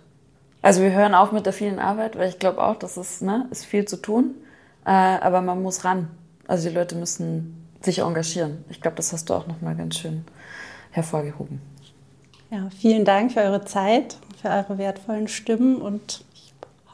Also 0.63 0.81
wir 0.81 0.93
hören 0.93 1.15
auf 1.15 1.33
mit 1.33 1.45
der 1.45 1.53
vielen 1.53 1.79
Arbeit, 1.79 2.17
weil 2.17 2.29
ich 2.29 2.39
glaube 2.39 2.63
auch, 2.63 2.77
dass 2.77 2.97
es 2.97 3.21
ne, 3.21 3.47
ist 3.51 3.65
viel 3.67 3.85
zu 3.85 3.97
tun, 3.97 4.35
äh, 4.87 4.91
aber 4.91 5.43
man 5.43 5.63
muss 5.63 5.85
ran. 5.85 6.09
Also 6.47 6.69
die 6.69 6.75
Leute 6.75 6.95
müssen 6.95 7.69
sich 7.81 7.99
engagieren. 7.99 8.65
Ich 8.71 8.81
glaube, 8.81 8.97
das 8.97 9.13
hast 9.13 9.29
du 9.29 9.35
auch 9.35 9.47
noch 9.47 9.61
mal 9.61 9.77
ganz 9.77 9.99
schön 9.99 10.25
hervorgehoben. 10.91 11.61
Ja, 12.51 12.69
vielen 12.71 13.05
Dank 13.05 13.33
für 13.33 13.41
eure 13.41 13.65
Zeit, 13.65 14.17
für 14.41 14.49
eure 14.49 14.79
wertvollen 14.79 15.29
Stimmen 15.29 15.77
und 15.77 16.25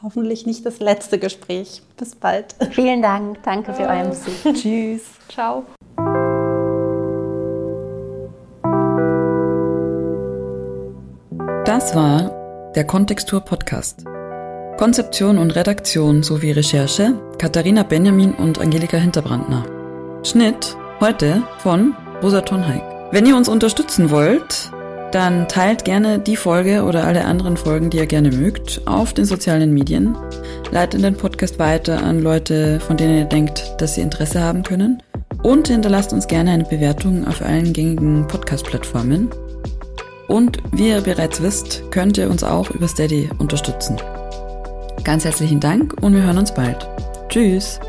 hoffentlich 0.03 0.45
nicht 0.45 0.65
das 0.65 0.79
letzte 0.79 1.17
Gespräch. 1.17 1.81
Bis 1.97 2.15
bald. 2.15 2.55
Vielen 2.71 3.01
Dank. 3.01 3.41
Danke 3.43 3.73
für 3.73 3.83
euren 3.83 4.09
Besuch. 4.09 4.53
Tschüss. 4.53 5.03
Ciao. 5.29 5.63
Das 11.75 11.93
war 11.93 12.71
der 12.73 12.85
Kontextur 12.85 13.41
Podcast. 13.41 14.05
Konzeption 14.77 15.37
und 15.37 15.57
Redaktion 15.57 16.23
sowie 16.23 16.51
Recherche 16.51 17.19
Katharina 17.37 17.83
Benjamin 17.83 18.33
und 18.33 18.61
Angelika 18.61 18.95
Hinterbrandner. 18.95 19.65
Schnitt 20.23 20.77
heute 21.01 21.43
von 21.57 21.93
Rosa 22.23 22.39
Tonheik. 22.39 22.81
Wenn 23.11 23.25
ihr 23.25 23.35
uns 23.35 23.49
unterstützen 23.49 24.09
wollt, 24.09 24.71
dann 25.11 25.49
teilt 25.49 25.83
gerne 25.83 26.17
die 26.17 26.37
Folge 26.37 26.83
oder 26.83 27.03
alle 27.03 27.25
anderen 27.25 27.57
Folgen, 27.57 27.89
die 27.89 27.97
ihr 27.97 28.07
gerne 28.07 28.31
mögt, 28.31 28.83
auf 28.85 29.13
den 29.13 29.25
sozialen 29.25 29.73
Medien. 29.73 30.15
Leitet 30.71 31.03
den 31.03 31.17
Podcast 31.17 31.59
weiter 31.59 32.01
an 32.01 32.21
Leute, 32.21 32.79
von 32.79 32.95
denen 32.95 33.17
ihr 33.17 33.25
denkt, 33.25 33.75
dass 33.79 33.95
sie 33.95 34.01
Interesse 34.01 34.39
haben 34.41 34.63
können. 34.63 35.03
Und 35.43 35.67
hinterlasst 35.67 36.13
uns 36.13 36.27
gerne 36.27 36.51
eine 36.51 36.63
Bewertung 36.63 37.27
auf 37.27 37.41
allen 37.41 37.73
gängigen 37.73 38.25
Podcast-Plattformen. 38.29 39.29
Und 40.27 40.59
wie 40.71 40.89
ihr 40.89 41.01
bereits 41.01 41.41
wisst, 41.41 41.83
könnt 41.91 42.17
ihr 42.17 42.29
uns 42.29 42.43
auch 42.43 42.71
über 42.71 42.87
Steady 42.87 43.29
unterstützen. 43.37 43.97
Ganz 45.03 45.23
herzlichen 45.23 45.59
Dank 45.59 46.01
und 46.01 46.15
wir 46.15 46.23
hören 46.23 46.39
uns 46.39 46.53
bald. 46.53 46.87
Tschüss! 47.29 47.79